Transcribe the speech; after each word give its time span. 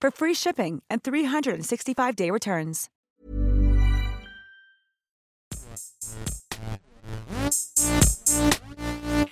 for 0.00 0.10
free 0.10 0.34
shipping 0.34 0.82
and 0.90 1.02
365-day 1.02 2.30
returns. 2.30 2.88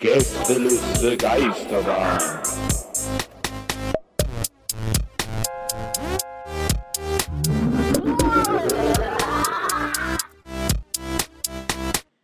Gästeliste 0.01 1.17
Geisterbahn. 1.17 2.19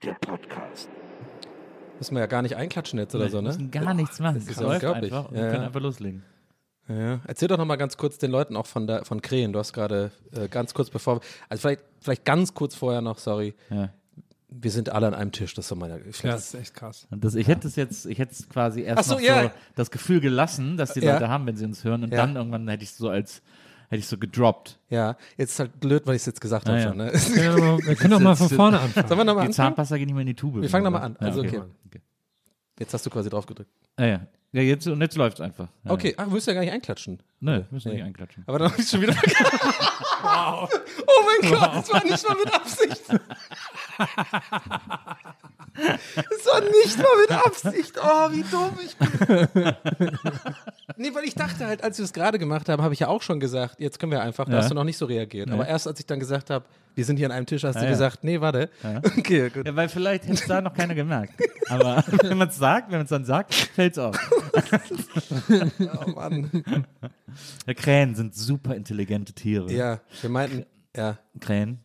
Der 0.03 0.15
Podcast. 0.15 0.89
Müssen 1.99 2.15
wir 2.17 2.21
ja 2.21 2.27
gar 2.27 2.43
nicht 2.43 2.57
einklatschen 2.57 2.99
jetzt 2.99 3.15
oder 3.15 3.25
Nee, 3.25 3.31
so, 3.31 3.37
wir 3.39 3.43
ne? 3.43 3.49
müssen 3.49 3.71
gar 3.71 3.95
nichts 3.95 4.19
machen. 4.19 4.35
Das 4.37 4.49
ist 4.49 4.61
ja 4.61 4.67
unglaublich. 4.67 5.13
einfach 5.13 5.31
und 5.31 5.37
Ja, 5.37 5.43
wir 5.45 5.51
können 5.51 5.65
einfach 5.65 5.81
loslegen. 5.81 6.25
Ja. 6.89 7.21
Erzähl 7.27 7.49
doch 7.49 7.59
noch 7.59 7.65
mal 7.65 7.77
ganz 7.77 7.97
kurz 7.97 8.19
den 8.19 8.31
Leuten 8.31 8.57
auch 8.57 8.67
von, 8.67 8.87
der, 8.87 9.05
von 9.05 9.23
Krähen. 9.23 9.53
Du 9.53 9.59
hast 9.59 9.73
gerade 9.73 10.11
äh, 10.35 10.49
ganz 10.49 10.75
kurz 10.75 10.91
bevor, 10.91 11.21
also 11.49 11.61
vielleicht, 11.61 11.83
vielleicht 12.01 12.25
ganz 12.25 12.55
kurz 12.55 12.75
vorher 12.75 13.01
noch, 13.01 13.19
sorry. 13.19 13.55
Ja. 13.71 13.91
Wir 14.49 14.71
sind 14.71 14.91
alle 14.91 15.07
an 15.07 15.15
einem 15.15 15.33
Tisch, 15.33 15.55
das 15.55 15.65
ist 15.65 15.69
so 15.71 15.77
meine 15.77 15.99
Ja, 15.99 16.33
das 16.33 16.53
ist 16.53 16.61
echt 16.61 16.75
krass. 16.75 17.07
Das, 17.11 17.35
ich 17.37 17.49
hätte 17.49 17.69
es 17.69 17.77
jetzt, 17.77 18.05
ich 18.05 18.19
hätte 18.19 18.33
es 18.33 18.49
quasi 18.49 18.83
erst 18.83 19.09
so, 19.09 19.15
noch 19.15 19.21
ja. 19.23 19.45
so 19.45 19.51
das 19.77 19.91
Gefühl 19.91 20.21
gelassen, 20.21 20.77
dass 20.77 20.93
die 20.93 21.01
Ja. 21.01 21.15
Leute 21.15 21.29
haben, 21.29 21.47
wenn 21.47 21.57
sie 21.57 21.65
uns 21.65 21.85
hören. 21.85 22.03
Und 22.05 22.13
Ja. 22.13 22.19
dann 22.19 22.37
irgendwann 22.37 22.69
hätte 22.69 22.83
ich 22.85 22.91
es 22.91 22.99
so 22.99 23.09
als, 23.09 23.41
hätte 23.89 24.01
ich 24.01 24.07
so 24.09 24.19
gedroppt. 24.19 24.79
Ja, 24.91 25.17
jetzt 25.39 25.53
ist 25.53 25.59
halt 25.61 25.81
blöd, 25.81 26.07
weil 26.07 26.17
ich 26.17 26.23
es 26.23 26.27
jetzt 26.27 26.41
gesagt 26.43 26.69
Ah, 26.69 26.73
habe 26.73 26.81
ja. 26.83 26.89
schon. 26.89 26.97
Ne? 26.99 27.13
Wir 27.87 27.95
können 27.97 28.11
doch 28.11 28.21
mal, 28.21 28.35
von 28.37 28.51
vorne 28.51 28.81
anfangen. 28.81 29.09
Sollen 29.09 29.21
wir 29.21 29.25
nochmal 29.25 29.45
Die 29.45 29.49
anfangen? 29.49 29.69
Zahnpasta 29.69 29.97
geht 29.97 30.07
nicht 30.07 30.15
mehr 30.15 30.21
in 30.23 30.27
die 30.27 30.35
Tube. 30.35 30.61
Wir 30.61 30.69
fangen 30.69 30.85
nochmal 30.85 31.03
an. 31.03 31.17
Ja, 31.19 31.29
Also 31.29 31.41
okay. 31.41 31.63
okay. 31.87 32.01
Jetzt 32.79 32.93
hast 32.93 33.07
du 33.07 33.11
quasi 33.11 33.31
drauf 33.31 33.47
gedrückt. 33.47 33.71
Ah, 33.97 34.05
ja. 34.05 34.21
Ja, 34.53 34.63
jetzt, 34.63 34.87
und 34.87 35.01
jetzt 35.01 35.17
läuft 35.17 35.39
es 35.39 35.41
einfach. 35.41 35.69
Ja, 35.85 35.91
Okay, 35.93 36.15
ach, 36.17 36.27
wir 36.27 36.33
müssen 36.33 36.51
ja 36.51 36.55
gar 36.55 36.61
nicht 36.63 36.73
einklatschen. 36.73 37.19
Ja. 37.41 37.51
Ne, 37.51 37.67
müssen 37.71 37.87
wir 37.87 37.93
Nee. 37.93 37.99
nicht 37.99 38.07
einklatschen. 38.07 38.45
Aber 38.47 38.59
dann 38.59 38.71
habe 38.71 38.81
ich 38.81 38.89
schon 38.89 39.01
wieder 39.01 39.15
wow. 40.23 40.71
Oh 41.07 41.25
mein 41.43 41.51
Gott, 41.51 41.75
das 41.77 41.93
war 41.93 42.05
nicht 42.05 42.29
mal 42.29 42.37
mit 42.37 42.55
Absicht. 42.55 43.03
Das 45.75 46.47
war 46.47 46.61
nicht 46.61 46.99
mal 46.99 47.21
mit 47.23 47.31
Absicht. 47.33 47.95
Oh, 48.03 48.31
wie 48.31 48.43
dumm 48.43 48.79
ich 48.85 48.97
bin. 48.97 49.75
Nee, 50.97 51.15
weil 51.15 51.25
ich 51.25 51.35
dachte 51.35 51.67
halt, 51.67 51.83
als 51.83 51.99
wir 51.99 52.05
es 52.05 52.13
gerade 52.13 52.39
gemacht 52.39 52.69
haben, 52.69 52.83
habe 52.83 52.93
ich 52.95 53.01
ja 53.01 53.09
auch 53.09 53.23
schon 53.23 53.41
gesagt, 53.41 53.77
jetzt 53.81 53.99
können 53.99 54.13
wir 54.13 54.21
einfach, 54.23 54.45
da 54.47 54.53
Ja. 54.53 54.59
hast 54.59 54.71
du 54.71 54.75
noch 54.75 54.85
nicht 54.85 54.99
so 54.99 55.07
reagiert. 55.07 55.51
Aber 55.51 55.67
erst 55.67 55.87
als 55.87 55.99
ich 55.99 56.07
dann 56.07 56.21
gesagt 56.21 56.51
habe, 56.51 56.65
wir 56.95 57.05
sind 57.05 57.17
hier 57.17 57.27
an 57.27 57.33
einem 57.33 57.47
Tisch, 57.47 57.65
hast 57.65 57.75
Ja, 57.77 57.81
du 57.83 57.87
ja. 57.87 57.93
gesagt, 57.93 58.25
nee, 58.25 58.41
warte. 58.41 58.69
Okay, 59.19 59.51
gut. 59.51 59.67
Ja, 59.67 59.75
weil 59.77 59.89
vielleicht 59.89 60.25
hätte 60.25 60.35
es 60.35 60.47
da 60.47 60.61
noch 60.61 60.75
keiner 60.75 60.95
gemerkt. 60.95 61.35
Aber 61.69 62.05
wenn 62.23 62.39
man 62.39 62.49
es 62.49 62.57
sagt, 62.57 62.91
wenn 62.91 62.99
man 62.99 63.05
es 63.05 63.11
dann 63.11 63.25
sagt, 63.25 63.55
fällt 63.55 63.93
es 63.93 63.99
auf. 63.99 64.17
Oh 66.07 66.11
Mann. 66.11 66.51
Ja, 67.67 67.75
Krähen 67.75 68.15
sind 68.15 68.35
super 68.35 68.75
intelligente 68.75 69.33
Tiere. 69.33 69.73
Ja, 69.73 70.01
wir 70.21 70.31
meinten, 70.31 70.67
ja. 70.97 71.19
Krähen. 71.41 71.79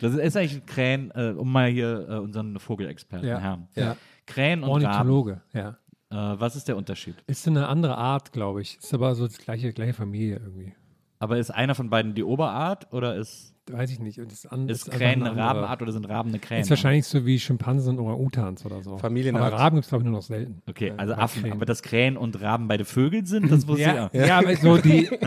Das 0.00 0.14
ist 0.14 0.36
eigentlich 0.36 0.54
ein 0.54 0.66
Krähen, 0.66 1.10
äh, 1.14 1.34
um 1.36 1.50
mal 1.50 1.68
hier 1.70 2.06
äh, 2.08 2.14
unseren 2.18 2.58
Vogelexperten 2.58 3.26
Ja. 3.28 3.38
Herrn. 3.38 3.68
Ja. 3.74 3.96
Krähen 4.26 4.62
und 4.62 4.82
Raben. 4.84 4.84
Ornithologe, 5.10 5.40
ja. 5.52 5.70
Äh, 6.10 6.40
was 6.40 6.56
ist 6.56 6.68
der 6.68 6.76
Unterschied? 6.76 7.16
Ist 7.26 7.46
eine 7.48 7.68
andere 7.68 7.96
Art, 7.96 8.32
glaube 8.32 8.62
ich. 8.62 8.78
Ist 8.78 8.94
aber 8.94 9.14
so 9.14 9.26
die 9.26 9.36
gleiche, 9.36 9.72
gleiche 9.72 9.92
Familie 9.94 10.36
irgendwie. 10.36 10.72
Aber 11.18 11.36
ist 11.38 11.50
einer 11.50 11.74
von 11.74 11.90
beiden 11.90 12.14
die 12.14 12.22
Oberart 12.22 12.92
oder 12.92 13.16
ist, 13.16 13.54
Weiß 13.70 13.90
ich 13.90 13.98
nicht. 14.00 14.18
Und 14.20 14.30
das 14.32 14.46
an- 14.46 14.68
ist 14.68 14.90
Krähen 14.90 15.20
eine 15.22 15.30
andere- 15.30 15.46
Rabenart 15.46 15.82
oder 15.82 15.92
sind 15.92 16.08
Raben 16.08 16.30
eine 16.30 16.38
Krähen? 16.38 16.60
Ist 16.62 16.70
wahrscheinlich 16.70 17.06
so 17.06 17.24
wie 17.26 17.38
Schimpansen 17.38 17.98
oder 17.98 18.18
Utans 18.18 18.64
oder 18.64 18.82
so. 18.82 18.98
Familienart. 18.98 19.44
Aber 19.44 19.56
Raben 19.56 19.76
gibt 19.76 19.84
es, 19.84 19.88
glaube 19.90 20.02
ich, 20.02 20.08
nur 20.10 20.18
noch 20.18 20.22
selten. 20.26 20.62
Okay, 20.68 20.92
also 20.96 21.14
bei 21.14 21.20
Affen. 21.22 21.42
Krähen. 21.42 21.52
Aber 21.52 21.66
dass 21.66 21.82
Krähen 21.82 22.16
und 22.16 22.40
Raben 22.40 22.68
beide 22.68 22.84
Vögel 22.84 23.26
sind, 23.26 23.50
das 23.50 23.66
wusste 23.68 23.82
Ja, 23.82 24.10
ich 24.12 24.20
auch. 24.22 24.26
ja, 24.26 24.38
aber 24.38 24.56
so 24.56 24.76
die. 24.78 25.08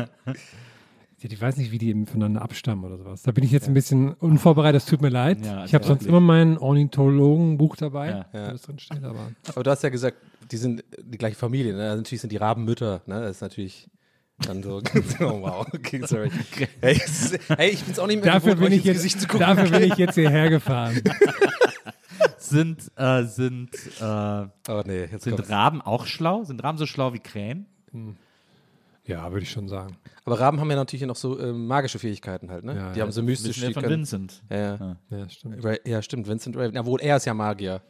Ja, 1.24 1.30
Ich 1.30 1.40
weiß 1.40 1.57
nicht, 1.57 1.72
wie 1.72 1.78
die 1.78 1.90
eben 1.90 2.07
voneinander 2.07 2.41
abstammen 2.41 2.84
oder 2.84 2.97
sowas. 2.97 3.22
Da 3.22 3.31
bin 3.31 3.44
ich 3.44 3.51
jetzt 3.51 3.68
ein 3.68 3.75
bisschen 3.75 4.12
unvorbereitet, 4.13 4.81
es 4.81 4.88
tut 4.88 5.03
mir 5.03 5.09
leid. 5.09 5.46
Ja, 5.46 5.66
ich 5.66 5.75
habe 5.75 5.85
sonst 5.85 6.07
immer 6.07 6.19
mein 6.19 6.57
Ornithologenbuch 6.57 7.75
dabei, 7.75 8.09
Ja. 8.09 8.25
wo 8.34 8.51
das 8.53 8.63
drin 8.63 8.80
steht, 8.80 9.03
aber. 9.03 9.30
Aber 9.50 9.63
du 9.63 9.69
hast 9.69 9.84
ja 9.84 9.90
gesagt, 9.90 10.18
die 10.51 10.57
sind 10.57 10.84
die 11.00 11.19
gleiche 11.19 11.35
Familie. 11.35 11.74
Ne? 11.75 11.84
Also 11.84 11.97
Natürlich 11.97 12.22
sind 12.22 12.31
die 12.31 12.38
Rabenmütter. 12.38 13.01
Ne? 13.06 13.22
Das 13.22 13.35
ist 13.35 13.41
natürlich 13.41 13.88
dann 14.47 14.63
so. 14.63 14.81
oh, 15.19 15.41
wow. 15.41 15.68
Okay, 15.74 16.02
sorry. 16.06 16.29
Hey, 16.81 17.00
es 17.03 17.31
ist, 17.34 17.40
hey 17.50 17.69
ich 17.69 17.84
bin 17.84 17.94
es 17.94 18.00
auch 18.00 18.07
nicht 18.07 18.24
mehr 18.24 18.34
Dafür 18.34 18.56
gewohnt, 18.56 18.69
bin, 18.69 18.79
euch 18.79 18.85
ich 18.85 18.94
Gesicht 18.94 19.16
jetzt, 19.16 19.22
zu 19.24 19.28
gucken. 19.28 19.47
dafür 19.47 19.79
bin 19.79 19.91
ich 19.91 19.97
jetzt 19.97 20.16
hierher 20.16 20.50
gefahren. 20.50 21.02
Sind, 22.38 22.91
äh, 22.97 23.24
sind, 23.24 23.69
äh, 24.00 24.03
Oh 24.03 24.84
nee, 24.85 25.06
jetzt 25.12 25.24
sind 25.24 25.35
kommt's. 25.38 25.50
Raben 25.50 25.81
auch 25.81 26.06
schlau? 26.06 26.44
Sind 26.44 26.62
Raben 26.63 26.78
so 26.78 26.85
schlau 26.85 27.13
wie 27.13 27.19
Krähen? 27.19 27.66
Ja, 29.06 29.31
würde 29.31 29.44
ich 29.44 29.51
schon 29.51 29.68
sagen. 29.69 29.96
Aber 30.25 30.40
Raben 30.40 30.59
haben 30.59 30.69
ja 30.69 30.75
natürlich 30.75 31.06
noch 31.06 31.16
so 31.16 31.40
ähm, 31.40 31.66
magische 31.68 31.97
Fähigkeiten 31.97 32.51
halt. 32.51 32.63
Ne? 32.66 32.75
Ja, 32.75 32.91
die 32.91 33.00
ja. 33.00 33.06
haben 33.06 33.12
so 33.12 33.24
mystisch. 33.24 33.62
Wir 33.62 33.69
die 33.69 33.74
von 33.74 33.84
können- 33.84 34.00
Vincent. 34.01 34.44
Ja, 34.50 34.57
ja. 34.57 34.97
Ja, 35.09 35.30
stimmt. 35.30 35.63
Ra- 35.66 35.78
ja, 35.85 36.01
stimmt. 36.01 36.28
Vincent 36.28 36.57
Raven. 36.57 36.75
Ja, 36.75 36.85
wohl 36.85 37.00
er 37.01 37.18
ist 37.18 37.25
ja 37.25 37.34
Magier. 37.34 37.81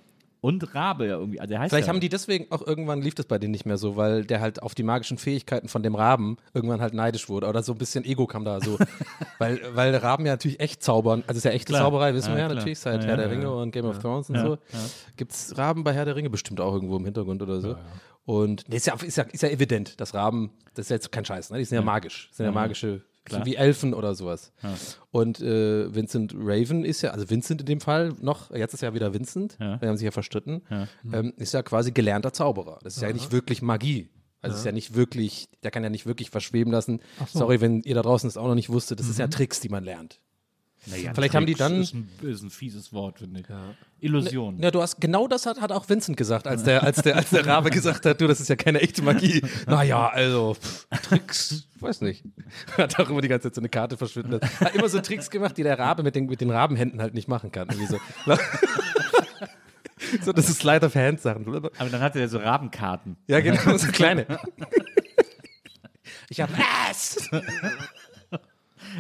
Und 0.42 0.74
Rabe 0.74 1.06
ja 1.08 1.18
irgendwie. 1.18 1.40
Also 1.40 1.52
der 1.52 1.60
heißt 1.60 1.70
Vielleicht 1.70 1.88
ja, 1.88 1.94
haben 1.94 2.00
die 2.00 2.10
deswegen 2.10 2.52
auch 2.52 2.66
irgendwann 2.66 3.00
lief 3.02 3.14
das 3.14 3.28
bei 3.28 3.38
denen 3.38 3.52
nicht 3.52 3.68
mehr 3.68 3.78
so, 3.78 3.96
weil 3.96 4.26
der 4.26 4.42
halt 4.42 4.64
auf 4.64 4.74
die 4.74 4.82
magischen 4.82 5.20
Fähigkeiten 5.20 5.68
von 5.68 5.84
dem 5.84 5.94
Raben 5.94 6.38
irgendwann 6.56 6.82
halt 6.82 6.96
neidisch 6.96 7.30
wurde. 7.30 7.48
Oder 7.48 7.62
so 7.62 7.74
ein 7.74 7.78
bisschen 7.78 8.04
Ego 8.06 8.26
kam 8.26 8.44
da 8.44 8.60
so. 8.60 8.80
weil, 9.38 9.62
weil 9.76 9.96
Raben 9.96 10.26
ja 10.26 10.34
natürlich 10.34 10.60
echt 10.60 10.82
zaubern. 10.82 11.24
Also 11.28 11.38
ist 11.38 11.44
ja 11.44 11.52
echte 11.52 11.74
Klar. 11.74 11.84
Zauberei, 11.84 12.16
wissen 12.16 12.30
Ja, 12.30 12.36
wir 12.36 12.42
ja 12.42 12.46
klar. 12.48 12.56
natürlich, 12.56 12.80
seit 12.80 13.04
Ja, 13.04 13.10
Herr 13.10 13.18
der 13.18 13.30
Ringe 13.30 13.52
und 13.54 13.72
Game 13.72 13.86
of 13.86 14.00
Thrones 14.00 14.32
und 14.32 14.40
so. 14.40 14.58
Gibt 15.16 15.32
es 15.32 15.56
Raben 15.60 15.84
bei 15.84 15.94
Herr 15.94 16.06
der 16.06 16.16
Ringe 16.16 16.32
bestimmt 16.32 16.60
auch 16.60 16.74
irgendwo 16.74 16.98
im 16.98 17.06
Hintergrund 17.06 17.44
oder 17.44 17.62
so. 17.62 17.76
Und 18.26 18.68
nee, 18.68 18.78
ist, 18.78 18.88
ja, 18.88 18.96
ist, 18.96 19.18
ja, 19.18 19.24
ist 19.24 19.44
ja 19.44 19.50
evident, 19.50 20.00
dass 20.00 20.14
Raben, 20.14 20.52
das 20.74 20.86
ist 20.86 20.90
ja 20.90 20.96
jetzt 20.96 21.12
kein 21.12 21.26
Scheiß, 21.26 21.50
ne? 21.52 21.58
die 21.58 21.66
sind 21.66 21.76
ja, 21.76 21.82
magisch. 21.82 22.30
Sind 22.32 22.46
ja, 22.46 22.52
magische, 22.52 23.02
Klar. 23.24 23.42
so 23.42 23.46
wie 23.46 23.56
Elfen 23.56 23.94
oder 23.94 24.16
sowas. 24.16 24.52
Und 25.12 25.42
äh, 25.42 25.94
Vincent 25.94 26.34
Raven 26.36 26.84
ist 26.84 27.02
ja, 27.04 27.12
also 27.12 27.30
Vincent 27.30 27.62
in 27.62 27.66
dem 27.68 27.80
Fall 27.82 28.14
noch, 28.20 28.52
jetzt 28.52 28.74
ist 28.74 28.82
ja 28.82 28.94
wieder 28.94 29.14
Vincent, 29.14 29.58
Ja. 29.60 29.80
wir 29.82 29.90
haben 29.90 29.98
sich 29.98 30.06
ja 30.06 30.12
verstritten, 30.12 30.64
ähm, 31.12 31.34
ist 31.38 31.54
ja 31.54 31.62
quasi 31.64 31.92
gelernter 31.92 32.34
Zauberer. 32.34 32.80
Das 32.84 32.96
ist 32.96 33.02
ja 33.04 33.12
nicht 33.14 33.32
wirklich 33.32 33.62
Magie. 33.62 34.10
Also 34.44 34.58
ist 34.58 34.66
ja 34.66 34.72
nicht 34.72 34.96
wirklich, 34.96 35.50
der 35.62 35.70
kann 35.70 35.84
ja 35.84 35.90
nicht 35.92 36.08
wirklich 36.08 36.32
verschweben 36.32 36.72
lassen. 36.72 37.00
Sorry, 37.32 37.62
wenn 37.62 37.82
ihr 37.84 37.94
da 37.94 38.02
draußen 38.02 38.28
das 38.28 38.38
auch 38.38 38.48
noch 38.48 38.56
nicht 38.56 38.70
wusstet, 38.70 39.00
das 39.00 39.08
ist 39.08 39.20
ja 39.20 39.28
Tricks, 39.28 39.60
die 39.60 39.70
man 39.70 39.84
lernt. 39.84 40.20
Naja, 40.88 41.14
Vielleicht 41.14 41.36
haben 41.36 41.46
die 41.46 41.54
dann- 41.54 41.80
Ist 41.82 41.94
ein, 41.94 42.10
ist 42.24 42.42
ein 42.42 42.50
fieses 42.50 42.92
Wort, 42.92 43.20
finde 43.20 43.42
ich. 43.42 43.46
Illusion. 44.00 44.58
Ja, 44.60 44.72
du 44.72 44.82
hast 44.82 45.00
genau 45.00 45.28
das 45.28 45.46
hat, 45.46 45.62
hat 45.62 45.72
auch 45.72 45.88
Vincent 45.88 46.18
gesagt, 46.18 46.48
als 46.48 46.64
der, 46.64 46.82
als 46.82 47.04
der, 47.04 47.16
als 47.18 47.30
der 47.30 47.46
Rabe 47.46 47.70
gesagt 47.70 48.04
hat, 48.08 48.20
du, 48.20 48.26
das 48.26 48.40
ist 48.40 48.48
ja 48.48 48.56
keine 48.56 48.82
echte 48.82 49.04
Magie. 49.04 49.44
Naja, 49.68 50.08
also 50.10 50.56
pff, 50.56 50.88
Tricks, 51.04 51.68
weiß 51.80 52.02
nicht. 52.02 52.24
Hat 52.78 53.00
auch 53.00 53.10
immer 53.12 53.22
die 53.22 53.28
ganze 53.28 53.50
Zeit 53.50 53.56
so 53.56 53.62
eine 53.62 53.70
Karte 53.70 53.96
verschwinden 53.96 54.32
lassen. 54.40 54.60
Hat 54.60 54.74
immer 54.74 54.90
so 54.90 55.00
Tricks 55.02 55.30
gemacht, 55.30 55.56
die 55.56 55.62
der 55.64 55.78
Rabe 55.78 56.02
mit 56.02 56.16
den, 56.16 56.26
mit 56.26 56.42
den 56.42 56.50
Rabenhänden 56.50 57.00
halt 57.00 57.14
nicht 57.14 57.28
machen 57.28 57.52
kann. 57.52 57.68
Irgendwie 57.70 57.86
so. 57.86 58.00
so, 60.26 60.34
das 60.34 60.50
ist 60.50 60.60
Slide 60.62 60.84
of 60.86 60.96
Hand 60.96 61.22
Sachen. 61.22 61.46
Aber 61.48 61.90
dann 61.90 62.02
hatte 62.02 62.20
er 62.20 62.28
so 62.28 62.40
Rabenkarten. 62.40 63.18
Ja, 63.28 63.40
genau, 63.40 63.78
so 63.78 63.88
kleine. 63.88 64.26
Ich 66.30 66.40
hab 66.40 66.50
Ass! 66.90 67.30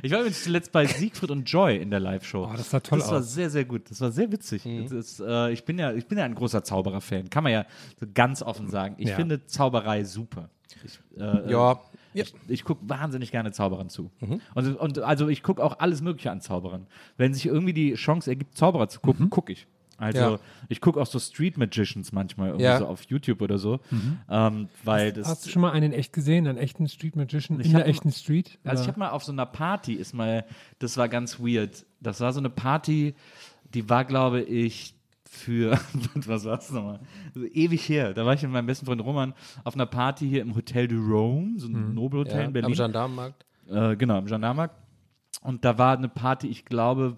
Ich 0.01 0.11
war 0.11 0.19
übrigens 0.19 0.43
zuletzt 0.43 0.71
bei 0.71 0.85
Siegfried 0.85 1.31
und 1.31 1.49
Joy 1.49 1.77
in 1.77 1.89
der 1.89 1.99
Live-Show. 1.99 2.49
Oh, 2.51 2.55
das 2.55 2.69
sah 2.69 2.79
toll 2.79 2.99
Das 2.99 3.11
war 3.11 3.21
sehr, 3.21 3.49
sehr 3.49 3.65
gut. 3.65 3.89
Das 3.89 4.01
war 4.01 4.11
sehr 4.11 4.31
witzig. 4.31 4.65
Mhm. 4.65 4.85
Ist, 4.85 5.19
äh, 5.19 5.51
ich, 5.51 5.63
bin 5.65 5.77
ja, 5.79 5.93
ich 5.93 6.05
bin 6.07 6.17
ja 6.17 6.25
ein 6.25 6.35
großer 6.35 6.63
Zauberer-Fan. 6.63 7.29
Kann 7.29 7.43
man 7.43 7.53
ja 7.53 7.65
so 7.99 8.05
ganz 8.13 8.41
offen 8.41 8.69
sagen. 8.69 8.95
Ich 8.97 9.09
Ja. 9.09 9.15
finde 9.15 9.45
Zauberei 9.45 10.03
super. 10.03 10.49
Ich, 10.83 10.99
äh, 11.19 11.51
Ja. 11.51 11.79
Ich, 12.13 12.33
ich 12.49 12.63
gucke 12.65 12.81
wahnsinnig 12.89 13.31
gerne 13.31 13.53
Zauberern 13.53 13.89
zu. 13.89 14.11
Und, 14.53 14.75
und 14.75 14.99
also 14.99 15.29
ich 15.29 15.43
gucke 15.43 15.63
auch 15.63 15.79
alles 15.79 16.01
Mögliche 16.01 16.29
an 16.29 16.41
Zauberern. 16.41 16.87
Wenn 17.15 17.33
sich 17.33 17.45
irgendwie 17.45 17.71
die 17.73 17.93
Chance 17.93 18.29
ergibt, 18.31 18.57
Zauberer 18.57 18.89
zu 18.89 18.99
gucken, 18.99 19.29
gucke 19.29 19.53
ich. 19.53 19.65
Also 20.01 20.19
Ja. 20.19 20.39
ich 20.67 20.81
gucke 20.81 20.99
auch 20.99 21.05
so 21.05 21.19
Street 21.19 21.57
Magicians 21.57 22.11
manchmal 22.11 22.47
irgendwie 22.49 22.63
Ja. 22.65 22.79
so 22.79 22.87
auf 22.87 23.03
YouTube 23.03 23.41
oder 23.41 23.57
so, 23.59 23.79
ähm, 24.29 24.67
weil 24.83 25.13
das. 25.13 25.27
Hast 25.27 25.45
du 25.45 25.49
schon 25.49 25.61
mal 25.61 25.71
einen 25.71 25.93
echt 25.93 26.11
gesehen, 26.11 26.47
einen 26.47 26.57
echten 26.57 26.87
Street 26.89 27.15
Magician 27.15 27.59
Ich 27.59 27.67
in 27.67 27.73
der 27.73 27.87
echten 27.87 28.11
Street? 28.11 28.57
Also 28.63 28.81
ich 28.81 28.87
Oder- 28.87 28.93
habe 28.93 28.99
mal 28.99 29.09
auf 29.11 29.23
so 29.23 29.31
einer 29.31 29.45
Party 29.45 29.93
ist 29.93 30.13
mal, 30.13 30.45
das 30.79 30.97
war 30.97 31.07
ganz 31.07 31.39
weird. 31.39 31.85
Das 31.99 32.19
war 32.19 32.33
so 32.33 32.39
eine 32.39 32.49
Party, 32.49 33.13
die 33.73 33.87
war, 33.89 34.03
glaube 34.05 34.41
ich, 34.41 34.95
für, 35.29 35.79
was 36.25 36.43
war 36.45 36.57
es 36.57 36.71
nochmal? 36.71 36.99
So 37.33 37.45
ewig 37.45 37.87
her. 37.87 38.13
Da 38.13 38.25
war 38.25 38.33
ich 38.33 38.41
mit 38.41 38.51
meinem 38.51 38.65
besten 38.65 38.85
Freund 38.85 39.01
Roman 39.01 39.33
auf 39.63 39.75
einer 39.75 39.85
Party 39.85 40.27
hier 40.27 40.41
im 40.41 40.55
Hotel 40.55 40.87
du 40.87 40.97
Rome, 40.97 41.57
so 41.59 41.67
ein 41.67 41.93
Nobelhotel 41.93 42.33
Ja, 42.33 42.39
in 42.41 42.47
am 42.47 42.53
Berlin. 42.53 42.73
Gendarmenmarkt. 42.73 43.45
Äh, 43.69 43.95
genau, 43.95 44.17
im 44.17 44.25
Gendarmenmarkt. 44.25 44.75
Und 45.43 45.63
da 45.63 45.77
war 45.77 45.97
eine 45.97 46.09
Party, 46.09 46.47
ich 46.47 46.65
glaube, 46.65 47.15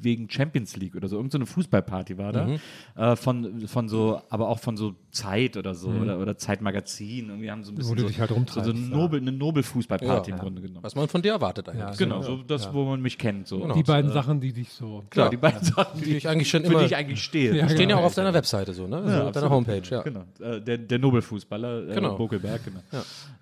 wegen 0.00 0.30
Champions 0.30 0.76
League 0.76 0.94
oder 0.96 1.08
so. 1.08 1.16
Irgend 1.16 1.32
so 1.32 1.38
eine 1.38 1.46
Fußballparty 1.46 2.18
war 2.18 2.32
da. 2.32 2.46
Mhm. 2.46 2.58
Äh, 2.96 3.16
von, 3.16 3.66
von 3.68 3.88
so, 3.88 4.20
aber 4.30 4.48
auch 4.48 4.58
von 4.60 4.76
so 4.76 4.94
Zeit 5.10 5.56
oder 5.56 5.74
so 5.74 5.88
oder, 5.88 6.18
oder 6.20 6.36
Zeitmagazin. 6.38 7.28
Irgendwie 7.28 7.50
haben 7.50 7.64
so 7.64 7.72
ein 7.72 7.74
bisschen 7.74 7.96
du 7.96 8.02
so, 8.02 8.08
dich 8.08 8.20
halt 8.20 8.30
rumtreibst, 8.30 8.68
eine 8.70 8.78
ja. 8.78 8.86
Nobel, 8.88 9.20
eine 9.20 9.32
Nobel-Fußballparty 9.32 10.30
Ja. 10.30 10.36
im 10.36 10.40
Grunde 10.42 10.62
genommen. 10.62 10.82
Was 10.82 10.94
man 10.94 11.08
von 11.08 11.22
dir 11.22 11.32
erwartet 11.32 11.68
eigentlich. 11.68 11.80
Ja, 11.80 11.90
Genau, 11.96 12.22
so 12.22 12.36
das, 12.46 12.72
wo 12.72 12.84
man 12.84 13.00
mich 13.02 13.18
kennt. 13.18 13.48
So. 13.48 13.72
die 13.72 13.82
beiden 13.82 14.12
Sachen, 14.12 14.40
die 14.40 14.52
dich 14.52 14.70
so. 14.70 15.04
Klar, 15.10 15.26
Ja. 15.26 15.30
die 15.30 15.36
beiden 15.36 15.62
Sachen, 15.64 16.00
Die 16.02 16.16
ich 16.16 16.28
eigentlich 16.28 16.48
schon 16.48 16.62
für 16.62 16.68
immer- 16.70 16.80
die 16.80 16.86
ich 16.86 16.96
eigentlich 16.96 17.22
stehe. 17.22 17.54
Ja, 17.56 17.66
Die 17.66 17.70
stehen 17.74 17.88
ja 17.90 17.96
genau. 17.96 18.00
auch 18.00 18.04
auf 18.06 18.14
deiner 18.14 18.34
Webseite 18.34 18.74
so, 18.74 18.86
ne? 18.86 18.98
Also 18.98 19.22
auf 19.24 19.32
deiner. 19.32 19.50
Homepage, 19.50 19.82
ja. 19.90 20.02
Genau, 20.02 20.24
äh, 20.40 20.60
der, 20.60 20.78
der 20.78 20.98
Nobelfußballer, 20.98 21.88
äh, 21.90 21.94
Genau. 21.94 22.16
Bokelberg, 22.16 22.60
genau. 22.64 22.80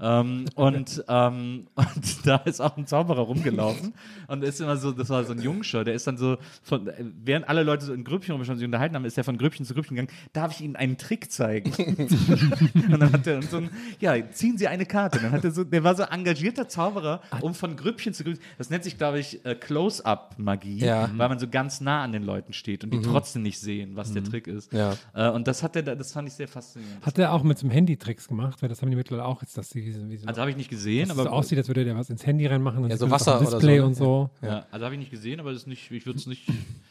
Ähm, 0.01 0.45
und, 0.55 1.05
ähm, 1.09 1.67
und 1.75 2.27
da 2.27 2.37
ist 2.37 2.61
auch 2.61 2.77
ein 2.77 2.87
Zauberer 2.87 3.21
rumgelaufen 3.23 3.95
und 4.29 4.45
ist 4.45 4.61
immer 4.61 4.77
so, 4.77 4.93
das 4.93 5.09
war 5.11 5.25
so 5.25 5.33
ein 5.33 5.41
Jungscher, 5.43 5.85
der 5.85 5.95
ist 5.95 6.07
dann 6.07 6.17
so, 6.17 6.37
von, 6.63 6.87
äh, 6.89 6.93
während 7.25 7.49
alle 7.49 7.63
Leute 7.63 7.85
so 7.85 7.93
in 7.93 8.05
Grüppchen 8.05 8.35
rumstanden, 8.35 8.59
sich 8.61 8.67
unterhalten 8.67 8.95
haben, 8.95 9.05
ist 9.05 9.17
er 9.19 9.25
von 9.25 9.39
Grüppchen 9.39 9.65
zu 9.67 9.75
Grüppchen 9.75 9.97
gegangen, 9.97 10.13
darf 10.33 10.53
ich 10.53 10.61
Ihnen 10.61 10.77
einen 10.77 10.97
Trick 10.99 11.31
zeigen? 11.31 11.73
und 12.93 13.01
dann 13.01 13.13
hat 13.13 13.27
er 13.27 13.43
so 13.43 13.59
ein, 13.59 13.71
ja, 14.01 14.15
ziehen 14.31 14.59
Sie 14.59 14.69
eine 14.69 14.87
Karte. 14.87 15.19
Und 15.19 15.25
dann 15.25 15.33
hat 15.33 15.45
er 15.45 15.51
so, 15.51 15.65
der 15.65 15.85
war 15.85 15.95
so 15.95 16.03
engagierter 16.05 16.69
Zauberer, 16.69 17.21
um 17.41 17.55
von 17.55 17.77
Grüppchen 17.77 18.15
zu 18.15 18.25
Grüppchen, 18.25 18.43
das 18.59 18.71
nennt 18.71 18.85
sich, 18.85 18.97
glaube 18.99 19.19
ich, 19.19 19.45
äh, 19.45 19.55
Close-Up-Magie, 19.55 20.79
Ja. 20.79 21.11
weil 21.17 21.29
man 21.29 21.39
so 21.39 21.49
ganz 21.49 21.81
nah 21.81 22.03
an 22.03 22.13
den 22.13 22.23
Leuten 22.23 22.53
steht 22.53 22.85
und 22.85 22.91
die 22.93 23.01
trotzdem 23.01 23.43
nicht 23.43 23.59
sehen, 23.61 23.93
was 23.97 24.13
der 24.13 24.25
Trick 24.25 24.47
ist. 24.47 24.73
Ja. 24.73 24.95
Äh, 25.15 25.31
und 25.31 25.47
das 25.49 25.63
hat 25.63 25.77
er, 25.77 25.83
da- 25.83 25.95
das 25.95 26.13
fand 26.13 26.29
ich 26.29 26.35
sehr 26.35 26.49
faszinierend. 26.49 27.05
Hat 27.05 27.19
er 27.19 27.33
auch 27.33 27.43
mit 27.43 27.59
so 27.59 27.67
einem 27.67 27.73
Handy 27.73 27.97
Tricks 27.97 28.29
gemacht? 28.29 28.63
Weil 28.63 28.69
das 28.69 28.83
haben 28.83 28.91
die 28.91 28.97
mittlerweile 28.97 29.27
auch 29.27 29.43
jetzt, 29.43 29.57
dass 29.59 29.71
die 29.71 29.85
wie 29.85 30.17
so, 30.17 30.27
Also 30.27 30.41
habe 30.41 30.51
ich 30.51 30.57
nicht 30.57 30.71
gesehen, 30.71 31.09
dass 31.09 31.17
es 31.17 31.23
so 31.23 31.29
aber 31.29 31.37
aussieht, 31.37 31.59
als 31.59 31.69
würde 31.69 31.85
der 31.85 31.97
was 31.97 32.11
ins 32.11 32.25
Handy 32.27 32.47
reinmachen. 32.47 32.85
und 32.85 32.91
Ja, 32.91 32.97
so 32.97 33.11
Wasser 33.11 33.39
dem 33.39 33.47
oder 33.47 33.57
Display 33.59 33.77
so, 33.79 33.83
ne? 33.83 33.87
und 33.87 33.95
so. 33.95 34.31
ja, 34.43 34.67
also 34.71 34.85
habe 34.85 34.95
ich 34.95 34.99
nicht 34.99 35.11
gesehen, 35.11 35.41
aber 35.41 35.53
das 35.53 35.63
ist 35.63 35.67
nicht, 35.67 35.91
ich 35.91 36.07
würde 36.07 36.19
es 36.19 36.27
nicht. 36.27 36.36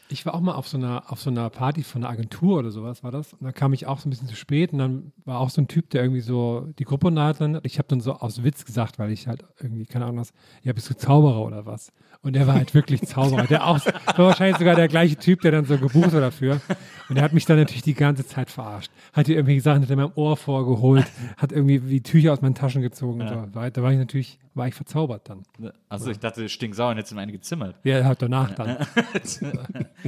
Ich 0.08 0.24
war 0.24 0.34
auch 0.34 0.40
mal 0.40 0.54
auf 0.54 0.68
so 0.68 0.76
einer, 0.78 1.10
auf 1.10 1.20
so 1.20 1.30
einer 1.30 1.50
Party 1.50 1.82
von 1.82 2.04
einer 2.04 2.12
Agentur 2.12 2.60
oder 2.60 2.70
sowas, 2.70 3.02
war 3.02 3.10
das. 3.10 3.32
Und 3.32 3.42
da 3.44 3.50
kam 3.50 3.72
ich 3.72 3.86
auch 3.86 3.98
so 3.98 4.08
ein 4.08 4.10
bisschen 4.10 4.28
zu 4.28 4.36
spät 4.36 4.72
und 4.72 4.78
dann 4.78 5.12
war 5.24 5.40
auch 5.40 5.50
so 5.50 5.60
ein 5.60 5.66
Typ, 5.66 5.90
der 5.90 6.02
irgendwie 6.02 6.20
so 6.20 6.68
die 6.78 6.84
Gruppe 6.84 7.08
unterhalten 7.08 7.56
hat. 7.56 7.66
Ich 7.66 7.78
habe 7.78 7.88
dann 7.88 8.00
so 8.00 8.12
aus 8.12 8.44
Witz 8.44 8.64
gesagt, 8.64 9.00
weil 9.00 9.10
ich 9.10 9.26
halt 9.26 9.44
irgendwie, 9.60 9.84
keine 9.84 10.04
Ahnung 10.04 10.18
was, 10.18 10.32
ja, 10.62 10.72
bist 10.72 10.88
du 10.88 10.96
Zauberer 10.96 11.44
oder 11.44 11.66
was? 11.66 11.92
Und 12.22 12.34
der 12.34 12.46
war 12.46 12.54
halt 12.54 12.72
wirklich 12.72 13.02
Zauberer. 13.02 13.46
Der 13.48 13.66
auch, 13.66 13.84
war 13.84 14.26
wahrscheinlich 14.26 14.58
sogar 14.58 14.76
der 14.76 14.88
gleiche 14.88 15.16
Typ, 15.16 15.40
der 15.40 15.50
dann 15.50 15.64
so 15.64 15.76
gebucht 15.76 16.12
war 16.12 16.20
dafür. 16.20 16.60
Und 17.08 17.16
der 17.16 17.24
hat 17.24 17.32
mich 17.32 17.44
dann 17.44 17.56
natürlich 17.56 17.82
die 17.82 17.94
ganze 17.94 18.24
Zeit 18.24 18.48
verarscht. 18.48 18.92
Hat 19.12 19.26
dir 19.26 19.34
irgendwelche 19.34 19.60
Sachen 19.60 19.80
hinter 19.80 19.96
meinem 19.96 20.12
Ohr 20.14 20.36
vorgeholt, 20.36 21.06
hat 21.36 21.50
irgendwie 21.50 21.88
wie 21.88 22.00
Tücher 22.00 22.32
aus 22.32 22.42
meinen 22.42 22.54
Taschen 22.54 22.80
gezogen 22.80 23.22
und 23.22 23.28
so. 23.28 23.46
Da 23.52 23.82
war 23.82 23.92
ich 23.92 23.98
natürlich, 23.98 24.38
war 24.56 24.66
ich 24.68 24.74
verzaubert 24.74 25.28
dann. 25.28 25.42
Also 25.88 26.10
ich 26.10 26.18
dachte, 26.18 26.48
stinksauer 26.48 26.90
und 26.90 26.96
jetzt 26.96 27.12
in 27.12 27.18
eine 27.18 27.30
gezimmert. 27.32 27.76
Ja, 27.84 28.04
halt 28.04 28.20
danach 28.22 28.52
dann. 28.54 28.78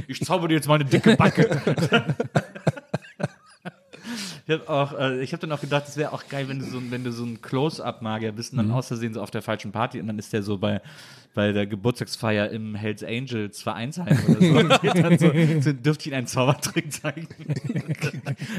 Ich 0.07 0.21
zauber 0.25 0.47
dir 0.47 0.55
jetzt 0.55 0.67
mal 0.67 0.75
eine 0.75 0.85
dicke 0.85 1.15
Backe. 1.15 1.47
Ich 4.47 4.53
habe 4.55 4.67
auch, 4.67 4.97
äh, 4.97 5.21
ich 5.21 5.31
habe 5.33 5.41
dann 5.41 5.51
auch 5.51 5.61
gedacht, 5.61 5.87
es 5.87 5.95
wäre 5.95 6.11
auch 6.11 6.27
geil, 6.27 6.47
wenn 6.49 6.57
du 6.57 6.65
so, 6.65 6.79
ein- 6.79 6.89
wenn 6.89 7.03
du 7.03 7.11
so 7.11 7.23
ein 7.23 7.39
Close-Up-Magier 7.39 8.31
bist 8.31 8.51
und 8.53 8.57
dann 8.57 8.71
aus 8.71 8.87
Versehen 8.87 9.13
so 9.13 9.21
auf 9.21 9.29
der 9.29 9.43
falschen 9.43 9.71
Party 9.71 9.99
und 9.99 10.07
dann 10.07 10.17
ist 10.17 10.33
der 10.33 10.41
so 10.41 10.57
bei, 10.57 10.81
bei 11.35 11.51
der 11.51 11.67
Geburtstagsfeier 11.67 12.49
im 12.49 12.75
Hells 12.75 13.03
Angels 13.03 13.61
Vereinsheim 13.61 14.17
oder 14.27 14.39
so. 14.41 14.57
Und 14.59 14.81
geht 14.81 14.95
dann 15.03 15.17
so, 15.19 15.31
so 15.61 15.73
dürfte 15.73 16.01
ich 16.01 16.07
Ihnen 16.07 16.15
einen 16.15 16.27
Zaubertrick 16.27 16.91
zeigen. 16.91 17.27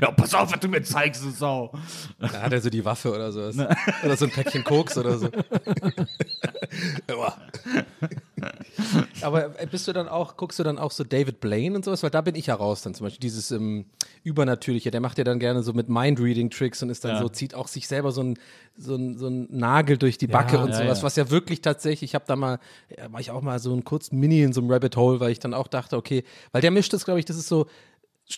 ja, 0.00 0.10
pass 0.12 0.32
auf, 0.34 0.52
was 0.52 0.60
du 0.60 0.68
mir 0.68 0.82
zeigst, 0.82 1.24
du 1.24 1.30
Sau. 1.30 1.72
Da 2.18 2.30
hat 2.42 2.52
er 2.52 2.60
so 2.60 2.70
die 2.70 2.84
Waffe 2.84 3.12
oder 3.12 3.32
so. 3.32 3.40
Oder 3.40 4.16
so 4.16 4.24
ein 4.26 4.30
Päckchen 4.30 4.64
Koks 4.64 4.96
oder 4.96 5.18
so. 5.18 5.28
Aber 9.22 9.60
äh, 9.60 9.66
bist 9.66 9.86
du 9.88 9.92
dann 9.92 10.08
auch, 10.08 10.36
guckst 10.36 10.58
du 10.58 10.62
dann 10.62 10.78
auch 10.78 10.90
so 10.90 11.04
David 11.04 11.40
Blaine 11.40 11.76
und 11.76 11.84
sowas? 11.84 12.02
Weil 12.02 12.10
da 12.10 12.20
bin 12.20 12.34
ich 12.34 12.46
ja 12.46 12.54
raus 12.54 12.82
dann 12.82 12.94
zum 12.94 13.04
Beispiel. 13.04 13.20
Dieses 13.20 13.50
ähm, 13.50 13.84
Übernatürliche, 14.24 14.90
der 14.90 15.00
macht 15.00 15.18
ja 15.18 15.24
dann 15.24 15.38
gerne 15.38 15.62
so 15.62 15.72
mit 15.72 15.88
Mind-Reading-Tricks 15.88 16.82
und 16.82 16.90
ist 16.90 17.04
dann 17.04 17.16
Ja. 17.16 17.20
so, 17.20 17.28
zieht 17.28 17.54
auch 17.54 17.68
sich 17.68 17.86
selber 17.88 18.12
so 18.12 18.22
ein, 18.22 18.38
so 18.78 18.94
ein, 18.94 19.18
so 19.18 19.26
ein 19.28 19.46
Nagel 19.50 19.98
durch 19.98 20.16
die 20.16 20.26
Backe 20.26 20.56
Ja, 20.56 20.62
und 20.62 20.70
ja, 20.70 20.76
sowas, 20.78 20.98
ja. 20.98 21.04
was 21.04 21.16
ja 21.16 21.30
wirklich 21.30 21.60
tatsächlich, 21.60 22.10
ich 22.10 22.14
habe 22.14 22.24
da 22.26 22.36
mal, 22.36 22.59
war 23.10 23.20
ich 23.20 23.30
auch 23.30 23.42
mal 23.42 23.58
so 23.58 23.74
ein 23.74 23.84
kurz 23.84 24.12
Mini 24.12 24.42
in 24.42 24.52
so 24.52 24.60
einem 24.60 24.70
Rabbit 24.70 24.96
Hole, 24.96 25.20
weil 25.20 25.30
ich 25.30 25.38
dann 25.38 25.54
auch 25.54 25.68
dachte, 25.68 25.96
okay, 25.96 26.24
weil 26.52 26.62
der 26.62 26.70
mischt 26.70 26.92
das, 26.92 27.04
glaube 27.04 27.20
ich, 27.20 27.26
das 27.26 27.36
ist 27.36 27.48
so, 27.48 27.66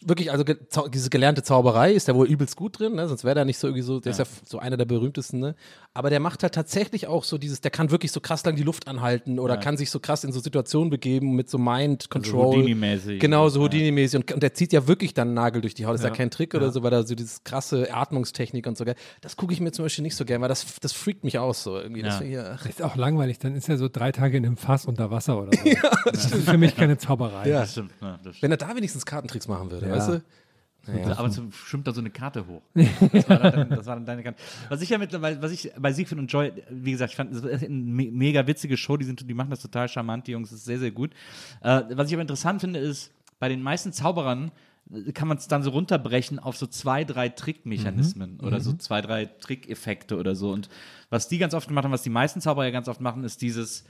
wirklich, 0.07 0.31
also 0.33 0.45
ge 0.45 0.57
diese 0.93 1.11
gelernte 1.11 1.43
Zauberei 1.43 1.93
ist 1.93 2.09
der 2.09 2.15
wohl 2.15 2.27
übelst 2.27 2.57
gut 2.57 2.79
drin, 2.79 2.95
ne? 2.95 3.09
sonst 3.09 3.25
wäre 3.25 3.35
der 3.35 3.45
nicht 3.45 3.59
so 3.59 3.67
irgendwie 3.69 3.83
so, 3.83 4.01
der 4.01 4.13
ist 4.13 4.19
ja 4.19 4.25
so 4.45 4.59
einer 4.59 4.77
der 4.77 4.85
berühmtesten, 4.85 5.39
ne? 5.41 5.55
Aber 5.95 6.09
der 6.09 6.21
macht 6.21 6.43
halt 6.43 6.55
tatsächlich 6.55 7.07
auch 7.07 7.25
so 7.25 7.37
dieses, 7.37 7.61
der 7.61 7.71
kann 7.71 7.91
wirklich 7.91 8.13
so 8.13 8.21
krass 8.21 8.45
lang 8.45 8.57
die 8.57 8.63
Luft 8.63 8.89
anhalten 8.89 9.39
oder 9.39 9.57
kann 9.59 9.77
sich 9.77 9.91
so 9.91 10.01
krass 10.01 10.25
in 10.25 10.33
so 10.33 10.41
Situationen 10.41 10.89
begeben 10.89 11.37
mit 11.37 11.51
so 11.51 11.59
Mind 11.59 12.09
Control. 12.09 12.57
Houdini-mäßig. 12.57 13.21
Genau, 13.21 13.49
so 13.51 13.61
Houdini-mäßig. 13.61 14.17
Und, 14.21 14.33
und 14.33 14.43
der 14.43 14.55
zieht 14.55 14.73
ja 14.73 14.87
wirklich 14.89 15.13
dann 15.13 15.29
einen 15.29 15.35
Nagel 15.35 15.61
durch 15.61 15.75
die 15.75 15.85
Haut. 15.85 15.95
Das 15.95 16.01
ist 16.01 16.07
ja 16.09 16.11
kein 16.15 16.31
Trick 16.31 16.55
oder 16.55 16.71
so, 16.73 16.83
weil 16.83 16.91
da 16.91 17.03
so 17.03 17.15
dieses 17.15 17.45
krasse 17.45 17.93
Atmungstechnik 17.93 18.67
und 18.67 18.79
so. 18.79 18.85
gell. 18.87 18.95
Das 19.21 19.37
gucke 19.37 19.53
ich 19.53 19.61
mir 19.61 19.73
zum 19.73 19.85
Beispiel 19.85 20.03
nicht 20.03 20.17
so 20.17 20.25
gern, 20.25 20.41
weil 20.41 20.49
das, 20.49 20.65
das 20.81 20.93
freakt 20.93 21.25
mich 21.25 21.39
aus 21.39 21.63
so 21.63 21.79
irgendwie. 21.79 22.03
Das 22.03 22.21
Ja. 22.21 22.55
ist 22.67 22.81
auch 22.83 22.97
langweilig, 22.97 23.39
dann 23.39 23.55
ist 23.55 23.69
er 23.69 23.77
so 23.77 23.89
drei 23.93 24.13
Tage 24.13 24.37
in 24.39 24.47
einem 24.47 24.57
Fass 24.57 24.87
unter 24.87 25.11
Wasser 25.11 25.39
oder 25.43 25.51
so. 25.57 25.71
das 26.11 26.25
ist 26.33 26.49
für 26.49 26.57
mich 26.59 26.75
keine 26.75 26.97
Zauberei. 26.97 27.49
Ja. 27.49 27.61
Das 27.61 27.73
stimmt, 27.73 27.93
ja, 28.01 28.13
das 28.25 28.37
stimmt. 28.37 28.43
Wenn 28.43 28.51
er 28.51 28.57
da 28.57 28.75
wenigstens 28.75 29.05
Kartentricks 29.05 29.47
machen 29.49 29.71
würde, 29.71 29.82
Ja. 29.87 29.97
weißt 29.97 30.09
du? 30.09 30.23
Aber 31.17 31.31
so 31.31 31.49
schwimmt 31.53 31.87
da 31.87 31.93
so 31.93 32.01
eine 32.01 32.11
Karte 32.11 32.47
hoch. 32.47 32.63
Das 33.13 33.29
war 33.29 33.39
dann, 33.39 33.71
das 33.71 33.87
war 33.87 33.95
dann 33.95 34.05
deine 34.05 34.23
Karte. 34.25 34.39
Was 34.69 34.83
ich 34.83 34.89
ja 34.89 34.99
mittlerweile, 34.99 35.41
was 35.41 35.53
ich 35.53 35.71
bei 35.79 35.93
Siegfried 35.93 36.19
und 36.19 36.33
Joy, 36.33 36.53
wie 36.71 36.91
gesagt, 36.91 37.13
ich 37.13 37.17
fand, 37.17 37.33
das 37.33 37.43
ist 37.45 37.65
eine 37.65 37.75
me 37.75 38.11
mega 38.11 38.47
witzige 38.47 38.77
Show, 38.77 38.97
die, 38.97 39.05
sind, 39.05 39.29
die 39.29 39.35
machen 39.35 39.51
das 39.51 39.61
total 39.61 39.89
charmant, 39.89 40.27
die 40.27 40.33
Jungs, 40.33 40.51
das 40.51 40.61
ist 40.61 40.65
sehr, 40.65 40.81
sehr 40.81 40.91
gut. 40.91 41.13
Äh, 41.63 41.83
was 41.91 42.09
ich 42.09 42.15
aber 42.15 42.23
interessant 42.23 42.61
finde, 42.61 42.81
ist, 42.81 43.13
bei 43.39 43.49
den 43.49 43.63
meisten 43.63 43.93
Zauberern 43.93 44.51
äh, 44.93 45.13
kann 45.13 45.29
man 45.29 45.37
es 45.37 45.47
dann 45.47 45.63
so 45.63 45.71
runterbrechen 45.71 46.41
auf 46.41 46.57
so 46.57 46.67
zwei, 46.67 47.05
drei 47.05 47.29
Trickmechanismen 47.29 48.41
oder 48.41 48.61
so 48.61 48.73
zwei, 48.73 49.01
drei 49.03 49.27
Trickeffekte 49.27 50.17
oder 50.17 50.35
so. 50.35 50.51
Und 50.51 50.69
was 51.11 51.29
die 51.29 51.39
ganz 51.39 51.55
oft 51.55 51.69
gemacht 51.69 51.85
haben, 51.85 51.93
was 51.93 52.03
die 52.03 52.11
meisten 52.11 52.41
Zauberer 52.41 52.65
ja 52.65 52.71
ganz 52.73 52.89
oft 52.89 53.01
machen, 53.01 53.23
ist 53.23 53.41
dieses, 53.41 53.85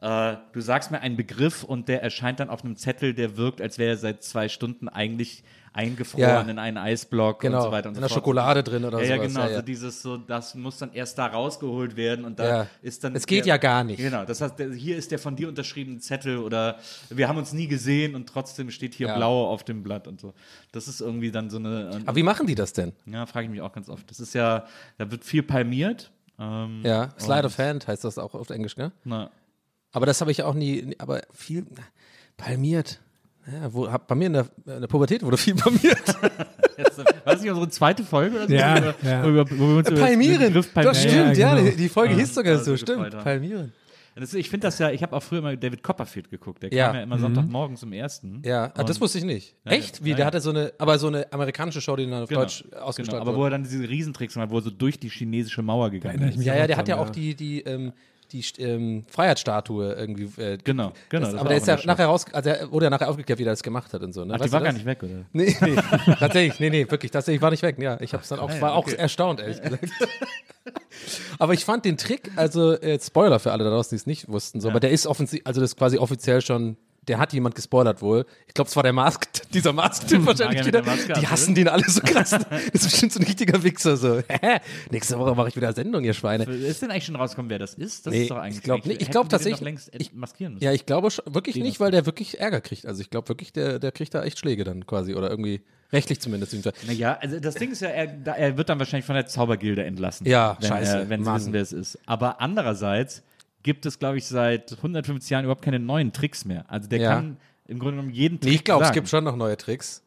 äh, 0.00 0.36
du 0.52 0.60
sagst 0.60 0.90
mir 0.90 1.00
einen 1.00 1.16
Begriff 1.16 1.64
und 1.64 1.88
der 1.88 2.02
erscheint 2.02 2.40
dann 2.40 2.50
auf 2.50 2.64
einem 2.64 2.76
Zettel, 2.76 3.14
der 3.14 3.36
wirkt, 3.36 3.60
als 3.60 3.78
wäre 3.78 3.90
er 3.90 3.96
seit 3.96 4.22
zwei 4.22 4.48
Stunden 4.48 4.88
eigentlich 4.88 5.42
eingefroren 5.72 6.22
Ja. 6.22 6.40
in 6.40 6.58
einen 6.58 6.76
Eisblock 6.78 7.40
Genau, 7.40 7.58
und 7.58 7.62
so 7.64 7.70
weiter 7.70 7.88
und 7.88 7.94
in 7.94 7.96
so 7.96 8.00
der 8.00 8.08
fort. 8.08 8.18
Schokolade 8.20 8.62
drin 8.64 8.84
oder 8.84 8.98
ja, 9.00 9.10
ja, 9.10 9.16
sowas, 9.16 9.28
genau, 9.28 9.40
ja, 9.44 9.48
ja. 9.50 9.56
so 9.56 9.62
dieses 9.62 10.02
so, 10.02 10.16
das 10.16 10.54
muss 10.54 10.78
dann 10.78 10.92
erst 10.92 11.18
da 11.18 11.26
rausgeholt 11.26 11.94
werden 11.94 12.24
und 12.24 12.38
da 12.38 12.48
Ja. 12.62 12.66
ist 12.82 13.04
dann 13.04 13.14
Es 13.14 13.26
geht 13.26 13.40
der, 13.44 13.54
ja 13.54 13.56
gar 13.58 13.84
nicht. 13.84 13.98
Genau, 13.98 14.24
das 14.24 14.40
heißt, 14.40 14.58
der, 14.58 14.72
hier 14.72 14.96
ist 14.96 15.10
der 15.12 15.18
von 15.20 15.36
dir 15.36 15.46
unterschriebene 15.46 15.98
Zettel 16.00 16.38
oder 16.38 16.78
wir 17.10 17.28
haben 17.28 17.36
uns 17.38 17.52
nie 17.52 17.68
gesehen 17.68 18.14
und 18.16 18.28
trotzdem 18.28 18.70
steht 18.70 18.94
hier 18.94 19.08
Ja. 19.08 19.16
blau 19.16 19.46
auf 19.48 19.62
dem 19.62 19.82
Blatt 19.84 20.08
und 20.08 20.20
so. 20.20 20.32
Das 20.72 20.88
ist 20.88 21.00
irgendwie 21.00 21.30
dann 21.30 21.48
so 21.50 21.58
eine 21.58 21.90
Aber 22.06 22.16
wie 22.16 22.22
machen 22.24 22.46
die 22.46 22.54
das 22.56 22.72
denn? 22.72 22.92
ja, 23.06 23.26
frage 23.26 23.44
ich 23.44 23.50
mich 23.50 23.60
auch 23.60 23.72
ganz 23.72 23.88
oft. 23.88 24.10
Das 24.10 24.18
ist 24.20 24.34
ja, 24.34 24.64
da 24.96 25.10
wird 25.10 25.24
viel 25.24 25.42
palmiert. 25.44 26.10
Ähm, 26.40 26.80
Ja, 26.84 27.10
Slide 27.20 27.46
of 27.46 27.58
Hand 27.58 27.86
heißt 27.86 28.04
das 28.04 28.18
auch 28.18 28.34
auf 28.34 28.50
Englisch, 28.50 28.76
ne? 28.76 28.90
Na, 29.04 29.30
Aber 29.92 30.06
das 30.06 30.20
habe 30.20 30.30
ich 30.30 30.42
auch 30.42 30.54
nie, 30.54 30.94
aber 30.98 31.22
viel 31.32 31.66
palmiert. 32.36 33.00
Ja, 33.50 33.72
wo, 33.72 33.90
hab, 33.90 34.06
bei 34.08 34.14
mir 34.14 34.26
in 34.26 34.32
der, 34.34 34.46
in 34.66 34.80
der 34.82 34.86
Pubertät 34.88 35.22
wurde 35.22 35.38
viel 35.38 35.54
palmiert. 35.56 36.06
war 36.22 37.32
das 37.32 37.40
nicht 37.40 37.50
unsere 37.50 37.68
zweite 37.70 38.04
Folge 38.04 38.36
oder 38.36 38.46
so? 38.48 38.52
Ja, 38.54 38.76
Wo 38.76 38.82
wir- 38.82 39.10
ja. 39.10 39.24
wo 39.24 39.28
wir, 39.34 39.50
wo 39.58 39.68
wir 39.68 39.76
uns 39.78 39.88
über 39.88 39.96
den 40.00 40.04
Palmieren, 40.04 40.52
das 40.54 40.66
Palmieren- 40.68 40.94
stimmt, 40.94 41.36
ja, 41.38 41.48
Ja, 41.50 41.54
genau. 41.56 41.70
die, 41.70 41.76
die 41.76 41.88
Folge 41.88 42.14
hieß 42.14 42.34
sogar 42.34 42.52
also 42.58 42.72
so, 42.72 42.76
stimmt, 42.76 43.14
haben. 43.14 43.24
Palmieren. 43.24 43.72
Das, 44.16 44.34
ich 44.34 44.50
finde 44.50 44.66
das 44.66 44.78
ja, 44.80 44.90
ich 44.90 45.00
habe 45.04 45.14
auch 45.16 45.22
früher 45.22 45.40
mal 45.40 45.56
David 45.56 45.80
Copperfield 45.82 46.28
geguckt. 46.28 46.62
Der 46.64 46.72
Ja. 46.72 46.88
kam 46.88 46.96
ja 46.96 47.02
immer 47.04 47.18
Sonntagmorgens 47.20 47.84
im 47.84 47.92
ersten. 47.92 48.42
Ja, 48.44 48.72
ah, 48.76 48.82
das 48.82 49.00
wusste 49.00 49.18
ich 49.18 49.24
nicht. 49.24 49.54
Ja, 49.64 49.70
Echt? 49.72 50.00
ja, 50.00 50.04
Wie, 50.04 50.10
ja, 50.10 50.16
der 50.16 50.22
ja. 50.24 50.26
hatte 50.26 50.40
so 50.40 50.50
eine, 50.50 50.72
aber 50.76 50.98
so 50.98 51.06
eine 51.06 51.32
amerikanische 51.32 51.80
Show, 51.80 51.94
die 51.94 52.04
dann 52.10 52.24
auf 52.24 52.28
Genau, 52.28 52.40
Deutsch 52.40 52.64
ausgestrahlt 52.80 53.20
genau, 53.20 53.22
aber 53.30 53.34
wo 53.38 53.42
wurde. 53.44 53.54
er 53.54 53.58
dann 53.58 53.62
diese 53.62 53.88
Riesentricks 53.88 54.34
macht, 54.34 54.50
wo 54.50 54.58
er 54.58 54.62
so 54.62 54.70
durch 54.70 54.98
die 54.98 55.08
chinesische 55.08 55.62
Mauer 55.62 55.90
gegangen 55.90 56.20
ist. 56.28 56.42
Ja, 56.44 56.56
ja, 56.56 56.66
der 56.66 56.76
hat 56.76 56.88
ja 56.88 56.96
ja. 56.96 57.00
auch 57.02 57.10
die, 57.10 57.36
die, 57.36 57.60
ähm, 57.60 57.92
die 58.32 58.44
ähm, 58.58 59.04
Freiheitsstatue 59.08 59.94
irgendwie. 59.94 60.40
Äh, 60.40 60.58
Genau, 60.64 60.92
genau. 61.08 61.24
das, 61.24 61.32
das 61.32 61.40
aber 61.40 61.48
der 61.48 61.58
auch 61.58 61.60
ist 61.62 61.66
ja 61.66 61.78
nachher 61.86 62.06
raus, 62.06 62.26
also 62.32 62.50
er 62.50 62.70
wurde 62.70 62.86
ja 62.86 62.90
nachher 62.90 63.08
aufgeklärt, 63.08 63.38
wie 63.38 63.44
er 63.44 63.50
das 63.50 63.62
gemacht 63.62 63.92
hat 63.92 64.02
und 64.02 64.12
so. 64.12 64.24
Ne? 64.24 64.34
Ach, 64.34 64.40
Weißt 64.40 64.48
die 64.48 64.52
war 64.52 64.60
gar 64.60 64.72
nicht 64.72 64.84
weg, 64.84 65.02
oder? 65.02 65.24
Nee, 65.32 65.56
nee, 65.60 65.74
tatsächlich, 66.18 66.60
nee, 66.60 66.70
nee, 66.70 66.90
wirklich, 66.90 67.10
tatsächlich 67.10 67.40
war 67.40 67.50
nicht 67.50 67.62
weg. 67.62 67.76
Ja, 67.78 67.98
ich 68.00 68.12
hab's 68.14 68.28
dann 68.28 68.38
auch, 68.38 68.50
ja, 68.50 68.60
war 68.60 68.74
auch 68.74 68.86
okay. 68.86 68.96
erstaunt, 68.96 69.40
ehrlich 69.40 69.60
gesagt. 69.62 69.84
Aber 71.38 71.54
ich 71.54 71.64
fand 71.64 71.84
den 71.84 71.96
Trick, 71.96 72.30
also 72.36 72.74
äh, 72.74 72.98
Spoiler 73.00 73.38
für 73.38 73.52
alle 73.52 73.64
da 73.64 73.70
draußen, 73.70 73.90
die 73.90 74.00
es 74.00 74.06
nicht 74.06 74.28
wussten, 74.28 74.60
so, 74.60 74.68
aber 74.68 74.80
der 74.80 74.90
ist 74.90 75.06
offensichtlich, 75.06 75.46
also 75.46 75.60
das 75.60 75.70
ist 75.70 75.76
quasi 75.76 75.98
offiziell 75.98 76.42
schon, 76.42 76.76
der 77.08 77.18
hat 77.18 77.32
jemand 77.32 77.54
gespoilert 77.54 78.00
wohl. 78.02 78.24
Ich 78.46 78.54
glaube, 78.54 78.68
es 78.68 78.76
war 78.76 78.82
der 78.82 78.92
Mask, 78.92 79.26
dieser 79.52 79.72
Mask-Typ 79.72 80.24
wahrscheinlich 80.26 80.64
wieder. 80.66 80.82
Die 80.82 81.26
hassen 81.26 81.54
den 81.54 81.68
alle 81.68 81.84
so 81.88 82.00
krass. 82.00 82.30
Das 82.72 82.82
ist 82.84 82.90
bestimmt 82.90 83.12
so 83.12 83.20
ein 83.20 83.26
richtiger 83.26 83.62
Wichser, 83.62 83.96
so. 83.96 84.18
Hä? 84.28 84.58
Nächste 84.90 85.18
Woche 85.18 85.34
mache 85.34 85.48
ich 85.48 85.56
wieder 85.56 85.72
Sendung, 85.72 86.04
ihr 86.04 86.14
Schweine. 86.14 86.44
Ist 86.44 86.82
denn 86.82 86.90
eigentlich 86.90 87.06
schon 87.06 87.16
rausgekommen, 87.16 87.50
wer 87.50 87.58
das 87.58 87.74
ist? 87.74 88.06
Das 88.06 88.12
Nee, 88.12 88.22
ist 88.22 88.30
doch 88.30 88.36
eigentlich 88.36 88.56
ich 88.58 88.62
glaub 88.62 88.76
eigentlich- 88.76 88.86
nicht. 88.86 89.00
Ich 89.02 89.08
hätten 89.08 89.12
glaub 89.12 89.24
die 89.24 89.28
den 89.28 89.38
tatsächlich- 89.38 89.60
längst 89.60 89.90
ich- 89.94 90.12
maskieren 90.12 90.54
müssen. 90.54 90.64
Ja, 90.64 90.72
ich 90.72 90.86
glaube 90.86 91.08
wirklich 91.26 91.54
Den 91.54 91.62
nicht, 91.64 91.80
weil 91.80 91.90
der 91.90 92.06
wirklich 92.06 92.38
Ärger 92.40 92.60
kriegt. 92.60 92.86
Also 92.86 93.00
ich 93.00 93.10
glaube 93.10 93.28
wirklich, 93.28 93.52
der, 93.52 93.78
der 93.78 93.92
kriegt 93.92 94.14
da 94.14 94.22
echt 94.22 94.38
Schläge 94.38 94.64
dann 94.64 94.86
quasi 94.86 95.14
oder 95.14 95.30
irgendwie 95.30 95.62
rechtlich 95.92 96.20
zumindest. 96.20 96.54
Naja, 96.86 97.16
also 97.20 97.40
das 97.40 97.54
Ding 97.54 97.72
ist 97.72 97.80
ja, 97.80 97.88
er, 97.88 98.26
er 98.36 98.56
wird 98.58 98.68
dann 98.68 98.78
wahrscheinlich 98.78 99.06
von 99.06 99.14
der 99.14 99.26
Zaubergilde 99.26 99.84
entlassen. 99.84 100.26
Ja, 100.26 100.56
wenn, 100.60 100.68
scheiße, 100.68 101.08
wenn 101.08 101.24
sie 101.24 101.34
wissen, 101.34 101.52
wer 101.52 101.62
es 101.62 101.72
ist. 101.72 101.98
Aber 102.06 102.40
andererseits 102.40 103.22
gibt 103.62 103.86
es, 103.86 103.98
glaube 103.98 104.18
ich, 104.18 104.26
seit 104.26 104.72
150 104.76 105.30
Jahren 105.30 105.44
überhaupt 105.44 105.62
keine 105.62 105.78
neuen 105.78 106.12
Tricks 106.12 106.44
mehr. 106.44 106.64
Also 106.68 106.88
der 106.88 107.00
Ja. 107.00 107.14
kann 107.16 107.36
im 107.66 107.78
Grunde 107.78 107.96
genommen 107.96 108.10
jeden 108.14 108.40
Trick 108.40 108.48
Nee, 108.50 108.56
ich 108.56 108.64
glaube, 108.64 108.84
es 108.84 108.92
gibt 108.92 109.08
schon 109.08 109.24
noch 109.24 109.36
neue 109.36 109.56
Tricks. 109.56 110.02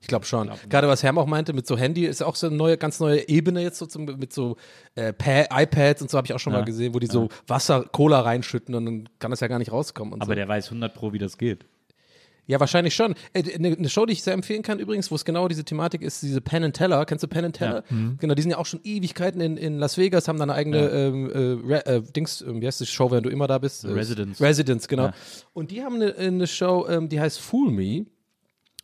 Ich 0.00 0.08
glaube 0.08 0.26
schon. 0.26 0.50
Gerade 0.68 0.86
was 0.86 1.02
Herm 1.02 1.16
auch 1.16 1.24
meinte, 1.26 1.54
mit 1.54 1.66
so 1.66 1.78
Handy 1.78 2.04
ist 2.04 2.22
auch 2.22 2.34
so 2.36 2.48
eine 2.48 2.56
neue, 2.56 2.76
ganz 2.76 3.00
neue 3.00 3.26
Ebene 3.26 3.62
jetzt 3.62 3.78
so 3.78 3.86
zum, 3.86 4.04
mit 4.04 4.34
so 4.34 4.56
äh, 4.96 5.14
Pa- 5.14 5.46
iPads 5.62 6.02
und 6.02 6.10
so 6.10 6.18
habe 6.18 6.26
ich 6.26 6.34
auch 6.34 6.38
schon 6.38 6.52
Ja. 6.52 6.58
mal 6.58 6.64
gesehen, 6.66 6.92
wo 6.94 6.98
die 6.98 7.06
so 7.06 7.28
Wasser, 7.46 7.84
Cola 7.90 8.20
reinschütten 8.20 8.74
und 8.74 8.84
dann 8.84 9.08
kann 9.18 9.30
das 9.30 9.40
ja 9.40 9.46
gar 9.48 9.58
nicht 9.58 9.72
rauskommen. 9.72 10.12
Und 10.12 10.20
Aber 10.20 10.32
so. 10.32 10.34
der 10.34 10.46
weiß 10.46 10.66
100 10.70 10.92
Pro, 10.92 11.14
wie 11.14 11.18
das 11.18 11.38
geht. 11.38 11.64
Ja, 12.46 12.60
wahrscheinlich 12.60 12.94
schon. 12.94 13.14
Äh, 13.32 13.42
Eine 13.54 13.76
eine 13.76 13.88
Show, 13.88 14.06
die 14.06 14.12
ich 14.12 14.22
sehr 14.22 14.34
empfehlen 14.34 14.62
kann 14.62 14.78
übrigens, 14.78 15.10
wo 15.10 15.14
es 15.14 15.24
genau 15.24 15.48
diese 15.48 15.64
Thematik 15.64 16.02
ist, 16.02 16.22
diese 16.22 16.40
Penn 16.40 16.64
and 16.64 16.76
Teller. 16.76 17.04
Kennst 17.06 17.22
du 17.22 17.28
Penn 17.28 17.44
and 17.46 17.56
Teller? 17.56 17.84
Genau, 18.18 18.34
die 18.34 18.42
sind 18.42 18.50
ja 18.50 18.58
auch 18.58 18.66
schon 18.66 18.80
Ewigkeiten 18.84 19.40
in, 19.40 19.56
in 19.56 19.78
Las 19.78 19.96
Vegas, 19.98 20.28
haben 20.28 20.38
da 20.38 20.44
eine 20.44 20.54
eigene 20.54 20.88
ähm, 20.88 21.64
äh, 21.70 21.78
äh, 21.78 22.02
Dings, 22.02 22.42
ähm, 22.42 22.60
wie 22.60 22.66
heißt 22.66 22.80
die 22.80 22.86
Show, 22.86 23.10
wenn 23.10 23.22
du 23.22 23.30
immer 23.30 23.46
da 23.46 23.58
bist? 23.58 23.84
Äh, 23.84 23.88
Residence. 23.88 24.40
Residence, 24.40 24.88
genau. 24.88 25.06
Ja. 25.06 25.14
Und 25.52 25.70
die 25.70 25.82
haben 25.82 25.96
eine, 25.96 26.14
eine 26.16 26.46
Show, 26.46 26.86
ähm, 26.88 27.08
die 27.08 27.20
heißt 27.20 27.40
Fool 27.40 27.70
Me. 27.70 28.06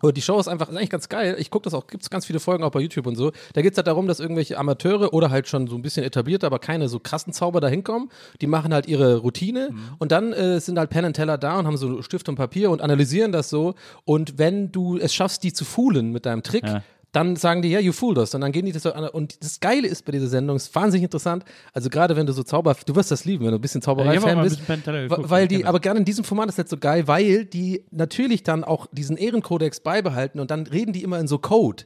Und 0.03 0.17
die 0.17 0.23
Show 0.23 0.39
ist 0.39 0.49
einfach 0.49 0.69
ist 0.69 0.77
eigentlich 0.77 0.91
ganz 0.91 1.09
geil. 1.09 1.37
Ich 1.39 1.51
gucke 1.51 1.65
das 1.65 1.75
auch, 1.75 1.87
gibt 1.87 2.03
es 2.03 2.11
ganz 2.11 2.27
viele 2.27 2.41
Folgen 2.41 2.65
auch 2.65 2.71
bei 2.71 2.81
YouTube 2.81 3.07
und 3.07 3.17
so. 3.17 3.33
Da 3.53 3.63
geht 3.63 3.73
es 3.73 3.77
halt 3.77 3.87
darum, 3.87 4.07
dass 4.07 4.21
irgendwelche 4.21 4.59
Amateure 4.59 5.13
oder 5.13 5.31
halt 5.31 5.49
schon 5.49 5.67
so 5.67 5.77
ein 5.77 5.83
bisschen 5.83 6.05
etablierte, 6.05 6.47
aber 6.47 6.59
keine 6.59 6.89
so 6.89 6.99
krassen 7.01 7.33
Zauber 7.33 7.61
da 7.61 7.69
hinkommen. 7.69 8.11
Die 8.41 8.47
machen 8.47 8.73
halt 8.73 8.87
ihre 8.87 9.19
Routine 9.19 9.71
und 9.99 10.13
dann 10.13 10.33
äh, 10.33 10.61
sind 10.61 10.79
halt 10.79 10.91
Penn 10.91 11.05
and 11.05 11.17
Teller 11.17 11.39
da 11.39 11.59
und 11.59 11.67
haben 11.67 11.77
so 11.77 12.03
Stift 12.03 12.29
und 12.29 12.37
Papier 12.37 12.71
und 12.71 12.81
analysieren 12.83 13.33
das 13.33 13.51
so. 13.51 13.75
Und 14.05 14.39
wenn 14.39 14.73
du 14.73 14.97
es 14.99 15.13
schaffst, 15.15 15.43
die 15.43 15.53
zu 15.53 15.65
foolen 15.65 16.13
mit 16.13 16.27
deinem 16.27 16.43
Trick, 16.43 16.65
Ja. 16.65 16.83
Dann 17.13 17.37
sagen 17.37 17.63
die, 17.63 17.71
ja, 17.71 17.81
you 17.81 17.93
fooled 17.93 18.19
us. 18.19 18.35
Und 18.35 18.41
dann 18.43 18.53
gehen 18.53 18.67
die 18.67 18.73
das 18.73 18.83
so 18.85 18.93
an. 18.93 19.09
Und 19.09 19.43
das 19.43 19.61
Geile 19.61 19.89
ist 19.89 20.05
bei 20.05 20.13
dieser 20.13 20.29
Sendung, 20.29 20.57
ist 20.57 20.75
wahnsinnig 20.75 21.05
interessant. 21.05 21.45
Also 21.73 21.91
gerade 21.91 22.17
wenn 22.17 22.27
du 22.27 22.33
so 22.33 22.43
Zauber, 22.43 22.77
du 22.87 22.95
wirst 22.95 23.11
das 23.11 23.25
lieben, 23.25 23.45
wenn 23.45 23.53
du 23.53 23.59
ein 23.59 23.61
bisschen 23.61 23.81
Ja, 23.81 23.87
Zauberei-Fan 23.87 24.39
ein 24.39 24.45
bist. 24.45 24.67
geguckt, 24.67 25.31
weil 25.31 25.49
die, 25.49 25.65
aber 25.65 25.81
gerade 25.81 25.99
in 25.99 26.05
diesem 26.05 26.25
Format 26.25 26.49
ist 26.49 26.59
das 26.59 26.71
so 26.71 26.77
geil, 26.77 27.09
weil 27.09 27.45
die 27.45 27.85
natürlich 27.91 28.43
dann 28.43 28.63
auch 28.65 28.87
diesen 28.93 29.17
Ehrenkodex 29.17 29.81
beibehalten 29.81 30.39
und 30.41 30.51
dann 30.51 30.67
reden 30.67 30.93
die 30.93 31.03
immer 31.03 31.19
in 31.19 31.27
so 31.27 31.39
Code. 31.39 31.85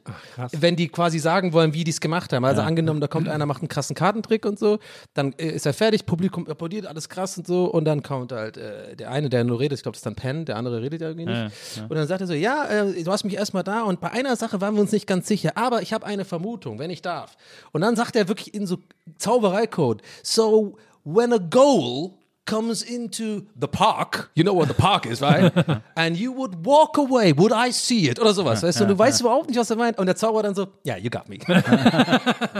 wenn 0.52 0.76
die 0.76 0.88
quasi 0.88 1.18
sagen 1.18 1.52
wollen, 1.52 1.74
wie 1.74 1.84
die 1.84 1.90
es 1.90 2.00
gemacht 2.00 2.32
haben. 2.32 2.44
Also 2.44 2.62
angenommen, 2.62 3.00
da 3.00 3.06
kommt 3.06 3.28
einer, 3.28 3.46
macht 3.46 3.62
einen 3.62 3.68
krassen 3.68 3.94
Kartentrick 3.96 4.44
und 4.44 4.58
so, 4.58 4.78
dann 5.14 5.32
äh, 5.38 5.48
ist 5.48 5.64
er 5.66 5.72
fertig, 5.72 6.06
Publikum 6.06 6.46
applaudiert, 6.48 6.86
alles 6.86 7.08
krass 7.08 7.38
und 7.38 7.46
so 7.46 7.64
und 7.66 7.84
dann 7.84 8.02
kommt 8.02 8.32
halt 8.32 8.56
äh, 8.56 8.94
der 8.96 9.10
eine, 9.10 9.28
der 9.30 9.44
nur 9.44 9.60
redet, 9.60 9.78
ich 9.78 9.82
glaube, 9.82 9.94
das 9.94 10.00
ist 10.00 10.06
dann 10.06 10.16
Penn, 10.16 10.44
der 10.44 10.56
andere 10.56 10.82
redet 10.82 11.00
ja 11.00 11.08
irgendwie 11.08 11.26
nicht. 11.26 11.76
Ja, 11.76 11.82
Und 11.84 11.94
dann 11.94 12.06
sagt 12.06 12.20
er 12.20 12.26
so, 12.26 12.34
ja, 12.34 12.64
äh, 12.68 13.02
du 13.02 13.10
hast 13.10 13.24
mich 13.24 13.34
erstmal 13.34 13.62
da 13.62 13.82
und 13.82 14.00
bei 14.00 14.10
einer 14.10 14.36
Sache 14.36 14.60
waren 14.60 14.74
wir 14.74 14.80
uns 14.82 14.92
nicht 14.92 15.06
ganz 15.06 15.13
sicher, 15.22 15.56
aber 15.56 15.82
ich 15.82 15.92
habe 15.92 16.06
eine 16.06 16.24
Vermutung, 16.24 16.78
wenn 16.78 16.90
ich 16.90 17.02
darf. 17.02 17.36
Und 17.72 17.80
dann 17.82 17.96
sagt 17.96 18.16
er 18.16 18.28
wirklich 18.28 18.54
in 18.54 18.66
so 18.66 18.78
Zaubereicode, 19.18 20.02
so 20.22 20.76
when 21.04 21.32
a 21.32 21.38
goal 21.38 22.12
comes 22.46 22.82
into 22.82 23.42
the 23.58 23.66
park, 23.66 24.30
you 24.34 24.42
know 24.44 24.54
what 24.54 24.68
the 24.68 24.74
park 24.74 25.06
is, 25.06 25.22
right? 25.22 25.50
And 25.96 26.16
you 26.16 26.30
would 26.36 26.64
walk 26.64 26.98
away, 26.98 27.32
would 27.36 27.52
I 27.52 27.72
see 27.72 28.08
it? 28.08 28.20
Oder 28.20 28.34
sowas, 28.34 28.62
weißt 28.62 28.80
du, 28.80 28.86
du 28.86 28.98
weißt 28.98 29.20
überhaupt 29.22 29.48
nicht, 29.48 29.58
was 29.58 29.70
er 29.70 29.76
meint. 29.76 29.98
Und 29.98 30.06
der 30.06 30.16
Zauberer 30.16 30.42
dann 30.42 30.54
so, 30.54 30.66
ja, 30.84 30.96
you 30.96 31.08
got 31.10 31.28
me. 31.28 31.38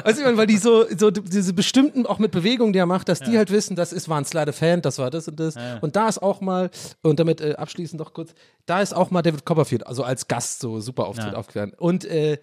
weißt 0.05 0.21
du, 0.21 0.37
weil 0.37 0.47
die 0.47 0.57
so, 0.57 0.85
so 0.97 1.11
diese 1.11 1.53
bestimmten, 1.53 2.07
auch 2.07 2.19
mit 2.19 2.31
Bewegungen, 2.31 2.73
die 2.73 2.79
er 2.79 2.87
macht, 2.87 3.09
dass 3.09 3.21
die 3.21 3.37
halt 3.37 3.51
wissen, 3.51 3.77
das 3.77 3.93
ist, 3.93 4.09
war 4.09 4.19
ein 4.19 4.25
Slide 4.25 4.51
of 4.51 4.61
Hand, 4.61 4.85
das 4.87 4.99
war 4.99 5.11
das 5.11 5.29
und 5.29 5.39
das. 5.39 5.55
Und 5.81 5.97
da 5.97 6.09
ist 6.09 6.23
auch 6.23 6.41
mal, 6.41 6.71
und 7.03 7.21
damit 7.21 7.41
äh, 7.41 7.55
abschließend 7.55 8.01
noch 8.01 8.13
kurz, 8.15 8.35
da 8.67 8.81
ist 8.81 8.95
auch 8.95 9.11
mal 9.11 9.23
David 9.23 9.45
Copperfield, 9.45 9.87
also 9.87 10.03
als 10.03 10.29
Gast 10.29 10.61
so 10.61 10.81
super 10.81 11.07
Auftritt 11.07 11.33
Ja. 11.33 11.39
aufgefahren. 11.39 11.73
Und 11.77 12.05
äh, 12.05 12.39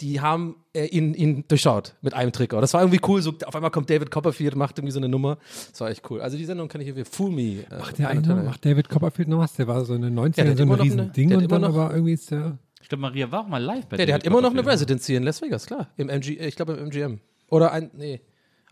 die 0.00 0.20
haben 0.20 0.56
äh, 0.74 0.86
ihn, 0.86 1.14
ihn 1.14 1.44
durchschaut 1.48 1.94
mit 2.02 2.14
einem 2.14 2.32
Trigger. 2.32 2.60
Das 2.60 2.74
war 2.74 2.82
irgendwie 2.82 3.00
cool. 3.06 3.22
So, 3.22 3.32
auf 3.44 3.54
einmal 3.54 3.70
kommt 3.70 3.88
David 3.90 4.10
Copperfield, 4.10 4.54
macht 4.56 4.78
irgendwie 4.78 4.92
so 4.92 4.98
eine 5.00 5.08
Nummer. 5.08 5.38
Das 5.70 5.80
war 5.80 5.90
echt 5.90 6.08
cool. 6.10 6.20
Also 6.20 6.36
die 6.36 6.44
Sendung 6.44 6.68
kann 6.68 6.80
ich 6.80 6.88
irgendwie 6.88 7.04
Fool 7.10 7.30
Me. 7.30 7.64
Äh, 7.70 7.78
Macht 7.78 7.98
der 7.98 8.10
eigentlich 8.10 8.26
noch, 8.26 8.42
macht 8.44 8.64
David 8.64 8.88
Copperfield 8.88 9.28
noch 9.28 9.38
was? 9.38 9.54
Der 9.54 9.66
war 9.66 9.84
so 9.84 9.94
in 9.94 10.02
den 10.02 10.14
90ern 10.18 10.36
Ja, 10.36 10.44
der 10.44 10.50
hat 10.52 10.58
so 10.58 10.62
ein 10.64 10.72
riesen 10.72 11.00
eine- 11.00 11.10
Ding 11.10 11.28
der 11.28 11.38
hat 11.38 11.44
und 11.44 11.52
dann 11.52 11.60
noch- 11.62 11.68
aber 11.68 11.92
irgendwie 11.94 12.12
ist 12.12 12.30
der. 12.30 12.58
Ich 12.82 12.88
glaube, 12.88 13.02
Maria 13.02 13.30
war 13.32 13.40
auch 13.40 13.48
mal 13.48 13.62
live 13.62 13.86
bei 13.86 13.96
Ja, 13.96 14.06
der 14.06 14.14
hat 14.16 14.22
David 14.26 14.32
immer 14.38 14.42
noch 14.42 14.50
eine. 14.56 14.64
Residency 14.66 15.14
in 15.16 15.22
Las 15.24 15.40
Vegas, 15.42 15.66
klar. 15.66 15.88
Im 15.96 16.08
MG, 16.08 16.32
ich 16.38 16.54
glaube 16.56 16.74
im 16.74 16.84
MGM. 16.86 17.18
Oder 17.48 17.72
ein, 17.72 17.90
nee, 17.94 18.20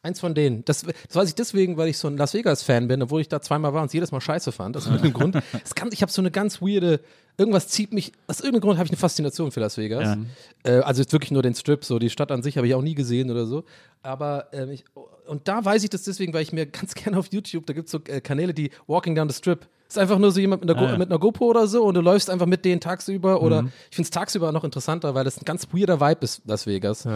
eins 0.05 0.21
von 0.21 0.35
denen. 0.35 0.65
Das, 0.65 0.83
das 0.83 1.17
weiß 1.17 1.29
ich 1.31 1.35
deswegen, 1.35 1.77
weil 1.77 1.89
ich 1.89 1.99
so 1.99 2.09
ein 2.09 2.17
Las 2.17 2.35
Vegas-Fan 2.35 2.87
bin, 2.89 3.03
obwohl 3.03 3.21
ich 3.21 3.29
da 3.29 3.41
zweimal 3.41 3.73
war 3.73 3.83
und 3.83 3.87
es 3.87 3.93
jedes 3.93 4.13
Mal 4.13 4.21
scheiße 4.21 4.53
fand. 4.53 4.77
Das 4.77 4.85
ist 4.87 4.93
mit 4.93 5.03
dem 5.03 5.13
Grund. 5.15 5.37
Kann, 5.75 5.91
ich 5.93 6.03
habe 6.03 6.13
so 6.13 6.21
eine 6.21 6.31
ganz 6.31 6.61
weirde, 6.61 7.01
irgendwas 7.37 7.69
zieht 7.69 7.93
mich, 7.93 8.13
aus 8.27 8.41
irgendeinem 8.41 8.61
Grund 8.61 8.79
habe 8.79 8.87
ich 8.87 8.93
eine 8.93 8.99
Faszination 8.99 9.51
für 9.51 9.61
Las 9.61 9.79
Vegas. 9.79 10.17
Äh, 10.63 10.73
also 10.81 11.01
jetzt 11.03 11.13
wirklich 11.13 11.31
nur 11.31 11.43
den 11.43 11.55
Strip, 11.55 11.85
so 11.85 11.99
die 11.99 12.11
Stadt 12.11 12.31
an 12.31 12.43
sich 12.43 12.57
habe 12.57 12.67
ich 12.67 12.75
auch 12.75 12.83
nie 12.83 12.95
gesehen 12.95 13.31
oder 13.31 13.47
so. 13.47 13.65
Aber 14.03 14.49
ähm, 14.53 14.71
ich, 14.71 14.85
und 15.27 15.49
da 15.49 15.65
weiß 15.65 15.83
ich 15.83 15.91
das 15.91 16.03
deswegen, 16.03 16.35
weil 16.35 16.43
ich 16.43 16.53
mir 16.53 16.67
ganz 16.67 16.95
gerne 16.95 17.19
auf 17.19 17.29
YouTube, 17.33 17.67
da 17.67 17.73
gibt 17.73 17.87
es 17.87 17.93
so 17.93 18.01
äh, 18.07 18.21
Kanäle, 18.21 18.53
die 18.53 18.71
Walking 18.87 19.15
Down 19.15 19.29
the 19.29 19.35
Strip. 19.35 19.67
Ist 19.89 19.99
einfach 19.99 20.19
nur 20.19 20.33
so 20.33 20.41
jemand 20.41 20.65
mit 20.65 20.71
einer, 20.71 20.93
Go 20.93 20.99
mit 20.99 21.11
einer 21.11 21.19
GoPro 21.19 21.45
oder 21.45 21.67
so 21.67 21.85
und 21.85 21.95
du 21.95 22.01
läufst 22.01 22.31
einfach 22.31 22.47
mit 22.47 22.65
denen 22.65 22.81
tagsüber 22.81 23.43
oder 23.43 23.67
ich 23.91 23.97
finde 23.97 24.07
es 24.07 24.11
tagsüber 24.11 24.51
noch 24.51 24.65
interessanter, 24.65 25.15
weil 25.15 25.25
das 25.25 25.37
ein 25.37 25.45
ganz 25.45 25.69
weirder 25.73 26.01
Vibe 26.01 26.23
ist, 26.23 26.43
Las 26.47 26.67
Vegas. 26.67 27.07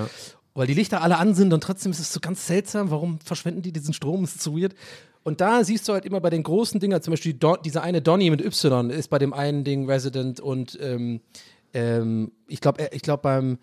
Weil 0.58 0.66
die 0.66 0.74
Lichter 0.74 1.02
alle 1.02 1.18
an 1.18 1.36
sind 1.36 1.52
und 1.52 1.62
trotzdem 1.62 1.92
ist 1.92 2.00
es 2.00 2.12
so 2.12 2.18
ganz 2.18 2.48
seltsam, 2.48 2.90
warum 2.90 3.20
verschwenden 3.20 3.62
die 3.62 3.70
diesen 3.70 3.94
Strom? 3.94 4.24
Ist 4.24 4.42
so 4.42 4.58
weird. 4.58 4.74
Und 5.22 5.40
da 5.40 5.62
siehst 5.62 5.86
du 5.88 5.92
halt 5.92 6.04
immer 6.04 6.20
bei 6.20 6.30
den 6.30 6.42
großen 6.42 6.80
Dingern, 6.80 7.00
zum 7.00 7.12
Beispiel 7.12 7.34
Don, 7.34 7.58
dieser 7.64 7.84
eine 7.84 8.02
Donny 8.02 8.28
mit 8.28 8.40
Y 8.40 8.90
ist 8.90 9.06
bei 9.06 9.20
dem 9.20 9.32
einen 9.32 9.62
Ding 9.62 9.88
Resident 9.88 10.40
und 10.40 10.76
ähm, 10.82 11.20
ähm, 11.74 12.32
ich 12.48 12.60
glaube, 12.60 12.88
ich 12.90 13.02
glaube 13.02 13.22
beim 13.22 13.58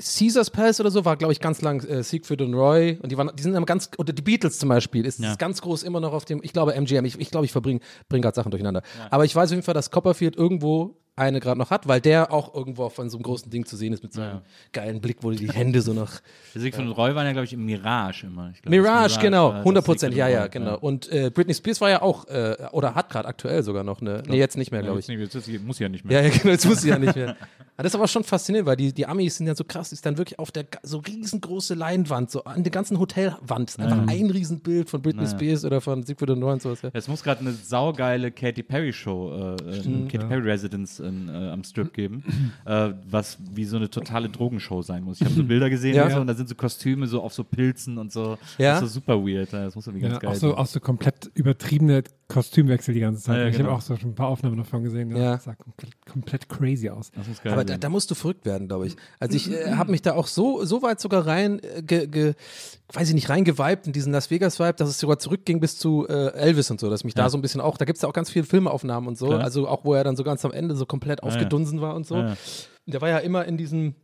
Caesars 0.00 0.50
Palace 0.50 0.80
oder 0.80 0.90
so 0.90 1.04
war, 1.04 1.16
glaube 1.16 1.32
ich, 1.32 1.40
ganz 1.40 1.62
lang 1.62 1.82
äh, 1.84 2.02
Siegfried 2.02 2.40
und 2.42 2.54
Roy 2.54 2.98
und 3.02 3.10
die 3.12 3.16
waren, 3.18 3.30
die 3.36 3.42
sind 3.42 3.54
immer 3.54 3.66
ganz, 3.66 3.90
oder 3.98 4.12
die 4.12 4.22
Beatles 4.22 4.58
zum 4.58 4.68
Beispiel, 4.68 5.06
ist, 5.06 5.20
Ja. 5.20 5.32
ist 5.32 5.38
ganz 5.38 5.60
groß 5.62 5.82
immer 5.82 6.00
noch 6.00 6.12
auf 6.12 6.24
dem, 6.24 6.40
ich 6.42 6.52
glaube 6.52 6.74
MGM, 6.74 7.04
ich, 7.04 7.18
ich 7.20 7.30
glaube, 7.30 7.46
ich 7.46 7.52
verbringe 7.52 7.80
bring 8.08 8.22
gerade 8.22 8.34
Sachen 8.34 8.50
durcheinander. 8.50 8.82
Aber 9.10 9.24
ich 9.24 9.34
weiß 9.34 9.50
auf 9.50 9.54
jeden 9.54 9.62
Fall, 9.62 9.74
dass 9.74 9.90
Copperfield 9.90 10.36
irgendwo 10.36 10.96
eine 11.16 11.38
gerade 11.38 11.56
noch 11.60 11.70
hat, 11.70 11.86
weil 11.86 12.00
der 12.00 12.32
auch 12.32 12.52
irgendwo 12.56 12.88
von 12.88 13.08
so 13.08 13.16
einem 13.16 13.22
großen 13.22 13.48
Ding 13.48 13.64
zu 13.66 13.76
sehen 13.76 13.92
ist 13.92 14.02
mit 14.02 14.12
so 14.12 14.20
einem 14.20 14.40
geilen 14.72 15.00
Blick, 15.00 15.18
wo 15.20 15.30
die 15.30 15.48
Hände 15.48 15.80
so 15.80 15.92
noch 15.92 16.10
Der 16.56 16.60
Sieg 16.60 16.74
von 16.74 16.90
Roy 16.90 17.14
waren 17.14 17.24
ja, 17.24 17.30
glaube 17.30 17.44
ich, 17.44 17.52
im 17.52 17.64
Mirage 17.64 18.26
immer. 18.26 18.50
Glaub, 18.60 18.70
Mirage, 18.70 19.14
das 19.14 19.22
genau, 19.22 19.44
war 19.50 19.52
das 19.52 19.58
100 19.60 19.84
Sieg 19.84 19.86
Prozent, 19.92 20.14
ja, 20.16 20.26
ja, 20.26 20.48
genau. 20.48 20.76
Und 20.76 21.08
äh, 21.12 21.30
Britney 21.32 21.54
Spears 21.54 21.80
war 21.80 21.90
ja 21.90 22.02
auch, 22.02 22.26
äh, 22.26 22.56
oder 22.72 22.96
hat 22.96 23.10
gerade 23.10 23.28
aktuell 23.28 23.62
sogar 23.62 23.84
noch 23.84 24.00
eine, 24.00 24.24
nee, 24.26 24.38
jetzt 24.38 24.56
nicht 24.56 24.72
mehr, 24.72 24.80
Ja, 24.80 24.86
glaube 24.86 24.98
ich. 24.98 25.06
nicht, 25.06 25.20
jetzt 25.20 25.62
muss 25.62 25.78
ja 25.78 25.88
nicht 25.88 26.04
mehr. 26.04 26.20
Ja, 26.20 26.28
ja, 26.28 26.36
genau, 26.36 26.50
jetzt 26.50 26.66
muss 26.66 26.80
sie 26.82 26.88
ja 26.88 26.98
nicht 26.98 27.14
mehr. 27.14 27.36
Aber 27.76 27.82
das 27.82 27.92
ist 27.92 27.96
aber 27.96 28.06
schon 28.06 28.22
faszinierend, 28.22 28.68
weil 28.68 28.76
die, 28.76 28.92
die 28.92 29.04
Amis 29.06 29.36
sind 29.36 29.46
ja 29.48 29.54
so 29.56 29.64
krass, 29.64 29.88
die 29.88 29.94
ist 29.94 30.06
dann 30.06 30.16
wirklich 30.16 30.38
auf 30.38 30.52
der 30.52 30.64
so 30.84 30.98
riesengroße 30.98 31.74
Leinwand, 31.74 32.30
so 32.30 32.44
an 32.44 32.62
der 32.62 32.70
ganzen 32.70 33.00
Hotelwand, 33.00 33.70
ist 33.70 33.80
einfach 33.80 34.06
ein 34.06 34.30
Riesenbild 34.30 34.88
von 34.88 35.02
Britney 35.02 35.26
Spears 35.26 35.64
oder 35.64 35.80
von 35.80 36.02
Siegfried 36.04 36.30
und 36.30 36.42
und 36.44 36.62
sowas. 36.62 36.82
Ja. 36.82 36.90
Es 36.92 37.08
muss 37.08 37.22
gerade 37.24 37.40
eine 37.40 37.52
saugeile 37.52 38.30
Katy 38.30 38.62
Perry 38.62 38.92
Show, 38.92 39.56
äh, 39.58 39.78
äh, 39.78 40.06
Katy 40.08 40.18
Perry 40.26 40.42
Residence 40.48 41.00
in, 41.00 41.28
äh, 41.28 41.32
am 41.50 41.64
Strip 41.64 41.92
geben, 41.92 42.22
äh, 42.64 42.90
was 43.10 43.38
wie 43.52 43.64
so 43.64 43.76
eine 43.76 43.90
totale 43.90 44.28
Drogenshow 44.28 44.82
sein 44.82 45.02
muss. 45.02 45.20
Ich 45.20 45.24
habe 45.26 45.34
so 45.34 45.42
Bilder 45.54 45.68
gesehen 45.68 45.96
Ja. 45.96 46.04
und, 46.04 46.12
so, 46.12 46.20
und 46.20 46.26
da 46.28 46.34
sind 46.34 46.48
so 46.48 46.54
Kostüme 46.54 47.06
so 47.08 47.22
auf 47.22 47.32
so 47.34 47.42
Pilzen 47.42 47.98
und 47.98 48.12
so. 48.12 48.38
Ja. 48.58 48.74
Das 48.74 48.82
ist 48.82 48.88
so 48.90 49.00
super 49.00 49.18
weird. 49.20 49.50
ja, 49.52 49.64
Das 49.64 49.74
muss 49.74 49.86
irgendwie 49.86 50.02
ganz 50.02 50.14
Ja, 50.14 50.20
geil 50.20 50.30
auch 50.30 50.34
so, 50.34 50.48
sein. 50.50 50.58
auch 50.58 50.66
so 50.66 50.78
komplett 50.80 51.30
übertriebene 51.34 52.04
Kostümwechsel 52.28 52.94
die 52.94 53.00
ganze 53.00 53.22
Zeit. 53.22 53.36
Ja, 53.36 53.42
ja, 53.42 53.48
ich 53.48 53.56
genau. 53.56 53.70
habe 53.70 53.78
auch 53.78 53.82
so 53.82 53.96
schon 53.96 54.10
ein 54.10 54.14
paar 54.14 54.28
Aufnahmen 54.28 54.56
davon 54.56 54.82
gesehen. 54.82 55.10
Ja. 55.10 55.22
Ja. 55.22 55.32
Das 55.34 55.44
sah 55.44 55.54
komplett, 55.54 56.06
komplett 56.06 56.48
crazy 56.48 56.88
aus. 56.88 57.10
Das 57.12 57.28
muss 57.28 57.42
geil 57.42 57.52
Aber 57.52 57.64
da, 57.64 57.76
da 57.76 57.88
musst 57.88 58.10
du 58.10 58.14
verrückt 58.14 58.46
werden, 58.46 58.68
glaube 58.68 58.86
ich. 58.86 58.96
Also 59.20 59.36
ich 59.36 59.50
äh, 59.50 59.72
habe 59.72 59.90
mich 59.90 60.02
da 60.02 60.14
auch 60.14 60.26
so, 60.26 60.64
so 60.64 60.82
weit 60.82 61.00
sogar 61.00 61.26
rein, 61.26 61.60
äh, 61.62 61.82
ge, 61.82 62.06
ge, 62.06 62.34
weiß 62.92 63.08
ich 63.08 63.14
nicht, 63.14 63.28
reingeweibt 63.28 63.86
in 63.86 63.92
diesen 63.92 64.12
Las 64.12 64.30
Vegas-Vibe, 64.30 64.74
dass 64.74 64.88
es 64.88 64.98
sogar 64.98 65.18
zurückging 65.18 65.60
bis 65.60 65.78
zu 65.78 66.06
äh, 66.08 66.32
Elvis 66.32 66.70
und 66.70 66.80
so, 66.80 66.88
dass 66.88 67.04
mich 67.04 67.14
da 67.14 67.28
so 67.28 67.36
ein 67.36 67.42
bisschen 67.42 67.60
auch, 67.60 67.76
da 67.76 67.84
gibt 67.84 67.96
es 67.96 68.02
ja 68.02 68.08
auch 68.08 68.14
ganz 68.14 68.30
viele 68.30 68.44
Filmaufnahmen 68.44 69.08
und 69.08 69.18
so, 69.18 69.26
Klar. 69.26 69.40
also 69.40 69.68
auch 69.68 69.84
wo 69.84 69.94
er 69.94 70.04
dann 70.04 70.16
so 70.16 70.24
ganz 70.24 70.44
am 70.44 70.52
Ende 70.52 70.76
so 70.76 70.86
komplett 70.86 71.22
aufgedunsen 71.22 71.80
war 71.80 71.94
und 71.94 72.06
so. 72.06 72.16
Ja. 72.16 72.36
Der 72.86 73.00
war 73.00 73.08
ja 73.08 73.18
immer 73.18 73.44
in 73.44 73.56
diesem, 73.56 73.94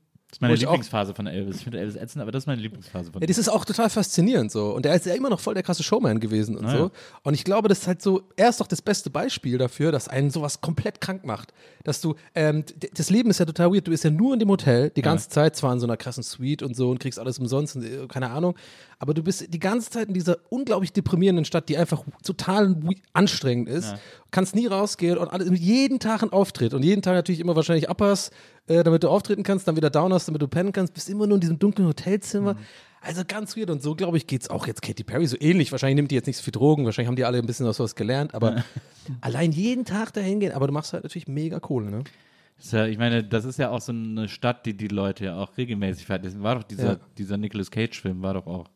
ist 0.41 0.49
meine 0.49 0.55
Lieblingsphase 0.55 1.15
von 1.15 1.27
Elvis. 1.27 1.57
Ich 1.57 1.63
finde 1.65 1.81
Elvis 1.81 1.97
ätzend, 1.97 2.23
aber 2.23 2.33
das 2.33 2.45
ist 2.45 2.47
meine 2.47 2.63
Lieblingsphase 2.63 3.13
von 3.13 3.21
Ja, 3.21 3.27
das 3.27 3.37
ist 3.39 3.49
auch 3.49 3.65
total 3.65 3.91
faszinierend 3.91 4.51
so. 4.51 4.75
Und 4.75 4.87
er 4.87 4.95
ist 4.95 5.05
ja 5.07 5.15
immer 5.15 5.29
noch 5.31 5.41
voll 5.41 5.55
der 5.55 5.63
krasse 5.63 5.83
Showman 5.83 6.19
gewesen 6.21 6.57
und 6.57 6.65
Ah, 6.67 6.71
so. 6.71 6.77
ja. 6.85 6.91
Und 7.23 7.35
ich 7.35 7.45
glaube, 7.45 7.69
das 7.69 7.81
ist 7.81 7.87
halt 7.87 8.01
so, 8.03 8.23
er 8.37 8.49
ist 8.49 8.61
doch 8.61 8.67
das 8.67 8.81
beste 8.83 9.11
Beispiel 9.11 9.59
dafür, 9.59 9.93
dass 9.93 10.09
einen 10.09 10.31
sowas 10.31 10.61
komplett 10.61 11.01
krank 11.01 11.25
macht. 11.25 11.53
Dass 11.85 12.01
du, 12.01 12.15
ähm, 12.35 12.65
das 12.95 13.11
Leben 13.11 13.31
ist 13.31 13.39
ja 13.41 13.45
total 13.47 13.73
weird. 13.73 13.87
Du 13.87 13.91
bist 13.91 14.05
ja 14.05 14.11
nur 14.11 14.33
in 14.35 14.39
dem 14.41 14.49
Hotel 14.49 14.91
die 14.91 15.03
ganze 15.03 15.29
Zeit, 15.29 15.57
zwar 15.57 15.73
in 15.73 15.81
so 15.81 15.87
einer 15.87 15.97
krassen 15.97 16.23
Suite 16.23 16.63
und 16.63 16.75
so 16.75 16.91
und 16.91 16.99
kriegst 17.01 17.19
alles 17.19 17.39
umsonst 17.39 17.77
und 17.77 17.85
äh, 17.85 18.07
keine 18.09 18.31
Ahnung. 18.31 18.55
Aber 18.99 19.15
du 19.15 19.23
bist 19.23 19.53
die 19.53 19.59
ganze 19.59 19.89
Zeit 19.91 20.09
in 20.09 20.15
dieser 20.15 20.39
unglaublich 20.51 20.93
deprimierenden 20.93 21.47
Stadt, 21.47 21.69
die 21.71 21.79
einfach 21.79 22.03
total 22.23 22.77
anstrengend 23.15 23.69
ist. 23.69 23.95
Kannst 24.31 24.55
nie 24.55 24.67
rausgehen 24.67 25.17
und 25.19 25.29
alles, 25.29 25.49
jeden 25.59 25.99
Tag 26.01 26.23
ein 26.23 26.31
Auftritt 26.31 26.75
und 26.75 26.83
jeden 26.85 27.01
Tag 27.03 27.15
natürlich 27.15 27.41
immer 27.41 27.57
wahrscheinlich 27.57 27.89
Uppers, 27.89 28.31
äh, 28.71 28.83
damit 28.85 29.03
du 29.03 29.09
auftreten 29.09 29.43
kannst, 29.43 29.67
dann 29.69 29.77
wieder 29.77 29.91
Downers, 29.91 30.27
damit 30.27 30.41
du 30.41 30.49
pennen 30.49 30.73
kannst, 30.73 30.95
bist 30.95 31.09
immer 31.11 31.27
nur 31.27 31.37
in 31.37 31.41
diesem 31.41 31.59
dunklen 31.59 31.87
Hotelzimmer. 31.89 32.57
Also 33.03 33.23
ganz 33.27 33.57
weird 33.57 33.71
und 33.71 33.83
so, 33.83 33.95
glaube 33.95 34.17
ich, 34.19 34.27
geht's 34.27 34.51
auch 34.51 34.67
jetzt 34.67 34.83
Katy 34.83 35.05
Perry 35.05 35.27
so 35.27 35.37
ähnlich. 35.41 35.73
Wahrscheinlich 35.73 35.97
nimmt 35.97 36.11
die 36.11 36.15
jetzt 36.17 36.27
nicht 36.27 36.37
so 36.37 36.43
viel 36.43 36.53
Drogen, 36.53 36.85
wahrscheinlich 36.85 37.09
haben 37.09 37.17
die 37.17 37.25
alle 37.25 37.39
ein 37.39 37.47
bisschen 37.47 37.67
aus 37.67 37.79
sowas 37.79 37.95
gelernt, 37.95 38.35
aber 38.35 38.63
allein 39.23 39.53
jeden 39.53 39.85
Tag 39.87 40.13
dahin 40.13 40.39
gehen, 40.41 40.53
aber 40.53 40.67
du 40.67 40.73
machst 40.75 40.93
halt 40.93 41.03
natürlich 41.05 41.27
mega 41.29 41.61
Kohle, 41.61 41.91
ne? 41.91 42.05
Ja, 42.73 42.87
ich 42.87 42.99
meine, 42.99 43.25
das 43.25 43.47
ist 43.47 43.59
ja 43.59 43.71
auch 43.71 43.81
so 43.81 43.91
eine 43.93 44.29
Stadt, 44.29 44.67
die 44.67 44.77
die 44.77 44.89
Leute 44.89 45.25
ja 45.25 45.37
auch 45.39 45.57
regelmäßig. 45.57 46.07
Das 46.07 46.43
war 46.43 46.57
doch 46.57 46.63
dieser, 46.65 46.93
Ja. 46.93 46.97
dieser 47.17 47.39
Nicolas 47.39 47.71
Cage-Film, 47.71 48.21
war 48.21 48.35
doch 48.35 48.47
auch. 48.47 48.67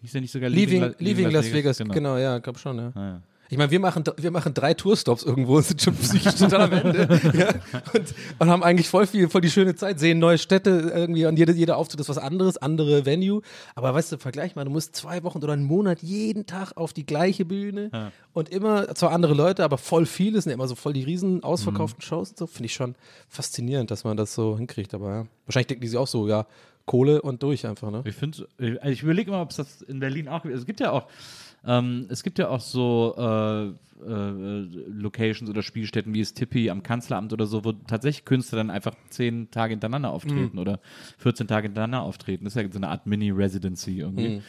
Hieß 0.00 0.12
der 0.12 0.22
nicht 0.22 0.30
sogar 0.32 0.48
Leaving, 0.48 0.80
La- 0.80 0.94
Leaving 0.98 1.30
Las 1.30 1.52
Vegas, 1.52 1.76
genau, 1.78 2.16
ja, 2.16 2.38
glaub 2.38 2.58
schon, 2.58 2.78
ja. 2.78 2.92
Ah, 2.94 3.00
ja. 3.06 3.22
Ich 3.48 3.58
meine, 3.58 3.70
wir 3.70 3.80
machen, 3.80 4.04
wir 4.16 4.30
machen 4.30 4.54
drei 4.54 4.74
Tourstops 4.74 5.22
irgendwo 5.22 5.56
und 5.56 5.62
sind 5.66 5.82
schon 5.82 5.94
psychisch 5.94 6.34
total 6.34 6.62
am 6.62 6.72
Ende. 6.72 7.20
ja, 7.34 7.48
und, 7.94 8.14
und 8.38 8.48
haben 8.48 8.62
eigentlich 8.62 8.88
voll 8.88 9.06
viel, 9.06 9.28
voll 9.28 9.40
die 9.40 9.50
schöne 9.50 9.74
Zeit, 9.74 10.00
sehen 10.00 10.18
neue 10.18 10.38
Städte 10.38 10.92
irgendwie 10.94 11.26
und 11.26 11.38
jede, 11.38 11.52
jeder 11.52 11.76
Auftritt 11.76 12.00
ist 12.00 12.08
was 12.08 12.18
anderes, 12.18 12.56
andere 12.56 13.06
Venue. 13.06 13.42
Aber 13.74 13.94
weißt 13.94 14.12
du, 14.12 14.18
vergleich 14.18 14.56
mal, 14.56 14.64
du 14.64 14.70
musst 14.70 14.96
zwei 14.96 15.22
Wochen 15.22 15.38
oder 15.38 15.52
einen 15.52 15.64
Monat 15.64 16.02
jeden 16.02 16.46
Tag 16.46 16.76
auf 16.76 16.92
die 16.92 17.06
gleiche 17.06 17.44
Bühne 17.44 18.12
und 18.32 18.48
immer 18.48 18.94
zwar 18.94 19.12
andere 19.12 19.34
Leute, 19.34 19.64
aber 19.64 19.78
voll 19.78 20.06
viele, 20.06 20.40
sind 20.40 20.50
ja 20.50 20.54
immer 20.54 20.68
so 20.68 20.74
voll 20.74 20.92
die 20.92 21.02
riesen 21.02 21.42
ausverkauften 21.42 22.02
Shows 22.02 22.30
und 22.30 22.38
so. 22.38 22.46
Finde 22.46 22.66
ich 22.66 22.74
schon 22.74 22.94
faszinierend, 23.28 23.90
dass 23.90 24.04
man 24.04 24.16
das 24.16 24.34
so 24.34 24.56
hinkriegt. 24.56 24.94
Aber 24.94 25.08
ja, 25.08 25.26
wahrscheinlich 25.46 25.68
denken 25.68 25.82
die 25.82 25.88
sich 25.88 25.98
auch 25.98 26.06
so, 26.06 26.28
ja, 26.28 26.46
Kohle 26.86 27.20
und 27.20 27.42
durch 27.42 27.66
einfach, 27.66 27.90
ne? 27.90 28.02
Ich 28.06 28.14
finde, 28.14 28.46
also 28.58 28.88
ich 28.88 29.02
überlege 29.02 29.30
immer, 29.30 29.42
ob 29.42 29.50
es 29.50 29.56
das 29.56 29.82
in 29.82 29.98
Berlin 29.98 30.28
auch 30.28 30.42
gibt. 30.42 30.54
Es 30.54 30.66
gibt 30.66 30.80
ja 30.80 30.92
auch, 30.92 31.08
ähm, 31.66 32.06
es 32.08 32.22
gibt 32.22 32.38
ja 32.38 32.48
auch 32.48 32.60
so 32.60 33.14
äh, 33.18 33.72
äh, 34.04 34.66
Locations 34.88 35.48
oder 35.50 35.62
Spielstätten 35.62 36.14
wie 36.14 36.20
es 36.20 36.34
Tippi 36.34 36.70
am 36.70 36.82
Kanzleramt 36.82 37.32
oder 37.32 37.46
so, 37.46 37.64
wo 37.64 37.72
tatsächlich 37.72 38.24
Künstler 38.24 38.58
dann 38.58 38.70
einfach 38.70 38.94
zehn 39.08 39.50
Tage 39.50 39.72
hintereinander 39.72 40.10
auftreten 40.10 40.58
oder 40.58 40.80
14 41.18 41.46
Tage 41.46 41.68
hintereinander 41.68 42.02
auftreten. 42.02 42.44
Das 42.44 42.54
ist 42.54 42.62
ja 42.62 42.70
so 42.70 42.78
eine 42.78 42.88
Art 42.88 43.06
Mini-Residency 43.06 44.00
irgendwie. 44.00 44.42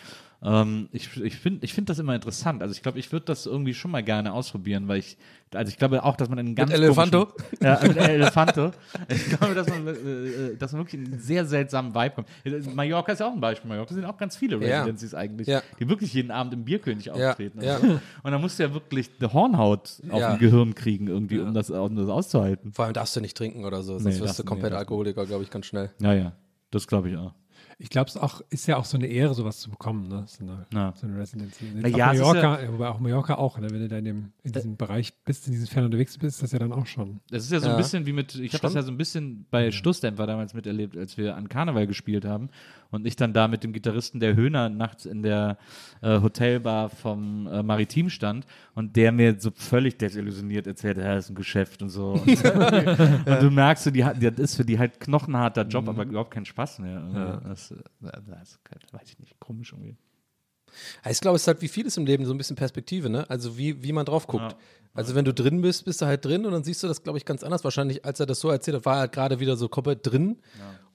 Ähm, 0.44 0.88
ich 0.92 1.18
ich 1.20 1.36
finde 1.38 1.66
ich 1.66 1.74
find 1.74 1.90
das 1.90 1.98
immer 1.98 2.14
interessant. 2.14 2.62
Also 2.62 2.72
ich 2.72 2.84
glaube, 2.84 3.00
ich 3.00 3.12
würde 3.12 3.26
das 3.26 3.48
irgendwie 3.48 3.74
schon 3.74 3.90
mal 3.90 4.04
gerne 4.04 4.34
ausprobieren, 4.34 4.88
weil 4.88 5.00
ich, 5.00 5.18
also 5.52 5.70
ich 5.72 5.80
glaube 5.80 6.04
auch, 6.04 6.16
dass 6.16 6.30
man 6.30 6.38
einen 6.38 6.54
ganz 6.54 6.72
Elefanto? 6.72 7.24
komischen- 7.24 7.64
Ja, 7.64 7.80
mit 7.82 7.98
Elefanto. 7.98 8.72
Ich 9.10 9.30
glaube, 9.30 9.56
dass 9.56 9.68
man, 9.68 9.88
äh, 9.88 9.92
äh, 9.92 10.56
dass 10.58 10.74
man 10.74 10.82
wirklich 10.82 11.04
einen 11.04 11.20
sehr 11.20 11.44
seltsamen 11.46 11.96
Vibe 11.96 12.12
kommt. 12.12 12.28
Mallorca 12.76 13.14
ist 13.14 13.20
ja 13.20 13.28
auch 13.28 13.34
ein 13.34 13.40
Beispiel. 13.42 13.68
Mallorca 13.68 13.96
sind 13.96 14.06
auch 14.06 14.18
ganz 14.18 14.38
viele 14.38 14.58
Ja. 14.64 14.78
Residencies 14.82 15.16
eigentlich, 15.16 15.48
Ja. 15.48 15.64
die 15.80 15.90
wirklich 15.90 16.14
jeden 16.14 16.30
Abend 16.30 16.54
im 16.54 16.66
Bierkönig 16.66 17.06
Ja, 17.06 17.14
auftreten. 17.14 17.60
ja. 17.64 17.78
Und, 17.78 17.82
so. 17.88 18.00
und 18.22 18.32
dann 18.32 18.40
musst 18.40 18.60
du 18.60 18.64
ja 18.64 18.74
wirklich 18.74 19.10
eine 19.20 19.34
Hornhaut 19.34 20.02
auf 20.12 20.20
Ja. 20.20 20.36
dem 20.36 20.40
Gehirn 20.40 20.76
kriegen, 20.76 21.08
irgendwie, 21.08 21.40
um, 21.40 21.52
das, 21.56 21.72
um 21.72 21.96
das 21.96 22.10
auszuhalten. 22.10 22.74
Vor 22.74 22.86
allem 22.86 22.94
darfst 22.94 23.16
du 23.16 23.22
nicht 23.22 23.36
trinken 23.36 23.66
oder 23.66 23.82
so, 23.82 23.98
sonst 23.98 24.18
Nee, 24.20 24.22
wirst 24.24 24.38
du 24.38 24.44
komplett 24.44 24.74
Alkoholiker, 24.74 25.26
glaube 25.26 25.44
ich, 25.44 25.50
ganz 25.50 25.66
schnell. 25.66 25.90
Ja, 26.00 26.14
ja. 26.14 26.34
Das 26.70 26.86
glaube 26.86 27.10
ich 27.10 27.18
auch. 27.18 27.34
Ich 27.80 27.92
glaube, 27.92 28.10
es 28.10 28.18
auch, 28.18 28.42
ist 28.50 28.66
ja 28.68 28.78
auch 28.78 28.86
so 28.86 28.98
eine 28.98 29.06
Ehre, 29.06 29.36
sowas 29.36 29.60
zu 29.60 29.70
bekommen, 29.70 30.08
ne? 30.08 30.24
So 30.26 30.44
eine, 30.44 30.66
Ja. 30.74 30.94
so 30.96 31.06
eine 31.06 31.16
Residency. 31.20 31.66
Na 31.76 31.88
ja, 31.88 32.08
Mallorca, 32.08 32.60
ja, 32.64 32.74
wobei 32.74 32.88
auch 32.88 33.00
Mallorca 33.00 33.36
auch, 33.36 33.60
ne? 33.60 33.70
wenn 33.70 33.82
du 33.82 33.88
da 33.88 34.00
in, 34.00 34.06
dem, 34.06 34.32
in 34.42 34.52
diesem 34.52 34.78
Bereich 34.78 35.14
bist, 35.26 35.46
in 35.46 35.54
diesem 35.54 35.68
Fern 35.68 35.86
unterwegs 35.86 36.18
bist, 36.18 36.38
ist 36.38 36.42
das 36.42 36.52
ja 36.54 36.58
dann 36.60 36.72
auch 36.74 36.88
schon. 36.88 37.20
Das 37.30 37.44
ist 37.44 37.52
ja 37.52 37.60
so 37.60 37.68
Ja. 37.68 37.74
ein 37.74 37.78
bisschen 37.78 38.08
wie 38.08 38.14
mit, 38.14 38.34
ich 38.34 38.52
habe 38.54 38.64
das 38.64 38.74
ja 38.74 38.82
so 38.82 38.90
ein 38.92 38.98
bisschen 38.98 39.46
bei 39.52 39.70
Stoßdämpfer 39.70 40.26
damals 40.26 40.56
miterlebt, 40.56 40.98
als 40.98 41.20
wir 41.20 41.36
an 41.36 41.50
Karneval 41.50 41.86
gespielt 41.86 42.26
haben 42.26 42.50
und 42.90 43.06
ich 43.06 43.16
dann 43.16 43.32
da 43.34 43.48
mit 43.48 43.64
dem 43.64 43.74
Gitarristen 43.74 44.20
der 44.20 44.36
Höhner 44.36 44.70
nachts 44.70 45.06
in 45.06 45.22
der 45.22 45.60
äh, 46.02 46.20
Hotelbar 46.20 46.90
vom 46.90 47.46
äh, 47.46 47.62
Maritim 47.62 48.10
stand 48.10 48.48
und 48.74 48.96
der 48.96 49.12
mir 49.12 49.36
so 49.40 49.52
völlig 49.54 50.00
desillusioniert 50.00 50.66
erzählt, 50.66 50.98
ja, 50.98 51.14
das 51.14 51.26
ist 51.26 51.32
ein 51.32 51.36
Geschäft 51.36 51.84
und 51.84 51.90
so. 51.90 52.14
Und, 52.26 52.28
und 53.28 53.42
du 53.44 53.52
merkst, 53.52 53.84
so, 53.84 53.92
die, 53.92 54.04
hat- 54.04 54.18
das 54.24 54.34
ist 54.40 54.56
für 54.56 54.66
die 54.66 54.80
halt 54.80 55.00
knochenharter 55.00 55.62
Job, 55.68 55.88
aber 55.88 56.04
überhaupt 56.06 56.32
kein 56.32 56.46
Spaß 56.46 56.80
mehr. 56.80 57.02
Irgendwie. 57.14 57.48
Das, 57.50 57.67
äh, 57.72 57.76
das, 58.02 58.50
ist, 58.52 58.60
weiß 58.94 59.10
ich 59.10 59.20
nicht, 59.20 59.40
komisch 59.40 59.74
irgendwie. 59.74 59.98
Ja, 61.06 61.12
Ich 61.12 61.22
glaube, 61.22 61.36
es 61.38 61.44
ist 61.44 61.48
halt 61.48 61.62
wie 61.62 61.68
vieles 61.68 61.96
im 61.98 62.06
Leben 62.06 62.26
so 62.26 62.34
ein 62.34 62.38
bisschen 62.38 62.56
Perspektive, 62.56 63.10
ne? 63.10 63.30
Also 63.30 63.58
wie, 63.58 63.82
wie 63.84 63.92
man 63.94 64.06
drauf 64.06 64.28
guckt. 64.28 64.52
Ja. 64.52 64.58
Also 64.94 65.14
wenn 65.14 65.26
du 65.26 65.34
drin 65.34 65.62
bist, 65.62 65.86
bist 65.86 66.02
du 66.02 66.08
halt 66.08 66.26
drin 66.26 66.44
und 66.48 66.52
dann 66.54 66.64
siehst 66.64 66.82
du 66.82 66.88
das, 66.88 67.04
glaube 67.04 67.20
ich, 67.20 67.26
ganz 67.26 67.44
anders. 67.44 67.64
Wahrscheinlich, 67.64 68.04
als 68.04 68.20
er 68.20 68.26
das 68.26 68.40
so 68.40 68.50
erzählt 68.50 68.78
hat, 68.78 68.86
war 68.86 68.96
er 68.96 69.00
halt 69.02 69.12
gerade 69.12 69.40
wieder 69.40 69.56
so 69.56 69.70
komplett 69.70 70.00
drin. 70.08 70.38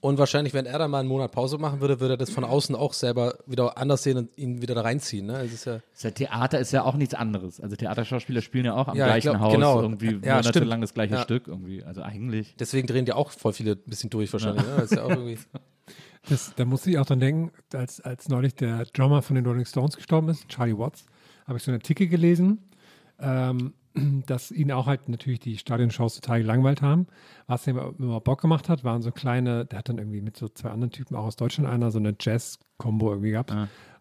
Und 0.01 0.17
wahrscheinlich, 0.17 0.53
wenn 0.53 0.65
er 0.65 0.77
dann 0.77 0.91
mal 0.91 0.99
einen 0.99 1.07
Monat 1.07 1.31
Pause 1.31 1.57
machen 1.57 1.79
würde, 1.79 2.01
würde 2.01 2.15
er 2.15 2.17
das 2.17 2.29
von 2.29 2.43
außen 2.43 2.75
auch 2.75 2.91
selber 2.91 3.37
wieder 3.45 3.77
anders 3.77 4.03
sehen 4.03 4.17
und 4.17 4.37
ihn 4.37 4.61
wieder 4.61 4.75
da 4.75 4.81
reinziehen. 4.81 5.27
Ne? 5.27 5.39
Es 5.43 5.53
ist 5.53 5.65
ja, 5.65 5.75
Das 5.75 5.83
ist 5.93 6.03
ja 6.03 6.11
Theater 6.11 6.59
ist 6.59 6.73
ja 6.73 6.83
auch 6.83 6.95
nichts 6.95 7.13
anderes. 7.13 7.61
Also 7.61 7.77
Theaterschauspieler 7.77 8.41
spielen 8.41 8.65
ja 8.65 8.73
auch 8.75 8.89
am 8.89 8.97
Ja, 8.97 9.05
ich 9.15 9.23
gleichen 9.23 9.37
glaub, 9.39 9.41
Haus 9.41 9.53
genau. 9.53 9.81
irgendwie 9.81 10.19
Ja, 10.21 10.35
monatelang 10.35 10.81
das 10.81 10.93
gleiche 10.93 11.13
Ja. 11.13 11.21
Stück 11.21 11.47
irgendwie. 11.47 11.81
Also 11.85 12.01
eigentlich. 12.01 12.57
deswegen 12.59 12.87
drehen 12.87 13.05
die 13.05 13.13
auch 13.13 13.31
voll 13.31 13.53
viele 13.53 13.71
ein 13.71 13.81
bisschen 13.85 14.09
durch 14.09 14.33
wahrscheinlich. 14.33 14.65
Ne? 14.65 14.85
Das 16.29 16.53
da 16.55 16.65
musste 16.65 16.89
ich 16.89 16.97
auch 16.97 17.05
dran 17.05 17.19
denken, 17.19 17.51
als, 17.73 17.99
als 18.01 18.29
neulich 18.29 18.55
der 18.55 18.85
Drummer 18.85 19.21
von 19.21 19.35
den 19.35 19.45
Rolling 19.45 19.65
Stones 19.65 19.95
gestorben 19.95 20.29
ist, 20.29 20.47
Charlie 20.47 20.77
Watts, 20.77 21.05
habe 21.45 21.57
ich 21.57 21.63
so 21.63 21.71
einen 21.71 21.81
Artikel 21.81 22.07
gelesen, 22.07 22.59
ähm, 23.19 23.73
dass 24.25 24.51
ihn 24.51 24.71
auch 24.71 24.87
halt 24.87 25.09
natürlich 25.09 25.39
die 25.39 25.57
Stadionshows 25.57 26.15
total 26.15 26.41
gelangweilt 26.41 26.81
haben. 26.81 27.07
Was 27.47 27.67
ihm 27.67 27.77
immer 27.99 28.21
Bock 28.21 28.41
gemacht 28.41 28.69
hat, 28.69 28.83
waren 28.83 29.01
so 29.01 29.11
kleine, 29.11 29.65
der 29.65 29.79
hat 29.79 29.89
dann 29.89 29.97
irgendwie 29.97 30.21
mit 30.21 30.37
so 30.37 30.47
zwei 30.47 30.69
anderen 30.69 30.91
Typen 30.91 31.15
auch 31.15 31.25
aus 31.25 31.35
Deutschland 31.35 31.69
einer 31.69 31.91
so 31.91 31.99
eine 31.99 32.15
Jazz-Kombo 32.19 33.09
irgendwie 33.09 33.31
gehabt. 33.31 33.51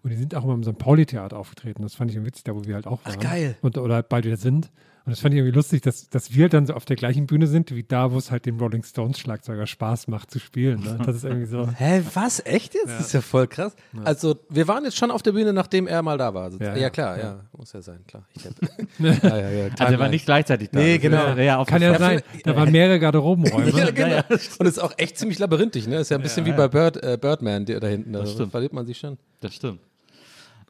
Und 0.02 0.10
die 0.10 0.16
sind 0.16 0.34
auch 0.34 0.44
immer 0.44 0.54
im 0.54 0.64
St. 0.64 0.78
Pauli-Theater 0.78 1.36
aufgetreten. 1.38 1.82
Das 1.82 1.94
fand 1.94 2.10
ich 2.10 2.24
witzig, 2.24 2.44
da 2.44 2.54
wo 2.54 2.64
wir 2.64 2.74
halt 2.74 2.86
auch 2.86 3.04
waren. 3.04 3.20
geil. 3.20 3.56
Und, 3.62 3.78
oder 3.78 3.96
halt 3.96 4.08
bald 4.08 4.24
wieder 4.24 4.36
sind. 4.36 4.70
Und 5.04 5.10
das 5.10 5.18
fand 5.18 5.34
ich 5.34 5.38
irgendwie 5.38 5.56
lustig, 5.56 5.82
dass, 5.82 6.08
dass 6.10 6.32
wir 6.32 6.48
dann 6.48 6.64
so 6.66 6.74
auf 6.74 6.84
der 6.84 6.94
gleichen 6.94 7.26
Bühne 7.26 7.48
sind, 7.48 7.74
wie 7.74 7.82
da, 7.82 8.12
wo 8.12 8.18
es 8.18 8.30
halt 8.30 8.46
dem 8.46 8.58
Rolling 8.60 8.84
Stones 8.84 9.18
Schlagzeuger 9.18 9.66
Spaß 9.66 10.06
macht 10.06 10.30
zu 10.30 10.38
spielen. 10.38 10.80
Ne? 10.80 10.96
Das 11.04 11.16
ist 11.16 11.24
irgendwie 11.24 11.46
so. 11.46 11.68
Hä, 11.76 12.02
was? 12.14 12.44
Echt 12.46 12.74
jetzt? 12.74 12.86
Das 12.86 13.00
ist 13.00 13.12
ja 13.12 13.20
voll 13.20 13.48
krass. 13.48 13.74
Also, 14.04 14.36
wir 14.48 14.68
waren 14.68 14.84
jetzt 14.84 14.96
schon 14.96 15.10
auf 15.10 15.22
der 15.22 15.32
Bühne, 15.32 15.52
nachdem 15.52 15.88
er 15.88 16.02
mal 16.02 16.18
da 16.18 16.32
war. 16.34 16.44
Also, 16.44 16.58
ja, 16.58 16.74
Ja, 16.74 16.82
ja. 16.82 16.90
klar, 16.90 17.18
ja. 17.18 17.40
Muss 17.56 17.72
ja 17.72 17.82
sein, 17.82 18.04
klar. 18.06 18.24
Ich 18.34 18.46
hab, 18.46 18.52
ja, 19.24 19.38
ja, 19.38 19.50
ja, 19.50 19.64
Also 19.76 19.92
er 19.94 19.98
war 19.98 20.08
nicht 20.08 20.24
gleichzeitig 20.24 20.70
da. 20.70 20.78
Nee, 20.78 20.94
Das 20.98 21.02
genau. 21.02 21.26
wäre 21.36 21.44
ja 21.44 21.64
Kann 21.64 21.82
ja 21.82 21.98
sein. 21.98 22.22
Da 22.44 22.54
waren 22.54 22.70
mehrere 22.70 23.00
Garderobenräume. 23.00 23.72
Ja, 23.82 23.90
genau. 23.90 24.18
Und 24.58 24.66
es 24.66 24.74
ist 24.76 24.78
auch 24.78 24.92
echt 24.98 25.18
ziemlich 25.18 25.38
labyrinthisch, 25.38 25.86
ne? 25.86 25.96
Ist 25.96 26.10
ja 26.10 26.16
ein 26.16 26.22
bisschen 26.22 26.46
wie 26.46 26.52
bei 26.52 26.68
Bird, 26.68 27.02
äh, 27.02 27.18
Birdman 27.20 27.64
da 27.64 27.86
hinten. 27.86 28.12
Da 28.12 28.24
stimmt. 28.26 28.52
verliert 28.52 28.72
man 28.72 28.86
sich 28.86 28.98
schon. 28.98 29.18
Das 29.40 29.54
stimmt. 29.54 29.80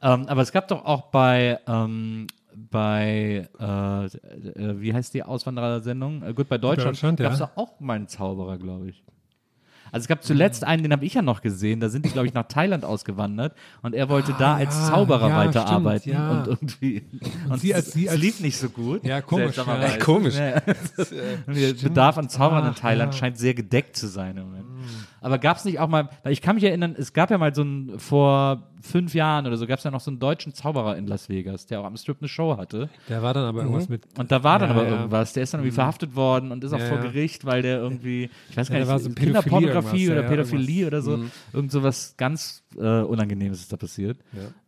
Ähm, 0.01 0.25
aber 0.27 0.41
es 0.41 0.51
gab 0.51 0.67
doch 0.67 0.83
auch 0.85 1.11
bei, 1.11 1.59
ähm, 1.67 2.27
bei 2.55 3.47
äh, 3.59 4.05
äh, 4.05 4.81
wie 4.81 4.93
heißt 4.93 5.13
die 5.13 5.23
Auswanderersendung? 5.23 6.23
Äh, 6.23 6.33
gut, 6.33 6.49
bei 6.49 6.57
Deutschland, 6.57 6.91
Deutschland, 6.91 7.19
ja. 7.19 7.25
gab 7.25 7.33
es 7.33 7.39
doch 7.39 7.55
auch 7.55 7.79
mal 7.79 7.93
einen 7.95 8.07
Zauberer, 8.07 8.57
glaube 8.57 8.89
ich. 8.89 9.03
Also 9.91 10.05
es 10.05 10.07
gab 10.07 10.23
zuletzt 10.23 10.63
einen, 10.63 10.81
den 10.81 10.91
habe 10.91 11.05
ich 11.05 11.13
ja 11.13 11.21
noch 11.21 11.41
gesehen, 11.41 11.79
da 11.79 11.87
sind 11.87 12.03
die, 12.03 12.09
glaube 12.09 12.25
ich, 12.25 12.33
nach 12.33 12.47
Thailand 12.47 12.83
ausgewandert 12.83 13.53
und 13.83 13.93
er 13.93 14.09
wollte 14.09 14.33
da 14.39 14.55
als 14.55 14.75
ja, 14.75 14.89
Zauberer 14.89 15.29
ja, 15.29 15.37
weiterarbeiten 15.37 16.13
stimmt, 16.13 16.17
ja. 16.17 16.31
und 16.39 16.47
irgendwie 16.47 17.03
und, 17.47 17.59
sie 17.59 17.75
als- 17.75 17.91
sie 17.91 18.05
es 18.07 18.11
als- 18.13 18.19
lief 18.19 18.39
nicht 18.39 18.57
so 18.57 18.69
gut. 18.69 19.05
Ja, 19.05 19.21
komisch, 19.21 19.55
ja. 19.55 19.97
Komisch. 19.99 20.35
Ja, 20.35 20.55
und 21.45 21.55
der 21.55 21.73
Bedarf 21.73 22.17
an 22.17 22.27
Zaubern 22.27 22.65
in 22.65 22.71
Ach, 22.71 22.79
Thailand 22.79 23.13
ja. 23.13 23.19
scheint 23.19 23.37
sehr 23.37 23.53
gedeckt 23.53 23.95
zu 23.95 24.07
sein 24.07 24.35
im 24.37 24.45
Moment. 24.45 24.65
Aber 25.23 25.39
gab 25.39 25.57
es 25.57 25.65
nicht 25.65 25.79
auch 25.79 25.87
mal, 25.87 26.09
ich 26.29 26.41
kann 26.41 26.55
mich 26.55 26.63
erinnern, 26.65 26.95
es 26.97 27.13
gab 27.13 27.31
ja 27.31 27.37
mal 27.37 27.55
so 27.55 27.63
ein, 27.63 27.97
vor 27.97 28.67
fünf 28.81 29.15
Jahren 29.15 29.47
oder 29.47 29.55
so, 29.55 29.65
gab 29.65 29.77
es 29.77 29.85
ja 29.85 29.91
noch 29.91 30.01
so 30.01 30.11
einen 30.11 30.19
deutschen 30.19 30.53
Zauberer 30.53 30.97
in 30.97 31.07
Las 31.07 31.29
Vegas, 31.29 31.65
der 31.65 31.79
auch 31.79 31.85
am 31.85 31.95
Strip 31.95 32.17
eine 32.19 32.27
Show 32.27 32.57
hatte. 32.57 32.89
Der 33.07 33.23
war 33.23 33.33
dann 33.33 33.45
aber 33.45 33.61
irgendwas 33.61 33.87
mit. 33.87 34.03
Und 34.19 34.31
da 34.31 34.43
war 34.43 34.59
dann 34.59 34.69
Ja, 34.69 34.75
aber 34.75 34.83
ja. 34.83 34.89
Mhm. 34.89 34.95
irgendwas. 34.97 35.33
Der 35.33 35.43
ist 35.43 35.53
dann 35.53 35.61
irgendwie 35.61 35.75
verhaftet 35.75 36.15
worden 36.15 36.51
und 36.51 36.63
ist 36.63 36.73
auch 36.73 36.79
Ja, 36.79 36.87
vor. 36.87 36.99
Gericht, 36.99 37.45
weil 37.45 37.61
der 37.61 37.77
irgendwie, 37.77 38.29
ich 38.49 38.57
weiß 38.57 38.69
gar 38.69 38.79
da 38.79 38.87
war 38.87 38.95
nicht, 38.95 39.05
so 39.05 39.11
Kinderpornografie 39.11 40.11
oder 40.11 40.23
Pädophilie 40.23 40.87
oder 40.87 41.01
so. 41.01 41.17
Mhm. 41.17 41.31
Irgend 41.53 41.71
so 41.71 41.83
was 41.83 42.15
ganz 42.17 42.62
äh, 42.77 43.01
Unangenehmes 43.01 43.59
ist 43.61 43.71
da 43.71 43.77
passiert. 43.77 44.17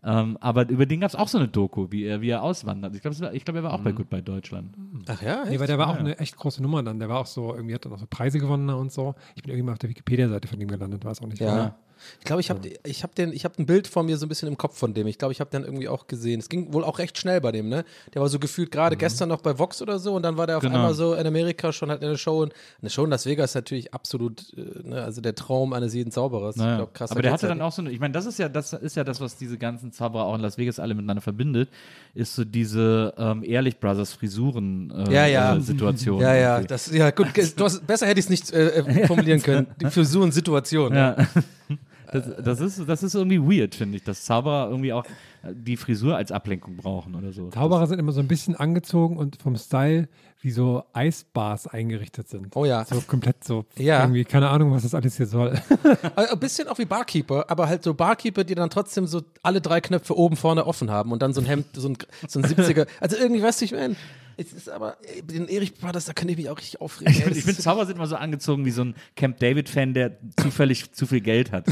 Ähm, 0.04 0.38
aber 0.40 0.68
über 0.70 0.86
den 0.86 1.02
gab 1.02 1.10
es 1.10 1.16
auch 1.16 1.28
so 1.28 1.38
eine 1.38 1.48
Doku, 1.48 1.88
wie 1.92 2.04
er, 2.04 2.22
wie 2.22 2.30
er 2.30 2.44
auswandert. 2.44 2.96
Ich 2.96 3.02
glaube, 3.02 3.16
ich 3.34 3.46
glaub, 3.46 3.56
er 3.56 3.64
war 3.64 3.74
auch 3.74 3.82
bei 3.82 3.92
Mhm. 3.92 3.96
Goodbye 3.96 4.22
Deutschland. 4.22 4.76
Ach 5.08 5.22
ja? 5.22 5.46
Nee, 5.48 5.60
weil 5.60 5.68
der 5.68 5.78
war 5.78 5.90
auch 5.90 5.98
eine 5.98 6.18
echt 6.20 6.38
große 6.38 6.62
Nummer 6.62 6.84
dann. 6.84 7.00
Der 7.00 7.10
war 7.10 7.20
auch 7.20 7.26
so, 7.26 7.54
irgendwie 7.56 7.74
hat 7.76 7.86
er 7.86 7.92
noch 7.92 8.00
so 8.00 8.06
Preise 8.10 8.40
gewonnen 8.40 8.70
und 8.70 8.92
so. 8.92 9.16
Ich 9.36 9.44
bin 9.44 9.52
irgendwie 9.52 9.66
mal 9.66 9.72
auf 9.74 9.80
der 9.80 9.90
Wikipedia-Seite 9.90 10.48
von 10.48 10.60
ihm 10.62 10.68
gelandet, 10.68 11.04
weiß 11.06 11.22
auch 11.22 11.28
nicht. 11.28 11.40
Ja. 11.42 11.48
warum. 11.48 11.72
Ich 12.20 12.26
glaube, 12.26 12.42
ich 12.42 12.50
habe 12.50 12.60
ich 12.86 13.04
hab 13.04 13.16
den, 13.16 13.32
ich 13.34 13.46
habe 13.46 13.56
ein 13.60 13.66
Bild 13.66 13.88
von 13.88 14.06
mir 14.06 14.18
so 14.18 14.26
ein 14.26 14.30
bisschen 14.30 14.48
im 14.48 14.58
Kopf 14.58 14.78
von 14.78 14.94
dem. 14.94 15.08
Ich 15.08 15.18
glaube, 15.18 15.32
ich 15.32 15.40
habe 15.40 15.50
den 15.50 15.64
irgendwie 15.64 15.88
auch 15.88 16.08
gesehen. 16.08 16.40
Es 16.40 16.50
ging 16.50 16.74
wohl 16.74 16.84
auch 16.84 17.00
recht 17.00 17.18
schnell 17.18 17.42
bei 17.42 17.52
dem, 17.52 17.70
ne? 17.70 17.86
Der 18.14 18.22
war 18.22 18.30
so 18.30 18.40
gefühlt 18.40 18.72
gerade 18.72 18.96
gestern 18.98 19.30
noch 19.30 19.42
bei 19.42 19.58
Vox 19.58 19.82
oder 19.82 20.00
so 20.00 20.14
und 20.16 20.24
dann 20.24 20.38
war 20.38 20.48
der 20.48 20.58
auf 20.58 20.64
Genau. 20.64 20.76
einmal 20.76 20.94
so 20.94 21.14
in 21.14 21.26
Amerika 21.28 21.72
schon 21.72 21.90
halt 21.90 22.02
in 22.02 22.10
der 22.10 22.18
Show. 22.18 22.48
Eine 22.82 22.90
Show 22.90 23.04
in 23.06 23.12
Las 23.12 23.26
Vegas 23.26 23.52
ist 23.52 23.56
natürlich 23.56 23.94
absolut, 23.94 24.54
äh, 24.58 24.88
ne, 24.88 25.04
also 25.04 25.22
der 25.22 25.36
Traum 25.36 25.74
eines 25.74 25.94
jeden 25.94 26.12
Zauberers. 26.12 26.56
Naja. 26.56 26.72
Ich 26.74 26.78
glaub, 26.80 26.94
krasser 26.94 27.12
Aber 27.14 27.22
der 27.22 27.32
hatte 27.34 27.44
ja 27.48 27.50
dann 27.50 27.62
auch 27.62 27.72
so 27.72 27.82
eine, 27.82 27.92
ich 27.92 28.00
meine, 28.00 28.14
das 28.14 28.26
ist 28.26 28.40
ja, 28.40 28.50
das 28.50 28.74
ist 28.74 28.96
ja 28.96 29.04
das, 29.04 29.22
was 29.22 29.38
diese 29.38 29.58
ganzen 29.58 29.92
Zauberer 29.92 30.26
auch 30.26 30.36
in 30.36 30.42
Las 30.42 30.58
Vegas 30.58 30.80
alle 30.80 30.94
miteinander 30.96 31.22
verbindet, 31.22 31.70
ist 32.14 32.36
so 32.36 32.44
diese 32.44 33.14
ähm, 33.18 33.44
Ehrlich 33.44 33.80
Brothers 33.80 34.14
Frisuren 34.14 34.92
äh, 35.08 35.14
Ja, 35.14 35.26
ja. 35.28 35.56
äh, 35.56 35.62
Situation. 35.62 36.22
Ja, 36.22 36.34
ja, 36.36 36.54
irgendwie. 36.56 36.68
das, 36.68 36.92
ja, 36.92 37.12
gut. 37.12 37.28
Hast, 37.60 37.88
besser 37.88 38.06
hätte 38.08 38.20
ich 38.20 38.26
es 38.26 38.30
nicht 38.30 38.52
äh, 38.52 38.68
äh, 38.80 39.08
formulieren 39.08 39.42
können. 39.42 39.68
Die 39.82 39.86
Frisuren-Situation. 39.90 40.94
Ja. 40.94 41.16
Das, 42.16 42.44
das, 42.44 42.60
ist, 42.60 42.88
das 42.90 43.04
ist 43.04 43.14
irgendwie 43.16 43.42
weird, 43.42 43.76
finde 43.76 43.98
ich, 43.98 44.04
dass 44.04 44.24
Zauberer 44.26 44.70
irgendwie 44.70 44.94
auch 44.94 45.04
äh, 45.44 45.54
die 45.54 45.78
Frisur 45.78 46.16
als 46.16 46.32
Ablenkung 46.32 46.78
brauchen 46.78 47.16
oder 47.16 47.32
so. 47.34 47.50
Zauberer 47.50 47.88
sind 47.88 48.00
immer 48.00 48.12
so 48.12 48.20
ein 48.20 48.28
bisschen 48.28 48.56
angezogen 48.56 49.18
und 49.18 49.42
vom 49.42 49.56
Style 49.56 50.08
wie 50.42 50.52
so 50.52 50.84
Eisbars 50.94 51.66
eingerichtet 51.68 52.30
sind. 52.30 52.56
Oh 52.56 52.66
ja. 52.66 52.86
So 52.86 53.02
komplett 53.02 53.44
so 53.44 53.66
Ja. 53.78 54.02
irgendwie, 54.02 54.26
keine 54.26 54.50
Ahnung, 54.50 54.72
was 54.72 54.84
das 54.84 54.94
alles 54.94 55.18
hier 55.18 55.26
soll. 55.26 55.60
Ein 56.16 56.40
bisschen 56.40 56.68
auch 56.68 56.78
wie 56.78 56.86
Barkeeper, 56.86 57.46
aber 57.50 57.68
halt 57.68 57.84
so 57.84 57.94
Barkeeper, 57.96 58.44
die 58.44 58.54
dann 58.56 58.70
trotzdem 58.70 59.08
so 59.08 59.22
alle 59.42 59.60
drei 59.62 59.82
Knöpfe 59.82 60.16
oben 60.18 60.36
vorne 60.36 60.68
offen 60.68 60.92
haben 60.92 61.12
und 61.12 61.22
dann 61.22 61.34
so 61.34 61.42
ein 61.42 61.48
Hemd, 61.48 61.66
so 61.76 61.90
ein, 61.90 61.98
so 62.28 62.40
ein 62.40 62.46
70er. 62.46 62.86
Also 63.00 63.18
irgendwie, 63.18 63.42
weißt 63.42 63.62
du, 63.62 63.66
ich 63.66 63.72
meine, 63.72 63.96
es 64.38 64.54
ist 64.54 64.70
aber, 64.70 64.98
ey, 65.04 65.22
den 65.22 65.48
Erich 65.48 65.74
Brothers, 65.76 66.06
da 66.06 66.14
kann 66.14 66.28
ich 66.30 66.38
mich 66.38 66.50
auch 66.50 66.58
richtig 66.58 66.82
aufregen. 66.82 67.14
Ich 67.14 67.24
finde, 67.24 67.40
ist- 67.40 67.62
Zauberer 67.62 67.86
sind 67.86 67.96
immer 67.96 68.08
so 68.08 68.16
angezogen 68.16 68.66
wie 68.66 68.72
so 68.72 68.84
ein 68.84 68.96
Camp 69.16 69.40
David-Fan, 69.40 69.94
der 69.94 70.18
zufällig 70.42 70.92
zu 70.92 71.06
viel 71.08 71.22
Geld 71.22 71.52
hat. 71.52 71.66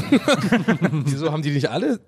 Wieso 1.04 1.32
haben 1.32 1.42
die 1.42 1.50
nicht 1.50 1.70
alle, 1.70 2.00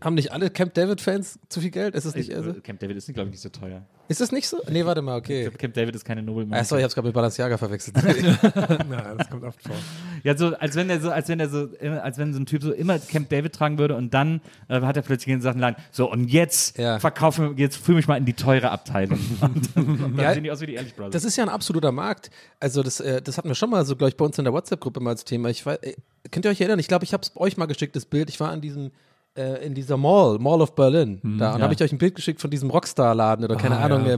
Haben 0.00 0.14
nicht 0.14 0.32
alle 0.32 0.50
Camp 0.50 0.74
David-Fans 0.74 1.38
zu 1.48 1.60
viel 1.60 1.70
Geld? 1.70 1.94
Ist 1.94 2.06
das 2.06 2.14
nicht, 2.14 2.34
also, 2.34 2.54
Camp 2.54 2.78
David 2.80 2.96
ist, 2.96 3.06
glaube 3.12 3.28
ich, 3.28 3.32
nicht 3.32 3.40
so 3.42 3.48
teuer. 3.48 3.82
ist 4.08 4.20
das 4.20 4.30
nicht 4.32 4.46
so? 4.48 4.58
Nee, 4.70 4.84
warte 4.84 5.02
mal, 5.02 5.16
okay. 5.18 5.50
Camp 5.50 5.74
David 5.74 5.94
ist 5.96 6.04
keine 6.04 6.22
Nobelmarke. 6.22 6.64
Sorry, 6.64 6.80
ich 6.80 6.84
hab's 6.84 6.94
gerade 6.94 7.08
mit 7.08 7.14
Balenciaga 7.14 7.56
verwechselt. 7.58 7.96
Na, 8.88 9.14
das 9.18 9.28
kommt 9.28 9.44
oft 9.44 9.60
vor. 9.62 9.74
Ja, 10.22 10.36
so 10.36 10.54
als 10.56 10.76
wenn 10.76 10.88
der 10.88 11.00
so, 11.00 11.10
als 11.10 11.28
wenn 11.28 11.38
der 11.38 11.48
so, 11.48 11.68
als 12.02 12.18
wenn 12.18 12.32
so 12.32 12.40
ein 12.40 12.46
Typ 12.46 12.62
so 12.62 12.72
immer 12.72 12.98
Camp 12.98 13.28
David 13.28 13.54
tragen 13.54 13.78
würde 13.78 13.96
und 13.96 14.14
dann 14.14 14.40
äh, 14.68 14.80
hat 14.80 14.96
er 14.96 15.02
plötzlich 15.02 15.32
in 15.34 15.40
Sachen 15.40 15.60
Laden, 15.60 15.76
so 15.90 16.10
und 16.10 16.28
jetzt 16.28 16.78
Ja. 16.78 16.98
verkaufe, 17.00 17.54
jetzt 17.56 17.76
fühle 17.76 17.96
mich 17.96 18.08
mal 18.08 18.16
in 18.16 18.24
die 18.24 18.34
teure 18.34 18.70
Abteilung. 18.70 19.18
Und 19.40 19.70
dann, 19.76 20.16
Ja, 20.18 20.32
sehen 20.34 20.44
die 20.44 20.50
aus 20.50 20.60
wie 20.60 20.66
die 20.66 20.74
Ehrlich 20.74 20.94
Brothers. 20.94 21.12
Das 21.12 21.24
ist 21.24 21.36
ja 21.36 21.44
ein 21.44 21.48
absoluter 21.50 21.92
Markt. 21.92 22.30
Also 22.60 22.82
das, 22.82 23.00
äh, 23.00 23.20
das 23.22 23.36
hatten 23.38 23.48
wir 23.48 23.54
schon 23.54 23.70
mal 23.70 23.84
so, 23.84 23.96
glaube 23.96 24.10
ich, 24.10 24.16
bei 24.16 24.24
uns 24.24 24.38
in 24.38 24.44
der 24.44 24.52
WhatsApp-Gruppe 24.52 25.00
mal 25.00 25.10
als 25.10 25.24
Thema. 25.24 25.48
Ich 25.50 25.64
weiß, 25.66 25.78
äh, 25.82 25.94
könnt 26.30 26.44
ihr 26.44 26.50
euch 26.50 26.60
erinnern? 26.60 26.78
Ich 26.78 26.88
glaube, 26.88 27.04
ich 27.04 27.12
habe 27.12 27.22
es 27.22 27.32
euch 27.36 27.56
mal 27.56 27.66
geschickt, 27.66 27.94
das 27.96 28.04
Bild. 28.06 28.28
Ich 28.30 28.40
war 28.40 28.50
an 28.50 28.60
diesem 28.60 28.90
in 29.64 29.74
dieser 29.74 29.96
Mall, 29.96 30.38
Mall 30.38 30.60
of 30.62 30.74
Berlin. 30.74 31.20
da 31.38 31.52
und 31.52 31.58
ja. 31.58 31.64
habe 31.64 31.74
ich 31.74 31.82
euch 31.82 31.92
ein 31.92 31.98
Bild 31.98 32.14
geschickt 32.14 32.40
von 32.40 32.50
diesem 32.50 32.70
Rockstar-Laden 32.70 33.44
oder 33.44 33.56
keine 33.56 33.76
Ah, 33.78 33.84
Ahnung, 33.84 34.06
ja. 34.06 34.16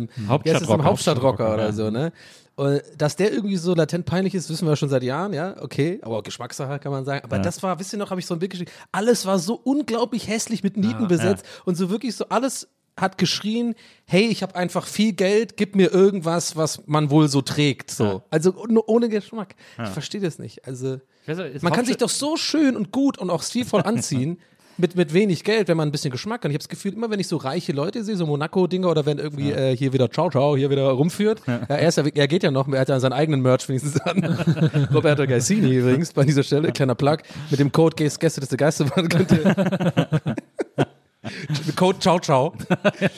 heißt 0.53 0.63
es, 0.63 0.69
im 0.69 0.85
Hauptstadtrocker 0.85 1.55
oder 1.55 1.67
ja. 1.67 1.73
so, 1.73 1.91
ne? 1.91 2.13
Und 2.57 2.83
dass 2.97 3.15
der 3.15 3.33
irgendwie 3.33 3.57
so 3.57 3.73
latent 3.75 4.05
peinlich 4.05 4.35
ist, 4.35 4.51
wissen 4.51 4.67
wir 4.67 4.75
schon 4.75 4.89
seit 4.89 5.05
Jahren, 5.05 5.33
ja, 5.33 5.55
okay, 5.63 6.01
aber 6.03 6.23
Geschmackssache 6.25 6.81
kann 6.81 6.91
man 6.91 7.05
sagen. 7.05 7.23
Aber 7.25 7.39
das 7.39 7.63
war, 7.63 7.79
wisst 7.79 7.93
ihr 7.93 8.01
noch, 8.01 8.11
habe 8.11 8.19
ich 8.21 8.27
so 8.27 8.35
ein 8.35 8.41
Bild 8.41 8.51
geschickt, 8.51 8.73
alles 8.91 9.27
war 9.27 9.39
so 9.39 9.55
unglaublich 9.63 10.27
hässlich 10.27 10.65
mit 10.65 10.77
Nieten 10.77 11.07
besetzt 11.07 11.45
und 11.67 11.77
so 11.77 11.89
wirklich 11.91 12.17
so 12.17 12.25
alles 12.31 12.69
hat 12.99 13.17
geschrien, 13.17 13.77
hey, 14.07 14.27
ich 14.27 14.43
habe 14.43 14.57
einfach 14.57 14.85
viel 14.85 15.13
Geld, 15.13 15.57
gib 15.57 15.77
mir 15.77 15.93
irgendwas, 15.93 16.57
was 16.57 16.83
man 16.89 17.11
wohl 17.11 17.29
so 17.29 17.43
trägt, 17.43 17.93
so. 17.93 18.23
Also 18.31 18.53
nur 18.69 18.89
ohne 18.89 19.09
Geschmack. 19.09 19.55
Ich 19.81 19.91
verstehe 19.91 20.21
das 20.21 20.41
nicht. 20.41 20.67
Also 20.67 20.99
nicht, 21.29 21.63
man 21.63 21.73
kann 21.73 21.85
sich 21.85 21.95
Hauptstadt- 21.95 22.01
doch 22.03 22.09
so 22.09 22.37
schön 22.37 22.77
und 22.77 22.91
gut 22.91 23.19
und 23.19 23.31
auch 23.31 23.45
stilvoll 23.45 23.83
anziehen. 23.83 24.39
Mit, 24.81 24.95
mit 24.95 25.13
wenig 25.13 25.43
Geld, 25.43 25.67
wenn 25.67 25.77
man 25.77 25.89
ein 25.89 25.93
bisschen 25.93 26.13
Geschmack 26.13 26.45
hat. 26.45 26.51
Ich 26.51 26.55
habe 26.55 26.59
das 26.59 26.69
Gefühl, 26.69 26.93
immer 26.93 27.11
wenn 27.11 27.19
ich 27.19 27.27
so 27.27 27.37
reiche 27.37 27.73
Leute 27.73 28.05
sehe, 28.05 28.17
so 28.17 28.27
Monaco-Dinger 28.27 28.89
oder 28.89 29.07
wenn 29.07 29.19
irgendwie 29.19 29.51
äh, 29.51 29.77
hier 29.77 29.93
wieder 29.93 30.09
Ciao 30.09 30.31
Ciao 30.31 30.57
hier 30.57 30.71
wieder 30.71 30.89
rumführt, 30.91 31.43
ja. 31.47 31.63
er, 31.69 31.89
ist 31.89 31.99
ja, 31.99 32.07
er 32.07 32.29
geht 32.29 32.45
ja 32.45 32.53
noch, 32.53 32.69
er 32.69 32.81
hat 32.81 32.89
ja 32.89 33.01
seinen 33.01 33.13
eigenen 33.13 33.43
Merch 33.43 33.69
wenigstens 33.69 34.01
an. 34.03 34.39
Roberto 34.95 35.27
Gaisini 35.27 35.75
übrigens 35.75 36.13
bei 36.13 36.25
dieser 36.25 36.45
Stelle, 36.45 36.71
kleiner 36.71 36.95
Plug, 36.95 37.17
mit 37.51 37.59
dem 37.59 37.73
Code 37.73 37.97
Gäste 37.97 38.41
des 38.41 38.51
Geisterbahn 38.51 39.09
könnt 39.09 39.33
ihr 39.33 39.55
Code 41.77 41.99
Ciao 41.99 42.21
Ciao. 42.21 42.53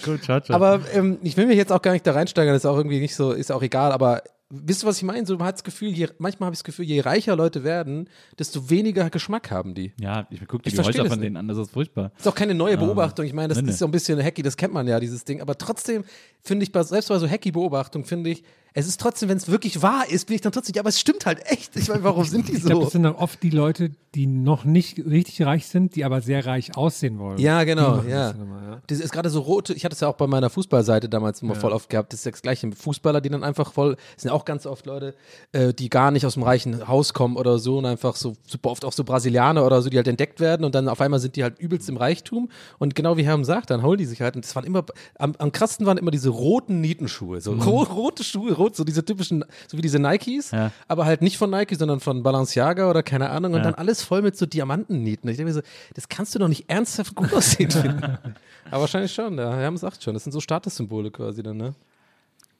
Gut, 0.02 0.22
ciao, 0.22 0.40
ciao. 0.40 0.56
Aber 0.56 0.80
ähm, 0.94 1.18
ich 1.22 1.36
will 1.36 1.46
mich 1.46 1.58
jetzt 1.58 1.72
auch 1.72 1.82
gar 1.82 1.92
nicht 1.92 2.06
da 2.06 2.12
reinsteigern, 2.12 2.54
das 2.54 2.64
ist 2.64 2.70
auch 2.70 2.78
irgendwie 2.78 3.00
nicht 3.00 3.14
so, 3.14 3.32
ist 3.32 3.52
auch 3.52 3.62
egal, 3.62 3.92
aber 3.92 4.22
wisst 4.50 4.82
ihr, 4.82 4.86
was 4.86 4.98
ich 4.98 5.04
meine? 5.04 5.24
So, 5.24 5.36
man 5.36 5.46
hat 5.46 5.54
das 5.54 5.64
Gefühl, 5.64 5.90
je, 5.90 6.08
manchmal 6.18 6.48
habe 6.48 6.54
ich 6.54 6.58
das 6.58 6.64
Gefühl, 6.64 6.84
je 6.84 7.00
reicher 7.00 7.36
Leute 7.36 7.64
werden, 7.64 8.08
desto 8.38 8.68
weniger 8.68 9.08
Geschmack 9.08 9.50
haben 9.50 9.74
die. 9.74 9.92
ja, 9.98 10.26
ich 10.30 10.46
gucke 10.46 10.68
die 10.68 10.76
Häuser 10.76 11.04
das 11.04 11.08
von 11.08 11.20
denen 11.20 11.36
an, 11.36 11.48
das 11.48 11.56
ist 11.56 11.70
furchtbar. 11.70 12.12
Ist 12.18 12.26
auch 12.26 12.34
keine 12.34 12.54
neue 12.54 12.76
Beobachtung. 12.76 13.24
Ich 13.24 13.32
meine, 13.32 13.48
das 13.48 13.62
nee, 13.62 13.70
ist 13.70 13.78
so 13.78 13.84
ein 13.86 13.90
bisschen 13.90 14.22
hacky, 14.22 14.42
das 14.42 14.56
kennt 14.56 14.74
man 14.74 14.86
ja, 14.86 14.98
dieses 15.00 15.24
Ding. 15.24 15.40
Aber 15.40 15.56
trotzdem 15.56 16.04
finde 16.42 16.64
ich, 16.64 16.72
selbst 16.86 17.08
bei 17.08 17.18
so 17.18 17.28
hacky 17.28 17.52
Beobachtungen, 17.52 18.04
finde 18.04 18.30
ich, 18.30 18.44
es 18.74 18.86
ist 18.86 19.00
trotzdem, 19.00 19.28
wenn 19.28 19.36
es 19.36 19.48
wirklich 19.48 19.82
wahr 19.82 20.08
ist, 20.08 20.26
bin 20.26 20.36
ich 20.36 20.40
dann 20.40 20.52
trotzdem, 20.52 20.74
ja, 20.74 20.82
aber 20.82 20.90
es 20.90 21.00
stimmt 21.00 21.26
halt 21.26 21.40
echt. 21.46 21.76
Ich 21.76 21.88
meine, 21.88 22.04
warum 22.04 22.24
sind 22.24 22.48
die 22.48 22.52
Ich 22.60 22.64
glaube, 22.64 22.76
so? 22.76 22.82
das 22.84 22.92
sind 22.92 23.02
dann 23.04 23.14
oft 23.14 23.42
die 23.42 23.50
Leute, 23.50 23.90
die 24.14 24.26
noch 24.26 24.64
nicht 24.64 24.98
richtig 24.98 25.42
reich 25.42 25.66
sind, 25.66 25.94
die 25.94 26.04
aber 26.04 26.20
sehr 26.20 26.44
reich 26.44 26.76
aussehen 26.76 27.18
wollen. 27.18 27.38
Ja, 27.38 27.62
genau, 27.64 28.02
ja. 28.02 28.32
das 28.32 28.40
immer, 28.40 28.62
ja. 28.62 28.82
Das 28.88 28.98
ist 28.98 29.12
gerade 29.12 29.30
so 29.30 29.40
rote, 29.40 29.72
ich 29.72 29.84
hatte 29.84 29.94
es 29.94 30.00
ja 30.00 30.08
auch 30.08 30.16
bei 30.16 30.26
meiner 30.26 30.50
Fußballseite 30.50 31.08
damals 31.08 31.42
immer 31.42 31.54
voll 31.54 31.72
oft 31.72 31.88
gehabt, 31.88 32.12
das 32.12 32.20
ist 32.20 32.24
ja 32.24 32.32
das 32.32 32.42
gleiche. 32.42 32.70
Fußballer, 32.72 33.20
die 33.20 33.28
dann 33.28 33.44
einfach 33.44 33.72
voll, 33.72 33.96
das 34.14 34.22
sind 34.22 34.30
ja 34.30 34.34
auch 34.34 34.44
ganz 34.44 34.66
oft 34.66 34.86
Leute, 34.86 35.14
äh, 35.52 35.72
die 35.72 35.88
gar 35.88 36.10
nicht 36.10 36.26
aus 36.26 36.34
dem 36.34 36.42
reichen 36.42 36.88
Haus 36.88 37.14
kommen 37.14 37.36
oder 37.36 37.58
so 37.58 37.78
und 37.78 37.86
einfach 37.86 38.16
so 38.16 38.34
super 38.46 38.70
oft 38.70 38.84
auch 38.84 38.92
so 38.92 39.04
Brasilianer 39.04 39.64
oder 39.64 39.80
so, 39.80 39.90
die 39.90 39.96
halt 39.96 40.08
entdeckt 40.08 40.40
werden 40.40 40.64
und 40.64 40.74
dann 40.74 40.88
auf 40.88 41.00
einmal 41.00 41.20
sind 41.20 41.36
die 41.36 41.42
halt 41.42 41.58
übelst 41.58 41.88
im 41.88 41.96
Reichtum 41.96 42.48
und 42.78 42.94
genau 42.94 43.16
wie 43.16 43.24
Herm 43.24 43.44
sagt, 43.44 43.70
dann 43.70 43.82
holen 43.82 43.98
die 43.98 44.06
sich 44.06 44.20
halt 44.20 44.34
und 44.34 44.44
das 44.44 44.54
waren 44.56 44.64
immer, 44.64 44.84
am, 45.18 45.34
am 45.38 45.52
krassesten 45.52 45.86
waren 45.86 45.98
immer 45.98 46.10
diese 46.10 46.30
roten 46.30 46.80
Nietenschuhe, 46.80 47.40
so 47.40 47.52
ro 47.52 47.82
rote 47.82 48.24
Schuhe, 48.24 48.52
rot, 48.60 48.76
so 48.76 48.84
diese 48.84 49.04
typischen, 49.04 49.44
so 49.66 49.76
wie 49.76 49.82
diese 49.82 49.98
Nikes, 49.98 50.52
Ja. 50.52 50.70
aber 50.86 51.04
halt 51.06 51.22
nicht 51.22 51.38
von 51.38 51.50
Nike, 51.50 51.74
sondern 51.74 51.98
von 52.00 52.22
Balenciaga 52.22 52.88
oder 52.88 53.02
keine 53.02 53.30
Ahnung 53.30 53.52
und 53.54 53.58
Ja. 53.58 53.64
dann 53.64 53.74
alles 53.74 54.02
voll 54.04 54.22
mit 54.22 54.36
so 54.36 54.46
Diamantennieten. 54.46 55.28
Ich 55.30 55.36
denke 55.38 55.50
mir 55.52 55.54
so, 55.54 55.62
das 55.94 56.08
kannst 56.08 56.34
du 56.34 56.38
doch 56.38 56.48
nicht 56.48 56.66
ernsthaft 56.70 57.14
gut 57.16 57.32
aussehen 57.34 57.70
finden. 57.70 58.02
Aber 58.70 58.82
wahrscheinlich 58.82 59.12
schon, 59.12 59.36
ja. 59.38 59.52
Herm 59.56 59.76
sagt 59.76 60.02
schon, 60.02 60.14
das 60.14 60.22
sind 60.22 60.32
so 60.32 60.40
Statussymbole 60.40 61.10
quasi 61.10 61.42
dann, 61.42 61.56
ne? 61.56 61.74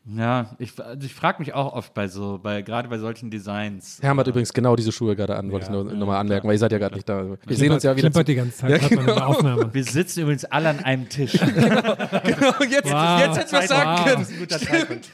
Ja, 0.07 0.57
ich, 0.59 0.81
also 0.83 1.07
ich 1.07 1.15
frage 1.15 1.41
mich 1.41 1.53
auch 1.53 1.75
oft 1.75 1.93
bei 1.93 2.09
so, 2.09 2.41
bei, 2.43 2.63
gerade 2.63 2.89
bei 2.89 2.99
solchen 2.99 3.31
Designs. 3.31 3.99
Herm 4.01 4.19
hat 4.19 4.27
übrigens 4.27 4.53
genau 4.53 4.75
diese 4.75 4.93
Schuhe 4.93 5.15
gerade 5.15 5.37
an, 5.37 5.53
wollte 5.53 5.67
ich 5.67 5.71
nur 5.71 5.85
nochmal 5.85 6.19
anmerken, 6.19 6.49
weil 6.49 6.55
ihr 6.55 6.59
seid 6.59 6.73
ja 6.73 6.79
gerade 6.79 6.95
nicht 6.95 7.09
da. 7.09 7.37
Wir 7.47 7.57
sehen 7.57 7.71
uns 7.71 7.83
ja 7.83 7.93
wieder. 7.93 8.09
Klimpert 8.09 8.29
die 8.29 8.35
ganze 8.35 8.57
Zeit, 8.57 8.83
Ja, 8.83 8.89
genau. 8.89 9.15
Aufnahme. 9.17 9.73
Wir 9.73 9.85
sitzen 9.85 10.21
übrigens 10.23 10.47
alle 10.47 10.71
an 10.71 10.79
einem 10.81 11.09
Tisch. 11.09 11.33
Genau, 11.41 12.63
jetzt, 12.69 12.91
Wow. 12.91 13.21
jetzt 13.21 13.39
hätten 13.39 13.53
wir 13.53 13.61
es 13.61 13.69
sagen 13.69 13.91
Wow. 13.91 14.05
können. 14.07 14.49
Zeitpunkt. 14.49 15.11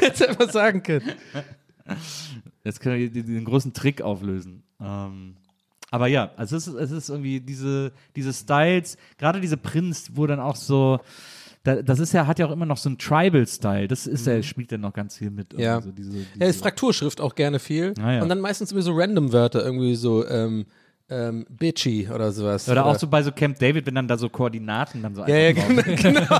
Jetzt 0.00 0.20
hätten 0.20 0.38
wir 0.38 0.46
es 0.46 0.52
sagen 0.52 0.82
können. 0.82 1.12
Jetzt 2.64 2.80
können 2.80 2.98
wir 2.98 3.10
diesen 3.10 3.44
großen 3.44 3.72
Trick 3.72 4.02
auflösen. 4.02 4.62
Ähm, 4.80 5.36
aber 5.90 6.06
ja, 6.08 6.30
also 6.36 6.56
es 6.56 6.66
ist, 6.66 6.74
es 6.74 6.90
ist 6.90 7.08
irgendwie 7.08 7.40
diese, 7.40 7.92
diese 8.16 8.32
Styles, 8.32 8.96
gerade 9.18 9.40
diese 9.40 9.56
Prinz, 9.56 10.10
wo 10.14 10.26
dann 10.26 10.40
auch 10.40 10.56
so, 10.56 11.00
da, 11.62 11.82
das 11.82 11.98
ist 11.98 12.12
ja, 12.12 12.26
hat 12.26 12.38
ja 12.38 12.46
auch 12.46 12.50
immer 12.50 12.66
noch 12.66 12.78
so 12.78 12.88
einen 12.88 12.98
Tribal-Style. 12.98 13.86
Das 13.86 14.06
ist 14.06 14.26
ja, 14.26 14.42
spielt 14.42 14.72
ja 14.72 14.78
noch 14.78 14.94
ganz 14.94 15.16
viel 15.18 15.30
mit. 15.30 15.52
Ja. 15.58 15.80
So 15.80 15.92
diese, 15.92 16.10
diese, 16.10 16.26
Ja, 16.38 16.46
ist 16.46 16.62
Frakturschrift 16.62 17.20
auch 17.20 17.34
gerne 17.34 17.58
viel. 17.58 17.92
Ah, 18.00 18.12
ja. 18.14 18.22
Und 18.22 18.28
dann 18.28 18.40
meistens 18.40 18.72
immer 18.72 18.82
so 18.82 18.92
random 18.94 19.32
Wörter, 19.32 19.64
irgendwie 19.64 19.94
so 19.94 20.26
ähm, 20.26 20.66
ähm, 21.10 21.46
bitchy 21.48 22.08
oder 22.12 22.32
sowas. 22.32 22.68
oder 22.68 22.86
auch 22.86 22.98
so 22.98 23.06
bei 23.06 23.22
so 23.22 23.32
Camp 23.32 23.58
David, 23.58 23.86
wenn 23.86 23.94
dann 23.94 24.08
da 24.08 24.16
so 24.16 24.28
Koordinaten 24.28 25.02
dann 25.02 25.14
so 25.14 25.22
Ja, 25.26 25.36
ja, 25.36 25.52
genau. 25.52 25.82
genau. 25.82 26.20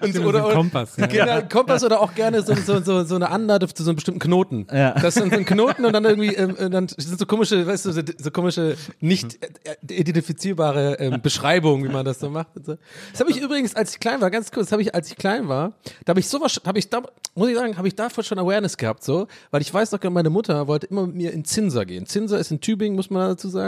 Und 0.00 0.14
so, 0.14 0.22
So 0.22 0.28
oder, 0.28 0.38
ein 0.40 0.44
oder, 0.46 0.54
Kompass. 0.54 0.96
Ja. 0.96 1.06
Genau, 1.06 1.42
Kompass 1.48 1.84
oder 1.84 2.00
auch 2.00 2.14
gerne 2.14 2.42
so, 2.42 2.54
so, 2.54 2.80
so, 2.80 3.04
so 3.04 3.14
eine 3.14 3.30
Anlage 3.30 3.66
zu 3.68 3.82
so 3.82 3.90
einem 3.90 3.96
bestimmten 3.96 4.20
Knoten. 4.20 4.66
Ja. 4.72 4.92
Das 4.92 5.14
sind 5.14 5.32
so 5.32 5.38
ein 5.38 5.44
Knoten 5.44 5.84
und 5.84 5.92
dann 5.92 6.04
irgendwie, 6.04 6.34
ähm, 6.34 6.56
äh, 6.58 6.70
dann 6.70 6.88
sind 6.88 7.18
so 7.18 7.26
komische, 7.26 7.66
weißt 7.66 7.86
du, 7.86 7.92
so, 7.92 8.02
so 8.18 8.30
komische, 8.30 8.76
nicht 9.00 9.38
äh, 9.64 9.94
identifizierbare 9.94 10.98
ähm, 10.98 11.20
Beschreibungen, 11.22 11.84
wie 11.84 11.92
man 11.92 12.04
das 12.04 12.20
so 12.20 12.30
macht. 12.30 12.56
Und 12.56 12.66
so. 12.66 12.76
Das 13.12 13.20
habe 13.20 13.30
ich 13.30 13.40
übrigens, 13.40 13.74
als 13.74 13.92
ich 13.94 14.00
klein 14.00 14.20
war, 14.20 14.30
ganz 14.30 14.50
kurz, 14.50 14.66
das 14.66 14.72
habe 14.72 14.82
ich, 14.82 14.94
als 14.94 15.10
ich 15.10 15.16
klein 15.16 15.48
war, 15.48 15.72
da 16.04 16.10
habe 16.10 16.20
ich 16.20 16.28
sowas, 16.28 16.60
habe 16.66 16.78
ich 16.78 16.88
da, 16.88 17.02
muss 17.34 17.48
ich 17.48 17.56
sagen, 17.56 17.76
habe 17.76 17.88
ich 17.88 17.94
davor 17.94 18.24
schon 18.24 18.38
Awareness 18.38 18.76
gehabt, 18.76 19.04
so, 19.04 19.26
weil 19.50 19.60
ich 19.62 19.72
weiß 19.72 19.92
noch, 19.92 20.02
meine 20.10 20.30
Mutter 20.30 20.66
wollte 20.66 20.86
immer 20.86 21.06
mit 21.06 21.16
mir 21.16 21.32
in 21.32 21.44
Zinser 21.44 21.84
gehen. 21.84 22.06
Zinser 22.06 22.38
ist 22.38 22.50
in 22.50 22.60
Tübingen, 22.60 22.96
muss 22.96 23.10
man 23.10 23.28
dazu 23.28 23.48
sagen. 23.48 23.65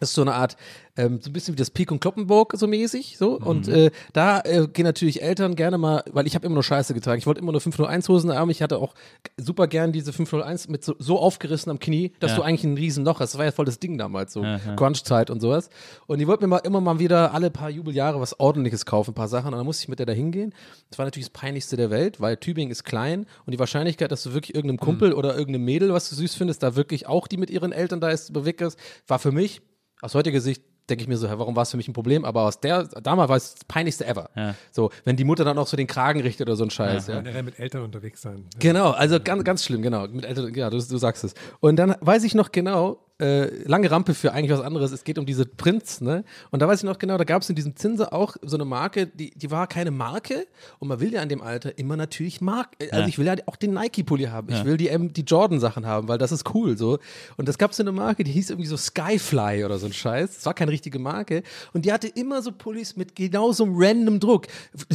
Das 0.00 0.10
ist 0.10 0.14
so 0.14 0.22
eine 0.22 0.34
Art 0.34 0.56
ähm, 0.98 1.20
so 1.22 1.30
ein 1.30 1.32
bisschen 1.32 1.54
wie 1.54 1.58
das 1.58 1.70
Pik 1.70 1.92
und 1.92 2.00
Kloppenburg 2.00 2.54
so 2.56 2.66
mäßig, 2.66 3.16
so. 3.18 3.38
Und 3.38 3.68
äh, 3.68 3.90
da 4.12 4.40
äh, 4.40 4.66
gehen 4.66 4.84
natürlich 4.84 5.22
Eltern 5.22 5.54
gerne 5.54 5.78
mal, 5.78 6.02
weil 6.10 6.26
ich 6.26 6.34
habe 6.34 6.44
immer 6.44 6.54
nur 6.54 6.64
Scheiße 6.64 6.92
getragen. 6.92 7.18
Ich 7.18 7.26
wollte 7.26 7.40
immer 7.40 7.52
nur 7.52 7.60
501 7.60 8.08
Hosen 8.08 8.32
haben. 8.34 8.50
Ich 8.50 8.62
hatte 8.62 8.78
auch 8.78 8.94
super 9.36 9.68
gern 9.68 9.92
diese 9.92 10.12
501 10.12 10.68
mit 10.68 10.84
so, 10.84 10.96
so 10.98 11.18
aufgerissen 11.20 11.70
am 11.70 11.78
Knie, 11.78 12.12
dass 12.18 12.32
Ja. 12.32 12.38
du 12.38 12.42
eigentlich 12.42 12.64
ein 12.64 12.76
Riesenloch 12.76 13.20
hast. 13.20 13.34
Das 13.34 13.38
war 13.38 13.44
ja 13.44 13.52
voll 13.52 13.64
das 13.64 13.78
Ding 13.78 13.96
damals, 13.96 14.32
so 14.32 14.42
Ja, 14.42 14.56
ja. 14.56 14.74
Crunch-Zeit 14.74 15.30
und 15.30 15.40
sowas. 15.40 15.70
Und 16.08 16.18
die 16.18 16.26
wollten 16.26 16.42
mir 16.44 16.48
mal 16.48 16.58
immer 16.58 16.80
mal 16.80 16.98
wieder 16.98 17.32
alle 17.32 17.50
paar 17.50 17.70
Jubeljahre 17.70 18.20
was 18.20 18.38
Ordentliches 18.40 18.84
kaufen, 18.84 19.12
ein 19.12 19.14
paar 19.14 19.28
Sachen. 19.28 19.52
Und 19.52 19.58
dann 19.58 19.66
musste 19.66 19.84
ich 19.84 19.88
mit 19.88 20.00
der 20.00 20.06
da 20.06 20.12
hingehen. 20.12 20.52
Das 20.90 20.98
war 20.98 21.04
natürlich 21.06 21.26
das 21.30 21.32
Peinlichste 21.40 21.76
der 21.76 21.90
Welt, 21.90 22.20
weil 22.20 22.36
Tübingen 22.38 22.72
ist 22.72 22.82
klein 22.82 23.26
und 23.46 23.52
die 23.52 23.58
Wahrscheinlichkeit, 23.60 24.10
dass 24.10 24.24
du 24.24 24.34
wirklich 24.34 24.56
irgendeinem 24.56 24.78
Kumpel 24.80 25.12
oder 25.12 25.36
irgendeinem 25.38 25.64
Mädel, 25.64 25.92
was 25.92 26.08
du 26.08 26.16
süß 26.16 26.34
findest, 26.34 26.64
da 26.64 26.74
wirklich 26.74 27.06
auch 27.06 27.28
die 27.28 27.36
mit 27.36 27.50
ihren 27.50 27.70
Eltern 27.70 28.00
da 28.00 28.10
ist, 28.10 28.32
bewegt 28.32 28.60
ist, 28.62 28.76
war 29.06 29.20
für 29.20 29.30
mich 29.30 29.60
aus 30.00 30.14
heutiger 30.14 30.40
Sicht 30.40 30.62
denke 30.88 31.02
ich 31.02 31.08
mir 31.08 31.16
so, 31.16 31.28
warum 31.28 31.54
war 31.54 31.64
es 31.64 31.70
für 31.70 31.76
mich 31.76 31.88
ein 31.88 31.92
Problem? 31.92 32.24
Aber 32.24 32.42
aus 32.42 32.60
der, 32.60 32.84
damals 32.84 33.28
war 33.28 33.36
es 33.36 33.54
das 33.54 33.64
peinlichste 33.64 34.06
ever. 34.06 34.30
Ja. 34.34 34.54
So, 34.72 34.90
wenn 35.04 35.16
die 35.16 35.24
Mutter 35.24 35.44
dann 35.44 35.58
auch 35.58 35.66
so 35.66 35.76
den 35.76 35.86
Kragen 35.86 36.20
richtet 36.20 36.48
oder 36.48 36.56
so 36.56 36.64
ein 36.64 36.70
Scheiß. 36.70 37.08
Ja. 37.08 37.20
Generell 37.20 37.42
mit 37.42 37.58
Eltern 37.58 37.82
unterwegs 37.82 38.22
sein. 38.22 38.46
Genau, 38.58 38.90
also 38.90 39.20
ganz, 39.20 39.44
ganz 39.44 39.64
schlimm, 39.64 39.82
genau. 39.82 40.08
Mit 40.08 40.24
Eltern, 40.24 40.54
ja, 40.54 40.70
du, 40.70 40.78
du 40.78 40.98
sagst 40.98 41.24
es. 41.24 41.34
Und 41.60 41.76
dann 41.76 41.94
weiß 42.00 42.24
ich 42.24 42.34
noch 42.34 42.52
genau, 42.52 42.98
äh, 43.20 43.62
lange 43.64 43.90
Rampe 43.90 44.14
für 44.14 44.32
eigentlich 44.32 44.52
was 44.56 44.60
anderes. 44.64 44.92
Es 44.92 45.04
geht 45.04 45.18
um 45.18 45.26
diese 45.26 45.44
Prinz, 45.46 46.00
ne? 46.00 46.24
Und 46.50 46.60
da 46.62 46.68
weiß 46.68 46.80
ich 46.80 46.84
noch 46.84 46.98
genau, 46.98 47.18
da 47.18 47.24
gab 47.24 47.42
es 47.42 47.50
in 47.50 47.56
diesem 47.56 47.74
Zinser 47.76 48.12
auch 48.12 48.36
so 48.42 48.56
eine 48.56 48.64
Marke, 48.64 49.06
die, 49.06 49.30
die 49.30 49.50
war 49.50 49.66
keine 49.66 49.90
Marke. 49.90 50.46
Und 50.78 50.88
man 50.88 51.00
will 51.00 51.12
ja 51.12 51.22
in 51.22 51.28
dem 51.28 51.42
Alter 51.42 51.76
immer 51.78 51.96
natürlich 51.96 52.40
Mark. 52.40 52.76
äh, 52.78 52.90
Also 52.90 53.02
Ja. 53.02 53.08
ich 53.08 53.18
will 53.18 53.26
ja 53.26 53.34
auch 53.46 53.56
den 53.56 53.72
Nike-Pulli 53.74 54.24
haben. 54.24 54.48
Ich 54.52 54.64
will 54.64 54.76
die, 54.76 54.88
ähm, 54.88 55.12
die 55.12 55.22
Jordan-Sachen 55.22 55.84
haben, 55.86 56.08
weil 56.08 56.18
das 56.18 56.32
ist 56.32 56.54
cool 56.54 56.76
so. 56.78 56.98
Und 57.36 57.48
das 57.48 57.58
gab 57.58 57.74
so 57.74 57.82
eine 57.82 57.92
Marke, 57.92 58.24
die 58.24 58.30
hieß 58.32 58.50
irgendwie 58.50 58.68
so 58.68 58.76
Skyfly 58.76 59.64
oder 59.64 59.78
so 59.78 59.86
ein 59.86 59.92
Scheiß. 59.92 60.36
Das 60.36 60.46
war 60.46 60.54
keine 60.54 60.70
richtige 60.70 60.98
Marke. 60.98 61.42
Und 61.72 61.84
die 61.84 61.92
hatte 61.92 62.08
immer 62.08 62.42
so 62.42 62.52
Pullis 62.52 62.96
mit 62.96 63.14
genau 63.16 63.52
so 63.52 63.64
einem 63.64 63.74
random 63.76 64.20
Druck. 64.20 64.46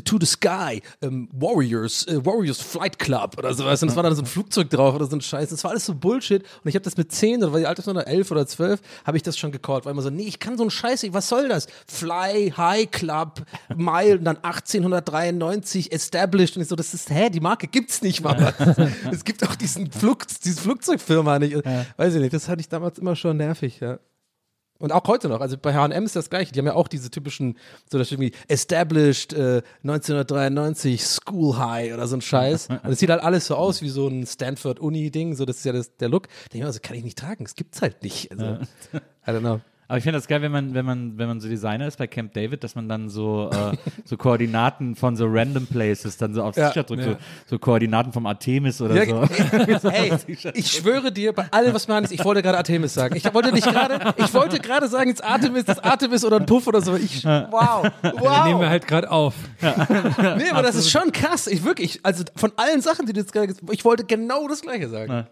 To 0.06 0.18
the 0.20 0.26
Sky, 0.26 0.82
ähm, 1.02 1.30
Warriors, 1.34 2.08
äh, 2.08 2.26
Warriors 2.26 2.60
Flight 2.62 3.00
Club 3.00 3.36
oder 3.38 3.54
sowas. 3.54 3.82
Und 3.84 3.90
es 3.90 3.96
war 3.96 4.04
dann 4.04 4.16
so 4.16 4.22
ein 4.22 4.26
Flugzeug 4.26 4.70
drauf 4.70 4.96
oder 4.96 5.06
so 5.06 5.16
ein 5.16 5.22
Scheiß. 5.22 5.50
Das 5.50 5.64
war 5.64 5.72
alles 5.72 5.86
so 5.86 5.94
Bullshit. 5.96 6.42
Und 6.64 6.70
ich 6.70 6.76
habe 6.76 6.84
das 6.84 6.98
mit 6.98 7.12
10 7.12 7.44
oder 7.44 7.52
war 7.54 7.60
die 7.60 7.66
Alter 7.68 7.84
11 8.14 8.32
oder 8.32 8.48
12, 8.48 8.80
habe 9.06 9.18
ich 9.18 9.24
das 9.24 9.38
schon 9.38 9.52
gecallt. 9.52 9.86
Weil 9.86 9.92
immer 9.92 10.02
so, 10.02 10.10
nee, 10.10 10.24
ich 10.24 10.40
kann 10.40 10.58
so 10.58 10.64
einen 10.64 10.72
Scheiß. 10.72 11.06
Was 11.12 11.28
soll 11.28 11.50
das? 11.50 11.68
Fly, 11.88 12.54
High 12.56 12.90
Club, 12.92 13.42
Mile 13.76 14.18
und 14.20 14.26
dann 14.26 14.38
1893 14.38 15.92
established. 15.92 16.56
Und 16.56 16.62
ich 16.62 16.68
so, 16.68 16.76
das 16.76 16.94
ist, 16.94 17.10
hä, 17.10 17.30
die 17.30 17.40
Marke 17.40 17.68
gibt's 17.68 18.02
nicht 18.02 18.22
mal. 18.22 18.54
es 19.12 19.24
gibt 19.24 19.44
auch 19.48 19.56
diesen 19.56 19.92
Flug, 19.92 20.26
diese 20.44 20.62
Flugzeugfirma 20.62 21.40
nicht. 21.40 21.56
Weiß 21.98 22.14
ich 22.14 22.22
nicht, 22.22 22.34
das 22.34 22.48
hatte 22.48 22.62
ich 22.62 22.70
damals 22.70 23.00
immer 23.00 23.16
schon 23.16 23.38
nervig, 23.38 23.80
ja. 23.80 24.00
Und 24.84 24.92
auch 24.92 25.08
heute 25.08 25.30
noch, 25.30 25.40
also 25.40 25.58
bei 25.58 25.74
H&M 25.74 26.04
ist 26.04 26.18
das 26.18 26.30
gleiche. 26.30 26.52
Die 26.52 26.60
haben 26.60 26.66
ja 26.66 26.74
auch 26.74 26.90
diese 26.90 27.10
typischen, 27.10 27.58
so 27.90 27.98
das 27.98 28.12
irgendwie 28.12 28.34
established 28.50 29.32
äh, 29.32 29.62
1993 29.84 31.02
School 31.02 31.58
High 31.58 31.94
oder 31.94 32.06
so 32.06 32.18
ein 32.18 32.22
Scheiß. 32.22 32.68
Und 32.68 32.92
es 32.92 33.00
sieht 33.00 33.10
halt 33.10 33.24
alles 33.24 33.48
so 33.48 33.56
aus 33.56 33.82
wie 33.82 33.88
so 33.88 34.10
ein 34.10 34.28
Stanford 34.28 34.82
Uni 34.82 35.10
Ding. 35.10 35.36
So 35.36 35.46
das 35.46 35.60
ist 35.60 35.64
ja 35.64 35.72
das, 35.72 35.96
der 35.96 36.10
Look. 36.10 36.28
Da 36.28 36.34
denke 36.34 36.50
ich 36.52 36.60
mir, 36.64 36.66
also 36.66 36.80
kann 36.82 36.98
ich 36.98 37.06
nicht 37.06 37.18
tragen. 37.18 37.46
Das 37.46 37.56
gibt's 37.56 37.82
halt 37.82 38.04
nicht. 38.04 38.30
Also, 38.32 38.44
I 39.26 39.32
don't 39.32 39.40
know. 39.40 39.62
Aber 39.88 39.98
ich 39.98 40.04
finde 40.04 40.18
das 40.18 40.28
geil, 40.28 40.42
wenn 40.42 40.52
man, 40.52 40.74
wenn 40.74 40.86
man, 40.86 41.18
wenn 41.18 41.28
man 41.28 41.40
so 41.42 41.48
Designer 41.50 41.88
ist 41.88 41.98
bei 41.98 42.08
Camp 42.08 42.34
David, 42.34 42.64
dass 42.64 42.74
man 42.74 42.88
dann 42.90 43.10
so, 43.10 43.50
äh, 43.52 43.76
so 44.06 44.18
Koordinaten 44.18 44.96
von 44.96 45.16
so 45.16 45.26
random 45.28 45.68
places 45.68 46.18
dann 46.18 46.34
so 46.34 46.42
aufs 46.42 46.58
Ja. 46.58 46.70
T-Shirt 46.70 46.90
drückt, 46.90 47.04
so, 47.04 47.16
so 47.48 47.60
Koordinaten 47.60 48.12
vom 48.14 48.26
Artemis 48.26 48.82
oder 48.82 49.04
Ja, 49.04 49.28
so. 49.80 49.90
Hey, 49.92 50.14
ich 50.54 50.72
schwöre 50.72 51.12
dir, 51.12 51.34
bei 51.34 51.46
allem, 51.52 51.74
was 51.74 51.88
man 51.88 52.04
ist, 52.06 52.12
ich 52.12 52.24
wollte 52.24 52.42
gerade 52.42 52.58
Artemis 52.58 52.94
sagen. 52.94 53.16
Ich 53.16 53.32
wollte 53.34 53.52
nicht 53.52 53.68
gerade, 53.70 54.14
ich 54.18 54.34
wollte 54.34 54.60
gerade 54.60 54.88
sagen, 54.88 55.10
jetzt 55.10 55.24
Artemis, 55.24 55.66
das 55.66 55.80
Artemis 55.80 56.24
oder 56.26 56.38
ein 56.38 56.46
Puff 56.46 56.66
oder 56.68 56.82
so. 56.82 56.96
Ich, 56.96 57.24
wow, 57.26 57.84
Nehmen 58.02 58.14
wir 58.22 58.22
wow. 58.22 58.66
halt 58.66 58.88
gerade 58.88 59.12
auf. 59.12 59.34
Nee, 59.62 60.50
aber 60.52 60.64
das 60.64 60.76
ist 60.76 60.90
schon 60.90 61.12
krass. 61.12 61.48
Ich 61.48 61.64
wirklich, 61.64 62.00
also 62.04 62.24
von 62.36 62.52
allen 62.56 62.82
Sachen, 62.82 63.06
die 63.06 63.14
du 63.14 63.20
jetzt 63.20 63.34
gerade, 63.34 63.52
ges- 63.52 63.72
ich 63.72 63.84
wollte 63.86 64.06
genau 64.06 64.48
das 64.48 64.62
Gleiche 64.62 64.88
sagen. 64.90 65.28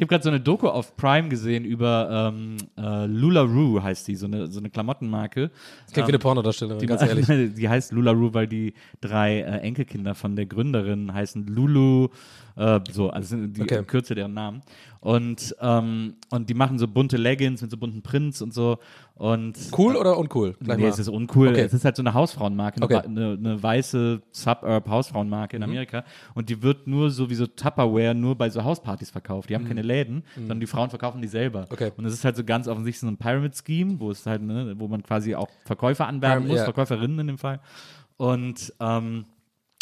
Ich 0.00 0.02
habe 0.02 0.08
gerade 0.08 0.24
so 0.24 0.30
eine 0.30 0.40
Doku 0.40 0.66
auf 0.66 0.96
Prime 0.96 1.28
gesehen 1.28 1.66
über 1.66 2.32
ähm, 2.32 2.56
äh, 2.78 3.04
LuLaRoe 3.04 3.82
heißt 3.82 4.08
die, 4.08 4.16
so 4.16 4.24
eine, 4.24 4.46
so 4.46 4.58
eine 4.58 4.70
Klamottenmarke. 4.70 5.50
Das 5.84 5.92
klingt 5.92 6.08
wie 6.08 6.12
eine 6.12 6.18
Pornodarstellerin, 6.18 6.80
Die, 6.80 6.86
ganz 6.86 7.02
ehrlich. 7.02 7.26
die 7.54 7.68
heißt 7.68 7.92
LuLaRoe, 7.92 8.32
weil 8.32 8.46
die 8.46 8.72
drei 9.02 9.40
äh, 9.40 9.58
Enkelkinder 9.58 10.14
von 10.14 10.36
der 10.36 10.46
Gründerin 10.46 11.12
heißen 11.12 11.46
Lulu, 11.48 12.08
äh, 12.56 12.80
so, 12.90 13.10
also 13.10 13.28
sind 13.28 13.56
die 13.56 13.62
Okay. 13.62 13.82
Kürze 13.84 14.14
deren 14.14 14.34
Namen. 14.34 14.62
Und, 15.02 15.56
ähm, 15.62 16.16
und 16.30 16.50
die 16.50 16.54
machen 16.54 16.78
so 16.78 16.86
bunte 16.86 17.16
Leggings 17.16 17.62
mit 17.62 17.70
so 17.70 17.78
bunten 17.78 18.02
Prints 18.02 18.42
und 18.42 18.52
so. 18.52 18.78
Und 19.14 19.56
Cool 19.76 19.96
oder 19.96 20.18
uncool? 20.18 20.54
Gleich 20.60 20.76
nee, 20.76 20.82
mal. 20.84 20.88
es 20.90 20.98
ist 20.98 21.08
uncool. 21.08 21.48
Okay. 21.48 21.62
Es 21.62 21.72
ist 21.72 21.86
halt 21.86 21.96
so 21.96 22.02
eine 22.02 22.12
Hausfrauenmarke, 22.12 22.76
eine, 22.76 22.84
Okay. 22.84 23.06
eine, 23.06 23.32
eine 23.32 23.62
weiße 23.62 24.20
Suburb-Hausfrauenmarke 24.30 25.56
Mhm. 25.56 25.62
in 25.62 25.68
Amerika. 25.70 26.04
Und 26.34 26.48
die 26.50 26.62
wird 26.62 26.86
nur 26.86 27.10
so 27.10 27.30
wie 27.30 27.34
so 27.34 27.46
Tupperware 27.46 28.14
nur 28.14 28.36
bei 28.36 28.50
so 28.50 28.62
Hauspartys 28.62 29.10
verkauft. 29.10 29.48
Die 29.48 29.54
haben 29.54 29.66
keine 29.66 29.82
Läden, 29.82 30.22
sondern 30.34 30.60
die 30.60 30.66
Frauen 30.66 30.90
verkaufen 30.90 31.22
die 31.22 31.28
selber. 31.28 31.60
Mhm. 31.62 31.66
Okay. 31.70 31.92
Und 31.96 32.04
es 32.04 32.12
ist 32.12 32.24
halt 32.24 32.36
so 32.36 32.44
ganz 32.44 32.68
offensichtlich 32.68 33.00
so 33.00 33.06
ein 33.08 33.16
Pyramid-Scheme, 33.16 34.00
wo 34.00 34.10
es 34.10 34.26
halt, 34.26 34.42
ne, 34.42 34.74
wo 34.78 34.86
man 34.88 35.02
quasi 35.02 35.34
auch 35.34 35.48
Verkäufer 35.64 36.06
anwerben 36.06 36.46
muss, 36.46 36.58
ja. 36.58 36.64
Verkäuferinnen 36.64 37.18
in 37.20 37.26
dem 37.28 37.38
Fall. 37.38 37.60
Und 38.18 38.72
ähm, 38.80 39.24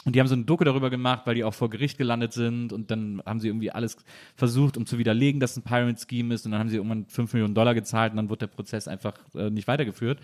und 0.04 0.14
die 0.14 0.20
haben 0.20 0.28
so 0.28 0.34
ein 0.37 0.46
Doku 0.46 0.64
darüber 0.64 0.90
gemacht, 0.90 1.22
weil 1.26 1.34
die 1.34 1.44
auch 1.44 1.52
vor 1.52 1.68
Gericht 1.70 1.98
gelandet 1.98 2.32
sind 2.32 2.72
und 2.72 2.90
dann 2.90 3.20
haben 3.26 3.40
sie 3.40 3.48
irgendwie 3.48 3.70
alles 3.72 3.96
versucht, 4.37 4.76
um 4.76 4.87
zu 4.87 4.96
widerlegen, 4.96 5.40
dass 5.40 5.50
es 5.50 5.56
ein 5.58 5.62
Pyramid 5.64 5.98
Scheme 6.00 6.32
ist 6.34 6.46
und 6.46 6.52
dann 6.52 6.61
haben 6.61 6.68
sie 6.68 6.76
irgendwann 6.76 7.04
5 7.06 7.32
Millionen 7.34 7.54
Dollar 7.54 7.74
gezahlt 7.74 8.12
und 8.12 8.16
dann 8.16 8.30
wurde 8.30 8.40
der 8.40 8.46
Prozess 8.46 8.87
einfach 8.88 9.14
äh, 9.34 9.50
nicht 9.50 9.66
weitergeführt. 9.68 10.20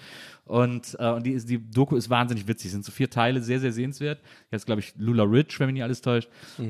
Und, 0.47 0.97
äh, 1.01 1.11
und 1.11 1.27
die, 1.27 1.33
ist- 1.33 1.49
die 1.51 1.59
Doku 1.59 1.97
ist 1.97 2.09
wahnsinnig 2.09 2.47
witzig, 2.47 2.67
es 2.67 2.73
sind 2.73 2.85
so 2.85 2.93
vier 2.93 3.11
Teile, 3.11 3.43
sehr, 3.43 3.61
sehr 3.61 3.73
sehenswert. 3.73 4.21
Jetzt 4.51 4.65
glaube 4.67 4.81
ich 4.81 4.95
Lula 4.97 5.25
Rich, 5.25 5.59
wenn 5.59 5.67
mich 5.67 5.75
nicht 5.75 5.83
alles 5.83 6.01
täuscht. 6.03 6.29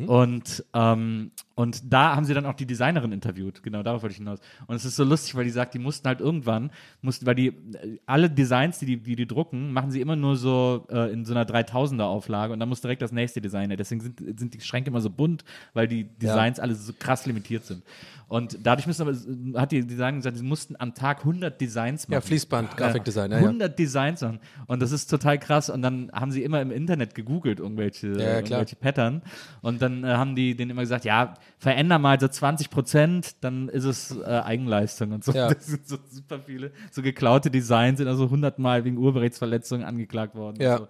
Und, 0.09 0.65
ähm, 0.75 1.31
und 1.57 1.93
da 1.93 2.17
haben 2.17 2.25
sie 2.25 2.35
dann 2.35 2.47
auch 2.47 2.55
die 2.55 2.67
Designerin 2.67 3.13
interviewt, 3.13 3.63
genau 3.63 3.83
darauf 3.83 4.03
wollte 4.03 4.13
ich 4.15 4.19
hinaus. 4.19 4.41
Und 4.67 4.75
es 4.77 4.85
ist 4.85 4.97
so 4.97 5.05
lustig, 5.05 5.35
weil 5.37 5.45
die 5.45 5.51
sagt, 5.51 5.75
die 5.75 5.79
mussten 5.79 6.07
halt 6.09 6.21
irgendwann, 6.21 6.71
mussten, 7.03 7.27
weil 7.27 7.35
die 7.37 7.49
äh, 7.49 7.99
alle 8.07 8.29
Designs, 8.31 8.79
die 8.81 8.87
die, 8.87 8.97
die, 8.97 9.15
die 9.17 9.27
drucken, 9.27 9.73
machen 9.73 9.91
sie 9.91 10.01
immer 10.01 10.17
nur 10.17 10.37
so 10.37 10.87
äh, 10.91 11.13
in 11.13 11.25
so 11.25 11.33
einer 11.35 11.45
3000er 11.45 12.03
Auflage 12.05 12.53
und 12.53 12.59
dann 12.61 12.69
muss 12.69 12.81
direkt 12.81 12.94
das 13.03 13.13
nächste 13.13 13.41
Design 13.41 13.71
her. 13.71 13.77
Deswegen 13.77 14.01
sind, 14.01 14.39
sind 14.39 14.55
die 14.55 14.61
Schränke 14.61 14.91
immer 14.91 15.01
so 15.01 15.11
bunt, 15.11 15.45
weil 15.73 15.89
die 15.89 16.05
Designs 16.05 16.59
alle 16.59 16.75
so 16.75 16.93
krass 16.99 17.27
limitiert 17.27 17.65
sind. 17.65 17.83
Und 18.29 18.59
dadurch 18.63 18.87
müssen 18.87 19.03
aber, 19.03 19.61
hat 19.61 19.73
die 19.73 19.87
Design 19.87 20.17
gesagt, 20.17 20.37
sie 20.37 20.43
mussten 20.43 20.75
am 20.79 20.95
Tag 20.95 21.21
100 21.21 21.61
Designs 21.61 22.09
machen. 22.09 22.15
Ja, 22.15 22.21
Fließband, 22.21 22.77
Grafikdesign, 22.77 23.31
ja, 23.31 23.39
ja. 23.39 23.45
100 23.45 23.79
Designs 23.79 24.23
machen. 24.23 24.41
Und 24.67 24.81
das 24.83 24.93
ist 24.93 25.09
total 25.09 25.39
krass. 25.39 25.71
Und 25.71 25.83
dann 25.83 26.11
haben 26.13 26.31
sie 26.31 26.43
immer 26.43 26.61
im 26.61 26.71
Internet 26.71 27.15
gegoogelt, 27.15 27.61
irgendwelche, 27.61 28.09
ja, 28.09 28.15
klar. 28.15 28.37
irgendwelche 28.37 28.77
Pattern. 28.77 29.23
Und 29.61 29.83
dann 29.83 30.05
äh, 30.05 30.09
haben 30.09 30.35
die 30.35 30.57
denen 30.57 30.71
immer 30.71 30.83
gesagt, 30.83 31.05
ja, 31.05 31.35
veränder 31.59 31.99
mal 31.99 32.19
so 32.19 32.29
20 32.29 32.71
Prozent, 32.71 33.37
dann 33.43 33.69
ist 33.69 33.85
es 33.85 34.17
äh, 34.17 34.25
Eigenleistung 34.25 35.13
und 35.13 35.25
so. 35.25 35.33
Ja. 35.33 35.45
Das 35.55 35.67
sind 35.67 35.87
so 35.87 35.99
super 36.11 36.41
viele, 36.41 36.73
so 36.91 37.01
geklaute 37.01 37.51
Designs 37.51 37.99
sind 37.99 38.09
also 38.09 38.25
100 38.25 38.59
Mal 38.59 38.85
wegen 38.85 38.99
Urheberrechtsverletzungen 38.99 39.87
angeklagt 39.87 40.35
worden. 40.35 40.61
Ja. 40.61 40.79
So. 40.79 40.85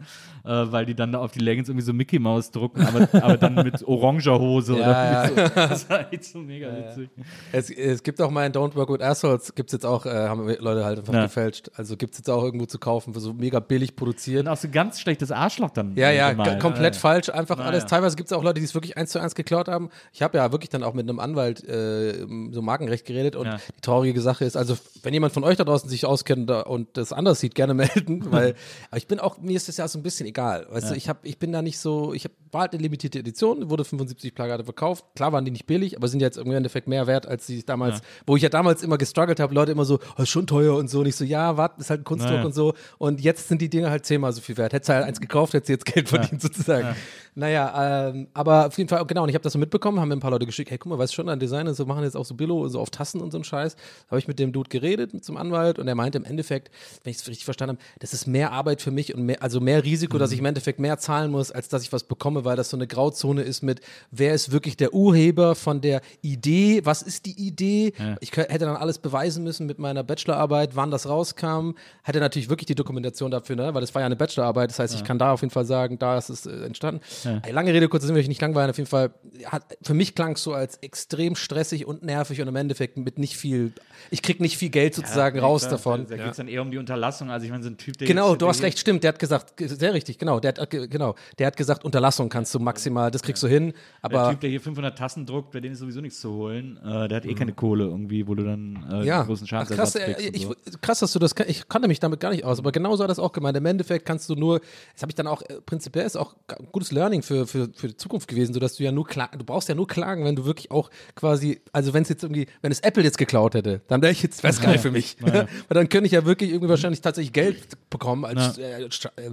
äh, 0.50 0.72
weil 0.72 0.86
die 0.86 0.94
dann 0.94 1.12
da 1.12 1.18
auf 1.18 1.32
die 1.32 1.40
Leggings 1.40 1.68
irgendwie 1.68 1.84
so 1.84 1.92
Mickey 1.92 2.18
Maus 2.18 2.50
drucken, 2.50 2.82
aber, 2.82 3.08
aber 3.22 3.36
dann 3.36 3.54
mit 3.54 3.82
oranger 3.86 4.38
Hose 4.38 4.74
oder 4.74 4.82
Ja, 4.82 5.28
so. 5.28 5.34
Das 5.54 5.90
war 5.90 6.12
echt 6.12 6.24
so 6.24 6.38
mega 6.38 6.68
witzig. 6.76 7.10
Es, 7.52 7.70
es 7.70 8.02
gibt 8.02 8.20
auch 8.20 8.30
mal 8.30 8.46
in 8.46 8.52
Don't 8.52 8.74
Work 8.74 8.90
with 8.90 9.00
Assholes, 9.00 9.54
gibt 9.54 9.70
es 9.70 9.72
jetzt 9.74 9.86
auch, 9.86 10.06
äh, 10.06 10.10
haben 10.10 10.46
Leute 10.58 10.84
halt 10.84 10.98
einfach 10.98 11.14
Ja. 11.14 11.22
gefälscht. 11.24 11.70
Also 11.74 11.96
gibt 11.96 12.14
es 12.14 12.18
jetzt 12.18 12.30
auch 12.30 12.42
irgendwo 12.42 12.66
zu 12.66 12.78
kaufen, 12.78 13.14
für 13.14 13.20
so 13.20 13.32
mega 13.32 13.60
billig 13.60 13.96
produziert. 13.96 14.42
Und 14.46 14.48
auch 14.48 14.56
so 14.56 14.68
ganz 14.68 15.00
schlechtes 15.00 15.30
Arschloch 15.30 15.70
dann. 15.70 15.94
Ja, 15.96 16.08
äh, 16.10 16.16
ja, 16.16 16.32
g- 16.32 16.58
komplett 16.58 16.94
Ja. 16.94 17.00
falsch, 17.00 17.28
einfach 17.30 17.56
Na, 17.58 17.64
alles. 17.64 17.86
Teilweise 17.86 18.16
gibt 18.16 18.28
es 18.28 18.32
auch 18.32 18.42
Leute, 18.42 18.60
die 18.60 18.64
es 18.64 18.74
wirklich 18.74 18.96
eins 18.96 19.10
zu 19.10 19.18
eins 19.20 19.34
geklaut 19.34 19.68
haben. 19.68 19.90
Ich 20.12 20.22
habe 20.22 20.38
ja 20.38 20.50
wirklich 20.52 20.70
dann 20.70 20.82
auch 20.82 20.94
mit 20.94 21.08
einem 21.08 21.20
Anwalt 21.20 21.62
äh, 21.68 22.26
so 22.50 22.62
Markenrecht 22.62 23.04
geredet 23.06 23.36
und 23.36 23.46
die 23.46 23.80
traurige 23.80 24.20
Sache 24.20 24.44
ist, 24.44 24.56
also 24.56 24.76
wenn 25.02 25.14
jemand 25.14 25.32
von 25.32 25.44
euch 25.44 25.56
da 25.56 25.64
draußen 25.64 25.88
sich 25.88 26.06
auskennt 26.06 26.50
und 26.50 26.88
das 26.96 27.12
anders 27.12 27.40
sieht, 27.40 27.54
gerne 27.54 27.74
melden, 27.74 28.30
weil 28.32 28.54
aber 28.90 28.96
ich 28.98 29.06
bin 29.06 29.20
auch, 29.20 29.38
mir 29.38 29.56
ist 29.56 29.68
das 29.68 29.76
ja 29.76 29.86
so 29.86 29.98
ein 29.98 30.02
bisschen 30.02 30.26
egal. 30.26 30.66
Weißt 30.70 30.90
du, 30.90 30.94
ich, 30.94 31.08
hab, 31.08 31.24
ich 31.24 31.38
bin 31.38 31.52
da 31.52 31.62
nicht 31.62 31.78
so, 31.78 32.12
ich 32.14 32.24
hab, 32.24 32.32
war 32.50 32.62
halt 32.62 32.72
eine 32.72 32.82
limitierte 32.82 33.18
Edition, 33.20 33.70
wurde 33.70 33.84
75 33.84 34.34
Plakate 34.34 34.64
verkauft. 34.64 35.04
Klar 35.14 35.32
waren 35.32 35.44
die 35.44 35.50
nicht 35.52 35.66
billig, 35.66 35.96
aber 35.96 36.08
sind 36.08 36.20
jetzt 36.20 36.38
im 36.38 36.50
Endeffekt 36.50 36.88
mehr 36.88 37.06
wert, 37.06 37.13
als 37.22 37.46
die 37.46 37.64
damals, 37.64 38.00
wo 38.26 38.36
ich 38.36 38.42
ja 38.42 38.48
damals 38.48 38.82
immer 38.82 38.98
gestruggelt 38.98 39.40
habe, 39.40 39.54
Leute 39.54 39.72
immer 39.72 39.84
so, 39.84 39.98
oh, 40.18 40.22
ist 40.22 40.28
schon 40.28 40.46
teuer 40.46 40.76
und 40.76 40.88
so. 40.88 41.00
Und 41.00 41.06
ich 41.06 41.16
so, 41.16 41.24
ja, 41.24 41.56
warte, 41.56 41.80
ist 41.80 41.90
halt 41.90 42.00
ein 42.00 42.04
Kunstdruck 42.04 42.34
Naja. 42.34 42.46
und 42.46 42.54
so. 42.54 42.74
Und 42.98 43.20
jetzt 43.20 43.48
sind 43.48 43.62
die 43.62 43.68
Dinge 43.68 43.90
halt 43.90 44.04
zehnmal 44.04 44.32
so 44.32 44.40
viel 44.40 44.56
wert. 44.56 44.72
Hättest 44.72 44.88
du 44.88 44.94
halt 44.94 45.04
eins 45.04 45.20
gekauft, 45.20 45.54
hättest 45.54 45.68
du 45.68 45.72
jetzt 45.72 45.86
Geld 45.86 46.08
verdient 46.08 46.42
sozusagen. 46.42 46.94
Naja, 47.36 48.08
ähm, 48.10 48.28
aber 48.32 48.66
auf 48.66 48.78
jeden 48.78 48.88
Fall, 48.88 49.04
genau, 49.06 49.24
und 49.24 49.28
ich 49.28 49.34
habe 49.34 49.42
das 49.42 49.52
so 49.52 49.58
mitbekommen, 49.58 49.98
haben 49.98 50.08
mir 50.08 50.14
ein 50.14 50.20
paar 50.20 50.30
Leute 50.30 50.46
geschickt, 50.46 50.70
hey, 50.70 50.78
guck 50.78 50.90
mal, 50.90 50.98
weißt 50.98 51.12
du 51.12 51.16
schon, 51.16 51.28
an 51.28 51.40
Designer, 51.40 51.74
so 51.74 51.84
machen 51.84 52.04
jetzt 52.04 52.16
auch 52.16 52.24
so 52.24 52.34
Billo, 52.34 52.68
so 52.68 52.78
auf 52.78 52.90
Tassen 52.90 53.20
und 53.20 53.32
so 53.32 53.38
ein 53.38 53.44
Scheiß. 53.44 53.74
Habe 54.08 54.18
ich 54.20 54.28
mit 54.28 54.38
dem 54.38 54.52
Dude 54.52 54.68
geredet, 54.68 55.14
mit 55.14 55.24
so 55.24 55.32
einem 55.32 55.38
Anwalt, 55.38 55.80
und 55.80 55.88
er 55.88 55.96
meinte 55.96 56.18
im 56.18 56.24
Endeffekt, 56.24 56.70
wenn 57.02 57.10
ich 57.10 57.16
es 57.16 57.26
richtig 57.26 57.44
verstanden 57.44 57.76
habe, 57.76 57.84
das 57.98 58.12
ist 58.12 58.26
mehr 58.26 58.52
Arbeit 58.52 58.82
für 58.82 58.92
mich 58.92 59.14
und 59.14 59.26
mehr, 59.26 59.42
also 59.42 59.60
mehr 59.60 59.82
Risiko, 59.82 60.16
dass 60.18 60.30
ich 60.30 60.38
im 60.38 60.44
Endeffekt 60.44 60.78
mehr 60.78 60.98
zahlen 60.98 61.32
muss, 61.32 61.50
als 61.50 61.68
dass 61.68 61.82
ich 61.82 61.92
was 61.92 62.04
bekomme, 62.04 62.44
weil 62.44 62.54
das 62.56 62.70
so 62.70 62.76
eine 62.76 62.86
Grauzone 62.86 63.42
ist 63.42 63.62
mit, 63.62 63.80
wer 64.12 64.32
ist 64.32 64.52
wirklich 64.52 64.76
der 64.76 64.94
Urheber 64.94 65.56
von 65.56 65.80
der 65.80 66.02
Idee, 66.22 66.82
was 66.84 67.02
ist 67.06 67.26
die 67.26 67.32
Idee? 67.46 67.92
Ich 68.20 68.30
kö- 68.30 68.48
hätte 68.48 68.64
dann 68.66 68.76
alles 68.76 68.98
beweisen 68.98 69.44
müssen 69.44 69.66
mit 69.66 69.78
meiner 69.78 70.02
Bachelorarbeit, 70.02 70.76
wann 70.76 70.90
das 70.90 71.08
rauskam. 71.08 71.72
Hätte 72.02 72.20
natürlich 72.20 72.48
wirklich 72.48 72.66
die 72.66 72.74
Dokumentation 72.74 73.30
dafür, 73.30 73.56
ne? 73.56 73.74
weil 73.74 73.80
das 73.80 73.94
war 73.94 74.00
ja 74.02 74.06
eine 74.06 74.16
Bachelorarbeit, 74.16 74.70
das 74.70 74.78
heißt, 74.78 74.94
ich 74.94 75.04
kann 75.04 75.18
da 75.18 75.32
auf 75.32 75.40
jeden 75.42 75.50
Fall 75.52 75.64
sagen, 75.64 75.98
da 75.98 76.18
ist 76.18 76.28
es 76.30 76.46
äh, 76.46 76.64
entstanden. 76.64 77.00
Ey, 77.42 77.52
Lange 77.52 77.72
Rede, 77.72 77.88
kurzer 77.88 78.06
Sinn, 78.06 78.14
will 78.14 78.22
ich 78.22 78.28
nicht 78.28 78.40
langweilen, 78.40 78.70
auf 78.70 78.76
jeden 78.78 78.88
Fall, 78.88 79.10
hat, 79.46 79.64
für 79.82 79.94
mich 79.94 80.14
klang 80.14 80.32
es 80.32 80.42
so 80.42 80.52
als 80.54 80.76
extrem 80.78 81.36
stressig 81.36 81.86
und 81.86 82.02
nervig 82.02 82.40
und 82.40 82.48
im 82.48 82.56
Endeffekt 82.56 82.96
mit 82.96 83.18
nicht 83.18 83.36
viel, 83.36 83.72
ich 84.10 84.22
krieg 84.22 84.40
nicht 84.40 84.56
viel 84.58 84.70
Geld 84.70 84.94
sozusagen 84.94 85.38
raus 85.38 85.62
klar, 85.62 85.70
davon. 85.72 86.06
Da 86.08 86.16
geht 86.16 86.30
es 86.30 86.36
dann 86.36 86.48
eher 86.48 86.62
um 86.62 86.70
die 86.70 86.78
Unterlassung. 86.78 87.30
Also 87.30 87.44
ich 87.46 87.50
meine, 87.52 87.62
so 87.62 87.70
ein 87.70 87.76
Typ, 87.76 87.96
der 87.98 88.06
Genau, 88.08 88.34
du 88.36 88.48
hast 88.48 88.58
der 88.60 88.66
recht, 88.66 88.78
stimmt. 88.78 89.02
Der 89.04 89.08
hat 89.08 89.18
gesagt, 89.18 89.56
ge- 89.56 89.68
sehr 89.68 89.94
richtig, 89.94 90.18
genau. 90.18 90.40
Der 90.40 90.54
hat, 90.54 90.70
ge- 90.70 90.86
genau, 90.88 91.14
der 91.38 91.46
hat 91.48 91.56
gesagt, 91.56 91.84
Unterlassung 91.84 92.28
kannst 92.28 92.54
du 92.54 92.58
maximal, 92.58 93.10
das 93.10 93.22
kriegst 93.22 93.42
du 93.42 93.46
hin. 93.48 93.72
Der 93.72 93.74
Aber 94.02 94.30
Typ, 94.30 94.40
der 94.40 94.50
hier 94.50 94.60
500 94.60 94.96
Tassen 94.96 95.26
druckt, 95.26 95.52
bei 95.52 95.60
dem 95.60 95.72
ist 95.72 95.78
sowieso 95.78 96.00
nichts 96.00 96.20
zu 96.20 96.32
holen. 96.32 96.78
Äh, 96.84 96.88
der 97.08 97.16
hat 97.16 97.26
eh 97.26 97.34
keine 97.34 97.52
Kohle 97.52 97.84
irgendwie, 97.84 98.26
wo 98.26 98.34
du 98.34 98.44
dann 98.44 98.86
äh, 98.90 99.06
ja, 99.06 99.22
großen 99.22 99.44
Ach, 99.46 99.48
Schadensersatz 99.48 99.94
krass, 99.94 100.18
äh, 100.18 100.30
ich, 100.30 100.42
so. 100.42 100.54
krass, 100.80 101.00
dass 101.00 101.12
du 101.12 101.18
das, 101.18 101.34
ich 101.46 101.68
kannte 101.68 101.88
mich 101.88 102.00
damit 102.00 102.20
gar 102.20 102.30
nicht 102.30 102.44
aus, 102.44 102.58
aber 102.58 102.72
genau 102.72 102.96
so 102.96 103.02
hat 103.02 103.10
das 103.10 103.18
auch 103.18 103.32
gemeint. 103.32 103.56
Im 103.56 103.66
Endeffekt 103.66 104.06
kannst 104.06 104.28
du 104.28 104.34
nur, 104.34 104.60
das 104.92 105.02
habe 105.02 105.10
ich 105.10 105.14
dann 105.14 105.26
auch, 105.26 105.42
äh, 105.42 105.60
prinzipiell 105.64 106.06
ist 106.06 106.16
auch 106.16 106.36
gutes 106.72 106.92
Learning 106.92 107.22
für, 107.22 107.46
für, 107.46 107.68
für 107.74 107.88
die 107.88 107.96
Zukunft 107.96 108.28
gewesen, 108.28 108.54
sodass 108.54 108.76
du 108.76 108.84
ja 108.84 108.92
nur 108.92 109.06
klagen, 109.06 109.38
du 109.38 109.44
brauchst 109.44 109.68
ja 109.68 109.74
nur 109.74 109.86
klagen, 109.86 110.24
wenn 110.24 110.36
du 110.36 110.44
wirklich 110.44 110.70
auch 110.70 110.90
quasi, 111.14 111.60
also 111.72 111.94
wenn 111.94 112.02
es 112.02 112.08
jetzt 112.08 112.22
irgendwie, 112.22 112.46
wenn 112.62 112.72
es 112.72 112.80
Apple 112.80 113.02
jetzt 113.02 113.18
geklaut 113.18 113.54
hätte, 113.54 113.80
dann 113.88 114.02
wäre 114.02 114.12
ich 114.12 114.22
jetzt, 114.22 114.42
wäre 114.42 114.54
geil 114.54 114.78
für 114.78 114.90
mich. 114.90 115.16
Weil 115.20 115.46
dann 115.68 115.88
könnte 115.88 116.06
ich 116.06 116.12
ja 116.12 116.24
wirklich 116.24 116.50
irgendwie 116.50 116.68
wahrscheinlich 116.68 117.00
tatsächlich 117.00 117.32
Geld 117.32 117.90
bekommen 117.90 118.24
als 118.24 118.58
äh, 118.58 118.84
äh, 118.84 118.88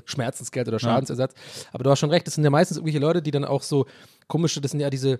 Schmerzensgeld 0.06 0.68
oder 0.68 0.80
Schadensersatz. 0.80 1.34
Aber 1.74 1.84
du 1.84 1.90
hast 1.90 2.00
schon 2.00 2.10
recht, 2.10 2.28
das 2.28 2.36
sind 2.36 2.44
ja 2.44 2.50
meistens 2.50 2.78
irgendwelche 2.78 3.00
Leute, 3.00 3.22
die 3.22 3.32
dann 3.32 3.46
auch 3.46 3.64
so 3.64 3.86
komische, 4.28 4.62
das 4.62 4.72
sind 4.72 4.80
ja 4.80 4.90
diese 4.90 5.20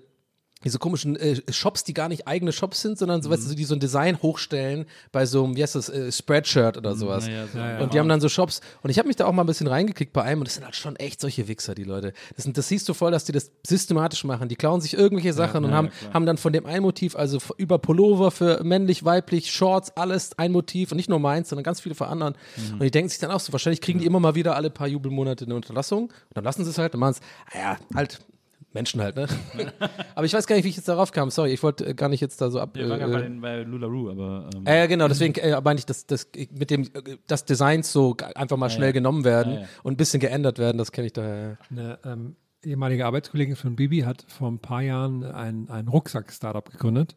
diese 0.64 0.78
komischen 0.78 1.16
äh, 1.16 1.40
Shops, 1.50 1.84
die 1.84 1.94
gar 1.94 2.08
nicht 2.08 2.26
eigene 2.26 2.52
Shops 2.52 2.80
sind, 2.80 2.98
sondern 2.98 3.22
so, 3.22 3.30
weißt 3.30 3.50
du, 3.50 3.54
die 3.54 3.64
so 3.64 3.74
ein 3.74 3.80
Design 3.80 4.20
hochstellen 4.22 4.86
bei 5.10 5.26
so 5.26 5.44
einem, 5.44 5.56
wie 5.56 5.62
heißt 5.62 5.74
das, 5.74 5.88
äh, 5.88 6.10
Spreadshirt 6.10 6.76
oder 6.76 6.94
sowas. 6.94 7.26
ja, 7.26 7.46
so. 7.46 7.82
Und 7.82 7.94
die 7.94 7.98
haben 7.98 8.08
dann 8.08 8.20
so 8.20 8.28
Shops. 8.28 8.60
Und 8.82 8.90
ich 8.90 8.98
habe 8.98 9.08
mich 9.08 9.16
da 9.16 9.26
auch 9.26 9.32
mal 9.32 9.42
ein 9.42 9.46
bisschen 9.46 9.66
reingeklickt 9.66 10.12
bei 10.12 10.22
einem 10.22 10.40
und 10.40 10.48
das 10.48 10.54
sind 10.54 10.64
halt 10.64 10.76
schon 10.76 10.96
echt 10.96 11.20
solche 11.20 11.48
Wichser, 11.48 11.74
die 11.74 11.84
Leute. 11.84 12.12
Das, 12.36 12.44
sind, 12.44 12.56
das 12.56 12.68
siehst 12.68 12.88
du 12.88 12.94
voll, 12.94 13.10
dass 13.10 13.24
die 13.24 13.32
das 13.32 13.50
systematisch 13.66 14.24
machen. 14.24 14.48
Die 14.48 14.56
klauen 14.56 14.80
sich 14.80 14.94
irgendwelche 14.94 15.32
Sachen 15.32 15.64
und 15.64 15.72
haben, 15.72 15.90
haben 16.12 16.26
dann 16.26 16.38
von 16.38 16.52
dem 16.52 16.66
ein 16.66 16.82
Motiv, 16.82 17.16
also 17.16 17.38
über 17.56 17.78
Pullover 17.78 18.30
für 18.30 18.62
männlich, 18.62 19.04
weiblich, 19.04 19.52
Shorts, 19.52 19.96
alles 19.96 20.38
ein 20.38 20.52
Motiv 20.52 20.92
und 20.92 20.96
nicht 20.96 21.08
nur 21.08 21.18
meins, 21.18 21.48
sondern 21.48 21.64
ganz 21.64 21.80
viele 21.80 21.94
von 21.94 22.08
anderen. 22.08 22.34
Und 22.72 22.82
die 22.82 22.90
denken 22.90 23.08
sich 23.08 23.18
dann 23.18 23.30
auch 23.30 23.40
so, 23.40 23.52
wahrscheinlich 23.52 23.80
kriegen 23.80 23.98
die 23.98 24.06
immer 24.06 24.20
mal 24.20 24.34
wieder 24.34 24.56
alle 24.56 24.70
paar 24.70 24.86
Jubelmonate 24.86 25.44
eine 25.44 25.54
Unterlassung 25.54 26.04
und 26.04 26.36
dann 26.36 26.44
lassen 26.44 26.64
sie 26.64 26.70
es 26.70 26.78
halt 26.78 26.94
und 26.94 27.00
machen 27.00 27.16
es, 27.18 27.54
naja, 27.54 27.76
halt 27.94 28.20
Menschen 28.74 29.00
halt, 29.00 29.16
ne? 29.16 29.26
aber 30.14 30.24
ich 30.26 30.32
weiß 30.32 30.46
gar 30.46 30.56
nicht, 30.56 30.64
wie 30.64 30.68
ich 30.68 30.76
jetzt 30.76 30.88
darauf 30.88 31.12
kam. 31.12 31.30
Sorry, 31.30 31.52
ich 31.52 31.62
wollte 31.62 31.86
äh, 31.86 31.94
gar 31.94 32.08
nicht 32.08 32.20
jetzt 32.20 32.40
da 32.40 32.50
so 32.50 32.60
ab. 32.60 32.70
Wir 32.74 32.88
waren 32.88 32.98
gerade 32.98 33.12
äh, 33.12 33.16
bei, 33.16 33.22
den- 33.22 33.40
bei 33.40 33.62
Lularoo, 33.62 34.10
aber 34.10 34.48
ähm, 34.54 34.62
äh, 34.66 34.88
genau, 34.88 35.08
deswegen 35.08 35.34
äh, 35.34 35.60
meine 35.62 35.78
ich, 35.78 35.86
dass 35.86 36.06
das 36.06 36.28
mit 36.50 36.70
dem 36.70 36.82
äh, 36.82 37.16
dass 37.26 37.44
Designs 37.44 37.92
so 37.92 38.16
einfach 38.34 38.56
mal 38.56 38.70
schnell 38.70 38.92
genommen 38.92 39.24
werden 39.24 39.54
Ja, 39.54 39.60
ja. 39.60 39.66
und 39.82 39.94
ein 39.94 39.96
bisschen 39.96 40.20
geändert 40.20 40.58
werden, 40.58 40.78
das 40.78 40.92
kenne 40.92 41.06
ich 41.08 41.12
daher. 41.12 41.58
Eine 41.70 41.98
ähm, 42.04 42.36
ehemalige 42.64 43.06
Arbeitskollegin 43.06 43.56
von 43.56 43.74
Bibi 43.76 44.00
hat 44.00 44.24
vor 44.28 44.48
ein 44.50 44.58
paar 44.60 44.82
Jahren 44.82 45.24
ein, 45.24 45.68
ein 45.68 45.88
Rucksack-Startup 45.88 46.70
gegründet. 46.70 47.16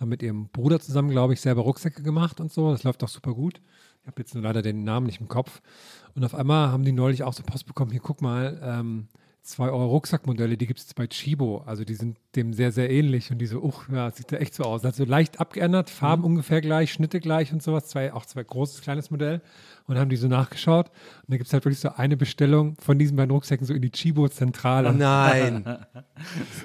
Hat 0.00 0.08
mit 0.08 0.20
ihrem 0.22 0.48
Bruder 0.48 0.80
zusammen, 0.80 1.10
glaube 1.10 1.32
ich, 1.32 1.40
selber 1.40 1.62
Rucksäcke 1.62 2.02
gemacht 2.02 2.40
und 2.40 2.50
so. 2.52 2.72
Das 2.72 2.82
läuft 2.82 3.04
auch 3.04 3.08
super 3.08 3.32
gut. 3.34 3.60
Ich 4.02 4.06
habe 4.08 4.20
jetzt 4.20 4.34
nur 4.34 4.42
leider 4.42 4.62
den 4.62 4.82
Namen 4.82 5.06
nicht 5.06 5.20
im 5.20 5.28
Kopf. 5.28 5.60
Und 6.16 6.24
auf 6.24 6.34
einmal 6.34 6.72
haben 6.72 6.84
die 6.84 6.90
neulich 6.90 7.22
auch 7.22 7.34
so 7.34 7.42
Post 7.44 7.66
bekommen, 7.66 7.92
hier 7.92 8.00
guck 8.00 8.20
mal, 8.20 8.58
ähm, 8.64 9.06
zwei 9.42 9.68
Euro 9.68 9.86
Rucksackmodelle, 9.86 10.56
die 10.56 10.66
gibt 10.66 10.80
es 10.80 10.94
bei 10.94 11.06
Chibo. 11.06 11.62
Also 11.66 11.84
die 11.84 11.94
sind 11.94 12.18
dem 12.36 12.52
sehr, 12.52 12.72
sehr 12.72 12.90
ähnlich. 12.90 13.30
Und 13.30 13.38
die 13.38 13.46
so, 13.46 13.60
uch, 13.60 13.88
ja, 13.92 14.10
sieht 14.10 14.30
da 14.32 14.36
echt 14.36 14.54
so 14.54 14.64
aus. 14.64 14.84
Also 14.84 15.04
leicht 15.04 15.40
abgeändert, 15.40 15.90
Farben 15.90 16.24
ungefähr 16.24 16.60
gleich, 16.60 16.92
Schnitte 16.92 17.20
gleich 17.20 17.52
und 17.52 17.62
sowas. 17.62 17.86
Zwei, 17.86 18.12
auch 18.12 18.26
zwei 18.26 18.42
großes, 18.44 18.82
kleines 18.82 19.10
Modell. 19.10 19.40
Und 19.86 19.98
haben 19.98 20.08
die 20.08 20.16
so 20.16 20.28
nachgeschaut. 20.28 20.88
Und 20.88 21.30
da 21.32 21.36
gibt 21.36 21.48
es 21.48 21.52
halt 21.52 21.64
wirklich 21.64 21.80
so 21.80 21.90
eine 21.90 22.16
Bestellung 22.16 22.76
von 22.80 22.98
diesen 22.98 23.16
beiden 23.16 23.32
Rucksäcken 23.32 23.66
so 23.66 23.74
in 23.74 23.82
die 23.82 23.90
Chibo-Zentrale. 23.90 24.92
Nein. 24.92 25.64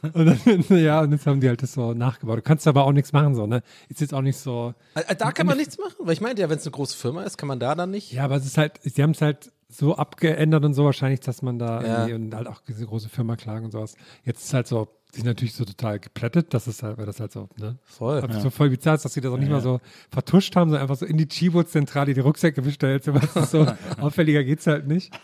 Und 0.14 0.26
dann, 0.26 0.78
ja, 0.78 1.02
und 1.02 1.12
jetzt 1.12 1.26
haben 1.26 1.40
die 1.40 1.48
halt 1.48 1.64
das 1.64 1.74
so 1.74 1.94
nachgebaut. 1.94 2.38
Du 2.38 2.42
kannst 2.42 2.68
aber 2.68 2.84
auch 2.84 2.92
nichts 2.92 3.14
machen, 3.14 3.36
so, 3.36 3.48
ne? 3.48 3.64
Ist 3.90 4.02
jetzt 4.02 4.14
auch 4.14 4.22
nicht 4.22 4.38
so. 4.38 4.74
Äh, 4.96 5.16
da 5.16 5.32
kann 5.32 5.48
man 5.48 5.58
nichts 5.58 5.78
machen, 5.78 5.96
weil 6.00 6.14
ich 6.14 6.22
meinte 6.22 6.42
ja, 6.42 6.50
wenn 6.50 6.58
es 6.58 6.66
eine 6.66 6.72
große 6.72 6.98
Firma 6.98 7.24
ist, 7.24 7.38
kann 7.38 7.48
man 7.48 7.60
da 7.60 7.74
dann 7.74 7.92
nicht. 7.92 8.12
Ja, 8.12 8.26
aber 8.26 8.36
es 8.36 8.46
ist 8.46 8.58
halt, 8.58 8.80
sie 8.84 9.02
haben 9.02 9.12
es 9.12 9.22
halt 9.22 9.52
so 9.68 9.96
abgeändert 9.96 10.64
und 10.64 10.74
so 10.74 10.86
wahrscheinlich, 10.86 11.20
dass 11.22 11.42
man 11.42 11.58
da 11.60 12.08
Ja. 12.08 12.16
und 12.16 12.34
halt 12.36 12.48
auch 12.48 12.62
diese 12.68 12.86
große 12.86 13.10
Firma 13.10 13.36
klagen 13.36 13.66
und 13.66 13.72
sowas. 13.72 13.96
Jetzt 14.24 14.44
ist 14.46 14.54
halt 14.54 14.68
so, 14.68 14.88
die 15.14 15.20
sind 15.20 15.28
natürlich 15.28 15.54
so 15.54 15.66
total 15.66 16.00
geplättet, 16.00 16.54
das 16.54 16.68
ist 16.68 16.84
halt, 16.84 16.98
weil 16.98 17.06
das 17.06 17.20
halt 17.20 17.32
so, 17.32 17.50
ne? 17.58 17.78
Voll. 17.84 18.20
Aber 18.22 18.40
So 18.40 18.50
voll 18.50 18.70
bizarr 18.70 18.96
ist, 18.96 19.06
dass 19.06 19.14
sie 19.14 19.22
das 19.22 19.32
auch 19.32 19.38
nicht 19.38 19.50
mal 19.50 19.62
so 19.62 19.80
vertuscht 20.12 20.56
haben, 20.56 20.70
sondern 20.70 20.84
einfach 20.84 20.98
so 20.98 21.06
in 21.06 21.18
die 21.18 21.28
Chibo-Zentrale 21.28 22.14
die 22.14 22.20
Rucksäcke 22.20 22.62
bestellt. 22.62 23.04
So, 23.06 23.14
was 23.16 23.34
so 23.52 23.66
auffälliger 24.00 24.44
geht's 24.44 24.68
halt 24.68 24.88
nicht. 24.88 25.18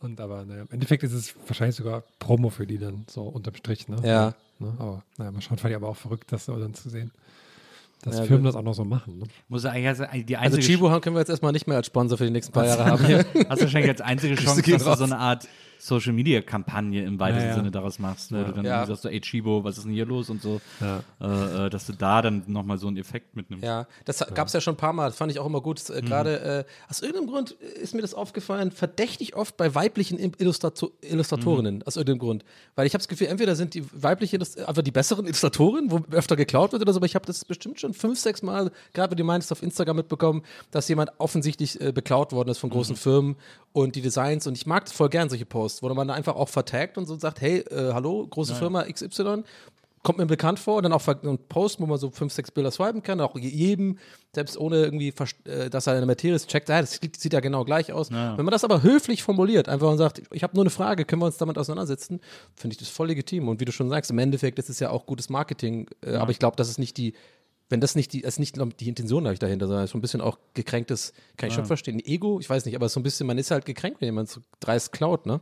Und 0.00 0.20
aber, 0.20 0.44
naja, 0.44 0.62
im 0.62 0.70
Endeffekt 0.70 1.02
ist 1.02 1.12
es 1.12 1.34
wahrscheinlich 1.46 1.76
sogar 1.76 2.02
Promo 2.18 2.50
für 2.50 2.66
die 2.66 2.78
dann, 2.78 3.04
so 3.08 3.22
unterm 3.22 3.54
Strich, 3.54 3.88
ne? 3.88 3.96
Ja. 4.04 4.34
Ne? 4.58 4.74
Aber, 4.78 5.02
naja, 5.16 5.30
mal 5.30 5.40
schauen, 5.40 5.58
fand 5.58 5.70
ich 5.70 5.76
aber 5.76 5.88
auch 5.88 5.96
verrückt, 5.96 6.30
das 6.32 6.44
so 6.44 6.56
dann 6.58 6.74
zu 6.74 6.88
sehen. 6.90 7.12
Dass 8.02 8.18
Ja, 8.18 8.24
Firmen 8.24 8.44
das 8.44 8.54
auch 8.54 8.62
noch 8.62 8.74
so 8.74 8.84
machen, 8.84 9.18
ne? 9.18 9.24
muss 9.48 9.64
er 9.64 9.72
eigentlich 9.72 9.88
als- 9.88 10.24
die 10.26 10.36
Also 10.36 10.56
einzige 10.56 10.90
haben- 10.90 11.00
können 11.00 11.16
wir 11.16 11.20
jetzt 11.20 11.30
erstmal 11.30 11.52
nicht 11.52 11.66
mehr 11.66 11.76
als 11.78 11.86
Sponsor 11.88 12.16
für 12.16 12.24
die 12.24 12.30
nächsten 12.30 12.52
paar 12.52 12.64
Jahre 12.66 12.84
haben. 12.84 13.04
Hier. 13.04 13.18
Hast 13.48 13.60
du 13.60 13.64
wahrscheinlich 13.64 13.90
als 13.90 14.00
einzige 14.00 14.34
Chance, 14.36 14.62
dass 14.62 14.84
du 14.84 14.94
so 14.96 15.04
eine 15.04 15.18
Art 15.18 15.48
Social 15.80 16.12
Media 16.12 16.40
Kampagne 16.42 17.04
im 17.04 17.20
weitesten 17.20 17.42
Ja, 17.44 17.48
ja. 17.50 17.54
Sinne 17.54 17.70
daraus 17.70 18.00
machst, 18.00 18.32
wo 18.32 18.42
du 18.42 18.50
dann 18.52 18.64
sagst, 18.64 19.02
so, 19.02 19.08
ey 19.08 19.20
Chibo, 19.20 19.62
was 19.62 19.78
ist 19.78 19.84
denn 19.84 19.92
hier 19.92 20.06
los 20.06 20.28
und 20.28 20.42
so, 20.42 20.60
Ja. 20.80 21.04
äh, 21.20 21.66
äh, 21.66 21.70
dass 21.70 21.86
du 21.86 21.92
da 21.92 22.20
dann 22.20 22.42
nochmal 22.48 22.78
so 22.78 22.88
einen 22.88 22.96
Effekt 22.96 23.36
mitnimmst. 23.36 23.64
Ja, 23.64 23.86
das 24.04 24.24
gab 24.34 24.48
es 24.48 24.52
ja 24.54 24.60
schon 24.60 24.74
ein 24.74 24.76
paar 24.76 24.92
Mal. 24.92 25.06
Das 25.06 25.16
fand 25.16 25.30
ich 25.30 25.38
auch 25.38 25.46
immer 25.46 25.60
gut. 25.60 25.88
Äh, 25.90 26.02
Gerade 26.02 26.64
äh, 26.66 26.90
aus 26.90 27.00
irgendeinem 27.00 27.28
Grund 27.28 27.52
ist 27.52 27.94
mir 27.94 28.02
das 28.02 28.12
aufgefallen, 28.12 28.72
verdächtig 28.72 29.36
oft 29.36 29.56
bei 29.56 29.72
weiblichen 29.72 30.18
Illustrato 30.38 30.90
Illustratorinnen. 31.00 31.84
Aus 31.84 31.94
irgendeinem 31.96 32.18
Grund. 32.18 32.44
Weil 32.74 32.86
ich 32.88 32.94
habe 32.94 32.98
das 33.02 33.08
Gefühl, 33.08 33.28
entweder 33.28 33.54
sind 33.54 33.74
die 33.74 33.84
weiblichen 33.92 34.42
einfach 34.66 34.82
die 34.82 34.90
besseren 34.90 35.26
Illustratorinnen, 35.26 35.92
wo 35.92 36.00
öfter 36.10 36.34
geklaut 36.34 36.72
wird 36.72 36.82
oder 36.82 36.92
so, 36.92 36.98
aber 36.98 37.06
ich 37.06 37.14
habe 37.14 37.26
das 37.26 37.44
bestimmt 37.44 37.78
schon 37.78 37.87
fünf, 37.94 38.18
sechs 38.18 38.42
Mal, 38.42 38.70
gerade 38.92 39.10
wenn 39.12 39.16
du 39.18 39.24
meinst, 39.24 39.50
auf 39.52 39.62
Instagram 39.62 39.96
mitbekommen, 39.96 40.42
dass 40.70 40.88
jemand 40.88 41.10
offensichtlich 41.18 41.80
äh, 41.80 41.92
beklaut 41.92 42.32
worden 42.32 42.48
ist 42.50 42.58
von 42.58 42.70
großen 42.70 42.96
Firmen 42.96 43.36
und 43.72 43.96
die 43.96 44.02
Designs. 44.02 44.46
Und 44.46 44.56
ich 44.56 44.66
mag 44.66 44.84
das 44.84 44.92
voll 44.94 45.08
gern, 45.08 45.28
solche 45.28 45.46
Posts, 45.46 45.82
wo 45.82 45.92
man 45.94 46.10
einfach 46.10 46.36
auch 46.36 46.48
vertagt 46.48 46.98
und 46.98 47.06
so 47.06 47.16
sagt, 47.18 47.40
hey, 47.40 47.58
äh, 47.70 47.92
hallo, 47.92 48.26
große 48.26 48.54
Firma 48.58 48.84
XY, 48.84 49.42
kommt 50.04 50.18
mir 50.18 50.26
bekannt 50.26 50.60
vor 50.60 50.76
und 50.76 50.84
dann 50.84 50.92
auch 50.92 51.00
ver- 51.02 51.18
ein 51.24 51.38
Post, 51.48 51.80
wo 51.80 51.86
man 51.86 51.98
so 51.98 52.10
fünf, 52.10 52.32
sechs 52.32 52.52
Bilder 52.52 52.70
swipen 52.70 53.02
kann, 53.02 53.20
auch 53.20 53.36
je- 53.36 53.48
jedem, 53.48 53.98
selbst 54.32 54.56
ohne 54.56 54.76
irgendwie, 54.76 55.12
äh, 55.44 55.68
dass 55.68 55.88
er 55.88 55.94
eine 55.94 56.06
Materie 56.06 56.36
ist, 56.36 56.48
checkt, 56.48 56.70
ah, 56.70 56.80
das 56.80 57.00
sieht, 57.02 57.32
ja 57.32 57.40
genau 57.40 57.64
gleich 57.64 57.92
aus. 57.92 58.10
Wenn 58.38 58.44
man 58.44 58.52
das 58.52 58.62
aber 58.62 58.84
höflich 58.84 59.24
formuliert, 59.24 59.68
einfach 59.68 59.90
und 59.90 59.98
sagt, 59.98 60.22
ich 60.30 60.44
habe 60.44 60.54
nur 60.54 60.62
eine 60.62 60.70
Frage, 60.70 61.04
können 61.04 61.20
wir 61.20 61.26
uns 61.26 61.36
damit 61.36 61.58
auseinandersetzen, 61.58 62.20
finde 62.54 62.74
ich 62.74 62.78
das 62.78 62.88
voll 62.88 63.08
legitim. 63.08 63.48
Und 63.48 63.58
wie 63.60 63.64
du 63.64 63.72
schon 63.72 63.88
sagst, 63.88 64.10
im 64.12 64.18
Endeffekt 64.20 64.60
ist 64.60 64.70
es 64.70 64.78
ja 64.78 64.90
auch 64.90 65.04
gutes 65.04 65.30
Marketing, 65.30 65.88
äh, 66.06 66.14
aber 66.14 66.30
ich 66.30 66.38
glaube, 66.38 66.56
das 66.56 66.68
ist 66.70 66.78
nicht 66.78 66.96
die, 66.96 67.14
wenn 67.68 67.80
das 67.80 67.94
nicht 67.94 68.12
die, 68.12 68.22
das 68.22 68.34
ist 68.34 68.38
nicht 68.38 68.56
die 68.80 68.88
Intention 68.88 69.26
eigentlich 69.26 69.38
dahinter, 69.38 69.66
sondern 69.66 69.86
so 69.86 69.98
ein 69.98 70.00
bisschen 70.00 70.20
auch 70.20 70.38
gekränktes, 70.54 71.12
kann 71.36 71.48
ich 71.48 71.54
schon 71.54 71.66
verstehen, 71.66 71.96
ein 71.96 72.04
Ego, 72.06 72.40
ich 72.40 72.48
weiß 72.48 72.64
nicht, 72.64 72.74
aber 72.76 72.88
so 72.88 72.98
ein 73.00 73.02
bisschen, 73.02 73.26
man 73.26 73.38
ist 73.38 73.50
halt 73.50 73.66
gekränkt, 73.66 74.00
wenn 74.00 74.06
jemand 74.06 74.28
so 74.30 74.40
dreist 74.60 74.92
klaut, 74.92 75.26
ne? 75.26 75.40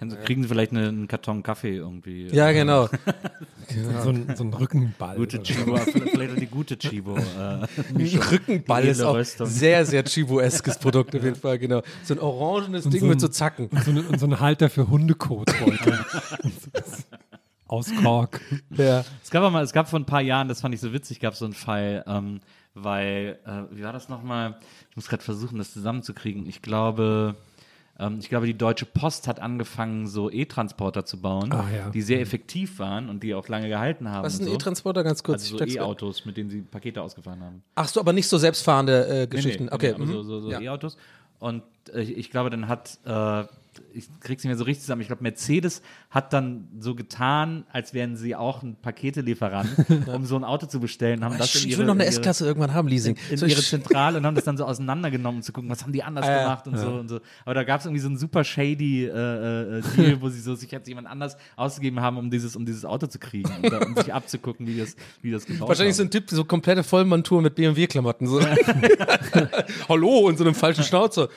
Dann 0.00 0.08
kriegen 0.24 0.42
sie 0.42 0.48
vielleicht 0.48 0.72
eine, 0.72 0.88
einen 0.88 1.06
Karton 1.06 1.44
Kaffee 1.44 1.76
irgendwie. 1.76 2.26
Ja, 2.32 2.50
genau. 2.52 2.88
So, 4.02 4.10
ein, 4.10 4.34
so 4.36 4.44
ein 4.44 4.52
Rückenball. 4.52 5.16
Gute 5.16 5.42
Chibo, 5.42 5.76
vielleicht 5.76 6.32
auch 6.32 6.36
die 6.36 6.46
gute 6.48 6.76
Chibo. 6.76 7.16
Äh, 7.16 7.66
Rückenball 7.96 8.84
ist 8.84 9.00
auch 9.00 9.14
Röstung. 9.14 9.46
sehr, 9.46 9.86
sehr 9.86 10.04
Chibo-eskes 10.04 10.78
Produkt 10.78 11.14
auf 11.16 11.22
jeden 11.22 11.36
Fall, 11.36 11.58
genau. 11.58 11.80
So 12.04 12.12
ein 12.12 12.20
orangenes 12.20 12.84
Ding 12.84 13.00
so 13.00 13.06
mit 13.06 13.16
ein- 13.16 13.20
so 13.20 13.28
Zacken. 13.28 13.68
Und 13.68 13.84
so, 13.84 13.90
eine, 13.92 14.02
und 14.02 14.18
so 14.18 14.26
ein 14.26 14.40
Halter 14.40 14.68
für 14.68 14.90
Hundekotbeutel. 14.90 16.04
Aus 17.72 17.90
Kork. 18.02 18.40
Ja. 18.76 19.02
Es 19.22 19.30
gab 19.30 19.50
mal, 19.50 19.62
es 19.64 19.72
gab 19.72 19.88
vor 19.88 19.98
ein 19.98 20.04
paar 20.04 20.20
Jahren, 20.20 20.46
das 20.48 20.60
fand 20.60 20.74
ich 20.74 20.80
so 20.80 20.92
witzig, 20.92 21.20
gab 21.20 21.34
so 21.34 21.46
einen 21.46 21.54
Fall, 21.54 22.04
ähm, 22.06 22.40
weil, 22.74 23.38
äh, 23.46 23.74
wie 23.74 23.82
war 23.82 23.94
das 23.94 24.10
nochmal? 24.10 24.56
Ich 24.90 24.96
muss 24.96 25.08
gerade 25.08 25.22
versuchen, 25.22 25.56
das 25.56 25.72
zusammenzukriegen. 25.72 26.46
Ich 26.46 26.60
glaube, 26.60 27.34
ähm, 27.98 28.18
ich 28.20 28.28
glaube, 28.28 28.44
die 28.46 28.56
Deutsche 28.58 28.84
Post 28.84 29.26
hat 29.26 29.40
angefangen, 29.40 30.06
so 30.06 30.30
E-Transporter 30.30 31.06
zu 31.06 31.22
bauen, 31.22 31.50
Ah, 31.50 31.64
ja. 31.74 31.88
die 31.88 32.02
sehr 32.02 32.20
effektiv 32.20 32.78
waren 32.78 33.08
und 33.08 33.22
die 33.22 33.34
auch 33.34 33.48
lange 33.48 33.68
gehalten 33.68 34.10
haben. 34.10 34.24
Was 34.24 34.38
ein 34.38 34.44
so. 34.44 34.54
E-Transporter, 34.54 35.02
ganz 35.02 35.22
kurz? 35.22 35.50
Also 35.50 35.56
so. 35.56 35.64
E-Autos, 35.64 36.26
mit 36.26 36.36
denen 36.36 36.50
sie 36.50 36.60
Pakete 36.60 37.00
ausgefahren 37.00 37.42
haben. 37.42 37.62
Ach 37.74 37.88
so, 37.88 38.00
aber 38.00 38.12
nicht 38.12 38.28
so 38.28 38.36
selbstfahrende 38.36 39.22
äh, 39.22 39.26
Geschichten. 39.26 39.64
Nee, 39.64 39.70
nee, 39.70 39.74
okay. 39.74 39.94
aber 39.94 40.04
mhm. 40.04 40.12
so, 40.12 40.22
so, 40.22 40.40
so 40.40 40.50
Ja. 40.50 40.60
E-Autos. 40.60 40.98
Und 41.38 41.62
äh, 41.94 42.02
ich 42.02 42.30
glaube, 42.30 42.50
dann 42.50 42.68
hat, 42.68 42.98
äh, 43.04 43.44
ich 43.94 44.06
krieg's 44.20 44.42
nicht 44.44 44.50
mehr 44.50 44.56
so 44.58 44.64
richtig 44.64 44.82
zusammen. 44.82 45.00
Ich 45.02 45.06
glaube, 45.06 45.22
Mercedes 45.22 45.82
hat 46.10 46.32
dann 46.32 46.68
so 46.78 46.94
getan, 46.94 47.64
als 47.72 47.94
wären 47.94 48.16
sie 48.16 48.34
auch 48.36 48.62
ein 48.62 48.76
Paketelieferant, 48.80 49.68
um 50.14 50.24
so 50.26 50.36
ein 50.36 50.44
Auto 50.44 50.66
zu 50.66 50.78
bestellen. 50.80 51.24
Haben 51.24 51.38
das 51.38 51.54
in 51.54 51.60
ich 51.62 51.66
ihre, 51.70 51.78
will 51.80 51.86
noch 51.86 51.94
eine 51.94 52.04
in 52.04 52.08
S-Klasse 52.10 52.44
irgendwann 52.46 52.74
haben, 52.74 52.88
Leasing. 52.88 53.16
in 53.30 53.36
So, 53.36 53.46
ihre 53.46 53.62
Zentrale 53.62 54.18
und 54.18 54.26
haben 54.26 54.34
das 54.34 54.44
dann 54.44 54.56
so 54.56 54.64
auseinandergenommen, 54.72 55.38
um 55.38 55.42
zu 55.42 55.52
gucken, 55.52 55.70
was 55.70 55.82
haben 55.82 55.92
die 55.92 56.02
anders 56.02 56.26
Ah, 56.26 56.30
ja. 56.30 56.42
gemacht 56.42 56.66
und 56.66 56.76
so 56.78 56.88
und 56.88 57.08
so. 57.08 57.20
Aber 57.44 57.54
da 57.54 57.64
gab 57.64 57.80
es 57.80 57.86
irgendwie 57.86 58.00
so 58.02 58.08
einen 58.08 58.18
super 58.18 58.44
shady 58.44 59.04
äh, 59.06 59.08
äh, 59.78 59.82
Deal, 59.96 60.20
wo 60.20 60.28
sie 60.28 60.40
so 60.40 60.54
sich 60.54 60.70
jetzt 60.70 60.86
jemand 60.88 61.06
anders 61.08 61.36
ausgegeben 61.56 62.00
haben, 62.00 62.18
um 62.18 62.30
dieses, 62.30 62.56
um 62.56 62.66
dieses 62.66 62.84
Auto 62.84 63.06
zu 63.06 63.18
kriegen 63.18 63.50
und 63.62 63.72
da, 63.72 63.78
um 63.78 63.94
sich 63.96 64.12
abzugucken, 64.12 64.66
wie 64.66 64.78
das, 64.78 64.96
wie 65.22 65.30
das 65.30 65.46
gebaut 65.46 65.68
Wahrscheinlich 65.68 65.96
so 65.96 66.02
haben. 66.02 66.08
ein 66.08 66.12
Typ, 66.12 66.28
so 66.30 66.44
komplette 66.44 66.82
Vollmontur 66.84 67.40
mit 67.40 67.54
BMW-Klamotten. 67.54 68.26
So. 68.26 68.40
Hallo, 69.88 70.18
und 70.28 70.36
so 70.38 70.44
einem 70.44 70.54
falschen 70.54 70.84
Schnauzer. 70.84 71.28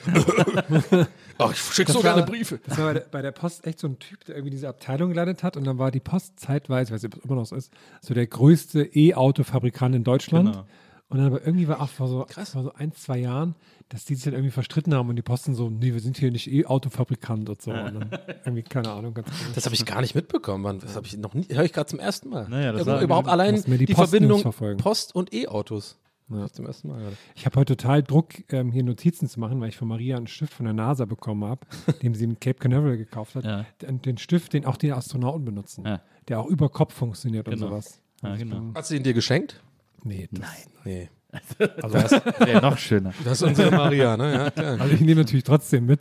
Ach, 1.38 1.52
ich 1.52 1.58
schick 1.58 1.88
so 1.88 2.00
gerne 2.00 2.22
Briefe. 2.22 2.58
Das 2.66 2.78
war 2.78 2.86
bei 2.86 2.92
der, 2.94 3.00
bei 3.10 3.22
der 3.22 3.32
Post 3.32 3.66
echt 3.66 3.78
so 3.78 3.86
ein 3.88 3.98
Typ, 3.98 4.24
der 4.24 4.36
irgendwie 4.36 4.50
diese 4.50 4.68
Abteilung 4.68 5.10
geleitet 5.10 5.42
hat. 5.42 5.56
Und 5.56 5.64
dann 5.64 5.78
war 5.78 5.90
die 5.90 6.00
Post 6.00 6.40
zeitweise, 6.40 6.88
ich 6.90 6.94
weiß 6.94 7.02
nicht, 7.02 7.14
ob 7.14 7.18
es 7.20 7.24
immer 7.24 7.34
noch 7.36 7.46
so 7.46 7.56
ist, 7.56 7.72
so 8.00 8.14
der 8.14 8.26
größte 8.26 8.82
E-Auto-Fabrikant 8.94 9.94
in 9.94 10.04
Deutschland. 10.04 10.52
Genau. 10.52 10.66
Und 11.08 11.18
dann 11.18 11.26
aber 11.28 11.46
irgendwie 11.46 11.68
war 11.68 11.80
auch 11.80 11.88
vor 11.88 12.08
so, 12.08 12.26
vor 12.28 12.62
so 12.64 12.72
ein, 12.74 12.92
zwei 12.92 13.18
Jahren, 13.18 13.54
dass 13.90 14.04
die 14.04 14.16
sich 14.16 14.24
dann 14.24 14.32
irgendwie 14.34 14.50
verstritten 14.50 14.92
haben 14.92 15.08
und 15.08 15.14
die 15.14 15.22
Posten 15.22 15.54
so, 15.54 15.70
nee, 15.70 15.92
wir 15.92 16.00
sind 16.00 16.16
hier 16.18 16.32
nicht 16.32 16.50
E-Auto-Fabrikant 16.52 17.48
und 17.48 17.62
so. 17.62 17.70
Und 17.70 17.76
dann 17.76 18.10
irgendwie, 18.44 18.62
keine 18.64 18.90
Ahnung. 18.90 19.14
Das 19.54 19.64
habe 19.66 19.74
ich 19.76 19.86
gar 19.86 20.00
nicht 20.00 20.14
mitbekommen, 20.16 20.62
Mann. 20.64 20.80
Das 20.80 20.96
habe 20.96 21.06
ich 21.06 21.16
noch 21.16 21.34
nie, 21.34 21.46
höre 21.48 21.62
ich 21.64 21.72
gerade 21.72 21.86
zum 21.88 22.00
ersten 22.00 22.28
Mal. 22.30 22.48
Naja, 22.48 22.72
das 22.72 22.82
Über- 22.82 22.94
war- 22.94 23.02
überhaupt 23.02 23.28
allein 23.28 23.62
die, 23.62 23.86
die 23.86 23.94
Verbindung. 23.94 24.42
Post 24.78 25.14
und 25.14 25.32
E-Autos. 25.32 25.96
Ja. 26.28 26.48
Zum 26.48 26.66
ersten 26.66 26.88
Mal. 26.88 26.98
gerade. 27.00 27.16
Ich 27.36 27.46
habe 27.46 27.60
heute 27.60 27.76
total 27.76 28.02
Druck, 28.02 28.34
ähm, 28.52 28.72
hier 28.72 28.82
Notizen 28.82 29.28
zu 29.28 29.38
machen, 29.38 29.60
weil 29.60 29.68
ich 29.68 29.76
von 29.76 29.86
Maria 29.86 30.16
einen 30.16 30.26
Stift 30.26 30.52
von 30.54 30.64
der 30.64 30.72
NASA 30.74 31.04
bekommen 31.04 31.44
habe, 31.44 31.66
den 32.02 32.14
sie 32.14 32.24
in 32.24 32.40
Cape 32.40 32.58
Canaveral 32.58 32.96
gekauft 32.96 33.36
hat. 33.36 33.44
Ja. 33.44 33.64
Den, 33.82 34.02
den 34.02 34.18
Stift, 34.18 34.52
den 34.52 34.64
auch 34.66 34.76
die 34.76 34.92
Astronauten 34.92 35.44
benutzen, 35.44 35.84
Ja. 35.86 36.00
der 36.28 36.40
auch 36.40 36.46
über 36.46 36.68
Kopf 36.68 36.94
funktioniert 36.94 37.44
Genau. 37.46 37.66
und 37.66 37.70
sowas. 37.70 38.00
Ja, 38.22 38.34
genau. 38.36 38.72
Hast 38.74 38.90
du 38.90 38.96
ihn 38.96 39.02
dir 39.04 39.14
geschenkt? 39.14 39.62
Nee, 40.02 40.28
das, 40.32 40.68
Nee. 40.84 41.10
also, 41.82 41.98
das, 41.98 42.12
Wäre 42.40 42.60
noch 42.62 42.78
schöner. 42.78 43.12
Das 43.24 43.42
ist 43.42 43.48
unsere 43.48 43.70
Maria, 43.70 44.16
ne? 44.16 44.32
Ja, 44.32 44.50
klar. 44.50 44.80
also 44.80 44.94
ich 44.94 45.00
nehme 45.00 45.20
natürlich 45.20 45.44
trotzdem 45.44 45.84
mit. 45.86 46.00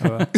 Aber 0.00 0.28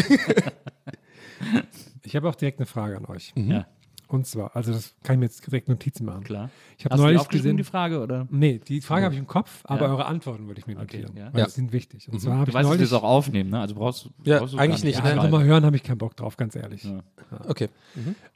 ich 2.04 2.14
habe 2.14 2.28
auch 2.28 2.34
direkt 2.34 2.58
eine 2.60 2.66
Frage 2.66 2.96
an 2.96 3.06
euch. 3.06 3.32
Ja, 3.36 3.66
Und 4.08 4.24
zwar, 4.26 4.54
also 4.54 4.72
das 4.72 4.94
kann 5.02 5.14
ich 5.14 5.18
mir 5.20 5.24
jetzt 5.26 5.44
direkt 5.44 5.68
Notizen 5.68 6.04
machen. 6.06 6.22
klar. 6.22 6.48
Ich 6.78 6.84
habe 6.84 6.92
Hast 6.92 6.98
du 6.98 7.02
die 7.02 7.06
neulich 7.06 7.20
aufgeschrieben, 7.20 7.42
gesehen. 7.42 7.56
die 7.56 7.64
Frage, 7.64 8.00
oder? 8.00 8.28
Nee, 8.30 8.60
die 8.60 8.80
Frage 8.80 9.04
habe 9.04 9.14
ich 9.14 9.18
im 9.20 9.26
Kopf, 9.26 9.62
aber 9.64 9.86
Ja. 9.86 9.90
eure 9.92 10.06
Antworten 10.06 10.46
würde 10.46 10.60
ich 10.60 10.66
mir 10.68 10.74
Okay, 10.78 10.98
notieren. 11.02 11.16
ja. 11.16 11.32
Weil 11.32 11.40
Ja. 11.40 11.46
die 11.46 11.50
sind 11.52 11.72
wichtig. 11.72 12.08
Und 12.08 12.20
zwar 12.20 12.34
habe 12.34 12.44
Du 12.44 12.50
ich 12.50 12.54
weißt, 12.54 12.70
dass 12.70 12.78
wir 12.78 12.84
es 12.84 12.92
auch 12.92 13.02
aufnehmen, 13.02 13.50
ne? 13.50 13.58
Also 13.60 13.74
brauchst, 13.74 14.04
du- 14.04 14.10
Ja, 14.24 14.38
brauchst 14.38 14.54
du 14.54 14.58
eigentlich 14.58 14.82
gar 14.82 14.86
nicht, 14.88 15.02
ne? 15.02 15.10
einfach 15.10 15.28
mal 15.30 15.42
hören, 15.44 15.64
habe 15.64 15.74
ich 15.76 15.82
keinen 15.82 15.98
Bock 15.98 16.14
drauf, 16.16 16.36
ganz 16.36 16.54
ehrlich. 16.54 16.84
Ja. 16.84 17.02
Okay. 17.48 17.68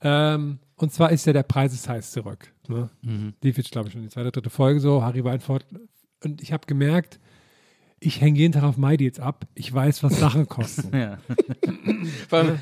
Ähm, 0.00 0.58
und 0.76 0.92
zwar 0.92 1.10
ist 1.12 1.26
ja 1.26 1.32
der 1.32 1.42
Preis 1.42 1.72
ist 1.72 1.88
heiß 1.88 2.10
zurück. 2.12 2.52
Ne? 2.68 2.88
Mhm. 3.02 3.34
Lief 3.42 3.56
jetzt, 3.58 3.70
glaube 3.70 3.88
ich, 3.88 3.92
schon 3.92 4.02
die 4.02 4.08
zweite, 4.08 4.30
dritte 4.32 4.50
Folge 4.50 4.80
so, 4.80 5.02
Harry 5.02 5.22
Weinfurt. 5.24 5.64
Und 6.24 6.42
ich 6.42 6.52
habe 6.52 6.66
gemerkt, 6.66 7.20
ich 8.00 8.20
hänge 8.20 8.38
jeden 8.38 8.52
Tag 8.52 8.62
auf 8.62 8.76
MyDeals 8.78 9.20
ab. 9.20 9.46
Ich 9.54 9.72
weiß, 9.72 10.02
was 10.02 10.18
Sachen 10.18 10.48
kosten. 10.48 10.90
Ja. 10.96 11.18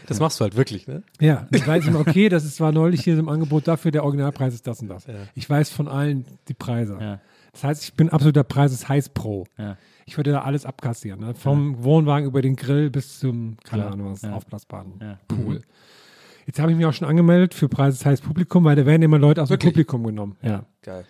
Das 0.06 0.20
machst 0.20 0.40
du 0.40 0.44
halt 0.44 0.56
wirklich, 0.56 0.86
ne? 0.86 1.02
ja, 1.20 1.46
ich 1.52 1.66
weiß 1.66 1.86
immer, 1.86 2.00
okay, 2.00 2.28
das 2.28 2.44
ist, 2.44 2.60
war 2.60 2.72
neulich 2.72 3.02
hier 3.02 3.18
im 3.18 3.28
Angebot 3.28 3.68
dafür, 3.68 3.90
der 3.90 4.04
Originalpreis 4.04 4.54
ist 4.54 4.66
das 4.66 4.80
und 4.82 4.88
das. 4.88 5.06
Ich 5.34 5.48
weiß 5.48 5.70
von 5.70 5.88
allen 5.88 6.24
die 6.48 6.54
Preise. 6.54 6.98
Ja. 7.00 7.20
Das 7.52 7.64
heißt, 7.64 7.82
ich 7.84 7.94
bin 7.94 8.08
absoluter 8.10 8.44
Preis 8.44 8.72
ist 8.72 8.88
heiß 8.88 9.10
Pro. 9.10 9.46
Ja. 9.56 9.76
Ich 10.06 10.16
würde 10.16 10.32
da 10.32 10.42
alles 10.42 10.64
abkassieren. 10.66 11.20
Ne? 11.20 11.34
Vom 11.34 11.82
Wohnwagen 11.82 12.26
über 12.26 12.42
den 12.42 12.56
Grill 12.56 12.90
bis 12.90 13.18
zum, 13.18 13.56
keine. 13.64 13.86
Ahnung 13.86 14.12
was, 14.12 14.22
Ja. 14.22 14.32
aufblasbaren 14.32 14.94
Ja. 15.00 15.18
Pool. 15.28 15.62
Jetzt 16.46 16.58
habe 16.60 16.70
ich 16.70 16.76
mich 16.76 16.86
auch 16.86 16.92
schon 16.92 17.06
angemeldet 17.08 17.52
für 17.54 17.68
Preis 17.68 17.94
ist 17.94 18.06
heiß 18.06 18.20
Publikum, 18.22 18.64
weil 18.64 18.76
da 18.76 18.86
werden 18.86 19.02
immer 19.02 19.18
Leute 19.18 19.42
aus 19.42 19.50
Wirklich? 19.50 19.70
dem 19.70 19.74
Publikum 19.74 20.04
genommen. 20.04 20.36
Ja. 20.42 20.64
Geil. 20.82 21.04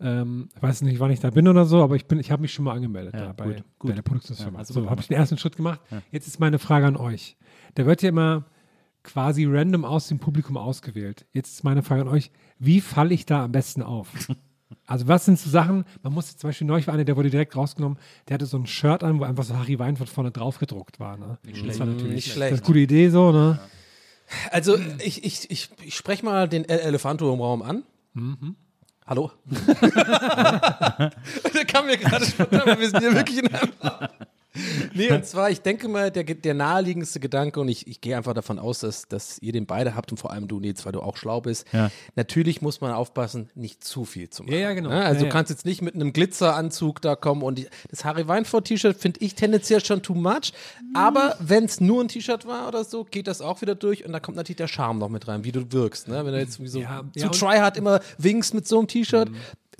Ähm, 0.00 0.48
ich 0.56 0.62
weiß 0.62 0.82
nicht, 0.82 0.98
wann 1.00 1.10
ich 1.10 1.20
da 1.20 1.30
bin 1.30 1.46
oder 1.48 1.64
so, 1.66 1.82
aber 1.82 1.96
ich 1.96 2.06
bin, 2.06 2.18
ich 2.18 2.30
habe 2.30 2.42
mich 2.42 2.52
schon 2.54 2.64
mal 2.64 2.74
angemeldet 2.74 3.14
Ja, 3.14 3.26
da 3.26 3.32
bei, 3.32 3.44
gut, 3.46 3.56
gut. 3.78 3.88
bei 3.90 3.94
der 3.94 4.02
Produktionsfirma. 4.02 4.58
Ja, 4.60 4.64
du 4.64 4.72
so 4.72 4.88
habe 4.90 5.00
ich 5.00 5.08
den 5.08 5.16
ersten 5.16 5.36
Schritt 5.38 5.56
gemacht. 5.56 5.80
Jetzt 6.10 6.26
ist 6.26 6.40
meine 6.40 6.58
Frage 6.58 6.86
an 6.86 6.96
euch. 6.96 7.36
Da 7.74 7.84
wird 7.86 8.02
ja 8.02 8.08
immer 8.08 8.44
quasi 9.02 9.44
random 9.46 9.84
aus 9.84 10.08
dem 10.08 10.18
Publikum 10.18 10.56
ausgewählt. 10.56 11.26
Jetzt 11.32 11.52
ist 11.52 11.64
meine 11.64 11.82
Frage 11.82 12.02
an 12.02 12.08
euch: 12.08 12.30
Wie 12.58 12.80
falle 12.80 13.12
ich 13.14 13.26
da 13.26 13.44
am 13.44 13.52
besten 13.52 13.82
auf? 13.82 14.08
Also 14.86 15.08
was 15.08 15.24
sind 15.24 15.36
so 15.36 15.50
Sachen, 15.50 15.84
man 16.02 16.12
muss 16.12 16.36
zum 16.36 16.48
Beispiel 16.48 16.64
neulich 16.66 16.86
war 16.86 16.94
einer, 16.94 17.04
der 17.04 17.16
wurde 17.16 17.28
direkt 17.28 17.56
rausgenommen, 17.56 17.98
der 18.28 18.34
hatte 18.34 18.46
so 18.46 18.56
ein 18.56 18.66
Shirt 18.66 19.02
an, 19.02 19.18
wo 19.18 19.24
einfach 19.24 19.42
so 19.42 19.56
Harry 19.56 19.80
Weinfurt 19.80 20.08
vorne 20.08 20.30
drauf 20.30 20.58
gedruckt 20.58 21.00
war. 21.00 21.16
Ne? 21.16 21.38
das 21.66 21.80
war 21.80 21.86
natürlich 21.86 22.14
Nicht 22.14 22.28
Das 22.28 22.34
schlecht. 22.34 22.52
ist 22.54 22.58
eine 22.60 22.66
gute 22.66 22.78
Idee 22.78 23.08
so, 23.08 23.32
ne? 23.32 23.58
Also, 24.52 24.76
ich, 25.04 25.24
ich, 25.24 25.50
ich, 25.50 25.70
ich 25.84 25.96
spreche 25.96 26.24
mal 26.24 26.48
den 26.48 26.68
El 26.68 26.78
Elefanto 26.78 27.32
im 27.34 27.40
Raum 27.40 27.62
an. 27.62 27.82
Hallo? 29.10 29.32
der 31.52 31.64
kam 31.66 31.86
mir 31.86 31.98
gerade 31.98 32.24
spontan, 32.24 32.78
wir 32.78 32.88
sind 32.88 33.00
hier 33.00 33.12
wirklich 33.12 33.38
in 33.38 33.48
einem 33.52 33.72
Nee, 34.94 35.12
und 35.12 35.24
zwar, 35.24 35.50
ich 35.50 35.60
denke 35.60 35.88
mal, 35.88 36.10
der, 36.10 36.24
der 36.24 36.54
naheliegendste 36.54 37.20
Gedanke, 37.20 37.60
und 37.60 37.68
ich, 37.68 37.86
ich 37.86 38.00
gehe 38.00 38.16
einfach 38.16 38.34
davon 38.34 38.58
aus, 38.58 38.80
dass, 38.80 39.06
dass 39.08 39.38
ihr 39.40 39.52
den 39.52 39.66
beide 39.66 39.94
habt 39.94 40.10
und 40.10 40.18
vor 40.18 40.32
allem 40.32 40.48
du, 40.48 40.58
Nils, 40.58 40.84
weil 40.84 40.92
du 40.92 41.00
auch 41.00 41.16
schlau 41.16 41.40
bist. 41.40 41.66
Ja. 41.72 41.90
Natürlich 42.16 42.60
muss 42.60 42.80
man 42.80 42.92
aufpassen, 42.92 43.50
nicht 43.54 43.84
zu 43.84 44.04
viel 44.04 44.28
zu 44.30 44.42
machen. 44.42 44.52
Ja, 44.52 44.60
ja, 44.60 44.72
genau. 44.72 44.90
Ne? 44.90 45.04
Also 45.04 45.20
Ja, 45.20 45.28
du 45.28 45.32
kannst 45.32 45.50
jetzt 45.50 45.64
nicht 45.64 45.82
mit 45.82 45.94
einem 45.94 46.12
Glitzeranzug 46.12 47.00
da 47.00 47.14
kommen 47.14 47.42
und 47.42 47.58
die, 47.58 47.68
das 47.90 48.04
Harry 48.04 48.26
Weinfurt 48.26 48.66
T-Shirt 48.66 48.96
finde 48.96 49.20
ich 49.20 49.34
tendenziell 49.34 49.84
schon 49.84 50.02
too 50.02 50.14
much. 50.14 50.52
Aber 50.94 51.36
wenn 51.40 51.64
es 51.64 51.80
nur 51.80 52.02
ein 52.02 52.08
T-Shirt 52.08 52.46
war 52.46 52.68
oder 52.68 52.84
so, 52.84 53.04
geht 53.04 53.28
das 53.28 53.40
auch 53.40 53.62
wieder 53.62 53.74
durch 53.74 54.04
und 54.04 54.12
da 54.12 54.20
kommt 54.20 54.36
natürlich 54.36 54.56
der 54.58 54.68
Charme 54.68 54.98
noch 54.98 55.08
mit 55.08 55.28
rein, 55.28 55.44
wie 55.44 55.52
du 55.52 55.72
wirkst. 55.72 56.08
Ne? 56.08 56.24
Wenn 56.24 56.32
du 56.32 56.38
jetzt 56.38 56.60
so 56.64 56.80
zu 57.16 57.28
tryhard 57.28 57.76
immer 57.76 58.00
winkst 58.18 58.54
mit 58.54 58.66
so 58.66 58.78
einem 58.78 58.88
T-Shirt. 58.88 59.30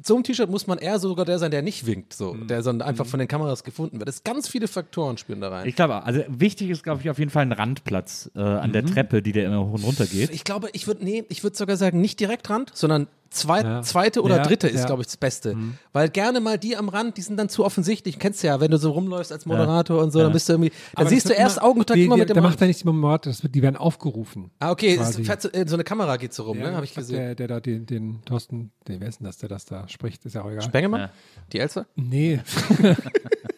So 0.03 0.17
ein 0.17 0.25
T-Shirt 0.25 0.51
muss 0.51 0.67
man 0.67 0.79
eher 0.79 0.99
sogar 0.99 1.25
der 1.25 1.39
sein, 1.39 1.51
der 1.51 1.63
nicht 1.63 1.87
winkt, 1.87 2.13
so, 2.13 2.35
der 2.35 2.63
sondern 2.63 2.89
einfach 2.89 3.07
von 3.07 3.19
den 3.19 3.29
Kameras 3.29 3.65
gefunden 3.65 3.99
wird. 3.99 4.09
Das 4.09 4.25
ganz 4.25 4.49
viele 4.49 4.69
Faktoren 4.69 5.19
spielen 5.19 5.41
da 5.41 5.49
rein. 5.49 5.69
Ich 5.69 5.77
glaube, 5.77 6.03
also 6.03 6.23
wichtig 6.29 6.71
ist, 6.71 6.83
glaube 6.83 7.01
ich, 7.03 7.11
auf 7.11 7.19
jeden 7.19 7.31
Fall 7.31 7.43
ein 7.43 7.53
Randplatz 7.53 8.31
äh, 8.35 8.41
an 8.41 8.73
der 8.73 8.85
Treppe, 8.85 9.23
die 9.23 9.33
der 9.33 9.47
immer 9.47 9.67
hoch 9.67 9.75
und 9.75 9.85
runter 9.85 10.07
geht. 10.07 10.31
Ich 10.31 10.45
glaube, 10.45 10.69
ich 10.73 10.87
würde, 10.87 11.05
nee, 11.05 11.25
ich 11.29 11.43
würde 11.43 11.57
sogar 11.57 11.77
sagen, 11.77 12.01
nicht 12.01 12.21
direkt 12.21 12.49
Rand, 12.51 12.71
sondern 12.75 13.07
zwei, 13.31 13.63
Ja. 13.63 13.83
zweite 13.83 14.23
oder 14.23 14.37
Ja, 14.39 14.43
dritte 14.43 14.69
ist, 14.69 14.81
ja. 14.81 14.87
glaube 14.87 15.03
ich, 15.03 15.07
das 15.07 15.17
Beste. 15.17 15.57
Weil 15.93 16.09
gerne 16.11 16.41
mal 16.41 16.59
die 16.59 16.77
am 16.77 16.89
Rand, 16.89 17.17
die 17.17 17.23
sind 17.23 17.37
dann 17.37 17.49
zu 17.49 17.65
offensichtlich. 17.65 18.19
Kennst 18.19 18.43
du 18.43 18.49
ja, 18.49 18.61
wenn 18.61 18.71
du 18.71 18.77
so 18.77 18.91
rumläufst 18.91 19.33
als 19.33 19.47
Moderator 19.47 20.03
und 20.03 20.11
so, 20.11 20.19
dann 20.21 20.33
bist 20.33 20.49
du 20.49 20.55
irgendwie, 20.55 20.71
dann 20.71 21.03
Aber 21.07 21.09
siehst 21.11 21.29
du 21.29 21.33
erst 21.33 21.59
immer- 21.59 21.67
Augenkontakt 21.67 21.97
die, 21.99 22.05
immer 22.05 22.17
mit 22.17 22.29
dem 22.29 22.35
Der 22.35 22.43
macht 22.43 22.61
da 22.61 22.67
nicht 22.67 22.83
immer 22.85 23.01
wird, 23.03 23.55
die 23.55 23.63
werden 23.63 23.77
aufgerufen. 23.77 24.51
Ah, 24.59 24.71
okay, 24.71 24.97
quasi. 24.97 25.25
fährt 25.25 25.43
so, 25.43 25.49
so 25.67 25.75
eine 25.77 25.85
Kamera 25.85 26.17
geht 26.17 26.35
so 26.35 26.43
rum, 26.43 26.59
ne? 26.59 26.75
Habe 26.75 26.85
ich 26.85 26.95
gesehen. 26.95 27.17
Der, 27.17 27.35
der 27.35 27.49
da 27.49 27.61
den, 27.61 27.87
den 27.87 28.23
Thorsten, 28.25 28.73
der, 28.89 29.01
wer 29.01 29.09
ist 29.09 29.21
denn 29.21 29.27
das, 29.27 29.39
der 29.39 29.49
das 29.49 29.65
da 29.65 29.89
spricht, 29.89 30.25
ist 30.27 30.35
ja 30.35 30.43
auch 30.43 30.51
egal. 30.51 30.63
Spengemann? 30.63 31.09
Die 31.53 31.59
Elster? 31.61 31.87
Nee, 31.97 32.41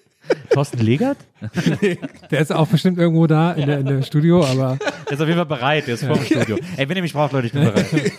Thorsten 0.52 0.78
Legert? 0.78 1.18
der 2.30 2.40
ist 2.40 2.52
auch 2.52 2.68
bestimmt 2.68 2.98
irgendwo 2.98 3.26
da 3.26 3.52
in 3.52 3.66
der, 3.66 3.80
in 3.80 3.86
der 3.86 4.02
Studio, 4.02 4.44
aber 4.44 4.78
Der 5.06 5.12
ist 5.12 5.20
auf 5.20 5.26
jeden 5.26 5.38
Fall 5.38 5.46
bereit, 5.46 5.86
der 5.86 5.94
ist 5.94 6.04
vor 6.04 6.16
dem 6.16 6.24
Studio. 6.24 6.58
Ey, 6.76 6.88
wenn 6.88 6.96
ihr 6.96 7.02
mich 7.02 7.12
braucht, 7.12 7.32
Leute, 7.32 7.48
ich 7.48 7.52
bin 7.52 7.64
bereit. 7.64 7.86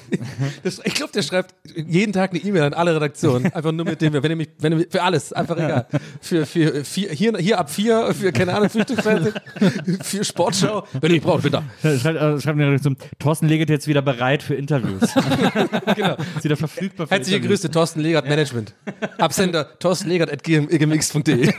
Das, 0.63 0.79
ich 0.83 0.93
glaube, 0.93 1.11
der 1.13 1.21
schreibt 1.21 1.53
jeden 1.75 2.13
Tag 2.13 2.31
eine 2.31 2.39
E-Mail 2.39 2.63
an 2.63 2.73
alle 2.73 2.95
Redaktionen. 2.95 3.51
Einfach 3.53 3.71
nur 3.71 3.85
mit 3.85 4.01
dem, 4.01 4.13
wenn 4.13 4.23
er 4.23 4.35
mich, 4.35 4.49
wenn 4.59 4.73
er 4.73 4.77
mich, 4.77 4.87
für 4.89 5.01
alles, 5.01 5.31
einfach 5.33 5.57
egal. 5.57 5.87
Für, 6.21 6.45
für 6.45 6.83
vier, 6.83 7.09
hier, 7.09 7.37
hier 7.37 7.59
ab 7.59 7.69
vier, 7.69 8.13
für, 8.13 8.31
keine 8.31 8.53
Ahnung, 8.53 8.69
Frühstücksfernsehen, 8.69 9.33
für 10.01 10.23
Sportschau. 10.23 10.85
Wenn 10.93 11.11
ihr 11.11 11.15
mich 11.15 11.23
braucht, 11.23 11.43
bitte. 11.43 11.63
Schreibt, 11.81 12.05
äh, 12.19 12.41
schreibt 12.41 12.57
mir 12.57 12.81
zum 12.81 12.97
Thorsten 13.19 13.47
Legert 13.47 13.69
jetzt 13.69 13.87
wieder 13.87 14.01
bereit 14.01 14.43
für 14.43 14.55
Interviews. 14.55 15.01
Genau. 15.95 16.15
ist 16.37 16.43
wieder 16.43 16.57
verfügbar 16.57 17.07
für 17.07 17.15
Herzliche 17.15 17.37
Interviews. 17.37 17.61
Grüße, 17.61 17.71
Thorsten 17.71 17.99
Legert 18.01 18.27
Management. 18.27 18.73
Absender 19.17 19.79
thorstenlegert.gmx.de. 19.79 21.53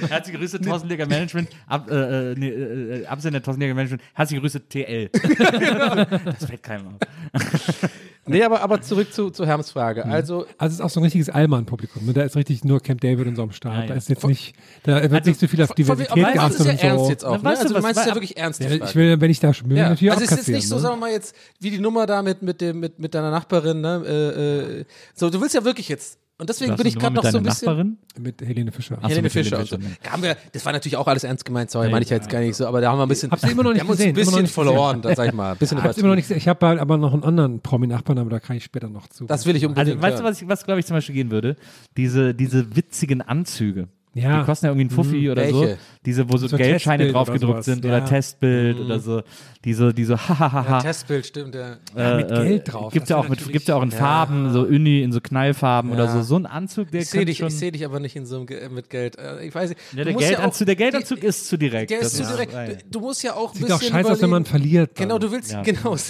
Herzliche 0.08 0.38
Grüße, 0.38 0.60
Thorsten 0.60 0.88
Management. 0.88 1.48
Ab, 1.66 1.90
äh, 1.90 2.32
äh, 2.32 2.34
nee, 2.36 2.48
äh, 2.48 3.06
Absender 3.06 3.42
Thorsten 3.42 3.60
Management. 3.60 4.02
Herzliche 4.14 4.40
Grüße, 4.40 4.68
TL. 4.68 5.08
das 6.24 6.44
fällt 6.44 6.62
keinem 6.62 6.86
auf. 6.88 6.94
Nee, 8.28 8.42
aber, 8.42 8.60
aber 8.60 8.80
zurück 8.80 9.12
zu, 9.12 9.30
zu 9.30 9.46
Herms 9.46 9.70
Frage. 9.70 10.04
Also, 10.04 10.46
also 10.58 10.72
es 10.72 10.72
ist 10.74 10.80
auch 10.80 10.90
so 10.90 10.98
ein 10.98 11.04
richtiges 11.04 11.28
Allmann-Publikum. 11.28 12.04
Ne? 12.06 12.12
Da 12.12 12.22
ist 12.24 12.34
richtig 12.34 12.64
nur 12.64 12.80
Camp 12.80 13.00
David 13.00 13.24
und 13.28 13.36
so 13.36 13.42
am 13.44 13.52
Start. 13.52 13.76
Ah, 13.76 13.80
ja. 13.82 13.86
Da 13.86 13.94
ist 13.94 14.08
jetzt 14.08 14.26
nicht, 14.26 14.56
da 14.82 15.00
wird 15.00 15.12
Also, 15.12 15.30
nicht 15.30 15.38
so 15.38 15.46
viel 15.46 15.62
auf 15.62 15.68
von, 15.68 15.76
Diversität 15.76 16.24
das 16.24 16.32
geachtet 16.32 16.58
ist 16.60 16.66
ja 16.66 16.72
und 16.72 16.78
so. 16.80 16.86
ernst 16.86 17.10
jetzt 17.10 17.24
auch. 17.24 17.30
Na, 17.30 17.36
Ne? 17.38 17.44
weißt 17.44 17.60
du 17.60 17.62
Also, 17.66 17.74
du 17.76 17.80
meinst 17.82 18.00
weil- 18.00 18.08
ja 18.08 18.14
wirklich 18.14 18.36
ernst. 18.36 18.60
Ja, 18.60 18.70
ich 18.70 18.94
will, 18.96 19.20
wenn 19.20 19.30
ich 19.30 19.38
da 19.38 19.54
schon 19.54 19.68
bin, 19.68 19.76
Ja, 19.76 19.90
natürlich 19.90 20.10
also 20.10 20.24
es 20.24 20.30
ist 20.30 20.32
abkassieren, 20.38 20.58
nicht 20.58 20.68
so, 20.68 20.74
ne? 20.74 20.80
sagen 20.80 20.94
wir 20.96 21.00
mal 21.06 21.12
jetzt, 21.12 21.36
wie 21.60 21.70
die 21.70 21.78
Nummer 21.78 22.06
da 22.06 22.20
mit, 22.22 22.42
mit, 22.42 22.60
dem, 22.60 22.80
mit, 22.80 22.98
mit 22.98 23.14
deiner 23.14 23.30
Nachbarin, 23.30 23.80
ne? 23.80 24.02
Äh, 24.04 24.80
äh, 24.80 24.84
so, 25.14 25.30
du 25.30 25.40
willst 25.40 25.54
ja 25.54 25.64
wirklich 25.64 25.88
jetzt. 25.88 26.18
Und 26.38 26.50
deswegen 26.50 26.72
Hast 26.72 26.78
bin 26.78 26.86
ich 26.86 26.98
gerade 26.98 27.14
noch 27.14 27.22
so 27.24 27.38
ein 27.38 27.42
mit 27.42 27.44
bisschen. 27.44 27.66
Nachbarin? 27.66 27.98
Mit 28.18 28.42
Helene 28.42 28.70
Fischer. 28.70 28.98
Ach 28.98 29.04
so, 29.04 29.08
Helene 29.08 29.22
mit 29.22 29.34
Helene 29.34 29.44
Fischer 29.48 29.58
und 29.58 29.68
so. 29.68 29.76
Fischer, 29.76 29.88
ne. 29.88 29.96
Da 30.02 30.10
haben 30.10 30.22
wir, 30.22 30.36
das 30.52 30.64
war 30.66 30.72
natürlich 30.72 30.96
auch 30.96 31.06
alles 31.06 31.24
ernst 31.24 31.46
gemeint, 31.46 31.70
sorry, 31.70 31.88
meine 31.88 32.04
ich 32.04 32.10
jetzt 32.10 32.28
gar 32.28 32.40
nicht 32.40 32.56
so, 32.56 32.66
aber 32.66 32.82
da 32.82 32.90
haben 32.90 32.98
wir 32.98 33.06
ein 33.06 33.08
bisschen. 33.08 33.30
Hab's 33.30 33.42
immer 33.44 33.62
noch 33.62 33.72
nicht 33.72 33.80
haben 33.80 33.88
uns 33.88 33.96
gesehen, 33.96 34.14
ein 34.14 34.20
immer 34.20 34.30
noch 34.32 34.38
bisschen 34.38 34.42
nicht 34.42 34.54
gesehen. 34.54 34.64
verloren, 34.66 35.02
da 35.02 35.14
sag 35.14 35.28
ich 35.28 35.32
mal. 35.32 35.52
Ein 35.52 35.56
bisschen 35.58 35.78
Ich 35.78 35.84
hab's 35.84 35.96
immer 35.96 36.08
noch 36.08 36.14
nicht 36.16 36.24
gesehen. 36.24 36.36
Ich 36.36 36.48
habe 36.48 36.66
aber 36.80 36.96
noch 36.98 37.14
einen 37.14 37.24
anderen 37.24 37.60
Promi-Nachbarn, 37.62 38.18
aber 38.18 38.28
da 38.28 38.38
kann 38.40 38.56
ich 38.56 38.64
später 38.64 38.90
noch 38.90 39.08
zu. 39.08 39.24
Das 39.24 39.46
will 39.46 39.56
ich 39.56 39.64
unbedingt. 39.64 39.96
Also, 39.96 40.02
weißt 40.02 40.20
du, 40.20 40.24
was, 40.24 40.42
ich, 40.42 40.48
was 40.48 40.64
glaube 40.64 40.80
ich 40.80 40.86
zum 40.86 40.96
Beispiel 40.96 41.14
gehen 41.14 41.30
würde? 41.30 41.56
Diese, 41.96 42.34
diese 42.34 42.76
witzigen 42.76 43.22
Anzüge. 43.22 43.88
Ja. 44.16 44.40
Die 44.40 44.44
kosten 44.46 44.66
ja 44.66 44.72
irgendwie 44.72 44.86
ein 44.86 44.90
Fuffi 44.90 45.30
oder 45.30 45.48
so. 45.48 45.60
Welche? 45.62 45.78
Diese, 46.04 46.28
wo 46.32 46.36
so, 46.36 46.46
So 46.48 46.56
Geldscheine 46.56 47.04
Testbild 47.04 47.14
drauf 47.14 47.28
oder 47.28 47.38
gedruckt 47.38 47.64
sowas. 47.64 47.64
sind 47.66 47.84
Ja. 47.84 47.90
oder 47.96 48.04
Testbild 48.06 48.80
oder 48.80 48.98
so. 49.00 49.22
Die 49.64 49.74
so, 49.74 49.92
die 49.92 50.04
so, 50.04 50.16
hahaha. 50.16 50.80
Testbild, 50.80 51.26
stimmt, 51.26 51.54
ja. 51.54 51.76
äh, 51.96 52.16
mit 52.16 52.28
Geld 52.28 52.72
drauf. 52.72 52.92
Gibt 52.92 53.08
ja 53.10 53.16
auch 53.16 53.28
mit, 53.28 53.46
gibt's 53.52 53.66
ja 53.68 53.74
auch 53.74 53.82
in 53.82 53.90
Farben, 53.90 54.52
so 54.52 54.62
Uni, 54.62 55.02
in 55.02 55.12
so 55.12 55.20
Knallfarben 55.20 55.90
oder 55.90 56.08
so. 56.08 56.22
So 56.22 56.36
ein 56.36 56.46
Anzug, 56.46 56.90
der 56.92 57.02
Ich 57.02 57.10
sehe 57.10 57.24
dich, 57.24 57.38
schon. 57.38 57.48
ich 57.48 57.58
seh 57.58 57.70
dich 57.72 57.84
aber 57.84 57.98
nicht 58.00 58.14
in 58.16 58.24
so 58.26 58.36
einem 58.36 58.46
Ge 58.46 58.68
mit 58.68 58.88
Geld. 58.90 59.18
Äh, 59.18 59.44
Ich 59.46 59.54
weiß 59.54 59.70
nicht. 59.70 59.80
ja, 59.94 60.04
der, 60.04 60.14
Geldanzug, 60.14 60.62
auch- 60.62 60.66
der 60.66 60.76
Geldanzug 60.76 61.20
die- 61.20 61.26
ist 61.26 61.48
zu 61.48 61.56
direkt. 61.56 61.90
Der 61.90 62.00
ist 62.00 62.18
Das 62.18 62.26
zu 62.28 62.32
direkt. 62.32 62.52
ja. 62.52 62.66
Du, 62.66 62.74
du 62.92 63.00
musst 63.00 63.22
ja 63.22 63.34
auch 63.34 63.50
ein 63.50 63.58
Sieht 63.58 63.66
bisschen 63.66 63.74
auch 63.74 63.82
scheiße 63.96 64.12
aus, 64.12 64.22
wenn 64.22 64.30
man 64.30 64.44
verliert. 64.44 64.92
dann. 64.98 65.08
Genau, 65.08 65.18
du 65.18 65.30
willst, 65.32 65.52
Ja. 65.52 65.62
genau. 65.62 65.96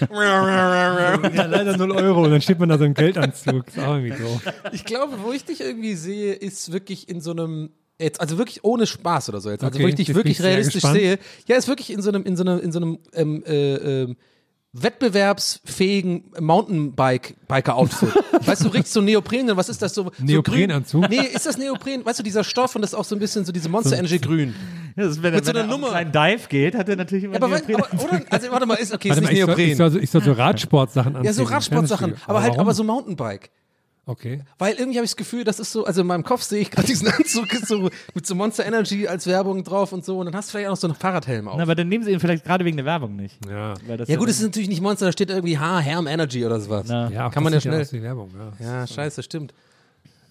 Ja, 0.10 1.44
leider 1.46 1.76
0 1.76 1.90
Euro 1.92 2.24
und 2.24 2.30
dann 2.30 2.40
steht 2.40 2.58
man 2.58 2.68
da 2.68 2.78
so 2.78 2.84
im 2.84 2.94
Geldanzug. 2.94 3.68
Ist 3.68 3.78
auch 3.78 3.96
irgendwie 3.96 4.22
doof. 4.22 4.40
Ich 4.72 4.84
glaube, 4.84 5.14
wo 5.22 5.32
ich 5.32 5.44
dich 5.44 5.60
irgendwie 5.60 5.94
sehe, 5.94 6.32
ist 6.32 6.69
wirklich 6.72 7.08
in 7.08 7.20
so 7.20 7.30
einem 7.32 7.70
jetzt 7.98 8.20
also 8.20 8.38
wirklich 8.38 8.64
ohne 8.64 8.86
Spaß 8.86 9.28
oder 9.28 9.40
so 9.40 9.50
jetzt. 9.50 9.62
Also 9.62 9.74
Okay, 9.76 9.84
wo 9.84 9.88
ich 9.88 9.94
dich 9.94 10.08
jetzt 10.08 10.14
bin 10.14 10.24
wirklich 10.24 10.38
ich 10.38 10.44
realistisch 10.44 10.82
sehe. 10.82 11.18
Ja, 11.46 11.56
ist 11.56 11.68
wirklich 11.68 11.90
in 11.90 12.00
so 12.02 12.08
einem 12.10 12.22
in 12.24 12.36
so 12.36 12.42
einem 12.44 12.58
in 12.60 12.72
so 12.72 12.78
einem 12.80 12.98
ähm, 13.14 13.42
äh, 13.46 13.74
ähm, 14.02 14.16
wettbewerbsfähigen 14.72 16.30
Mountainbike-Biker-Outfit. 16.40 18.08
weißt 18.46 18.64
du, 18.64 18.68
richtig 18.68 18.92
so 18.92 19.00
Neopren, 19.00 19.56
was 19.56 19.68
ist 19.68 19.82
das 19.82 19.94
so? 19.94 20.10
Neoprenanzug? 20.18 21.02
So 21.04 21.08
nee, 21.08 21.26
ist 21.26 21.46
das 21.46 21.58
Neopren? 21.58 22.04
Weißt 22.04 22.18
du, 22.18 22.22
dieser 22.22 22.44
Stoff 22.44 22.74
und 22.76 22.82
das 22.82 22.92
ist 22.92 22.98
auch 22.98 23.04
so 23.04 23.16
ein 23.16 23.18
bisschen 23.18 23.44
so 23.44 23.52
diese 23.52 23.68
Monster 23.68 23.98
Energy 23.98 24.18
grün. 24.18 24.54
Ja, 24.96 25.04
das, 25.04 25.22
wenn 25.22 25.34
Mit 25.34 25.42
er, 25.42 25.44
so 25.44 25.48
wenn 25.48 25.56
er 25.56 25.64
einer 25.64 25.72
Nummer. 25.72 25.88
kleinen 25.88 26.12
Dive 26.12 26.48
geht, 26.48 26.74
hat 26.74 26.88
er 26.88 26.96
natürlich 26.96 27.24
immer 27.24 27.34
Ja, 27.34 27.42
aber, 27.42 27.56
Neopren- 27.56 27.74
aber 27.92 28.04
oder, 28.04 28.22
also 28.30 28.50
warte 28.50 28.66
mal, 28.66 28.74
ist 28.74 28.92
okay, 28.94 29.08
Warte 29.10 29.20
ist 29.22 29.26
mal, 29.26 29.30
nicht 29.32 29.38
ich, 29.40 29.44
soll, 29.46 29.54
Neopren. 29.56 29.70
ich, 29.70 29.76
soll, 29.76 29.90
so- 29.90 29.98
ich 29.98 30.10
soll 30.10 30.22
so 30.22 30.32
Radsportsachen 30.32 31.16
anziehen. 31.16 31.26
ja, 31.26 31.32
so 31.32 31.42
Radsportsachen, 31.44 32.06
Fernstudio. 32.10 32.30
aber 32.30 32.42
halt 32.42 32.58
aber 32.58 32.74
so 32.74 32.84
Mountainbike. 32.84 33.50
Okay. 34.10 34.40
Weil 34.58 34.74
irgendwie 34.74 34.98
habe 34.98 35.04
ich 35.04 35.12
das 35.12 35.16
Gefühl, 35.16 35.44
das 35.44 35.60
ist 35.60 35.70
so, 35.70 35.84
also 35.84 36.00
in 36.00 36.06
meinem 36.08 36.24
Kopf 36.24 36.42
sehe 36.42 36.60
ich 36.60 36.70
gerade 36.70 36.86
diesen 36.88 37.06
Anzug 37.08 37.46
so 37.64 37.88
mit 38.14 38.26
so 38.26 38.34
Monster 38.34 38.66
Energy 38.66 39.06
als 39.06 39.26
Werbung 39.26 39.62
drauf 39.62 39.92
und 39.92 40.04
so 40.04 40.18
und 40.18 40.26
dann 40.26 40.34
hast 40.34 40.48
du 40.48 40.52
vielleicht 40.52 40.66
auch 40.68 40.72
noch 40.72 40.78
so 40.80 40.88
einen 40.88 40.96
Fahrradhelm 40.96 41.46
auf. 41.46 41.56
Na, 41.56 41.62
aber 41.62 41.74
dann 41.76 41.88
nehmen 41.88 42.04
sie 42.04 42.10
ihn 42.10 42.18
vielleicht 42.20 42.44
gerade 42.44 42.64
wegen 42.64 42.76
der 42.76 42.86
Werbung 42.86 43.14
nicht. 43.14 43.36
Ja. 43.48 43.74
Weil 43.86 43.98
das 43.98 44.08
ja 44.08 44.16
gut, 44.16 44.28
es 44.28 44.38
ist 44.38 44.42
natürlich 44.42 44.68
nicht 44.68 44.80
Monster, 44.82 45.06
da 45.06 45.12
steht 45.12 45.30
irgendwie 45.30 45.58
H, 45.58 45.78
Herm 45.78 46.06
Energy 46.08 46.44
oder 46.44 46.60
sowas. 46.60 46.86
Na. 46.88 47.08
Ja, 47.10 47.30
Kann 47.30 47.44
man 47.44 47.52
ja 47.52 47.60
schnell- 47.60 47.86
ja. 48.02 48.52
Ja, 48.58 48.86
scheiße, 48.86 49.22
stimmt. 49.22 49.54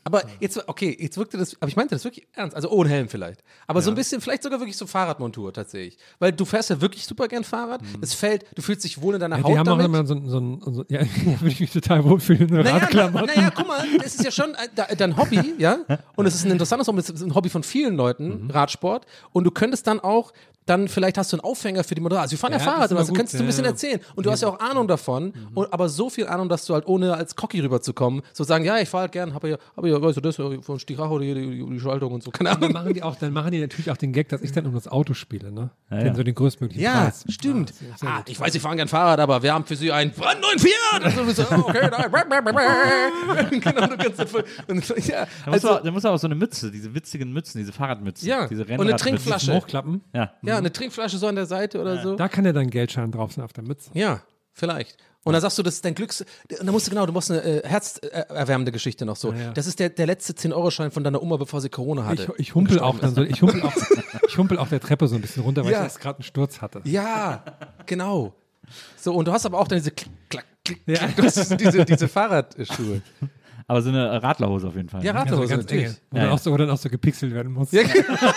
Aber 0.03 0.23
jetzt, 0.39 0.67
okay, 0.67 0.95
jetzt 0.99 1.17
wirkte 1.17 1.37
das, 1.37 1.55
aber 1.59 1.67
ich 1.69 1.75
meinte 1.75 1.93
das 1.95 2.03
wirklich 2.03 2.27
ernst, 2.33 2.55
also 2.55 2.69
ohne 2.69 2.89
Helm 2.89 3.09
vielleicht. 3.09 3.43
Aber 3.67 3.81
so 3.81 3.89
ein 3.91 3.95
bisschen, 3.95 4.21
vielleicht 4.21 4.43
sogar 4.43 4.59
wirklich 4.59 4.77
so 4.77 4.87
Fahrradmontur 4.87 5.53
tatsächlich. 5.53 5.97
Weil 6.19 6.31
du 6.31 6.45
fährst 6.45 6.69
ja 6.69 6.81
wirklich 6.81 7.05
super 7.05 7.27
gern 7.27 7.43
Fahrrad, 7.43 7.81
es 8.01 8.13
fällt, 8.13 8.45
du 8.55 8.61
fühlst 8.61 8.83
dich 8.83 9.01
wohl 9.01 9.13
in 9.15 9.19
deiner 9.19 9.37
Ja, 9.37 9.43
Haut 9.43 9.51
die 9.51 9.57
haben 9.59 9.67
auch 9.69 9.77
damit. 9.77 9.85
immer 9.85 10.05
so, 10.05 10.15
so, 10.25 10.59
so, 10.63 10.71
so 10.73 10.85
ja, 10.89 11.01
würde 11.25 11.47
ich 11.47 11.59
mich 11.59 11.71
total 11.71 12.03
wohlfühlen 12.03 12.47
Naja, 12.47 12.87
na, 12.93 13.09
naja, 13.09 13.51
guck 13.55 13.67
mal, 13.67 13.85
das 14.01 14.15
ist 14.15 14.23
ja 14.23 14.31
schon 14.31 14.55
äh, 14.55 14.95
dein 14.95 15.17
Hobby, 15.17 15.53
ja? 15.57 15.79
Und 16.15 16.25
es 16.25 16.35
ist 16.35 16.45
ein 16.45 16.51
interessantes 16.51 16.87
Hobby, 16.87 16.99
es 16.99 17.09
ist 17.09 17.21
ein 17.21 17.35
Hobby 17.35 17.49
von 17.49 17.63
vielen 17.63 17.95
Leuten, 17.95 18.45
Mhm. 18.45 18.51
Radsport. 18.51 19.05
Und 19.31 19.43
du 19.43 19.51
könntest 19.51 19.87
dann 19.87 19.99
auch, 19.99 20.31
dann 20.69 20.87
vielleicht 20.87 21.17
hast 21.17 21.33
du 21.33 21.37
einen 21.37 21.41
Aufhänger 21.43 21.83
für 21.83 21.95
die 21.95 22.01
Motorrad. 22.01 22.23
Also 22.23 22.33
wir 22.33 22.37
fahren 22.37 22.51
ja, 22.51 22.59
Ja, 22.59 22.65
das 22.65 22.73
Fahrrad 22.73 22.85
ist 22.85 22.91
oder 22.91 22.99
immer 22.99 23.05
so, 23.05 23.11
gut, 23.11 23.17
könntest 23.17 23.33
du 23.33 23.37
ein 23.39 23.41
ja, 23.41 23.47
bisschen 23.47 23.63
ja. 23.65 23.71
erzählen. 23.71 23.99
Und 24.15 24.25
du 24.25 24.31
hast 24.31 24.41
ja 24.41 24.49
auch 24.49 24.59
Ahnung 24.59 24.87
davon, 24.87 25.33
und, 25.55 25.73
aber 25.73 25.89
so 25.89 26.09
viel 26.09 26.27
Ahnung, 26.27 26.49
dass 26.49 26.65
du 26.65 26.73
halt 26.73 26.85
ohne 26.87 27.13
als 27.15 27.35
Cocky 27.35 27.59
rüberzukommen, 27.59 28.21
so 28.33 28.43
sagen, 28.43 28.65
ja, 28.65 28.77
ich 28.77 28.87
fahre 28.87 29.03
halt 29.03 29.11
gern, 29.11 29.33
habe 29.33 29.49
ja, 29.49 29.57
hab 29.75 29.85
ja, 29.85 30.01
weißt 30.01 30.17
du, 30.17 30.21
das 30.21 30.37
äh, 30.37 30.61
von 30.61 30.79
Stichracho, 30.79 31.19
die, 31.19 31.33
die, 31.33 31.65
die 31.65 31.79
Schaltung 31.79 32.13
und 32.13 32.23
so, 32.23 32.31
keine 32.31 32.49
Dann 32.51 32.57
Ahnung. 32.57 32.73
machen 32.73 32.93
die 32.93 33.03
auch, 33.03 33.15
dann 33.15 33.33
machen 33.33 33.51
die 33.51 33.59
natürlich 33.59 33.89
auch 33.89 33.97
den 33.97 34.13
Gag, 34.13 34.29
dass 34.29 34.41
ich 34.41 34.51
dann 34.51 34.65
um 34.65 34.73
das 34.73 34.87
Auto 34.87 35.13
spiele, 35.13 35.51
ne? 35.51 35.71
ja. 35.89 36.03
Den, 36.03 36.15
so 36.15 36.23
den 36.23 36.35
größtmöglichen 36.35 36.83
Ja, 36.83 37.05
Preis. 37.05 37.25
stimmt. 37.29 37.73
Ja, 38.01 38.07
ah, 38.07 38.23
ich 38.27 38.39
weiß, 38.39 38.53
Sie 38.53 38.59
fahren 38.59 38.77
gern 38.77 38.87
Fahrrad, 38.87 39.19
aber 39.19 39.41
wir 39.41 39.53
haben 39.53 39.65
für 39.65 39.75
Sie 39.75 39.91
einen 39.91 40.11
brandneuen 40.11 40.59
Fiat. 40.59 41.17
Und 41.19 41.35
so, 41.35 41.43
oh, 41.49 41.63
okay, 41.67 41.89
da, 41.89 42.07
genau, 43.49 43.87
du 43.87 43.97
kannst 43.97 44.19
das 44.19 44.31
voll, 44.31 44.43
und, 44.67 44.87
ja, 45.07 45.27
Da 45.45 45.51
muss, 45.51 45.65
also, 45.65 45.83
da 45.83 45.91
muss 45.91 46.05
auch 46.05 46.17
so 46.17 46.27
eine 46.27 46.35
Mütze, 46.35 46.71
diese 46.71 46.93
witzigen 46.93 47.31
Mützen, 47.33 47.59
diese 47.59 47.71
Fahrradmützen. 47.71 48.27
Ja, 48.27 48.47
diese 48.47 48.63
und 48.63 48.81
eine. 48.81 48.95
Trinkflasche. 48.95 49.53
Hochklappen. 49.53 50.01
Ja. 50.13 50.33
ja, 50.41 50.58
eine 50.59 50.71
Trinkflasche 50.71 51.17
so 51.17 51.27
an 51.27 51.35
der 51.35 51.45
Seite 51.45 51.81
oder 51.81 52.01
so. 52.01 52.15
Da 52.15 52.27
kann 52.29 52.45
ja 52.45 52.53
dann 52.53 52.69
Geldschein 52.69 53.11
drauf 53.11 53.33
sein 53.33 53.43
auf 53.43 53.53
der 53.53 53.63
Mütze. 53.63 53.89
Ja, 53.93 54.21
vielleicht. 54.53 54.97
Und 55.23 55.33
dann 55.33 55.41
sagst 55.41 55.57
du, 55.57 55.63
das 55.63 55.75
ist 55.75 55.85
dein 55.85 55.95
Glücks... 55.95 56.21
Und 56.21 56.27
dann 56.65 56.69
musst 56.71 56.87
du 56.87 56.91
genau, 56.91 57.05
du 57.05 57.11
musst 57.11 57.29
eine 57.29 57.43
äh, 57.43 57.67
herzerwärmende 57.67 58.71
Geschichte 58.71 59.05
noch 59.05 59.17
so. 59.17 59.33
Ja, 59.33 59.39
ja. 59.39 59.51
Das 59.51 59.67
ist 59.67 59.77
der, 59.79 59.89
der 59.89 60.05
letzte 60.07 60.33
10-Euro-Schein 60.33 60.91
von 60.91 61.03
deiner 61.03 61.21
Oma, 61.21 61.35
bevor 61.37 61.59
sie 61.61 61.69
Corona 61.69 62.03
Ich, 62.13 62.21
hatte. 62.21 62.33
ich 62.37 62.55
humpel 62.55 62.79
auch 62.79 62.97
dann 62.99 63.13
so, 63.13 63.21
ich 63.23 63.41
humpel 63.41 63.61
auch, 63.63 63.73
ich 64.27 64.37
humpel 64.37 64.57
auch 64.57 64.69
der 64.69 64.79
Treppe 64.79 65.07
so 65.07 65.15
ein 65.15 65.21
bisschen 65.21 65.43
runter, 65.43 65.65
weil 65.65 65.73
Ja. 65.73 65.79
ich 65.79 65.83
jetzt 65.85 65.99
gerade 65.99 66.19
einen 66.19 66.23
Sturz 66.23 66.61
hatte. 66.61 66.81
Ja, 66.85 67.43
genau. 67.85 68.33
So, 68.97 69.13
und 69.13 69.27
du 69.27 69.31
hast 69.33 69.45
aber 69.45 69.59
auch 69.59 69.67
dann 69.67 69.77
diese 69.79 69.91
Klick, 69.91 70.09
Klack, 70.29 70.45
Klick. 70.63 70.85
Klick, 70.85 71.15
du 71.17 71.23
hast 71.23 71.59
diese, 71.59 71.83
diese 71.85 72.07
Fahrradschuhe. 72.07 73.01
Aber 73.69 73.81
so 73.83 73.89
eine 73.89 74.21
Radlerhose 74.23 74.67
auf 74.67 74.75
jeden 74.75 74.89
Fall. 74.89 75.03
Ja, 75.03 75.13
ne? 75.13 75.19
Also 75.19 75.35
Radlerhose 75.35 75.49
ganz 75.53 75.63
natürlich. 75.65 75.85
enge. 75.85 75.95
Wo, 76.09 76.15
Ja, 76.17 76.21
dann 76.23 76.29
ja. 76.29 76.35
auch 76.35 76.39
so, 76.39 76.51
wo 76.51 76.57
dann 76.57 76.69
auch 76.71 76.77
so 76.77 76.89
gepixelt 76.89 77.33
werden 77.35 77.53
muss. 77.53 77.71
Ja, 77.71 77.83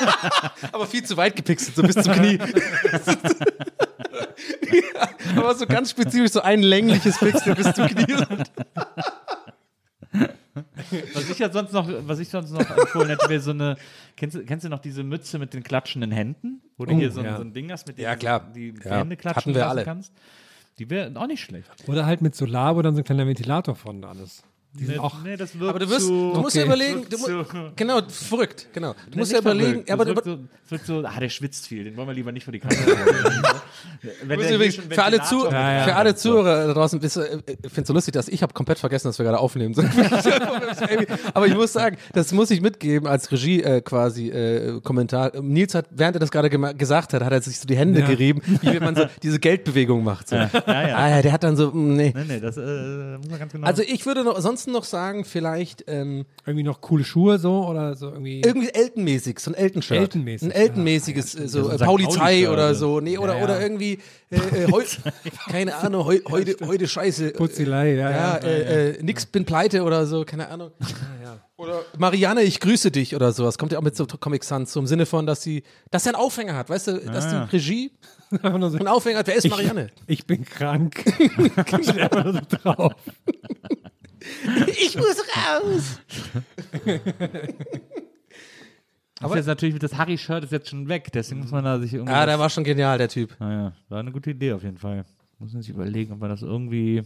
aber 0.73 0.87
viel 0.87 1.03
zu 1.05 1.17
weit 1.17 1.35
gepixelt, 1.37 1.75
so 1.75 1.83
bis 1.83 1.95
zum 1.97 2.13
Knie. 2.13 2.39
ja, 4.73 5.09
aber 5.37 5.55
so 5.55 5.67
ganz 5.67 5.91
spezifisch, 5.91 6.33
so 6.33 6.43
ein 6.43 6.63
längliches 6.63 7.19
Pixel 7.19 7.55
bis 7.55 7.73
zum 7.73 7.87
Knie. 7.87 8.15
Was 11.15 11.31
ich 11.31 11.39
ja 11.39 11.51
sonst 11.51 11.73
noch, 11.73 11.89
was 12.07 12.19
ich 12.19 12.29
sonst 12.29 12.51
noch 12.51 12.61
empfohlen 12.77 13.09
hätte, 13.09 13.27
wäre 13.29 13.41
so 13.41 13.53
eine. 13.53 13.77
Kennst 14.17 14.37
du, 14.37 14.45
kennst 14.45 14.65
du 14.67 14.69
noch 14.69 14.81
diese 14.81 15.03
Mütze 15.03 15.39
mit 15.39 15.55
den 15.55 15.63
klatschenden 15.63 16.11
Händen? 16.13 16.61
Wo 16.77 16.85
du 16.85 16.93
Oh, 16.95 16.99
hier 16.99 17.11
so, 17.11 17.21
ein- 17.21 17.27
ja. 17.27 17.37
so 17.37 17.43
ein 17.43 17.55
Ding 17.55 17.73
hast, 17.73 17.87
mit 17.89 17.97
dem 17.97 18.03
Ja, 18.05 18.13
du 18.13 18.19
klar. 18.19 18.47
die 18.55 18.75
Ja, 18.85 18.99
Hände 18.99 19.17
klatschen 19.17 19.41
hatten 19.41 19.55
wir 19.55 19.61
lassen 19.61 19.71
alle. 19.71 19.85
kannst? 19.85 20.13
Die 20.79 20.91
wäre 20.91 21.11
auch 21.19 21.27
nicht 21.27 21.41
schlecht. 21.43 21.71
Oder 21.87 22.05
halt 22.05 22.21
mit 22.21 22.35
Solar, 22.35 22.77
wo 22.77 22.83
dann 22.83 22.95
so 22.95 23.01
ein 23.01 23.05
kleiner 23.05 23.27
Ventilator 23.27 23.75
vorne 23.75 24.01
dran 24.03 24.19
ist. 24.23 24.43
Die 24.75 24.87
sind 24.87 24.99
auch. 25.01 25.23
nee, 25.23 25.37
das 25.37 25.55
wirkt 25.59 25.69
Aber 25.69 25.79
du, 25.79 25.91
wirst, 25.91 26.07
zu, 26.07 26.33
du 26.33 26.41
musst 26.41 26.57
ja 26.57 26.63
Okay. 26.63 26.69
überlegen, 26.69 27.07
du 27.11 27.19
mu 27.19 27.45
genau, 27.77 28.01
verrückt, 28.09 28.69
genau. 28.73 28.93
Du 28.95 28.99
Nee, 29.11 29.17
musst 29.19 29.33
ja 29.33 29.39
überlegen, 29.41 29.85
aber 29.93 30.07
du, 30.07 30.15
wirkt 30.15 30.25
so, 30.25 30.37
das 30.37 30.71
wirkt 30.71 30.87
so, 30.87 31.05
ah, 31.05 31.21
der 31.21 31.29
schwitzt 31.29 31.67
viel, 31.67 31.85
den 31.85 31.95
wollen 31.97 32.09
wir 32.09 32.15
lieber 32.15 32.33
nicht 32.33 32.45
vor 32.45 32.53
die 32.53 32.59
Kamera. 32.61 32.79
Wenn 34.25 34.41
Du 34.41 34.55
übrigens, 34.55 34.77
schon 34.77 34.85
für 34.91 35.03
alle, 35.03 35.23
Zu 35.23 35.45
Ja, 35.51 35.73
ja. 35.79 35.85
für 35.85 35.95
alle 35.95 36.15
Zuhörer 36.15 36.67
da 36.69 36.73
draußen, 36.73 37.03
äh, 37.03 37.07
ich 37.07 37.13
finde 37.13 37.43
es 37.83 37.87
so 37.87 37.93
lustig, 37.93 38.15
dass 38.15 38.29
ich 38.29 38.43
habe 38.43 38.55
komplett 38.55 38.79
vergessen, 38.79 39.09
dass 39.09 39.19
wir 39.19 39.25
gerade 39.27 39.39
aufnehmen. 39.39 39.75
Aber 41.35 41.47
ich 41.47 41.55
muss 41.55 41.73
sagen, 41.73 41.97
das 42.15 42.33
muss 42.33 42.51
ich 42.51 42.61
mitgeben 42.61 43.07
als 43.09 43.31
Regie 43.31 43.63
äh, 43.63 43.81
quasi 43.83 44.29
äh, 44.31 44.81
Kommentar. 44.81 45.33
Nils 45.41 45.75
hat, 45.75 45.87
während 45.91 46.17
er 46.17 46.21
das 46.21 46.31
gerade 46.31 46.49
gesagt 46.75 47.13
hat, 47.13 47.23
hat 47.23 47.33
er 47.33 47.43
sich 47.43 47.59
so 47.59 47.67
die 47.67 47.77
Hände 47.77 48.01
Ja. 48.01 48.07
gerieben, 48.07 48.41
wie 48.63 48.69
wenn 48.73 48.83
man 48.85 48.97
so 48.97 49.05
diese 49.23 49.39
Geldbewegung 49.39 50.03
macht. 50.03 50.29
So. 50.29 50.37
ja, 50.37 50.51
ja. 50.67 50.97
Ah 50.97 51.09
ja, 51.11 51.23
der 51.23 51.33
hat 51.33 51.45
dann 51.45 51.57
so, 51.57 51.71
mm, 51.71 51.95
nee. 51.97 52.13
Nee, 52.17 52.25
nee, 52.27 52.41
das 52.41 52.57
äh, 52.57 53.19
muss 53.19 53.29
man 53.29 53.39
ganz 53.39 53.53
genau. 53.53 53.67
Also 53.67 53.83
ich 53.83 54.07
würde 54.07 54.25
noch, 54.25 54.41
ansonsten 54.63 54.73
noch 54.73 54.85
sagen, 54.85 55.25
vielleicht 55.25 55.85
ähm, 55.89 56.25
Irgendwie 56.47 56.63
noch 56.63 56.81
coole 56.81 57.05
Schuhe 57.05 57.39
so 57.39 57.67
oder 57.67 57.95
so 57.95 58.11
irgendwie. 58.11 58.41
irgendwie 58.43 58.69
Elton-mäßig, 58.71 59.39
so 59.41 59.51
ein 59.51 59.55
Elton-Shirt. 59.55 59.99
Elton-mäßig, 59.99 60.49
Ein 60.49 60.53
Elton-mäßiges, 60.53 61.35
äh, 61.35 61.49
so 61.49 61.65
so 61.65 61.71
äh, 61.71 61.79
Pauli-Shirt. 61.79 62.49
oder 62.49 62.75
so. 62.75 63.01
Nee, 63.01 63.19
oder, 63.19 63.33
Ja, 63.35 63.39
ja. 63.39 63.45
oder 63.45 63.61
irgendwie, 63.61 63.99
äh, 64.31 64.37
äh, 64.37 64.71
heu, 64.71 64.85
keine 65.51 65.75
Ahnung, 65.77 66.05
heu, 66.05 66.19
heute, 66.29 66.57
heute 66.67 66.87
Scheiße. 66.87 67.31
Putzelei, 67.33 67.95
ja, 67.95 68.11
Ja, 68.11 68.17
ja. 68.17 68.37
äh, 68.39 68.91
äh, 68.91 69.03
nix 69.03 69.27
bin 69.27 69.45
pleite 69.45 69.83
oder 69.83 70.07
so, 70.07 70.25
keine 70.25 70.49
Ahnung. 70.49 70.71
Oder 71.57 71.83
Marianne, 71.97 72.43
ich 72.43 72.59
grüße 72.59 72.91
dich 72.91 73.15
oder 73.15 73.33
sowas. 73.33 73.57
Kommt 73.57 73.71
ja 73.73 73.79
auch 73.79 73.83
mit 73.83 73.95
so 73.95 74.05
Comic 74.07 74.43
Sans, 74.43 74.73
so 74.73 74.81
im 74.81 74.87
Sinne 74.89 75.07
von, 75.07 75.27
dass 75.27 75.43
sie, 75.43 75.63
dass 75.93 76.07
er 76.07 76.15
einen 76.15 76.23
Aufhänger 76.25 76.57
hat, 76.57 76.69
weißt 76.69 76.89
du, 76.89 76.99
dass 76.99 77.29
die 77.29 77.35
ja. 77.35 77.45
Regie 77.45 77.93
einen 78.43 78.89
Aufhänger 78.89 79.19
hat. 79.21 79.29
Wer 79.29 79.37
ist 79.37 79.49
Marianne? 79.49 79.91
ich 80.09 80.27
bin 80.27 80.45
krank. 80.45 81.05
Nur 81.29 82.33
so 82.33 82.41
drauf. 82.63 82.95
Ich 84.69 84.97
muss 84.97 85.17
raus. 85.37 86.01
das 89.21 89.31
ist 89.31 89.37
jetzt 89.37 89.47
natürlich 89.47 89.79
das 89.79 89.97
Harry-Shirt 89.97 90.45
ist 90.45 90.53
jetzt 90.53 90.69
schon 90.69 90.89
weg, 90.89 91.09
deswegen 91.13 91.41
muss 91.41 91.51
man 91.51 91.65
da 91.65 91.79
sich 91.79 91.95
irgendwie. 91.95 92.13
Ah, 92.15 92.27
der 92.27 92.39
war 92.39 92.51
schon 92.51 92.65
genial, 92.65 92.99
der 92.99 93.09
Typ. 93.09 93.37
Naja, 93.39 93.73
war 93.89 94.01
eine 94.01 94.13
gute 94.13 94.31
Idee 94.31 94.53
auf 94.53 94.63
jeden 94.63 94.79
Fall. 94.79 95.05
Muss 95.39 95.53
man 95.55 95.63
sich 95.63 95.71
überlegen, 95.71 96.13
ob 96.13 96.21
man 96.21 96.31
das 96.31 96.43
irgendwie 96.43 97.03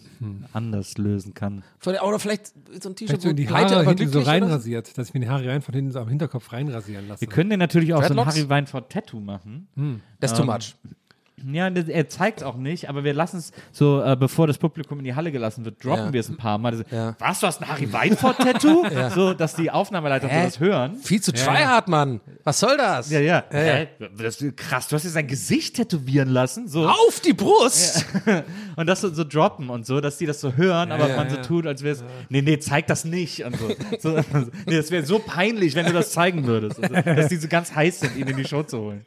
anders 0.52 0.98
lösen 0.98 1.32
kann. 1.32 1.64
Oder 1.86 2.18
vielleicht 2.18 2.52
so 2.82 2.90
ein 2.90 2.94
T-Shirt, 2.94 3.22
so 3.22 3.30
in 3.30 3.36
die 3.36 3.48
Haare 3.48 3.78
aber 3.78 3.88
hinten 3.88 4.10
so 4.10 4.20
reinrasiert, 4.20 4.98
dass 4.98 5.08
ich 5.08 5.14
mir 5.14 5.20
die 5.20 5.28
Haare 5.30 5.48
rein 5.48 5.62
von 5.62 5.74
hinten 5.74 5.90
so 5.90 6.00
am 6.00 6.08
Hinterkopf 6.08 6.52
reinrasieren 6.52 7.08
lasse. 7.08 7.22
Wir 7.22 7.28
können 7.28 7.48
den 7.48 7.58
natürlich 7.58 7.94
auch 7.94 8.04
so 8.04 8.12
ein? 8.12 8.26
Harry 8.26 8.46
Weinfurt-Tattoo 8.46 9.20
machen. 9.20 9.68
Das 10.20 10.32
ist 10.32 10.38
too 10.38 10.44
much. 10.44 10.74
Ja, 11.52 11.68
er 11.68 12.08
zeigt 12.08 12.42
auch 12.42 12.56
nicht, 12.56 12.88
aber 12.88 13.04
wir 13.04 13.12
lassen 13.12 13.36
es 13.36 13.52
so, 13.70 14.02
äh, 14.02 14.16
bevor 14.18 14.46
das 14.46 14.56
Publikum 14.56 14.98
in 15.00 15.04
die 15.04 15.14
Halle 15.14 15.30
gelassen 15.30 15.66
wird, 15.66 15.84
droppen 15.84 16.06
Ja. 16.06 16.12
wir 16.14 16.20
es 16.20 16.28
ein 16.30 16.38
paar 16.38 16.56
Mal. 16.56 16.72
Das- 16.72 16.90
Ja. 16.90 17.14
Was, 17.18 17.40
du 17.40 17.46
hast 17.46 17.60
ein 17.60 17.68
Harry 17.68 17.92
Weinfurt-Tattoo? 17.92 18.84
So, 19.14 19.34
dass 19.34 19.54
die 19.54 19.70
Aufnahmeleiter 19.70 20.28
so 20.28 20.34
das 20.34 20.60
hören. 20.60 20.96
Viel 20.96 21.20
zu 21.20 21.32
tryhard, 21.32 21.88
Mann. 21.88 22.20
Was 22.44 22.58
soll 22.60 22.76
das? 22.76 23.10
Ja, 23.10 23.20
ja. 23.20 23.44
Ja, 23.52 23.58
ja. 23.60 23.72
Hä? 23.74 23.88
Das 24.18 24.42
krass, 24.56 24.88
du 24.88 24.96
hast 24.96 25.04
jetzt 25.04 25.12
sein 25.12 25.26
Gesicht 25.26 25.76
tätowieren 25.76 26.28
lassen. 26.30 26.68
So. 26.68 26.86
Auf 26.88 27.20
die 27.20 27.32
Brust! 27.34 28.04
Und 28.76 28.86
das 28.86 29.00
so, 29.02 29.12
so 29.12 29.24
droppen 29.24 29.70
und 29.70 29.86
so, 29.86 30.00
dass 30.02 30.18
die 30.18 30.26
das 30.26 30.40
so 30.40 30.52
hören, 30.52 30.92
aber 30.92 31.08
ja, 31.08 31.16
man 31.16 31.30
so 31.30 31.36
ja. 31.36 31.42
tut, 31.42 31.66
als 31.66 31.82
wäre 31.82 31.94
es. 31.96 32.04
Nee, 32.28 32.42
nee, 32.42 32.58
zeig 32.58 32.86
das 32.86 33.06
nicht. 33.06 33.42
Und 33.42 33.56
so. 33.56 33.68
so 34.00 34.20
nee, 34.66 34.76
das 34.76 34.90
wäre 34.90 35.04
so 35.06 35.18
peinlich, 35.18 35.74
wenn 35.74 35.86
du 35.86 35.92
das 35.94 36.12
zeigen 36.12 36.46
würdest. 36.46 36.82
Also, 36.82 36.94
dass 37.14 37.28
die 37.28 37.36
so 37.36 37.48
ganz 37.48 37.74
heiß 37.74 38.00
sind, 38.00 38.16
ihn 38.16 38.26
in 38.28 38.36
die 38.36 38.44
Show 38.44 38.62
zu 38.64 38.78
holen. 38.78 39.06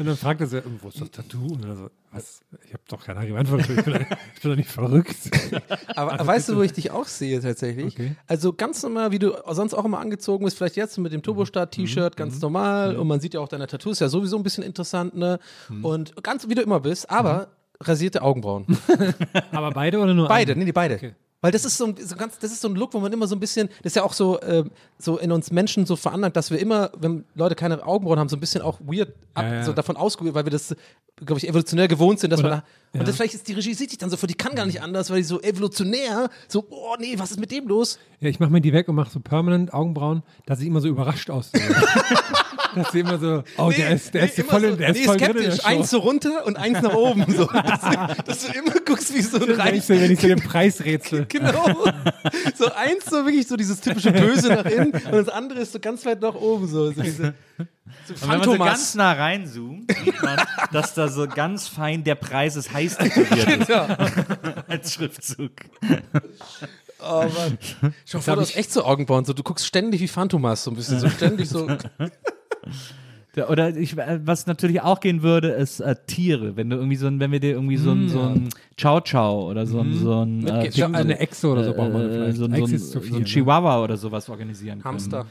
Und 0.00 0.06
dann 0.06 0.16
fragt 0.16 0.40
er 0.40 0.46
so, 0.46 0.58
wo 0.80 0.88
ist 0.88 1.00
das 1.00 1.10
Tattoo? 1.10 1.46
Und 1.52 1.62
dann 1.64 1.76
so, 1.76 1.90
was? 2.12 2.40
Ich 2.66 2.72
habe 2.72 2.82
doch 2.88 3.04
keine 3.04 3.20
Haare 3.20 3.28
ich, 3.28 3.66
bin 3.66 3.76
doch- 3.94 4.00
ich 4.34 4.42
bin 4.42 4.50
doch 4.50 4.56
nicht 4.56 4.70
verrückt. 4.70 5.16
Aber 5.96 6.26
weißt 6.26 6.48
du, 6.48 6.56
wo 6.56 6.62
ich 6.62 6.72
dich 6.72 6.90
auch 6.90 7.06
sehe 7.06 7.40
tatsächlich? 7.40 7.94
Okay. 7.94 8.16
Also 8.26 8.52
ganz 8.52 8.82
normal, 8.82 9.10
wie 9.12 9.18
du 9.18 9.32
sonst 9.50 9.74
auch 9.74 9.84
immer 9.84 9.98
angezogen 9.98 10.44
bist, 10.44 10.56
vielleicht 10.56 10.76
jetzt 10.76 10.98
mit 10.98 11.12
dem 11.12 11.22
Turbostart-T-Shirt, 11.22 12.16
ganz 12.16 12.40
normal. 12.40 12.96
Und 12.96 13.06
man 13.08 13.20
sieht 13.20 13.34
ja 13.34 13.40
auch 13.40 13.48
deine 13.48 13.66
Tattoos, 13.66 14.00
ja 14.00 14.08
sowieso 14.08 14.36
ein 14.36 14.42
bisschen 14.42 14.64
interessant, 14.64 15.16
ne? 15.16 15.38
Und 15.82 16.22
ganz 16.22 16.48
wie 16.48 16.54
du 16.54 16.62
immer 16.62 16.80
bist, 16.80 17.10
aber 17.10 17.48
rasierte 17.80 18.22
Augenbrauen. 18.22 18.66
Aber 19.50 19.70
beide 19.72 19.98
oder 19.98 20.14
nur 20.14 20.28
Beide, 20.28 20.52
eine? 20.52 20.60
nee, 20.60 20.64
die 20.66 20.72
beide. 20.72 20.94
Okay. 20.94 21.14
Weil 21.44 21.50
das 21.52 21.66
ist 21.66 21.76
so 21.76 21.84
ein, 21.84 21.94
so 22.02 22.16
ganz, 22.16 22.38
das 22.38 22.52
ist 22.52 22.62
so 22.62 22.68
ein 22.68 22.74
Look, 22.74 22.94
wo 22.94 23.00
man 23.00 23.12
immer 23.12 23.26
so 23.26 23.36
ein 23.36 23.38
bisschen, 23.38 23.68
das 23.82 23.90
ist 23.90 23.96
ja 23.96 24.02
auch 24.02 24.14
so, 24.14 24.40
äh, 24.40 24.64
so 24.98 25.18
in 25.18 25.30
uns 25.30 25.50
Menschen 25.52 25.84
so 25.84 25.94
veranlagt, 25.94 26.34
dass 26.38 26.50
wir 26.50 26.58
immer, 26.58 26.90
wenn 26.96 27.26
Leute 27.34 27.54
keine 27.54 27.86
Augenbrauen 27.86 28.18
haben, 28.18 28.30
so 28.30 28.36
ein 28.36 28.40
bisschen 28.40 28.62
auch 28.62 28.80
weird 28.80 29.12
ab, 29.34 29.44
Ja, 29.44 29.54
ja. 29.56 29.62
so 29.62 29.74
davon 29.74 29.98
ausgeht, 29.98 30.32
weil 30.32 30.46
wir 30.46 30.50
das, 30.50 30.74
glaube 31.22 31.38
ich, 31.38 31.46
evolutionär 31.46 31.86
gewohnt 31.86 32.18
sind, 32.20 32.30
dass 32.30 32.40
Oder- 32.40 32.48
man 32.48 32.58
da, 32.60 32.64
ja. 32.94 33.00
und 33.00 33.06
das 33.08 33.16
vielleicht 33.16 33.34
ist 33.34 33.46
die 33.46 33.52
Regie 33.52 33.74
sieht 33.74 33.90
sich 33.90 33.98
dann 33.98 34.08
so 34.08 34.16
vor, 34.16 34.26
die 34.26 34.32
kann 34.36 34.54
gar 34.54 34.64
nicht 34.64 34.80
anders, 34.80 35.10
weil 35.10 35.18
die 35.18 35.24
so 35.24 35.38
evolutionär, 35.42 36.30
so, 36.48 36.64
oh 36.70 36.94
nee, 36.98 37.18
was 37.18 37.30
ist 37.32 37.38
mit 37.40 37.50
dem 37.50 37.68
los? 37.68 37.98
Ja, 38.20 38.30
ich 38.30 38.40
mache 38.40 38.50
mir 38.50 38.62
die 38.62 38.72
weg 38.72 38.88
und 38.88 38.94
mache 38.94 39.10
so 39.10 39.20
permanent 39.20 39.74
Augenbrauen, 39.74 40.22
dass 40.46 40.60
ich 40.60 40.66
immer 40.66 40.80
so 40.80 40.88
überrascht 40.88 41.28
aussehe. 41.28 41.60
dass 42.74 42.92
sie 42.92 43.00
immer 43.00 43.18
so, 43.18 43.44
oh, 43.58 43.70
der 43.70 43.90
ist, 43.90 44.14
der 44.14 44.24
ist 44.24 44.38
immer 44.38 44.50
voll, 44.50 44.70
so, 44.70 44.76
der 44.76 44.88
ist 44.90 44.98
nee, 44.98 45.04
voll 45.04 45.16
drin 45.16 45.30
skeptisch. 45.30 45.62
Show. 45.62 45.68
Eins 45.68 45.90
so 45.90 45.98
runter 45.98 46.46
und 46.46 46.56
eins 46.56 46.82
nach 46.82 46.94
oben. 46.94 47.24
So. 47.28 47.46
Dass, 47.52 47.80
dass 48.24 48.46
du 48.46 48.58
immer 48.58 48.74
guckst, 48.84 49.14
wie 49.14 49.20
so 49.20 49.38
ein 49.38 49.74
ich, 49.74 49.84
so, 49.84 49.94
wenn 49.94 50.10
ich 50.10 50.20
so 50.20 50.28
den 50.28 50.40
Preis 50.40 50.84
rätsel. 50.84 51.26
Genau. 51.34 51.84
So 52.54 52.72
eins 52.72 53.06
so 53.06 53.24
wirklich 53.24 53.46
so 53.46 53.56
dieses 53.56 53.80
typische 53.80 54.12
Böse 54.12 54.48
nach 54.48 54.64
innen 54.66 54.92
und 54.92 55.12
das 55.12 55.28
andere 55.28 55.60
ist 55.60 55.72
so 55.72 55.80
ganz 55.80 56.04
weit 56.06 56.20
nach 56.20 56.34
oben. 56.34 56.68
So, 56.68 56.92
so 56.92 57.02
diese, 57.02 57.34
so 58.06 58.20
wenn 58.20 58.28
man 58.28 58.42
so 58.42 58.58
ganz 58.58 58.94
nah 58.94 59.12
reinzoomt, 59.12 59.92
sieht 60.04 60.22
man, 60.22 60.40
dass 60.72 60.94
da 60.94 61.08
so 61.08 61.26
ganz 61.26 61.68
fein 61.68 62.04
der 62.04 62.14
Preis 62.14 62.56
ist 62.56 62.72
heiß 62.72 62.98
tätowiert 62.98 63.60
ist. 63.60 63.68
Ja. 63.68 63.96
Als 64.68 64.94
Schriftzug. 64.94 65.52
Oh 67.00 67.26
Mann. 67.36 67.58
Schau 68.06 68.20
vor, 68.20 68.36
du 68.36 68.42
hast 68.42 68.56
echt 68.56 68.72
so 68.72 68.84
Augenbrauen. 68.84 69.24
So, 69.24 69.32
du 69.32 69.42
guckst 69.42 69.66
ständig 69.66 70.00
wie 70.00 70.08
Phantomas, 70.08 70.64
so 70.64 70.70
ein 70.70 70.76
bisschen. 70.76 71.00
So 71.00 71.08
ständig 71.08 71.48
so. 71.48 71.68
Oder 73.48 73.76
ich, 73.76 73.98
äh, 73.98 74.20
was 74.24 74.46
natürlich 74.46 74.80
auch 74.80 75.00
gehen 75.00 75.22
würde, 75.22 75.48
ist 75.48 75.80
äh, 75.80 75.96
Tiere. 76.06 76.56
Wenn 76.56 76.70
du 76.70 76.76
irgendwie 76.76 76.94
so 76.94 77.08
ein, 77.08 77.18
wenn 77.18 77.32
wir 77.32 77.40
dir 77.40 77.50
irgendwie 77.52 77.76
so 77.78 77.90
ein, 77.90 78.08
so 78.08 78.20
ein 78.20 78.48
Chow 78.80 79.00
Chow 79.02 79.50
oder 79.50 79.66
so 79.66 79.80
ein, 79.80 79.92
so 79.94 80.22
ein, 80.22 80.46
äh, 80.46 80.70
Eine 80.84 81.18
Echse 81.18 81.48
oder 81.48 81.64
so 81.64 81.72
braucht 81.74 81.92
man 81.92 82.02
äh, 82.08 82.12
vielleicht. 82.12 82.36
so, 82.38 82.44
ein- 82.44 82.54
so, 82.54 82.64
ein, 82.64 82.78
so 82.78 83.14
ein 83.16 83.22
ne? 83.22 83.24
Chihuahua 83.24 83.82
oder 83.82 83.96
sowas 83.96 84.28
organisieren 84.28 84.80
können. 84.80 84.94
Hamster. 84.94 85.26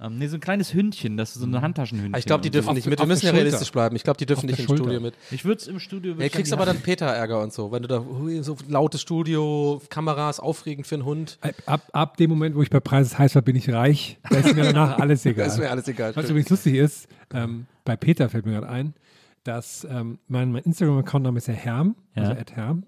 Ähm, 0.00 0.16
nee, 0.18 0.28
so 0.28 0.36
ein 0.36 0.40
kleines 0.40 0.72
Hündchen, 0.74 1.16
das 1.16 1.30
ist 1.34 1.40
so 1.42 1.46
ein 1.46 1.60
Handtaschenhündchen. 1.60 2.14
Ah, 2.14 2.18
Ich 2.18 2.24
glaube, 2.24 2.42
die 2.42 2.48
und 2.48 2.52
so. 2.54 2.60
dürfen 2.60 2.74
nicht 2.74 2.86
mit. 2.86 3.00
Wir 3.00 3.06
müssen 3.06 3.26
ja 3.26 3.32
realistisch 3.32 3.72
bleiben. 3.72 3.96
Ich 3.96 4.04
glaube, 4.04 4.16
die 4.16 4.26
dürfen 4.26 4.44
Auf 4.44 4.50
nicht 4.50 4.58
ins 4.60 4.66
Schulter. 4.68 4.84
Studio 4.84 5.00
mit. 5.00 5.14
Ich 5.32 5.44
würde 5.44 5.60
es 5.60 5.66
im 5.66 5.80
Studio. 5.80 6.14
Ja, 6.16 6.26
ich 6.26 6.32
kriegst 6.32 6.52
aber 6.52 6.66
dann 6.66 6.80
Peter-Ärger 6.80 7.42
und 7.42 7.52
so. 7.52 7.72
Wenn 7.72 7.82
du 7.82 7.88
da 7.88 7.98
hui, 8.04 8.40
so 8.44 8.56
lautes 8.68 9.00
Studio, 9.00 9.82
Kameras, 9.90 10.38
aufregend 10.38 10.86
für 10.86 10.94
einen 10.94 11.04
Hund. 11.04 11.38
Ab, 11.66 11.82
ab 11.92 12.16
dem 12.16 12.30
Moment, 12.30 12.54
wo 12.54 12.62
ich 12.62 12.70
bei 12.70 12.78
Preis 12.78 13.08
ist 13.08 13.18
heiß 13.18 13.34
war, 13.34 13.42
bin 13.42 13.56
ich 13.56 13.68
reich. 13.72 14.18
Da 14.30 14.36
ist 14.38 14.54
mir 14.54 14.62
danach 14.62 14.98
alles 15.00 15.26
egal. 15.26 15.48
Ist 15.48 15.58
mir 15.58 15.68
alles 15.70 15.88
egal. 15.88 16.14
Was 16.14 16.30
übrigens 16.30 16.50
lustig 16.50 16.74
ist, 16.76 17.08
ähm, 17.34 17.66
bei 17.84 17.96
Peter 17.96 18.28
fällt 18.28 18.46
mir 18.46 18.52
gerade 18.52 18.68
ein, 18.68 18.94
dass 19.42 19.84
ähm, 19.90 20.20
mein, 20.28 20.52
mein 20.52 20.62
Instagram-Account-Name 20.62 21.38
ist 21.38 21.48
ja 21.48 21.54
Herm, 21.54 21.96
also 22.14 22.30
Ja. 22.32 22.38
at 22.38 22.52
Herm. 22.54 22.84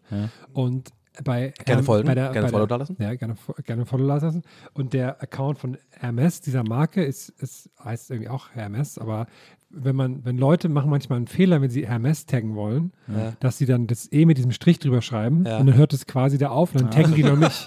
Und 0.53 0.91
bei 1.25 1.53
Gerne 1.65 1.83
folgen, 1.83 2.07
bei 2.07 2.15
der, 2.15 2.31
gerne 2.31 2.47
bei 2.47 2.51
Follow 2.51 2.67
der, 2.67 2.77
dalassen. 2.79 2.97
Ja, 2.99 3.15
gerne, 3.15 3.35
gerne 3.65 3.87
Follow 3.87 4.07
dalassen. 4.07 4.43
Und 4.75 4.93
der 4.93 5.23
Account 5.23 5.59
von 5.59 5.77
Hermes, 5.91 6.41
dieser 6.41 6.63
Marke, 6.65 7.03
ist, 7.05 7.29
ist, 7.31 7.71
heißt 7.85 8.11
irgendwie 8.11 8.29
auch 8.29 8.51
Hermes, 8.53 8.99
aber 8.99 9.27
wenn 9.71 9.95
man, 9.95 10.25
wenn 10.25 10.37
Leute 10.37 10.69
machen 10.69 10.91
manchmal 10.91 11.19
einen 11.19 11.29
Fehler, 11.29 11.61
wenn 11.63 11.71
sie 11.71 11.87
Hermes 11.87 12.27
taggen 12.27 12.55
wollen, 12.57 12.93
dass 13.39 13.59
sie 13.59 13.67
dann 13.67 13.87
das 13.87 14.11
E 14.13 14.25
mit 14.27 14.37
diesem 14.37 14.51
Strich 14.53 14.79
drüber 14.81 15.01
schreiben 15.01 15.45
Ja. 15.47 15.59
und 15.59 15.67
dann 15.67 15.77
hört 15.77 15.93
es 15.93 16.07
quasi 16.07 16.39
da 16.39 16.49
auf 16.51 16.75
und 16.75 16.81
dann 16.83 16.91
taggen 16.91 17.15
die 17.15 17.23
noch 17.23 17.37
mich. 17.37 17.67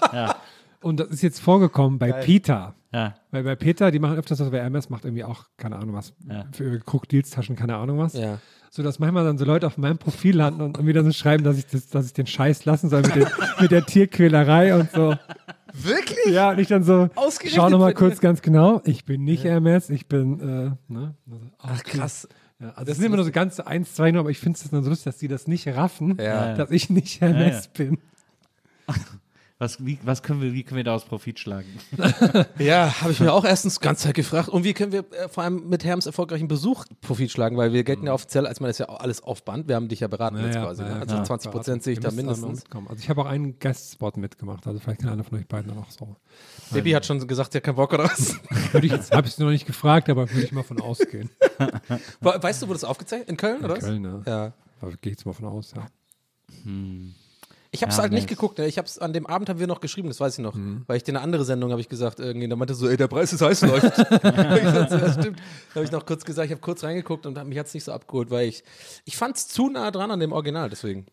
Und 0.82 1.00
das 1.00 1.08
ist 1.08 1.22
jetzt 1.22 1.40
vorgekommen 1.40 1.98
bei 1.98 2.12
Peter. 2.12 2.74
Ja. 2.92 3.14
Weil 3.30 3.42
bei 3.42 3.56
Peter, 3.56 3.90
die 3.90 3.98
machen 3.98 4.16
öfters 4.18 4.38
was, 4.38 4.50
bei 4.50 4.60
Hermes 4.60 4.90
macht 4.90 5.04
irgendwie 5.06 5.24
auch, 5.24 5.44
keine 5.56 5.76
Ahnung 5.76 5.94
was, 5.94 6.12
Ja. 6.28 6.44
für 6.52 6.64
ihre 6.64 6.78
Krokodilstaschen, 6.80 7.56
keine 7.56 7.76
Ahnung 7.76 7.98
was. 7.98 8.12
Ja. 8.12 8.38
So 8.74 8.82
dass 8.82 8.98
manchmal 8.98 9.22
dann 9.22 9.38
so 9.38 9.44
Leute 9.44 9.68
auf 9.68 9.78
meinem 9.78 9.98
Profil 9.98 10.36
landen 10.36 10.60
und, 10.60 10.76
dann 10.76 11.04
so 11.04 11.12
schreiben, 11.12 11.44
dass 11.44 11.58
ich, 11.58 11.66
das, 11.68 11.86
dass 11.86 12.06
ich 12.06 12.12
den 12.12 12.26
Scheiß 12.26 12.64
lassen 12.64 12.90
soll 12.90 13.02
mit, 13.02 13.14
den, 13.14 13.26
mit 13.60 13.70
der 13.70 13.86
Tierquälerei 13.86 14.74
und 14.74 14.90
so. 14.90 15.14
Wirklich? 15.72 16.34
Ja, 16.34 16.50
und 16.50 16.58
ich 16.58 16.66
dann 16.66 16.82
so, 16.82 17.08
schau 17.46 17.68
nochmal 17.68 17.94
kurz 17.94 18.18
ganz 18.18 18.42
genau, 18.42 18.82
ich 18.84 19.04
bin 19.04 19.22
nicht 19.22 19.44
Hermes, 19.44 19.90
ich 19.90 20.08
bin, 20.08 20.40
äh, 20.40 20.92
ne? 20.92 21.14
Also, 21.56 21.74
Ach, 21.76 21.84
krass. 21.84 22.28
Ja, 22.58 22.70
also 22.70 22.84
das 22.86 22.96
sind 22.96 23.06
immer 23.06 23.14
nur 23.14 23.24
so 23.24 23.30
ganz 23.30 23.60
eins, 23.60 23.94
zwei 23.94 24.10
nur, 24.10 24.18
aber 24.18 24.30
ich 24.30 24.40
finde 24.40 24.58
es 24.60 24.68
dann 24.68 24.82
so 24.82 24.90
lustig, 24.90 25.04
dass 25.04 25.18
die 25.18 25.28
das 25.28 25.46
nicht 25.46 25.68
raffen, 25.68 26.18
Ja. 26.20 26.54
dass 26.54 26.72
ich 26.72 26.90
nicht 26.90 27.20
Hermes 27.20 27.68
bin. 27.68 27.98
Was, 29.60 29.86
wie, 29.86 30.00
was 30.02 30.24
können 30.24 30.42
wir, 30.42 30.52
wie 30.52 30.64
können 30.64 30.78
wir 30.78 30.84
daraus 30.84 31.04
Profit 31.04 31.38
schlagen? 31.38 31.68
Ja, 32.58 33.00
habe 33.00 33.12
ich 33.12 33.20
mir 33.20 33.32
auch 33.32 33.44
erstens 33.44 33.78
die 33.78 33.84
ganze 33.84 34.02
Zeit 34.08 34.14
gefragt. 34.16 34.48
Und 34.48 34.64
wie 34.64 34.74
können 34.74 34.90
wir 34.90 35.04
äh, 35.12 35.28
vor 35.28 35.44
allem 35.44 35.68
mit 35.68 35.84
Herms 35.84 36.06
erfolgreichen 36.06 36.48
Besuch 36.48 36.84
Profit 37.00 37.30
schlagen? 37.30 37.56
Weil 37.56 37.72
wir 37.72 37.84
gelten 37.84 38.06
ja 38.06 38.12
offiziell, 38.14 38.48
als 38.48 38.58
man 38.58 38.68
das 38.68 38.78
ja 38.78 38.86
alles 38.86 39.22
auf 39.22 39.44
Band. 39.44 39.68
Wir 39.68 39.76
haben 39.76 39.86
dich 39.88 40.00
ja 40.00 40.08
beraten 40.08 40.38
jetzt 40.44 40.56
quasi. 40.64 40.82
ne? 40.82 41.00
Also 41.00 41.22
20 41.22 41.50
Prozent 41.52 41.82
sehe 41.84 41.92
ich 41.92 42.00
da 42.00 42.08
noch 42.08 42.16
mindestens. 42.16 42.64
Also 42.88 42.96
ich 42.98 43.08
habe 43.08 43.20
auch 43.22 43.26
einen 43.26 43.58
Guest-Spot 43.60 44.12
mitgemacht, 44.16 44.66
also 44.66 44.80
vielleicht 44.80 45.00
kann 45.02 45.10
einer 45.10 45.22
von 45.24 45.38
euch 45.38 45.46
beiden 45.46 45.70
auch 45.78 45.88
so. 45.88 46.16
Baby 46.72 46.90
hat 46.90 47.06
schon 47.06 47.24
gesagt, 47.26 47.54
hat 47.54 47.62
keinen 47.62 47.76
Bock 47.76 47.92
oder 47.92 48.04
was? 48.04 48.34
Würde 48.72 48.86
ich 48.88 48.92
jetzt, 48.92 49.12
habe 49.12 49.28
ich 49.28 49.38
noch 49.38 49.50
nicht 49.50 49.66
gefragt, 49.66 50.08
aber 50.10 50.28
würde 50.28 50.42
ich 50.44 50.50
mal 50.52 50.64
von 50.64 50.80
ausgehen. 50.80 51.30
We- 52.20 52.42
weißt 52.42 52.60
du, 52.62 52.68
wo 52.68 52.72
das 52.72 52.82
aufgezeichnet? 52.82 53.28
In 53.28 53.36
Köln, 53.36 53.64
oder 53.64 53.76
was? 53.76 53.84
Köln, 53.84 54.04
ja. 54.04 54.22
Ja. 54.26 54.52
Aber 54.80 54.92
gehe 55.00 55.12
jetzt 55.12 55.24
mal 55.24 55.32
von 55.32 55.44
aus, 55.46 55.74
ja. 55.76 55.86
Ich 57.74 57.82
habe 57.82 57.90
es 57.90 57.96
Ja, 57.96 58.02
halt 58.04 58.12
nicht 58.12 58.28
geguckt. 58.28 58.58
Ne? 58.58 58.66
Ich 58.66 58.78
habe 58.78 58.86
es 58.86 58.98
an 58.98 59.12
dem 59.12 59.26
Abend 59.26 59.48
haben 59.48 59.58
wir 59.58 59.66
noch 59.66 59.80
geschrieben, 59.80 60.06
das 60.08 60.20
weiß 60.20 60.38
ich 60.38 60.42
noch, 60.44 60.54
Mhm. 60.54 60.84
weil 60.86 60.96
ich 60.96 61.02
dir 61.02 61.10
eine 61.12 61.20
andere 61.22 61.44
Sendung 61.44 61.72
habe 61.72 61.80
ich 61.80 61.88
gesagt 61.88 62.20
irgendwie, 62.20 62.46
da 62.48 62.54
meinte 62.56 62.74
so, 62.74 62.88
ey, 62.88 62.96
der 62.96 63.08
Preis 63.08 63.32
ist 63.32 63.42
heiß 63.42 63.62
läuft. 63.62 63.84
ich 63.98 63.98
so, 63.98 64.96
ja, 64.96 65.12
stimmt. 65.12 65.40
Da 65.70 65.74
habe 65.74 65.84
ich 65.84 65.90
noch 65.90 66.06
kurz 66.06 66.24
gesagt, 66.24 66.46
ich 66.46 66.52
habe 66.52 66.60
kurz 66.60 66.84
reingeguckt 66.84 67.26
und 67.26 67.42
mich 67.48 67.58
hat 67.58 67.66
es 67.66 67.74
nicht 67.74 67.84
so 67.84 67.92
abgeholt, 67.92 68.30
weil 68.30 68.48
ich 68.48 68.62
ich 69.04 69.16
fand 69.16 69.36
es 69.36 69.48
zu 69.48 69.68
nah 69.68 69.90
dran 69.90 70.10
an 70.10 70.20
dem 70.20 70.32
Original, 70.32 70.70
deswegen. 70.70 71.06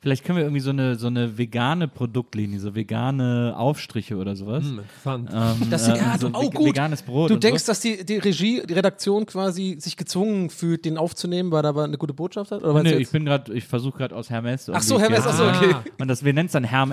Vielleicht 0.00 0.24
können 0.24 0.38
wir 0.38 0.44
irgendwie 0.44 0.60
so 0.60 0.70
eine, 0.70 0.94
so 0.94 1.08
eine 1.08 1.38
vegane 1.38 1.88
Produktlinie, 1.88 2.60
so 2.60 2.72
vegane 2.76 3.54
Aufstriche 3.56 4.16
oder 4.16 4.36
sowas. 4.36 4.64
Interessant. 4.64 5.30
Ähm, 5.32 5.70
Das, 5.70 5.88
äh, 5.88 5.96
ja, 5.96 6.16
so 6.16 6.28
du, 6.28 6.38
ein 6.38 6.46
oh, 6.46 6.50
gut. 6.50 6.68
veganes 6.68 7.02
Brot. 7.02 7.30
Du 7.30 7.36
denkst, 7.36 7.64
so. 7.64 7.72
dass 7.72 7.80
die, 7.80 8.04
die 8.04 8.18
Regie, 8.18 8.62
die 8.64 8.74
Redaktion 8.74 9.26
quasi 9.26 9.76
sich 9.80 9.96
gezwungen 9.96 10.50
fühlt, 10.50 10.84
den 10.84 10.98
aufzunehmen, 10.98 11.50
weil 11.50 11.64
er 11.64 11.70
aber 11.70 11.82
eine 11.82 11.98
gute 11.98 12.14
Botschaft 12.14 12.52
hat? 12.52 12.62
Oder 12.62 12.84
Nee, 12.84 12.94
ich 12.94 13.10
bin 13.10 13.24
gerade, 13.24 13.52
ich 13.52 13.64
versuche 13.64 13.98
gerade 13.98 14.14
aus 14.14 14.30
Hermes. 14.30 14.70
Ach 14.70 14.82
so, 14.82 15.00
Hermes, 15.00 15.26
ach 15.26 15.36
so, 15.36 15.48
okay. 15.48 15.74
Und 15.98 16.06
das, 16.06 16.24
wir 16.24 16.32
nennen 16.32 16.46
es 16.46 16.52
dann 16.52 16.64
Herm 16.64 16.92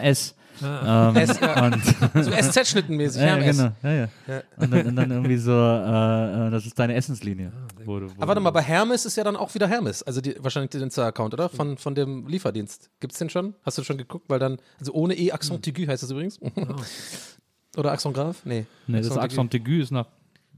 Ähm, 0.64 1.16
S, 1.16 1.40
ja. 1.40 1.66
und, 1.66 1.84
So 2.24 2.32
SZ-Schnittenmäßig, 2.32 3.22
ja, 3.22 3.38
ja, 3.38 3.52
genau. 3.52 3.72
Ja, 3.84 3.94
ja. 3.94 4.08
Und, 4.58 4.72
dann, 4.72 4.88
und 4.88 4.96
dann 4.96 5.12
irgendwie 5.12 5.38
so, 5.38 5.52
äh, 5.52 6.48
äh, 6.48 6.52
das 6.52 6.66
ist 6.66 6.78
deine 6.78 6.96
Essenslinie. 6.96 7.52
Wo 7.84 8.00
du, 8.00 8.10
wo 8.10 8.14
Aber 8.18 8.28
warte 8.30 8.42
mal, 8.42 8.52
bei 8.52 8.62
Hermes 8.62 9.06
ist 9.06 9.16
ja 9.18 9.24
dann 9.24 9.36
auch 9.36 9.54
wieder 9.54 9.68
Hermes. 9.68 10.04
Also 10.04 10.22
die, 10.22 10.36
wahrscheinlich 10.40 10.72
der 10.72 10.82
Insta-Account, 10.82 11.34
oder? 11.34 11.50
Von, 11.50 11.78
von 11.78 11.96
dem 11.96 12.28
Lieferdienst. 12.28 12.90
Gibt's 13.00 13.18
den 13.18 13.30
schon? 13.30 13.56
Hast 13.64 13.78
du 13.78 13.84
schon 13.84 13.98
geguckt? 13.98 14.30
Weil 14.30 14.40
dann, 14.40 14.58
also 14.80 14.94
ohne 14.94 15.14
E, 15.16 15.32
Accent 15.32 15.68
aigu 15.68 15.88
heißt 15.88 16.04
das 16.04 16.12
übrigens. 16.12 16.40
oder 17.78 17.92
Accent 17.92 18.16
grave? 18.16 18.36
Nee. 18.46 18.66
Nee, 18.88 18.98
das 19.00 19.12
Accent 19.18 19.50
Accent 19.50 19.56
aigu 19.56 19.82
ist 19.82 19.92
nach 19.92 20.08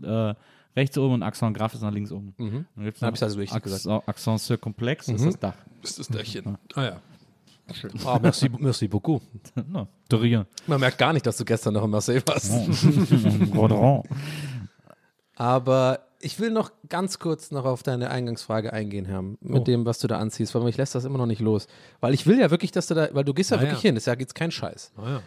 äh, 0.03 0.33
rechts 0.75 0.97
oben 0.97 1.15
und 1.15 1.23
Accent 1.23 1.57
grave 1.57 1.75
ist 1.75 1.81
nach 1.81 1.91
links 1.91 2.11
oben. 2.11 2.33
Mhm. 2.37 2.65
Dann 2.75 2.85
gibt's 2.85 2.99
Dann 2.99 3.07
hab 3.07 3.13
noch 3.13 3.17
ich's 3.17 3.23
also 3.23 3.39
richtig 3.39 3.57
Accent, 3.57 4.07
Accent 4.07 4.39
circomplex 4.41 5.07
ist 5.09 5.25
das 5.25 5.39
Dach. 5.39 5.55
ist 5.83 5.99
das 5.99 6.07
Dächchen. 6.07 6.57
Ah 6.75 6.83
ja. 6.83 7.01
Ah, 8.05 8.19
merci, 8.21 8.49
merci 8.59 8.87
beaucoup. 8.87 9.21
no, 9.67 9.87
de 10.11 10.15
rien. 10.17 10.45
Man 10.67 10.79
merkt 10.79 10.97
gar 10.97 11.13
nicht, 11.13 11.25
dass 11.25 11.37
du 11.37 11.45
gestern 11.45 11.73
noch 11.73 11.83
in 11.83 11.89
Marseille 11.89 12.21
warst. 12.25 12.51
Aber 15.35 15.99
ich 16.19 16.39
will 16.39 16.49
noch 16.51 16.71
ganz 16.89 17.19
kurz 17.19 17.51
noch 17.51 17.65
auf 17.65 17.83
deine 17.83 18.09
Eingangsfrage 18.09 18.73
eingehen, 18.73 19.05
Herr, 19.05 19.21
mit 19.21 19.37
Oh. 19.41 19.59
dem, 19.59 19.85
was 19.85 19.99
du 19.99 20.07
da 20.07 20.17
anziehst, 20.17 20.55
weil 20.55 20.63
mich 20.63 20.77
lässt 20.77 20.95
das 20.95 21.05
immer 21.05 21.17
noch 21.19 21.27
nicht 21.27 21.41
los. 21.41 21.67
Weil 21.99 22.13
ich 22.13 22.25
will 22.25 22.39
ja 22.39 22.49
wirklich, 22.49 22.71
dass 22.71 22.87
du 22.87 22.95
da, 22.95 23.09
weil 23.13 23.23
du 23.23 23.33
gehst 23.33 23.51
ja 23.51 23.57
Ah, 23.57 23.61
wirklich 23.61 23.83
ja. 23.83 23.89
hin, 23.89 23.95
ist 23.97 24.07
ja 24.07 24.15
jetzt 24.17 24.33
kein 24.33 24.49
Scheiß. 24.51 24.91
Ah, 24.97 25.09
ja. 25.09 25.21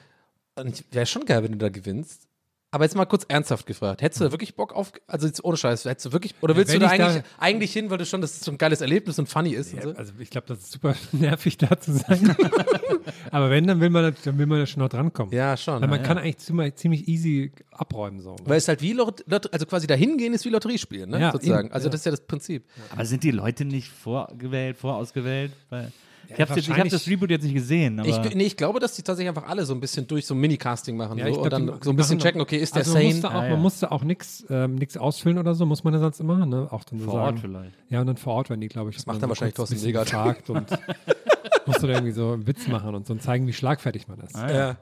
Und 0.63 0.85
wäre 0.93 1.07
schon 1.07 1.25
geil, 1.25 1.43
wenn 1.45 1.53
du 1.53 1.59
da 1.59 1.69
gewinnst. 1.69 2.27
Aber 2.73 2.85
jetzt 2.85 2.95
mal 2.95 3.05
kurz 3.05 3.25
ernsthaft 3.27 3.67
gefragt. 3.67 4.01
Hättest 4.01 4.21
du 4.21 4.25
da 4.27 4.31
wirklich 4.33 4.55
Bock 4.55 4.73
auf, 4.73 4.93
also 5.09 5.27
jetzt 5.27 5.43
ohne 5.45 5.57
Scheiß, 5.57 5.85
hättest 5.87 6.07
du 6.07 6.13
wirklich, 6.13 6.35
oder 6.41 6.55
Ja, 6.55 6.59
willst 6.59 6.71
du 6.73 6.75
wenn 6.75 6.87
da 6.87 6.93
ich 6.93 6.99
da- 6.99 7.07
eigentlich, 7.09 7.25
eigentlich 7.39 7.73
hin, 7.73 7.91
weil 7.91 7.99
du 7.99 8.07
schon, 8.07 8.21
dass 8.21 8.35
es 8.35 8.41
so 8.43 8.53
ein 8.53 8.59
geiles 8.59 8.81
Erlebnis 8.81 9.19
und 9.19 9.29
funny 9.29 9.51
ist 9.51 9.75
und 9.75 9.83
so? 9.83 9.91
Also 9.91 10.13
ich 10.21 10.31
glaube, 10.31 10.47
das 10.47 10.59
ist 10.61 10.73
super 10.73 10.95
nervig 11.13 11.59
da 11.59 11.79
zu 11.81 11.93
sein. 11.95 12.37
Aber 13.33 13.51
wenn, 13.51 13.67
dann 13.67 13.81
will 13.81 13.91
man, 13.91 14.15
dann 14.25 14.39
will 14.39 14.47
man 14.47 14.59
ja 14.61 14.67
schon 14.67 14.83
noch 14.83 14.89
drankommen. 14.89 15.35
Ja, 15.35 15.57
schon. 15.57 15.81
Weil 15.81 15.89
man 15.89 16.01
ja. 16.01 16.07
kann 16.07 16.19
eigentlich 16.19 16.39
ziemlich, 16.39 16.77
ziemlich 16.77 17.09
easy 17.09 17.53
abräumen. 17.73 18.21
So. 18.21 18.37
Weil 18.45 18.59
es 18.59 18.69
halt 18.69 18.83
wie, 18.83 18.93
Lot 18.93 19.25
Lot 19.27 19.53
also 19.53 19.67
quasi 19.67 19.89
dahin 19.89 20.17
gehen 20.17 20.33
ist 20.33 20.45
wie 20.45 20.51
Lotterie 20.51 20.79
spielen, 20.79 21.11
ne? 21.11 21.21
Ja, 21.21 21.33
sozusagen. 21.33 21.67
eben, 21.67 21.75
Also 21.75 21.87
ja. 21.89 21.91
das 21.91 22.01
ist 22.03 22.05
ja 22.05 22.11
das 22.13 22.21
Prinzip. 22.21 22.65
Aber 22.91 23.05
sind 23.05 23.25
die 23.25 23.33
Leute 23.33 23.65
nicht 23.65 23.89
vorgewählt, 23.89 24.77
vorausgewählt? 24.77 25.53
Weil 25.71 25.91
ich 26.29 26.41
habe 26.41 26.55
hab 26.55 26.89
das 26.89 27.07
Reboot 27.09 27.31
jetzt 27.31 27.43
nicht 27.43 27.55
gesehen. 27.55 27.99
Aber 27.99 28.09
Ich, 28.09 28.35
nee, 28.35 28.45
ich 28.45 28.57
glaube, 28.57 28.79
dass 28.81 28.95
die 28.95 29.03
tatsächlich 29.03 29.29
einfach 29.29 29.49
alle 29.49 29.65
so 29.65 29.75
ein 29.75 29.81
bisschen 29.81 30.07
durch 30.07 30.27
so 30.27 30.35
ein 30.35 30.41
Mini-Casting 30.41 30.97
machen 30.97 31.19
Ja, 31.19 31.25
so, 31.25 31.31
ich 31.33 31.37
und 31.39 31.49
glaub, 31.49 31.67
dann 31.67 31.81
so 31.83 31.91
ein 31.91 31.97
bisschen 31.97 32.19
checken, 32.19 32.41
okay, 32.41 32.57
ist 32.59 32.75
der 32.75 32.81
also 32.81 32.93
man 32.95 33.03
sane? 33.03 33.13
musste 33.15 33.29
auch, 33.31 33.35
Ah, 33.35 33.45
ja. 33.45 33.51
man 33.51 33.63
musste 33.63 33.93
auch 33.93 34.05
nichts 34.05 34.45
ähm, 34.51 34.75
nix 34.77 34.97
ausfüllen 34.97 35.39
oder 35.39 35.55
so, 35.55 35.67
muss 35.67 35.83
man 35.85 35.95
ja 35.95 36.01
sonst 36.01 36.21
immer, 36.21 36.47
ne? 36.47 36.69
Auch 36.71 36.85
dann 36.85 36.99
so 37.01 37.07
vor 37.07 37.15
sagen. 37.15 37.27
Ort 37.27 37.41
vielleicht. 37.41 37.73
Ja, 37.89 38.01
und 38.01 38.07
dann 38.07 38.17
vor 38.17 38.35
Ort 38.35 38.51
werden 38.51 38.61
die, 38.61 38.69
glaube 38.69 38.91
ich. 38.91 38.97
Das 38.97 39.07
macht 39.07 39.23
dann 39.23 39.29
wahrscheinlich 39.29 39.55
Thorsten 39.55 39.77
Segert. 39.77 40.13
Und 40.49 40.71
Musst 41.67 41.83
du 41.83 41.87
da 41.87 41.93
irgendwie 41.95 42.13
so 42.13 42.33
einen 42.33 42.47
Witz 42.47 42.67
machen 42.69 42.95
und 42.95 43.07
so 43.07 43.13
und 43.13 43.23
zeigen, 43.23 43.47
wie 43.47 43.53
schlagfertig 43.53 44.09
man 44.09 44.19
ist. 44.21 44.37
Ja. 44.37 44.77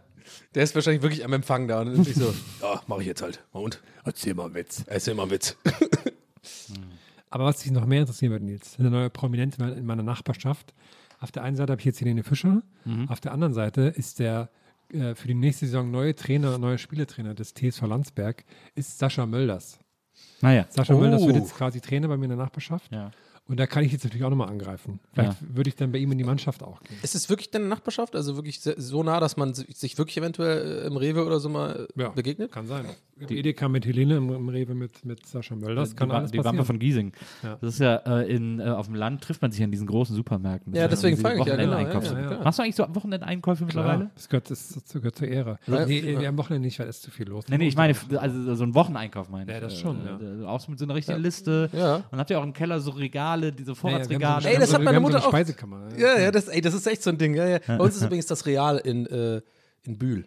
Der 0.55 0.62
ist 0.62 0.74
wahrscheinlich 0.74 1.03
wirklich 1.03 1.24
am 1.24 1.32
Empfang 1.32 1.68
da 1.68 1.80
und 1.80 1.86
dann 1.86 2.03
ist 2.03 2.14
so, 2.14 2.34
ja, 2.62 2.80
mach 2.86 2.99
ich 3.01 3.07
jetzt 3.07 3.22
halt. 3.22 3.41
Und? 3.53 3.80
Erzähl 4.05 4.34
mal 4.34 4.45
einen 4.47 4.55
Witz. 4.55 4.84
Erzähl 4.86 5.14
mal 5.14 5.22
einen 5.22 5.30
Witz. 5.32 5.57
Aber 7.30 7.45
was 7.45 7.59
dich 7.59 7.72
noch 7.72 7.84
mehr 7.86 8.01
interessieren 8.01 8.32
wird, 8.32 8.43
Nils, 8.43 8.76
eine 8.78 8.91
neue 8.91 9.11
Prominenz 9.11 9.57
in 9.59 9.84
meiner 9.86 10.03
Nachbarschaft. 10.03 10.72
Auf 11.21 11.33
der 11.33 11.43
einen 11.43 11.57
Seite 11.57 11.73
habe 11.73 11.81
ich 11.81 11.87
jetzt 11.87 12.01
Helene 12.01 12.23
Fischer, 12.23 12.62
auf 13.09 13.21
der 13.21 13.33
anderen 13.33 13.53
Seite 13.55 13.83
ist 13.83 14.19
der 14.19 14.51
äh, 14.93 15.14
für 15.14 15.29
die 15.29 15.35
nächste 15.35 15.66
Saison 15.66 15.91
neue 15.91 16.14
Trainer, 16.14 16.57
neue 16.59 16.79
Spielertrainer 16.79 17.35
des 17.35 17.53
TSV 17.55 17.83
Landsberg, 17.83 18.45
ist 18.75 18.99
Sascha 18.99 19.27
Mölders. 19.27 19.79
Naja. 20.41 20.66
Sascha 20.71 20.95
Mölders 20.95 21.23
wird 21.27 21.37
Oh. 21.37 21.39
jetzt 21.39 21.55
quasi 21.55 21.81
Trainer 21.81 22.09
bei 22.09 22.16
mir 22.16 22.25
in 22.25 22.31
der 22.31 22.39
Nachbarschaft. 22.39 22.91
Ja. 22.93 23.11
Und 23.47 23.59
da 23.59 23.66
kann 23.66 23.83
ich 23.83 23.93
jetzt 23.93 24.05
natürlich 24.05 24.25
auch 24.25 24.31
nochmal 24.31 24.49
angreifen. 24.51 25.01
Vielleicht 25.12 25.57
würde 25.57 25.69
ich 25.69 25.77
dann 25.77 25.91
bei 25.91 25.99
ihm 25.99 26.12
in 26.12 26.19
die 26.19 26.25
Mannschaft 26.25 26.62
auch 26.62 26.81
gehen. 26.83 26.97
Ist 27.03 27.14
es 27.14 27.29
wirklich 27.31 27.51
deine 27.51 27.64
Nachbarschaft? 27.66 28.14
Also 28.14 28.37
wirklich 28.37 28.61
so 28.61 29.03
nah, 29.03 29.21
dass 29.21 29.37
man 29.39 29.55
si- 29.55 29.66
sich 29.73 29.97
wirklich 29.99 30.19
eventuell 30.19 30.83
äh, 30.83 30.87
im 30.87 30.97
Rewe 30.99 31.25
oder 31.25 31.41
so 31.41 31.49
mal 31.49 31.89
äh, 31.97 32.09
begegnet? 32.14 32.53
Kann 32.53 32.66
sein. 32.66 32.85
Die 33.29 33.39
Edeka 33.39 33.69
mit 33.69 33.87
Helene 33.87 34.16
im, 34.16 34.31
im 34.33 34.49
Rewe 34.49 34.75
mit, 34.75 35.05
mit 35.05 35.27
Sascha 35.27 35.55
Mölders. 35.55 35.97
Kann 35.97 36.09
die, 36.09 36.14
alles 36.14 36.31
die. 36.31 36.45
Wampe 36.45 36.64
von 36.64 36.79
Giesing. 36.79 37.12
Ja. 37.43 37.57
Das 37.61 37.75
ist 37.75 37.81
ja 37.81 37.97
äh, 37.97 38.31
in, 38.35 38.61
äh, 38.61 38.64
auf 38.64 38.87
dem 38.87 38.95
Land 38.95 39.23
trifft 39.23 39.43
man 39.43 39.51
sich 39.51 39.62
an 39.62 39.71
diesen 39.71 39.87
großen 39.87 40.14
Supermärkten. 40.14 40.75
Ja, 40.75 40.89
deswegen 40.89 41.16
frage 41.16 41.41
ich, 41.41 41.47
ja, 41.47 41.57
genau, 41.57 41.73
Wochenendeinkäufe. 41.73 42.14
ja, 42.14 42.21
ja, 42.21 42.33
ja. 42.33 42.45
Machst 42.45 42.59
du 42.59 42.62
eigentlich 42.62 42.77
so 42.77 42.87
Wochenendeinkäufe 42.89 43.64
mittlerweile? 43.64 44.11
Das 44.14 44.29
gehört, 44.29 44.51
das, 44.51 44.69
das 44.83 44.93
gehört 44.93 45.16
zur 45.16 45.29
Ehre. 45.29 45.59
Ja. 45.66 45.87
nee, 45.87 46.01
nee, 46.01 46.27
am 46.27 46.39
Wochenende 46.39 46.66
nicht, 46.66 46.79
weil 46.79 46.89
es 46.89 47.01
zu 47.01 47.11
viel 47.11 47.29
los. 47.29 47.45
Nee, 47.49 47.59
nee, 47.59 47.69
ich 47.69 47.77
meine, 47.77 47.95
also 48.16 48.55
so 48.55 48.64
ein 48.64 48.75
Wocheneinkauf 48.75 49.29
meine 49.29 49.51
ich. 49.51 49.55
Ja, 49.55 49.61
das 49.61 49.79
schon, 49.79 49.99
Äh, 50.43 50.45
Auch 50.47 50.61
so 50.61 50.71
mit 50.71 50.79
so 50.79 50.85
einer 50.85 50.95
richtigen 50.95 51.21
Liste. 51.21 51.71
Ja. 51.73 52.03
Und 52.11 52.19
habt 52.19 52.31
ihr 52.31 52.39
auch 52.39 52.45
im 52.45 52.53
Keller 52.53 52.81
so 52.81 52.91
Regale, 52.93 53.53
diese 53.53 53.69
wir 53.69 53.71
haben 53.73 53.77
Vorratsregale. 53.81 54.43
so- 54.43 54.49
Ey, 54.49 54.55
das 54.59 54.69
wir 54.69 54.73
hat 54.75 54.79
haben 54.79 54.85
meine 54.85 55.01
Mutter 55.01 55.27
auch. 55.27 55.33
Ja, 55.99 56.19
ja, 56.19 56.31
das, 56.31 56.49
ey, 56.49 56.61
das 56.61 56.75
ist 56.75 56.87
echt 56.87 57.03
so 57.03 57.11
ein 57.11 57.19
Ding. 57.19 57.35
Bei 57.37 57.79
uns 57.79 57.97
ist 57.97 58.05
übrigens 58.05 58.27
das 58.27 58.47
Real 58.47 58.79
in, 58.79 59.07
äh, 59.07 59.41
in 59.89 59.99
Bühl. 59.99 60.26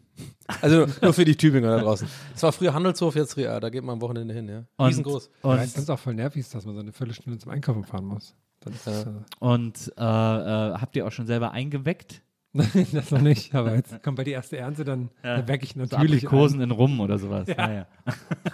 Also 0.61 0.87
nur 1.01 1.13
für 1.13 1.25
die 1.25 1.35
Tübinger 1.37 1.69
da 1.77 1.79
draußen. 1.81 2.07
Es 2.35 2.43
war 2.43 2.51
früher 2.51 2.73
Handelshof, 2.73 3.15
jetzt 3.15 3.37
Real. 3.37 3.59
Da 3.59 3.69
geht 3.69 3.83
man 3.83 3.93
am 3.93 4.01
Wochenende 4.01 4.33
hin, 4.33 4.49
ja. 4.49 4.63
Und- 4.77 4.87
Riesengroß. 4.87 5.29
Und, 5.41 5.59
es 5.59 5.73
sonst 5.73 5.89
auch 5.89 5.99
voll 5.99 6.15
nervig 6.15 6.47
dass 6.49 6.65
man 6.65 6.75
so 6.75 6.81
eine 6.81 6.91
Viertelstunde 6.91 7.39
zum 7.39 7.51
Einkaufen 7.51 7.83
fahren 7.83 8.05
muss. 8.05 8.35
Das, 8.61 8.75
ist, 8.75 9.07
äh, 9.07 9.11
und 9.39 9.93
äh, 9.97 10.01
äh, 10.01 10.73
habt 10.73 10.95
ihr 10.95 11.07
auch 11.07 11.11
schon 11.11 11.25
selber 11.25 11.51
eingeweckt? 11.51 12.21
das 12.91 13.11
noch 13.11 13.21
nicht, 13.21 13.55
aber 13.55 13.75
jetzt 13.75 14.03
kommt 14.03 14.17
bei 14.17 14.25
die 14.25 14.31
erste 14.31 14.57
Ernte, 14.57 14.83
dann, 14.83 15.09
dann 15.23 15.47
wecke 15.47 15.63
ich 15.63 15.73
So 15.73 15.79
natürlich 15.79 16.25
Aprikosen 16.25 16.59
in 16.59 16.71
Rum 16.71 16.99
oder 16.99 17.17
sowas. 17.17 17.47
Ja. 17.47 17.71
ja. 17.71 17.87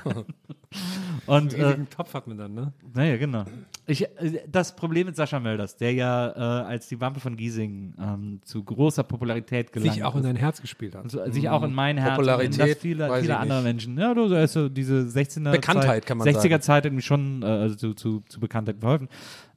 und 1.26 1.56
einen 1.56 1.84
äh, 1.84 1.86
Topf 1.86 2.14
hat 2.14 2.28
man 2.28 2.38
dann, 2.38 2.54
ne? 2.54 2.74
Naja, 2.94 3.18
genau. 3.18 3.46
Ich, 3.88 4.04
äh, 4.04 4.44
das 4.48 4.76
Problem 4.76 5.08
mit 5.08 5.16
Sascha 5.16 5.40
Mölders, 5.40 5.78
der 5.78 5.94
ja 5.94 6.30
äh, 6.30 6.66
als 6.68 6.88
die 6.90 7.02
Wampe 7.02 7.20
von 7.20 7.36
Giesing 7.38 7.96
ähm, 8.00 8.40
zu 8.44 8.64
großer 8.64 9.02
Popularität 9.02 9.72
gelangt 9.72 9.94
Sich 9.94 10.04
auch 10.04 10.16
in 10.16 10.22
dein 10.22 10.36
Herz 10.36 10.62
gespielt 10.62 10.94
hat. 10.94 11.04
Also, 11.04 11.32
sich 11.32 11.50
auch 11.50 11.64
in 11.64 11.74
mein 11.74 11.98
Herz 11.98 12.18
Popularität, 12.18 12.60
und 12.60 12.62
in 12.62 12.70
das 12.70 12.78
viele, 12.78 13.20
viele 13.20 13.38
andere 13.38 13.60
nicht. 13.60 13.68
Menschen. 13.68 13.98
Ja, 13.98 14.14
du, 14.14 14.36
also 14.36 14.70
diese 14.70 15.00
16er 15.00 15.54
Bekanntheit, 15.54 15.86
Zeit, 15.88 16.06
kann 16.06 16.20
man 16.20 16.28
60er 16.28 16.42
sagen. 16.42 16.62
Zeit 16.62 16.86
hat 16.86 16.94
mir 16.94 17.02
schon 17.02 17.42
äh, 17.42 17.46
also 17.46 17.76
zu, 17.76 17.94
zu, 17.96 18.24
zu 18.30 18.40
Bekanntheit 18.40 18.78
verholfen. 18.80 19.10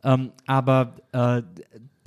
Ähm, 0.02 0.32
aber 0.46 0.94
äh, 1.12 1.42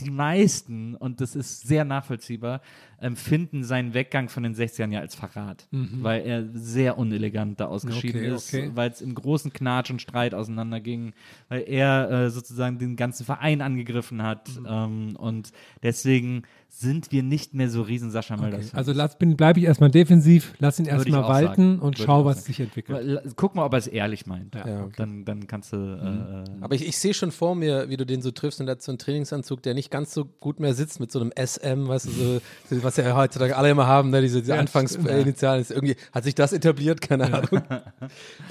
die 0.04 0.12
meisten, 0.12 0.96
und 0.96 1.22
das 1.22 1.36
ist 1.36 1.62
sehr 1.68 1.86
nachvollziehbar, 1.86 2.62
empfinden 3.04 3.64
seinen 3.64 3.94
Weggang 3.94 4.30
von 4.30 4.44
den 4.44 4.56
60ern 4.56 4.92
ja 4.92 5.00
als 5.02 5.14
Verrat, 5.16 5.68
weil 5.72 6.22
er 6.26 6.46
sehr 6.54 6.98
unelegant 6.98 7.60
da 7.60 7.66
ausgeschieden 7.66 8.22
Okay, 8.22 8.36
ist, 8.36 8.54
okay. 8.54 8.72
weil 8.74 8.90
es 8.92 9.02
im 9.02 9.14
großen 9.14 9.52
Knatsch 9.52 9.92
und 9.92 10.02
Streit 10.02 10.34
auseinanderging, 10.34 11.14
weil 11.50 11.64
er 11.68 12.10
äh, 12.10 12.30
sozusagen 12.30 12.80
den 12.80 12.96
ganzen 12.96 13.26
Verein 13.26 13.62
angegriffen 13.62 14.24
hat 14.24 14.50
ähm, 14.68 15.16
und 15.18 15.52
deswegen 15.84 16.44
sind 16.76 17.12
wir 17.12 17.22
nicht 17.22 17.54
mehr 17.54 17.70
so 17.70 17.84
riesen 17.84 18.10
Sascha 18.10 18.36
Mölders. 18.36 18.74
Also 18.74 18.94
lass, 18.94 19.20
bin, 19.20 19.38
bleibe 19.38 19.60
ich 19.60 19.66
erstmal 19.66 19.92
defensiv, 19.92 20.56
lass 20.58 20.80
ihn 20.80 20.88
erstmal 20.88 21.22
walten 21.22 21.74
sagen. 21.74 21.80
und 21.80 22.00
Würde 22.00 22.04
schau, 22.04 22.26
was 22.26 22.38
sagen. 22.38 22.46
sich 22.48 22.60
entwickelt. 22.62 23.22
Guck 23.36 23.54
mal, 23.54 23.64
ob 23.64 23.74
er 23.74 23.78
es 23.78 23.86
ehrlich 23.86 24.26
meint. 24.26 24.56
Ja, 24.56 24.68
Ja, 24.68 24.84
okay. 24.86 24.94
Dann, 24.98 25.24
dann 25.24 25.46
kannst 25.46 25.72
du. 25.72 25.78
Äh, 25.78 26.50
äh, 26.50 26.62
Aber 26.62 26.74
ich, 26.74 26.88
ich 26.88 26.98
sehe 26.98 27.14
schon 27.14 27.32
vor 27.32 27.54
mir, 27.54 27.90
wie 27.90 27.98
du 27.98 28.08
den 28.08 28.24
so 28.24 28.32
triffst 28.32 28.60
und 28.60 28.68
hat 28.70 28.82
so 28.82 28.92
einen 28.92 28.98
Trainingsanzug, 28.98 29.62
der 29.62 29.76
nicht 29.76 29.92
ganz 29.92 30.16
so 30.16 30.26
gut 30.26 30.60
mehr 30.60 30.74
sitzt 30.74 31.00
mit 31.00 31.12
so 31.12 31.20
einem 31.20 31.32
SM, 31.38 31.88
weißt 31.88 32.08
du, 32.08 32.12
so, 32.12 32.42
so, 32.72 32.84
was 32.98 33.06
ja 33.06 33.16
heutzutage 33.16 33.56
alle 33.56 33.70
immer 33.70 33.88
haben, 33.88 34.10
ne? 34.10 34.22
diese, 34.22 34.42
diese 34.42 34.56
Anfangsinitialen. 34.56 35.62
Ist 35.62 35.72
Irgendwie 35.72 35.96
hat 36.12 36.24
sich 36.24 36.36
das 36.36 36.54
etabliert, 36.54 37.02
keine 37.02 37.26
Ahnung. 37.26 37.48
Finde 37.50 37.62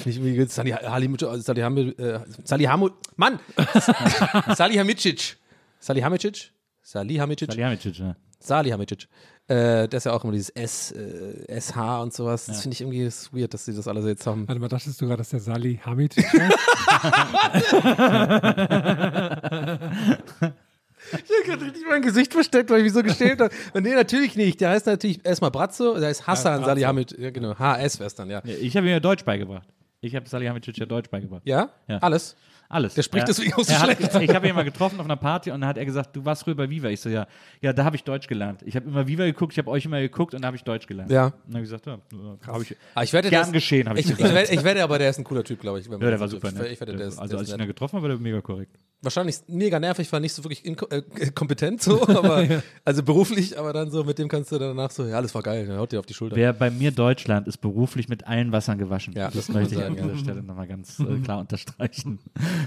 ich 0.06 0.16
irgendwie 0.16 0.44
Salihamidzic, 0.46 1.28
Salihamidzic, 1.42 1.98
äh, 1.98 2.20
Salihamo, 2.44 2.90
Mann! 3.16 3.38
Salihamidzic. 4.54 5.36
Salihamidzic? 5.80 6.52
Salihamidzic? 6.82 7.48
Salihamidzic, 7.50 7.98
ja. 7.98 8.16
Salihamidzic. 8.38 9.08
Äh, 9.48 9.88
das 9.88 9.98
ist 9.98 10.04
ja 10.04 10.12
auch 10.12 10.24
immer 10.24 10.32
dieses 10.32 10.50
S, 10.50 10.92
äh, 10.92 11.60
SH 11.60 11.76
und 12.02 12.12
sowas. 12.12 12.46
Das 12.46 12.62
finde 12.62 12.74
ich 12.74 12.80
irgendwie 12.80 13.04
das 13.04 13.32
weird, 13.32 13.52
dass 13.54 13.64
sie 13.64 13.74
das 13.74 13.88
alle 13.88 14.02
so 14.02 14.08
jetzt 14.08 14.26
haben. 14.26 14.46
Warte 14.48 14.60
mal, 14.60 14.68
dachtest 14.68 15.00
du 15.00 15.06
gerade, 15.06 15.18
dass 15.18 15.30
der 15.30 15.40
Sali 15.40 15.80
Hamid 15.84 16.16
war? 16.16 16.50
Ich 21.12 21.50
habe 21.50 21.64
richtig 21.64 21.84
mein 21.88 22.02
Gesicht 22.02 22.32
versteckt, 22.32 22.70
weil 22.70 22.78
ich 22.78 22.84
mich 22.84 22.92
so 22.92 23.02
gestellt 23.02 23.40
habe. 23.40 23.54
Und 23.74 23.82
nee, 23.82 23.94
natürlich 23.94 24.36
nicht. 24.36 24.60
Der 24.60 24.70
heißt 24.70 24.86
natürlich 24.86 25.24
erstmal 25.24 25.50
Brazzo, 25.50 25.98
der 25.98 26.08
heißt 26.08 26.26
Hassan 26.26 26.54
Brazzo. 26.58 26.66
Salihamidzic. 26.68 27.18
Ja, 27.18 27.30
genau. 27.30 27.58
HS 27.58 27.98
wäre 27.98 28.06
es 28.06 28.14
dann, 28.14 28.30
ja. 28.30 28.40
Ja, 28.44 28.54
Ich 28.60 28.76
habe 28.76 28.86
ihm 28.86 28.92
ja 28.92 29.00
Deutsch 29.00 29.24
beigebracht. 29.24 29.68
Ich 30.00 30.16
habe 30.16 30.28
Salihamidzic 30.28 30.78
ja 30.78 30.86
Deutsch 30.86 31.10
beigebracht. 31.10 31.42
Ja? 31.44 31.70
Ja. 31.88 31.98
Alles? 31.98 32.36
Alles. 32.72 32.94
Der 32.94 33.02
spricht 33.02 33.24
Er- 33.24 33.26
deswegen 33.26 33.52
auch 33.52 33.64
so 33.64 33.72
er 33.72 33.80
hat, 33.82 33.96
schlecht. 33.98 34.14
Ich 34.22 34.34
habe 34.34 34.48
ihn 34.48 34.54
mal 34.54 34.64
getroffen 34.64 34.98
auf 34.98 35.04
einer 35.04 35.16
Party 35.16 35.50
und 35.50 35.60
dann 35.60 35.68
hat 35.68 35.76
er 35.76 35.84
gesagt, 35.84 36.16
du 36.16 36.24
warst 36.24 36.42
früher 36.44 36.54
bei 36.54 36.68
Viva. 36.70 36.88
Ich 36.88 37.00
so, 37.00 37.10
ja, 37.10 37.26
ja, 37.60 37.72
da 37.74 37.84
habe 37.84 37.96
ich 37.96 38.02
Deutsch 38.04 38.26
gelernt. 38.26 38.62
Ich 38.64 38.74
habe 38.74 38.86
immer 38.88 39.06
Viva 39.06 39.24
geguckt, 39.24 39.52
ich 39.52 39.58
habe 39.58 39.70
euch 39.70 39.84
immer 39.84 40.00
geguckt 40.00 40.32
und 40.34 40.40
da 40.42 40.46
habe 40.46 40.56
ich 40.56 40.64
Deutsch 40.64 40.86
gelernt. 40.86 41.10
Ja. 41.10 41.26
Und 41.26 41.32
dann 41.48 41.54
habe 41.56 41.64
ich 41.64 41.70
gesagt, 41.70 41.86
ja, 41.86 41.98
habe 42.46 42.62
ich. 42.62 42.76
Ah, 42.94 43.02
ich 43.02 43.12
wette, 43.12 43.28
Gern 43.30 43.42
ist- 43.44 43.52
geschehen, 43.52 43.88
habe 43.88 44.00
ich, 44.00 44.06
Ich, 44.06 44.12
ich, 44.12 44.16
gesagt. 44.18 44.50
ich 44.50 44.64
wette 44.64 44.82
aber, 44.82 44.98
der 44.98 45.10
ist 45.10 45.18
ein 45.18 45.24
cooler 45.24 45.44
Typ, 45.44 45.60
glaube 45.60 45.80
ich. 45.80 45.86
ja, 45.86 45.96
der 45.98 46.10
das 46.12 46.20
war 46.20 46.28
super 46.28 46.50
nett. 46.50 46.72
Ich 46.72 46.80
wette, 46.80 46.96
der 46.96 47.08
ist, 47.08 47.18
also 47.18 47.30
der 47.32 47.38
als 47.40 47.48
ich 47.48 47.54
ihn 47.54 47.58
da 47.58 47.66
getroffen 47.66 47.96
habe, 47.96 48.08
war 48.08 48.16
der 48.16 48.18
mega 48.18 48.40
korrekt. 48.40 48.74
Wahrscheinlich 49.04 49.36
mega 49.48 49.80
nervig, 49.80 50.10
war 50.12 50.20
nicht 50.20 50.32
so 50.32 50.44
wirklich 50.44 50.64
äh, 50.64 51.02
kompetent 51.34 51.82
so, 51.82 52.00
aber 52.08 52.46
also 52.84 53.02
beruflich, 53.02 53.58
aber 53.58 53.72
dann 53.72 53.90
so, 53.90 54.04
mit 54.04 54.16
dem 54.16 54.28
kannst 54.28 54.52
du 54.52 54.58
danach 54.58 54.92
so, 54.92 55.04
ja, 55.04 55.16
alles 55.16 55.34
war 55.34 55.42
geil, 55.42 55.66
dann 55.66 55.76
haut 55.76 55.90
dir 55.90 55.98
auf 55.98 56.06
die 56.06 56.14
Schulter. 56.14 56.36
Wer 56.36 56.52
bei 56.52 56.70
mir 56.70 56.92
Deutschland 56.92 57.48
ist 57.48 57.56
beruflich 57.58 58.08
mit 58.08 58.26
allen 58.28 58.52
Wassern 58.52 58.78
gewaschen. 58.78 59.12
Ja, 59.14 59.26
das 59.26 59.46
das 59.46 59.48
möchte 59.48 59.74
ich 59.74 59.80
sagen, 59.80 59.96
an 59.98 60.02
dieser 60.04 60.14
ja. 60.14 60.18
Stelle 60.18 60.42
nochmal 60.44 60.68
ganz 60.68 61.00
äh, 61.00 61.16
klar 61.18 61.40
unterstreichen. 61.40 62.20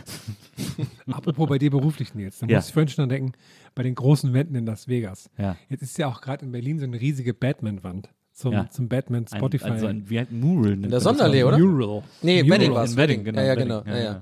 Apropos 1.12 1.48
bei 1.48 1.58
dir 1.58 1.72
beruflich, 1.72 2.14
Nils. 2.16 2.40
Da 2.40 2.48
Ja. 2.48 2.58
muss 2.58 2.68
ich 2.68 2.74
vorhin 2.74 2.88
schon 2.90 3.04
dran 3.04 3.10
denken, 3.10 3.32
bei 3.74 3.84
den 3.84 3.96
großen 3.96 4.34
Wänden 4.34 4.56
in 4.56 4.66
Las 4.66 4.88
Vegas. 4.88 5.30
Ja. 5.38 5.56
Jetzt 5.70 5.82
ist 5.84 5.98
ja 5.98 6.08
auch 6.08 6.22
gerade 6.22 6.46
in 6.46 6.52
Berlin 6.52 6.80
so 6.80 6.86
eine 6.86 7.00
riesige 7.00 7.34
Batman-Wand 7.34 8.10
zum, 8.34 8.54
Ja. 8.54 8.70
zum 8.70 8.88
Batman 8.90 9.26
Ein, 9.30 9.38
Spotify. 9.38 9.66
also 9.70 9.88
ein, 9.88 10.10
wie 10.10 10.20
ein 10.20 10.28
Mural. 10.40 10.74
In 10.74 10.90
der 10.90 11.00
Sonderlee, 11.00 11.44
oder? 11.44 11.58
Mural. 11.58 12.04
Nee, 12.22 12.44
Mural. 12.44 12.60
Wedding 12.60 12.74
war 12.74 12.84
es. 12.84 12.92
In 12.92 12.98
Wedding, 12.98 13.24
genau. 13.24 13.40
Ja, 13.42 13.46
ja, 13.48 13.56
genau. 13.56 13.84
Ja, 13.86 13.98
ja. 13.98 14.22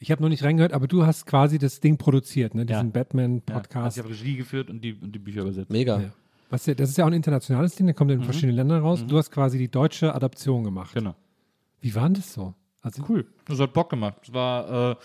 Ich 0.00 0.10
habe 0.10 0.22
noch 0.22 0.28
nicht 0.28 0.42
reingehört, 0.44 0.72
aber 0.72 0.86
du 0.86 1.06
hast 1.06 1.24
quasi 1.26 1.58
das 1.58 1.80
Ding 1.80 1.96
produziert, 1.96 2.54
ne? 2.54 2.66
diesen 2.66 2.86
Ja. 2.86 2.90
Batman-Podcast. 2.92 3.98
Also 3.98 4.00
ich 4.00 4.04
habe 4.04 4.14
Regie 4.14 4.36
geführt 4.36 4.68
und 4.70 4.82
die, 4.84 4.94
und 4.94 5.12
die 5.14 5.18
Bücher 5.18 5.42
übersetzt. 5.42 5.70
Mega. 5.70 6.00
Ja. 6.00 6.10
Was, 6.50 6.64
das 6.64 6.90
ist 6.90 6.98
ja 6.98 7.04
auch 7.04 7.08
ein 7.08 7.14
internationales 7.14 7.74
Ding, 7.74 7.86
der 7.86 7.94
kommt 7.94 8.10
in 8.10 8.22
verschiedenen 8.22 8.54
Ländern 8.56 8.82
raus. 8.82 9.04
Du 9.06 9.16
hast 9.16 9.30
quasi 9.30 9.56
die 9.58 9.68
deutsche 9.70 10.14
Adaption 10.14 10.62
gemacht. 10.62 10.94
Genau. 10.94 11.14
Wie 11.80 11.94
war 11.94 12.04
denn 12.04 12.14
das 12.14 12.32
so? 12.34 12.54
Also, 12.84 13.02
Cool. 13.08 13.26
Das 13.46 13.58
hat 13.58 13.72
Bock 13.72 13.90
gemacht. 13.90 14.14
Das 14.24 14.32
war, 14.32 14.90
äh, 14.92 14.96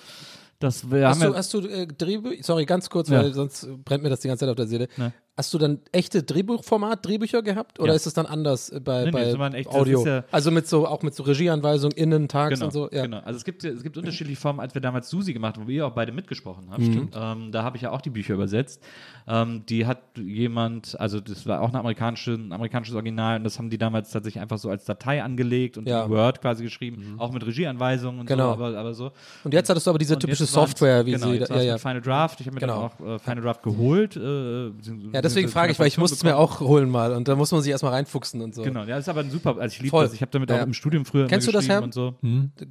das, 0.59 0.91
wir 0.91 1.07
Hast 1.07 1.21
haben 1.21 1.27
du, 1.27 1.31
ja, 1.33 1.37
hast 1.39 1.53
du 1.53 1.59
äh, 1.61 1.87
Drehbücher, 1.87 2.43
sorry, 2.43 2.65
ganz 2.65 2.89
kurz, 2.89 3.09
Ja. 3.09 3.21
weil 3.23 3.33
sonst 3.33 3.67
brennt 3.85 4.03
mir 4.03 4.09
das 4.09 4.19
die 4.19 4.27
ganze 4.27 4.41
Zeit 4.45 4.49
auf 4.49 4.57
der 4.57 4.67
Seele. 4.67 4.87
Ne. 4.97 5.13
Hast 5.37 5.53
du 5.53 5.57
dann 5.57 5.79
echte 5.93 6.21
Drehbuchformat, 6.21 7.05
Drehbücher 7.05 7.41
gehabt? 7.41 7.79
Oder 7.79 7.91
Ja. 7.91 7.95
ist 7.95 8.05
es 8.05 8.13
dann 8.13 8.25
anders 8.25 8.69
äh, 8.69 8.81
bei, 8.81 9.05
Nee, 9.05 9.11
nee, 9.11 9.35
bei 9.37 9.45
ein 9.45 9.53
echtes- 9.53 9.73
Audio? 9.73 9.99
das 9.99 10.01
ist 10.01 10.07
ja- 10.07 10.23
also 10.33 10.51
mit 10.51 10.67
so, 10.67 10.85
auch 10.85 11.01
mit 11.01 11.15
so 11.15 11.23
Regieanweisungen, 11.23 11.95
Innentags 11.95 12.55
Genau, 12.55 12.65
und 12.65 12.71
so? 12.73 12.89
Ja. 12.91 13.03
genau. 13.03 13.19
Also 13.19 13.37
es 13.37 13.45
gibt, 13.45 13.63
es 13.63 13.81
gibt 13.81 13.97
unterschiedliche 13.97 14.37
Formen, 14.41 14.59
als 14.59 14.73
wir 14.73 14.81
damals 14.81 15.09
Susi 15.09 15.31
gemacht 15.31 15.55
haben, 15.55 15.65
wo 15.65 15.71
ihr 15.71 15.87
auch 15.87 15.93
beide 15.93 16.11
mitgesprochen 16.11 16.67
habt. 16.69 16.81
Mhm. 16.81 16.91
Stimmt. 16.91 17.15
Ähm, 17.17 17.53
da 17.53 17.63
habe 17.63 17.77
ich 17.77 17.83
ja 17.83 17.91
auch 17.91 18.01
die 18.01 18.09
Bücher 18.09 18.33
übersetzt. 18.33 18.83
Ähm, 19.31 19.63
die 19.69 19.85
hat 19.85 19.99
jemand, 20.17 20.99
also 20.99 21.19
das 21.19 21.45
war 21.45 21.61
auch 21.61 21.69
eine 21.69 21.77
amerikanische, 21.79 22.31
ein 22.31 22.51
amerikanisches 22.51 22.95
Original 22.95 23.37
und 23.37 23.43
das 23.43 23.59
haben 23.59 23.69
die 23.69 23.77
damals 23.77 24.09
tatsächlich 24.09 24.41
einfach 24.41 24.57
so 24.57 24.71
als 24.71 24.85
Datei 24.85 25.21
angelegt 25.21 25.77
und 25.77 25.87
Ja. 25.87 26.05
in 26.05 26.09
Word 26.09 26.41
quasi 26.41 26.63
geschrieben, 26.63 27.13
auch 27.19 27.31
mit 27.31 27.45
Regieanweisungen 27.45 28.21
und 28.21 28.25
Genau. 28.25 28.47
so, 28.47 28.63
aber, 28.63 28.75
aber 28.77 28.93
so. 28.95 29.11
Und 29.43 29.53
jetzt 29.53 29.69
hattest 29.69 29.85
du 29.85 29.91
aber 29.91 29.99
diese 29.99 30.15
Und 30.15 30.21
typische 30.21 30.45
Software, 30.47 31.05
wie 31.05 31.11
genau, 31.11 31.27
sie. 31.27 31.33
jetzt 31.35 31.49
Ja, 31.49 31.55
war's 31.57 31.65
ja. 31.65 31.73
mit 31.73 31.81
Final 31.81 32.01
Draft. 32.01 32.41
Ich 32.41 32.47
habe 32.47 32.55
mir 32.55 32.61
Genau. 32.61 32.91
dann 32.99 33.07
auch 33.07 33.15
äh, 33.15 33.19
Final 33.19 33.43
Draft 33.43 33.61
geholt. 33.61 34.15
Äh, 34.15 34.65
ja, 35.13 35.21
deswegen 35.21 35.47
frage 35.49 35.73
ich, 35.73 35.79
weil 35.79 35.85
ich 35.87 35.99
musste 35.99 36.15
es 36.15 36.23
mir 36.23 36.35
auch 36.35 36.59
holen 36.59 36.89
mal 36.89 37.13
und 37.13 37.27
da 37.27 37.35
muss 37.35 37.51
man 37.51 37.61
sich 37.61 37.69
erstmal 37.71 37.91
reinfuchsen 37.93 38.41
und 38.41 38.55
so. 38.55 38.63
Genau, 38.63 38.83
ja, 38.85 38.97
ist 38.97 39.09
aber 39.09 39.19
ein 39.19 39.29
super, 39.29 39.51
also 39.59 39.73
ich 39.75 39.79
liebe 39.81 39.95
das. 39.95 40.13
Ich 40.13 40.21
habe 40.21 40.31
damit 40.31 40.49
Ja. 40.49 40.61
auch 40.61 40.65
im 40.65 40.73
Studium 40.73 41.05
früher 41.05 41.27
Kennst 41.27 41.47
immer 41.47 41.51
du 41.53 41.57
das, 41.59 41.69
Herr? 41.69 41.83
und 41.83 41.93
so. 41.93 42.15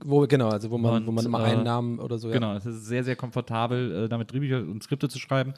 Wo, 0.05 0.27
genau, 0.27 0.49
also 0.49 0.71
wo 0.73 0.79
man, 0.79 0.95
Und, 1.03 1.07
wo 1.07 1.13
man 1.13 1.25
immer 1.25 1.41
äh, 1.41 1.53
einen 1.53 1.63
Namen 1.63 2.01
oder 2.01 2.19
so. 2.19 2.27
Ja. 2.29 2.35
Genau, 2.35 2.55
es 2.57 2.67
ist 2.67 2.87
sehr, 2.87 3.05
sehr 3.05 3.15
komfortabel, 3.15 4.07
äh, 4.07 4.09
damit 4.09 4.33
Drehbücher 4.33 4.59
und 4.59 4.83
Skripte 4.83 5.09
zu 5.09 5.21
schreiben. 5.21 5.55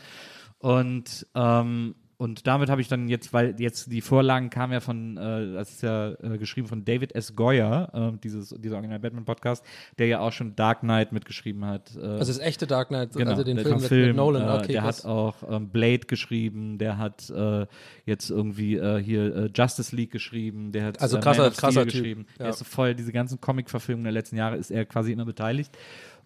Und 0.60 1.26
ähm, 1.34 1.94
und 2.18 2.46
damit 2.46 2.68
habe 2.68 2.82
ich 2.82 2.88
dann 2.88 3.08
jetzt, 3.08 3.32
weil 3.32 3.54
jetzt 3.58 3.90
die 3.90 4.02
Vorlagen 4.02 4.50
kamen 4.50 4.74
ja 4.74 4.80
von, 4.80 5.16
äh, 5.16 5.54
das 5.54 5.70
ist 5.70 5.82
ja 5.82 6.10
äh, 6.22 6.36
geschrieben 6.36 6.68
von 6.68 6.84
David 6.84 7.14
S. 7.14 7.34
Goyer, 7.34 7.88
äh, 7.94 8.18
dieses, 8.22 8.50
dieser 8.50 8.74
Original 8.76 8.98
Batman 8.98 9.24
Podcast, 9.24 9.64
der 9.98 10.06
ja 10.08 10.20
auch 10.20 10.30
schon 10.30 10.54
Dark 10.54 10.80
Knight 10.80 11.12
mitgeschrieben 11.12 11.64
hat. 11.64 11.96
Äh, 11.96 12.00
Also 12.00 12.30
das 12.30 12.38
echte 12.38 12.66
Dark 12.66 12.88
Knight, 12.88 13.14
Genau, 13.14 13.30
also 13.30 13.42
den 13.42 13.56
der- 13.56 13.64
Film, 13.64 13.78
mit, 13.78 13.86
Film, 13.88 14.06
mit 14.08 14.16
Nolan. 14.16 14.42
Äh, 14.42 14.58
okay, 14.62 14.72
der 14.74 14.82
krass. 14.82 14.98
hat 15.02 15.10
auch 15.10 15.36
ähm, 15.50 15.70
Blade 15.70 16.00
geschrieben, 16.00 16.76
der 16.76 16.98
hat 16.98 17.30
äh, 17.30 17.66
jetzt 18.04 18.28
irgendwie 18.28 18.76
äh, 18.76 19.02
hier 19.02 19.48
Justice 19.56 19.96
League 19.96 20.10
geschrieben, 20.10 20.72
der 20.72 20.84
hat 20.88 21.00
Also 21.00 21.16
krasser- 21.20 21.38
Man 21.38 21.48
of 21.48 21.54
Steel 21.54 21.60
krasser 21.68 21.82
Typ, 21.84 21.92
geschrieben. 21.92 22.26
ja. 22.32 22.36
Der 22.40 22.48
ist 22.50 22.58
so 22.58 22.66
voll, 22.66 22.94
diese 22.94 23.12
ganzen 23.12 23.40
Comic-Verfilmungen 23.40 24.04
der 24.04 24.12
letzten 24.12 24.36
Jahre 24.36 24.58
ist 24.58 24.70
er 24.70 24.84
quasi 24.84 25.12
immer 25.12 25.24
beteiligt. 25.24 25.74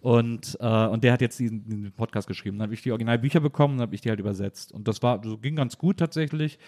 Und, 0.05 0.59
äh, 0.61 0.87
und 0.87 1.03
der 1.03 1.15
hat 1.15 1.23
jetzt 1.23 1.39
diesen, 1.39 1.65
diesen 1.65 1.91
Podcast 1.93 2.29
geschrieben. 2.29 2.59
Dann 2.59 2.65
habe 2.67 2.75
ich 2.75 2.83
die 2.83 2.91
Originalbücher 2.91 3.41
bekommen 3.41 3.77
und 3.77 3.81
habe 3.81 3.95
ich 3.95 4.03
die 4.03 4.11
halt 4.11 4.21
übersetzt. 4.21 4.71
Und 4.71 4.87
das 4.87 5.03
war, 5.03 5.23
so 5.25 5.39
ging 5.39 5.57
ganz 5.57 5.79
gut 5.79 5.97
tatsächlich. 5.97 6.59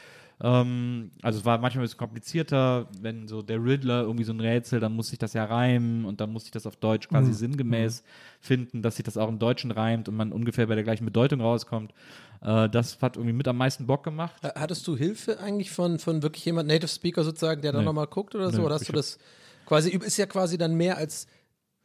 Ähm, 0.41 1.11
also 1.21 1.41
es 1.41 1.45
war 1.45 1.59
manchmal 1.59 1.83
ein 1.83 1.85
bisschen 1.85 1.99
komplizierter, 1.99 2.89
wenn 2.99 3.29
so 3.29 3.43
der 3.43 3.63
Riddler 3.63 4.05
irgendwie 4.05 4.25
so 4.25 4.33
ein 4.33 4.41
Rätsel, 4.41 4.81
dann 4.81 4.95
musste 4.97 5.13
ich 5.13 5.19
das 5.19 5.35
ja 5.35 5.45
reimen 5.45 6.07
und 6.07 6.19
dann 6.23 6.33
musste 6.33 6.47
ich 6.49 6.53
das 6.53 6.67
auf 6.67 6.77
Deutsch 6.77 7.09
quasi 7.11 7.35
sinngemäß 7.35 8.05
finden, 8.41 8.81
dass 8.81 8.97
sich 8.97 9.05
das 9.05 9.19
auch 9.19 9.29
im 9.29 9.39
Deutschen 9.39 9.71
reimt 9.71 10.09
und 10.09 10.17
man 10.17 10.33
ungefähr 10.33 10.67
bei 10.67 10.75
der 10.75 10.85
gleichen 10.85 11.05
Bedeutung 11.05 11.43
rauskommt. 11.43 11.93
Äh, 12.41 12.71
das 12.71 13.03
hat 13.03 13.17
irgendwie 13.17 13.35
mit 13.35 13.47
am 13.49 13.59
meisten 13.59 13.87
Bock 13.87 14.03
gemacht. 14.03 14.41
Hattest 14.43 14.87
du 14.89 14.97
Hilfe 14.97 15.41
eigentlich 15.41 15.71
von, 15.71 15.99
von 15.99 16.23
wirklich 16.23 16.47
jemand, 16.47 16.69
Native 16.69 16.89
Speaker 16.89 17.23
sozusagen, 17.23 17.61
der 17.61 17.73
dann 17.73 17.83
Nee. 17.83 17.87
nochmal 17.87 18.07
guckt 18.07 18.35
oder 18.35 18.51
so? 18.51 18.61
Nee, 18.61 18.65
oder 18.65 18.77
hast 18.77 18.89
du 18.89 18.95
das 18.95 19.19
quasi, 19.67 19.91
ist 19.91 20.17
ja 20.17 20.25
quasi 20.25 20.57
dann 20.57 20.75
mehr 20.75 20.97
als 20.97 21.27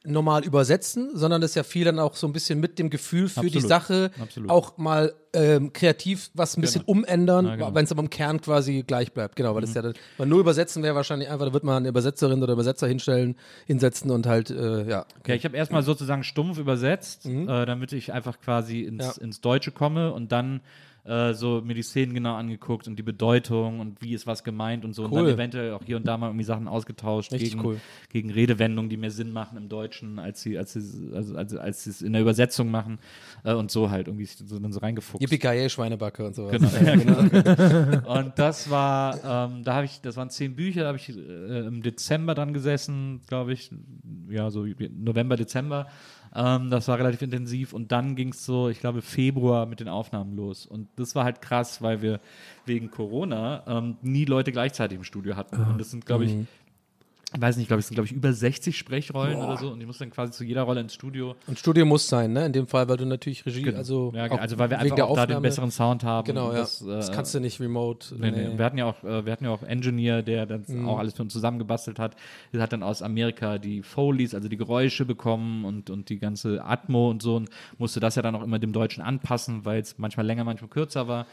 normal 0.04 0.43
übersetzen, 0.43 1.12
sondern 1.14 1.41
das 1.41 1.52
ist 1.52 1.56
ja 1.56 1.64
viel 1.64 1.86
dann 1.86 1.99
auch 1.99 2.16
so 2.16 2.26
ein 2.26 2.34
bisschen 2.34 2.60
mit 2.60 2.80
dem 2.80 2.89
Gefühl 2.89 3.30
für 3.30 3.41
die 3.41 3.47
Absolut. 3.47 3.70
Sache 3.70 4.12
Absolut. 4.20 4.49
auch 4.49 4.78
mal 4.78 5.14
ähm, 5.34 5.72
kreativ 5.74 6.32
was 6.34 6.58
ein 6.58 6.62
bisschen 6.62 6.82
umändern, 6.82 7.45
Ja, 7.45 7.56
genau. 7.56 7.70
Mhm. 7.70 7.76
wenn 7.76 7.86
es 7.86 7.91
aber 7.91 8.02
im 8.02 8.10
Kern 8.10 8.41
quasi 8.41 8.84
gleich 8.86 9.14
bleibt. 9.14 9.36
Genau, 9.36 9.54
weil 9.54 9.62
das 9.62 9.74
ja 9.76 9.82
dann, 9.84 9.93
weil 10.18 10.28
nur 10.28 10.39
übersetzen 10.39 10.82
wäre 10.82 10.95
wahrscheinlich 10.95 11.30
einfach, 11.30 11.45
da 11.45 11.54
wird 11.54 11.64
man 11.64 11.78
eine 11.78 11.89
Übersetzerin 11.89 12.41
oder 12.41 12.54
Übersetzer 12.54 12.88
hinstellen, 12.88 13.36
hinsetzen 13.68 14.10
und 14.12 14.26
halt, 14.26 14.49
äh, 14.49 14.89
ja. 14.89 15.06
Ja, 15.28 15.36
ich 15.36 15.45
habe 15.45 15.56
erstmal 15.56 15.84
sozusagen 15.84 16.24
stumpf 16.24 16.58
übersetzt, 16.58 17.26
äh, 17.28 17.45
damit 17.66 17.93
ich 17.93 18.12
einfach 18.12 18.39
quasi 18.41 18.82
ins, 18.82 19.18
Ja. 19.18 19.22
ins 19.22 19.39
Deutsche 19.41 19.72
komme 19.72 20.12
und 20.14 20.32
dann 20.32 20.62
äh, 21.04 21.34
so 21.34 21.62
mir 21.64 21.74
die 21.74 21.82
Szenen 21.82 22.14
genau 22.14 22.36
angeguckt 22.36 22.88
und 22.88 22.97
die 22.97 23.04
Bedeutung 23.04 23.80
und 23.80 24.02
wie 24.02 24.14
ist 24.14 24.28
was 24.28 24.43
gemeint 24.43 24.86
und 24.86 24.93
so 24.93 25.06
und 25.06 25.12
Cool. 25.12 25.26
dann 25.26 25.34
eventuell 25.34 25.74
auch 25.74 25.84
hier 25.84 25.97
und 25.97 26.08
da 26.08 26.18
mal 26.18 26.28
irgendwie 26.28 26.43
Sachen 26.43 26.68
ausgetauscht 26.68 27.32
Richtig 27.32 27.52
gegen, 27.52 27.66
cool. 27.66 27.82
gegen 28.10 28.30
Redewendungen, 28.32 28.89
die 28.89 28.97
mehr 28.97 29.12
Sinn 29.12 29.34
machen 29.34 29.58
im 29.58 29.68
Deutschen, 29.70 30.20
als 30.20 30.41
sie, 30.41 30.58
als 30.58 30.74
sie, 30.74 31.12
also, 31.14 31.36
also, 31.36 31.60
als 31.60 31.84
sie 31.84 31.89
es 31.89 32.02
in 32.02 32.14
der 32.14 32.22
Übersetzung 32.22 32.70
machen 32.70 32.99
äh, 33.43 33.54
und 33.54 33.72
so 33.72 33.89
halt 33.89 34.08
irgendwie 34.08 34.26
so, 34.26 34.60
dann 34.60 34.72
so 34.72 34.80
reingefuchst. 34.80 35.22
Yippie 35.22 35.70
Schweinebacke 35.70 36.26
und 36.26 36.36
sowas. 36.36 36.52
Genau, 36.52 36.70
ja, 36.86 36.95
genau. 36.95 38.20
Und 38.20 38.38
das 38.38 38.70
war, 38.70 39.49
ähm, 39.49 39.64
da 39.64 39.74
habe 39.74 39.86
ich, 39.86 40.02
das 40.02 40.18
waren 40.18 40.30
zehn 40.30 40.56
Bücher, 40.56 40.82
da 40.82 40.88
habe 40.88 40.97
ich 40.97 41.10
äh, 41.10 41.66
im 41.66 41.82
Dezember 41.82 42.36
dann 42.36 42.54
gesessen, 42.54 43.22
glaube 43.28 43.54
ich, 43.54 43.72
ja, 44.30 44.49
so 44.52 44.66
November, 44.66 45.36
Dezember. 45.36 45.88
Ähm, 46.34 46.69
das 46.69 46.88
war 46.88 46.97
relativ 46.97 47.21
intensiv 47.21 47.73
und 47.73 47.91
dann 47.91 48.15
ging 48.15 48.29
es 48.29 48.45
so, 48.45 48.69
ich 48.69 48.79
glaube, 48.79 49.01
Februar 49.01 49.65
mit 49.65 49.79
den 49.79 49.89
Aufnahmen 49.89 50.36
los. 50.36 50.65
Und 50.65 50.88
das 50.95 51.15
war 51.15 51.23
halt 51.25 51.41
krass, 51.41 51.82
weil 51.82 52.01
wir 52.01 52.19
wegen 52.65 52.89
Corona 52.89 53.63
ähm, 53.67 53.97
nie 54.01 54.25
Leute 54.25 54.51
gleichzeitig 54.51 54.97
im 54.97 55.03
Studio 55.03 55.36
hatten. 55.36 55.57
Und 55.61 55.77
das 55.77 55.91
sind, 55.91 56.05
glaube 56.05 56.25
ich, 56.25 56.32
ich 56.32 56.47
weiß 57.38 57.57
nicht, 57.57 57.67
glaube 57.67 57.79
ich, 57.79 57.86
es 57.86 57.88
sind, 57.88 57.95
glaube 57.95 58.07
ich, 58.07 58.11
über 58.11 58.34
60 58.34 58.77
Sprechrollen 58.77 59.38
oder 59.38 59.57
so. 59.57 59.71
Und 59.71 59.79
ich 59.79 59.88
musste 59.88 60.03
dann 60.03 60.11
quasi 60.11 60.32
zu 60.34 60.43
jeder 60.43 60.63
Rolle 60.63 60.82
ins 60.82 60.93
Studio. 60.93 61.36
Und 61.47 61.57
Studio 61.57 61.86
muss 61.86 62.07
sein, 62.09 62.34
ne? 62.34 62.45
In 62.45 62.53
dem 62.53 62.67
Fall, 62.67 62.89
weil 62.89 62.97
du 62.97 63.05
natürlich 63.05 63.45
Regie, 63.45 63.73
also, 63.73 64.11
ja, 64.15 64.23
also 64.25 64.57
weil 64.59 64.69
wir 64.69 64.79
einfach 64.79 64.99
auch 64.99 65.15
da 65.15 65.25
den 65.25 65.36
Aufnahme- 65.38 65.41
besseren 65.47 65.71
Sound 65.71 66.03
haben. 66.03 66.25
Genau, 66.27 66.51
ja. 66.51 66.57
Das, 66.59 66.79
Das, 66.79 67.09
äh, 67.09 67.13
kannst 67.13 67.34
du 67.34 67.39
nicht 67.39 67.59
remote. 67.61 68.15
Nee, 68.17 68.32
nee. 68.32 68.57
Wir 68.57 68.65
hatten 68.65 68.77
ja 68.77 68.86
auch, 68.86 69.03
äh, 69.03 69.25
wir 69.25 69.32
hatten 69.32 69.45
ja 69.45 69.51
auch 69.51 69.63
Engineer, 69.63 70.21
der 70.23 70.45
das 70.45 70.67
Mhm. 70.67 70.88
auch 70.89 70.99
alles 70.99 71.13
für 71.13 71.21
uns 71.23 71.32
zusammengebastelt 71.34 71.99
hat. 71.99 72.15
Der 72.53 72.61
hat 72.61 72.73
dann 72.73 72.84
aus 72.84 73.01
Amerika 73.01 73.57
die 73.57 73.82
Foleys, 73.84 74.36
also 74.36 74.49
die 74.49 74.57
Geräusche 74.57 75.05
bekommen 75.05 75.63
und, 75.65 75.89
und 75.89 76.09
die 76.09 76.19
ganze 76.19 76.63
Atmo 76.65 77.09
und 77.09 77.21
so 77.21 77.38
und 77.38 77.49
musste 77.77 77.99
das 77.99 78.15
ja 78.15 78.21
dann 78.21 78.36
auch 78.36 78.43
immer 78.43 78.59
dem 78.59 78.73
Deutschen 78.73 79.01
anpassen, 79.03 79.63
weil 79.63 79.79
es 79.82 79.97
manchmal 79.97 80.25
länger, 80.25 80.43
manchmal 80.43 80.69
kürzer 80.69 81.07
war. 81.07 81.25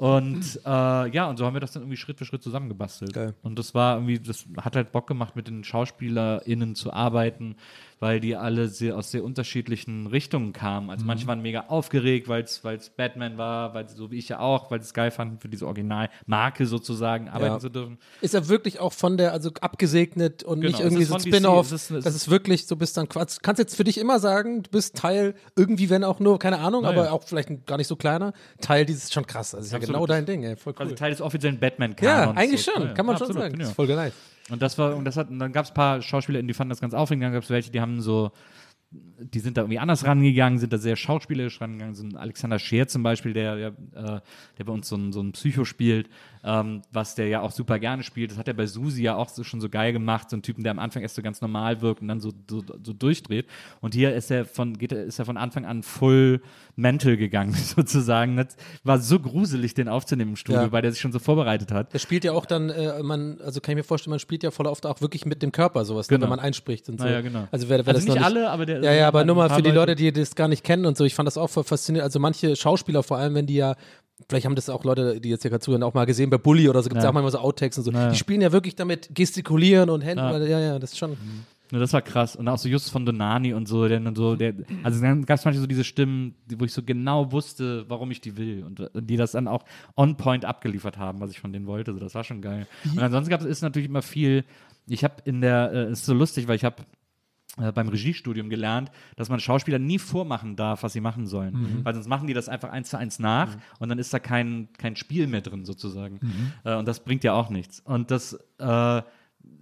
Und 0.00 0.58
äh, 0.64 1.10
ja, 1.10 1.28
und 1.28 1.36
so 1.36 1.44
haben 1.44 1.52
wir 1.52 1.60
das 1.60 1.72
dann 1.72 1.82
irgendwie 1.82 1.98
Schritt 1.98 2.16
für 2.16 2.24
Schritt 2.24 2.42
zusammengebastelt. 2.42 3.12
Geil. 3.12 3.34
Und 3.42 3.58
das 3.58 3.74
war 3.74 3.96
irgendwie, 3.96 4.18
das 4.18 4.46
hat 4.56 4.74
halt 4.74 4.92
Bock 4.92 5.06
gemacht, 5.06 5.36
mit 5.36 5.46
den 5.46 5.62
SchauspielerInnen 5.62 6.74
zu 6.74 6.90
arbeiten, 6.90 7.56
weil 8.00 8.18
die 8.18 8.34
alle 8.34 8.68
sehr, 8.68 8.96
aus 8.96 9.10
sehr 9.10 9.22
unterschiedlichen 9.22 10.06
Richtungen 10.06 10.52
kamen. 10.52 10.86
Mhm. 10.86 10.90
Also 10.90 11.04
manche 11.04 11.26
waren 11.26 11.42
mega 11.42 11.66
aufgeregt, 11.68 12.28
weil 12.28 12.42
es 12.42 12.90
Batman 12.96 13.36
war, 13.38 13.74
weil 13.74 13.88
so 13.88 14.10
wie 14.10 14.16
ich 14.18 14.28
ja 14.30 14.40
auch, 14.40 14.70
weil 14.70 14.80
sie 14.80 14.86
es 14.86 14.94
geil 14.94 15.10
fanden, 15.10 15.38
für 15.38 15.48
diese 15.50 15.66
Originalmarke 15.66 16.66
sozusagen 16.66 17.28
arbeiten 17.28 17.52
Ja. 17.54 17.58
zu 17.60 17.68
dürfen. 17.68 17.98
Ist 18.22 18.34
er 18.34 18.48
wirklich 18.48 18.80
auch 18.80 18.92
von 18.94 19.16
der, 19.16 19.32
also 19.32 19.50
abgesegnet 19.60 20.42
und 20.42 20.60
Genau, 20.62 20.72
nicht 20.72 20.80
irgendwie 20.84 21.04
so 21.04 21.14
ein 21.14 21.20
Spin-off? 21.20 21.68
Das 21.70 21.90
ist- 21.90 22.30
wirklich, 22.30 22.66
du 22.66 22.76
bist 22.76 22.96
dann 22.96 23.08
quasi, 23.08 23.38
kannst 23.42 23.58
jetzt 23.58 23.76
für 23.76 23.84
dich 23.84 23.98
immer 23.98 24.18
sagen, 24.18 24.62
du 24.62 24.70
bist 24.70 24.96
Teil, 24.96 25.34
irgendwie, 25.56 25.90
wenn 25.90 26.02
auch 26.04 26.20
nur, 26.20 26.38
keine 26.38 26.58
Ahnung, 26.58 26.82
Naja. 26.82 26.98
aber 27.02 27.12
auch 27.12 27.22
vielleicht 27.24 27.50
ein, 27.50 27.64
gar 27.66 27.76
nicht 27.76 27.86
so 27.88 27.96
kleiner, 27.96 28.32
Teil 28.60 28.86
dieses, 28.86 29.12
schon 29.12 29.26
krass. 29.26 29.50
Das 29.50 29.66
ist 29.66 29.72
ja 29.72 29.78
genau 29.78 30.06
dein 30.06 30.24
Ding, 30.26 30.42
ey, 30.44 30.56
voll 30.56 30.74
cool. 30.80 30.94
Teil 30.94 31.10
des 31.10 31.20
offiziellen 31.20 31.58
Batman-Kanons. 31.60 32.36
Ja, 32.36 32.42
eigentlich 32.42 32.62
so. 32.64 32.72
schon, 32.72 32.82
Ja, 32.82 32.88
ja, 32.88 32.94
kann 32.94 33.04
man 33.06 33.16
schon 33.18 33.26
absolut, 33.26 33.42
sagen. 33.42 33.52
genau. 33.52 33.62
Das 33.64 33.70
ist 33.70 33.76
voll 33.76 33.86
geil. 33.86 34.12
Und 34.50 34.62
das 34.62 34.78
war, 34.78 34.96
und 34.96 35.04
das 35.04 35.16
hat, 35.16 35.30
und 35.30 35.38
dann 35.38 35.52
gab 35.52 35.64
es 35.64 35.70
ein 35.70 35.74
paar 35.74 36.02
SchauspielerInnen, 36.02 36.48
die 36.48 36.54
fanden 36.54 36.70
das 36.70 36.80
ganz 36.80 36.94
aufregend, 36.94 37.24
dann 37.24 37.32
gab 37.32 37.42
es 37.42 37.50
welche, 37.50 37.70
die 37.70 37.80
haben 37.80 38.00
so, 38.00 38.32
die 38.90 39.38
sind 39.38 39.56
da 39.56 39.62
irgendwie 39.62 39.78
anders 39.78 40.04
rangegangen, 40.04 40.58
sind 40.58 40.72
da 40.72 40.78
sehr 40.78 40.96
schauspielerisch 40.96 41.60
rangegangen. 41.60 41.94
So 41.94 42.04
ein 42.04 42.16
Alexander 42.16 42.58
Scheer 42.58 42.88
zum 42.88 43.02
Beispiel, 43.02 43.32
der, 43.32 43.56
der, 43.56 43.68
äh, 43.94 44.20
der 44.58 44.64
bei 44.64 44.72
uns 44.72 44.88
so 44.88 44.96
ein, 44.96 45.12
so 45.12 45.20
ein 45.20 45.32
Psycho 45.32 45.64
spielt, 45.64 46.08
ähm, 46.44 46.82
was 46.92 47.14
der 47.14 47.28
ja 47.28 47.40
auch 47.42 47.50
super 47.50 47.78
gerne 47.78 48.02
spielt. 48.02 48.30
Das 48.30 48.38
hat 48.38 48.48
er 48.48 48.54
bei 48.54 48.66
Susi 48.66 49.02
ja 49.02 49.14
auch 49.16 49.28
so, 49.28 49.44
schon 49.44 49.60
so 49.60 49.68
geil 49.68 49.92
gemacht, 49.92 50.30
so 50.30 50.36
ein 50.36 50.42
Typen, 50.42 50.62
der 50.64 50.70
am 50.72 50.78
Anfang 50.78 51.02
erst 51.02 51.14
so 51.16 51.22
ganz 51.22 51.40
normal 51.40 51.80
wirkt 51.82 52.00
und 52.02 52.08
dann 52.08 52.20
so, 52.20 52.32
so, 52.48 52.62
so 52.82 52.92
durchdreht. 52.92 53.46
Und 53.80 53.94
hier 53.94 54.14
ist 54.14 54.30
er 54.30 54.44
von, 54.44 54.78
geht 54.78 54.92
er, 54.92 55.04
ist 55.04 55.18
er 55.18 55.24
von 55.24 55.36
Anfang 55.36 55.64
an 55.66 55.82
full 55.82 56.40
mental 56.76 57.16
gegangen, 57.16 57.52
sozusagen. 57.76 58.36
Das 58.36 58.56
war 58.84 58.98
so 58.98 59.18
gruselig, 59.20 59.74
den 59.74 59.88
aufzunehmen 59.88 60.30
im 60.30 60.36
Studio, 60.36 60.62
Ja. 60.62 60.72
weil 60.72 60.82
der 60.82 60.92
sich 60.92 61.00
schon 61.00 61.12
so 61.12 61.18
vorbereitet 61.18 61.72
hat. 61.72 61.92
Der 61.92 61.98
spielt 61.98 62.24
ja 62.24 62.32
auch 62.32 62.46
dann, 62.46 62.70
äh, 62.70 63.02
man, 63.02 63.38
also 63.42 63.60
kann 63.60 63.72
ich 63.72 63.76
mir 63.76 63.84
vorstellen, 63.84 64.10
man 64.12 64.18
spielt 64.18 64.42
ja 64.42 64.50
voll 64.50 64.66
oft 64.66 64.86
auch 64.86 65.00
wirklich 65.00 65.26
mit 65.26 65.42
dem 65.42 65.52
Körper 65.52 65.84
sowas, 65.84 66.08
ne, 66.08 66.16
Genau. 66.16 66.24
wenn 66.24 66.30
man 66.30 66.40
einspricht 66.40 66.88
und 66.88 66.98
so. 66.98 67.04
Naja, 67.04 67.20
genau. 67.20 67.48
Also 67.50 67.68
wer, 67.68 67.84
wer 67.84 67.94
Also 67.94 67.98
das 67.98 68.04
nicht 68.06 68.16
noch 68.16 68.24
alle, 68.24 68.50
aber 68.50 68.66
der- 68.66 68.82
Ja, 68.82 68.92
ja, 68.92 69.08
aber 69.08 69.24
nur 69.24 69.36
mal 69.36 69.50
für 69.50 69.62
die 69.62 69.68
Leute, 69.70 69.92
Leute. 69.92 69.94
die 69.96 70.12
das 70.12 70.34
gar 70.34 70.48
nicht 70.48 70.64
kennen 70.64 70.86
und 70.86 70.96
so. 70.96 71.04
Ich 71.04 71.14
fand 71.14 71.26
das 71.26 71.36
auch 71.36 71.48
voll 71.48 71.64
faszinierend. 71.64 72.04
Also 72.04 72.18
manche 72.18 72.56
Schauspieler, 72.56 73.02
vor 73.02 73.18
allem 73.18 73.34
wenn 73.34 73.46
die 73.46 73.56
ja 73.56 73.74
Vielleicht 74.30 74.46
haben 74.46 74.54
das 74.54 74.70
auch 74.70 74.84
Leute, 74.84 75.20
die 75.20 75.28
jetzt 75.28 75.42
hier 75.42 75.50
gerade 75.50 75.60
zuhören, 75.60 75.82
auch 75.82 75.92
mal 75.92 76.06
gesehen 76.06 76.30
bei 76.30 76.38
Bully 76.38 76.68
oder 76.68 76.82
so, 76.82 76.88
gibt 76.88 76.98
es 76.98 77.04
Ja. 77.04 77.10
auch 77.10 77.14
manchmal 77.14 77.32
so 77.32 77.38
Outtakes 77.38 77.76
und 77.78 77.84
so. 77.84 77.90
Ja. 77.90 78.08
Die 78.10 78.16
spielen 78.16 78.40
ja 78.40 78.52
wirklich 78.52 78.76
damit 78.76 79.10
gestikulieren 79.12 79.90
und 79.90 80.02
Hände. 80.02 80.22
Ja. 80.22 80.58
Ja, 80.58 80.60
ja, 80.60 80.78
das 80.78 80.92
ist 80.92 80.98
schon. 80.98 81.16
Ja, 81.72 81.78
das 81.78 81.92
war 81.92 82.02
krass. 82.02 82.34
Und 82.36 82.48
auch 82.48 82.58
so 82.58 82.68
Just 82.68 82.90
von 82.90 83.04
Donani 83.04 83.52
und 83.54 83.66
so, 83.68 83.86
der 83.88 84.00
dann 84.00 84.14
so, 84.16 84.34
der, 84.36 84.54
also 84.82 85.00
dann 85.00 85.24
gab 85.26 85.38
es 85.38 85.44
manchmal 85.44 85.60
so 85.62 85.66
diese 85.66 85.84
Stimmen, 85.84 86.34
wo 86.56 86.64
ich 86.64 86.72
so 86.72 86.82
genau 86.82 87.30
wusste, 87.32 87.84
warum 87.88 88.10
ich 88.12 88.20
die 88.20 88.36
will. 88.36 88.64
Und, 88.64 88.80
und 88.80 89.06
die 89.10 89.16
das 89.16 89.32
dann 89.32 89.46
auch 89.48 89.64
on 89.96 90.16
point 90.16 90.44
abgeliefert 90.44 90.96
haben, 90.98 91.20
was 91.20 91.30
ich 91.30 91.40
von 91.40 91.52
denen 91.52 91.66
wollte. 91.66 91.90
Also 91.90 92.00
das 92.02 92.14
war 92.14 92.22
schon 92.24 92.40
geil. 92.40 92.66
Und 92.92 93.00
ansonsten 93.00 93.30
gab 93.30 93.40
es 93.40 93.46
ist 93.46 93.62
natürlich 93.62 93.88
immer 93.88 94.02
viel, 94.02 94.44
ich 94.86 95.04
habe 95.04 95.14
in 95.24 95.40
der, 95.40 95.72
äh, 95.72 95.76
es 95.86 96.00
ist 96.00 96.06
so 96.06 96.14
lustig, 96.14 96.48
weil 96.48 96.56
ich 96.56 96.64
habe 96.64 96.82
beim 97.74 97.88
Regiestudium 97.88 98.48
gelernt, 98.48 98.90
dass 99.16 99.28
man 99.28 99.40
Schauspieler 99.40 99.78
nie 99.78 99.98
vormachen 99.98 100.56
darf, 100.56 100.82
was 100.82 100.92
sie 100.92 101.00
machen 101.00 101.26
sollen. 101.26 101.54
Weil 101.84 101.94
sonst 101.94 102.08
machen 102.08 102.26
die 102.26 102.34
das 102.34 102.48
einfach 102.48 102.70
eins 102.70 102.90
zu 102.90 102.96
eins 102.98 103.18
nach 103.18 103.56
und 103.78 103.88
dann 103.88 103.98
ist 103.98 104.12
da 104.12 104.18
kein, 104.18 104.68
kein 104.78 104.96
Spiel 104.96 105.26
mehr 105.26 105.40
drin 105.40 105.64
sozusagen. 105.64 106.20
Äh, 106.64 106.76
und 106.76 106.86
das 106.88 107.00
bringt 107.00 107.24
ja 107.24 107.34
auch 107.34 107.50
nichts. 107.50 107.80
Und 107.80 108.10
das 108.10 108.34
äh, 108.58 109.02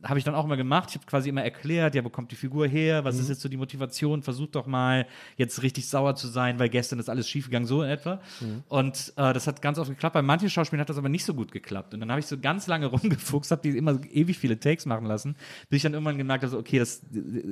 habe 0.08 0.18
ich 0.18 0.24
dann 0.24 0.34
auch 0.34 0.44
immer 0.44 0.56
gemacht. 0.56 0.88
Ich 0.90 0.94
habe 0.96 1.04
quasi 1.06 1.28
immer 1.28 1.42
erklärt, 1.42 1.94
ja, 1.94 2.02
wo 2.04 2.08
kommt 2.08 2.30
die 2.32 2.36
Figur 2.36 2.66
her? 2.66 3.04
Was 3.04 3.18
ist 3.18 3.28
jetzt 3.28 3.42
so 3.42 3.48
die 3.48 3.56
Motivation? 3.58 4.22
Versucht 4.22 4.54
doch 4.54 4.66
mal 4.66 5.06
jetzt 5.36 5.62
richtig 5.62 5.86
sauer 5.88 6.14
zu 6.14 6.28
sein, 6.28 6.58
weil 6.58 6.70
gestern 6.70 6.98
ist 6.98 7.10
alles 7.10 7.28
schiefgegangen, 7.28 7.66
so 7.66 7.82
in 7.82 7.90
etwa. 7.90 8.20
Und 8.68 9.12
äh, 9.16 9.32
das 9.32 9.46
hat 9.46 9.60
ganz 9.60 9.78
oft 9.78 9.90
geklappt. 9.90 10.14
Bei 10.14 10.22
manchen 10.22 10.48
Schauspielern 10.48 10.80
hat 10.80 10.88
das 10.88 10.96
aber 10.98 11.10
nicht 11.10 11.24
so 11.24 11.34
gut 11.34 11.52
geklappt. 11.52 11.92
Und 11.92 12.00
dann 12.00 12.10
habe 12.10 12.20
ich 12.20 12.26
so 12.26 12.38
ganz 12.38 12.66
lange 12.66 12.86
rumgefuchst, 12.94 13.50
habe 13.50 13.62
die 13.62 13.76
immer 13.76 13.98
ewig 14.10 14.38
viele 14.38 14.58
Takes 14.58 14.86
machen 14.86 15.06
lassen, 15.06 15.36
bis 15.68 15.78
ich 15.78 15.82
dann 15.82 15.92
irgendwann 15.92 16.16
gemerkt 16.16 16.42
habe, 16.42 16.50
so, 16.50 16.58
okay, 16.58 16.78
das, 16.78 17.02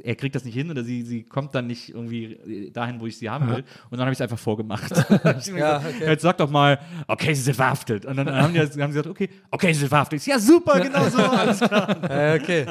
er 0.03 0.17
kriegt 0.17 0.35
das 0.35 0.45
nicht 0.45 0.55
hin 0.55 0.71
oder 0.71 0.83
sie, 0.83 1.03
sie 1.03 1.25
kommt 1.25 1.55
dann 1.55 1.67
nicht 1.67 1.91
irgendwie 1.91 2.71
dahin, 2.73 3.01
wo 3.01 3.07
ich 3.07 3.19
sie 3.19 3.29
haben 3.29 3.49
will. 3.49 3.65
Und 3.91 3.99
dann 3.99 4.01
habe 4.01 4.13
ich 4.13 4.17
es 4.17 4.23
einfach 4.23 4.39
vorgemacht. 4.39 4.93
Ja, 5.57 5.79
okay. 5.79 6.07
Jetzt 6.07 6.23
sag 6.23 6.39
doch 6.39 6.51
mal, 6.51 6.79
okay, 7.07 7.35
sie 7.35 7.43
sind 7.43 7.55
verhaftet. 7.55 8.07
Und 8.07 8.17
dann 8.17 8.31
haben 8.35 8.53
die, 8.53 8.61
haben 8.61 8.71
sie 8.71 8.79
gesagt, 8.79 9.07
okay, 9.07 9.29
okay, 9.51 9.73
sie 9.73 9.81
sind 9.81 9.89
verhaftet. 9.89 10.25
Ja, 10.27 10.39
super, 10.39 10.81
genau 10.81 11.09
so, 11.09 11.19
alles 11.19 11.61
klar. 11.61 11.97
Ja, 12.09 12.27
Ja, 12.27 12.39
okay. 12.47 12.67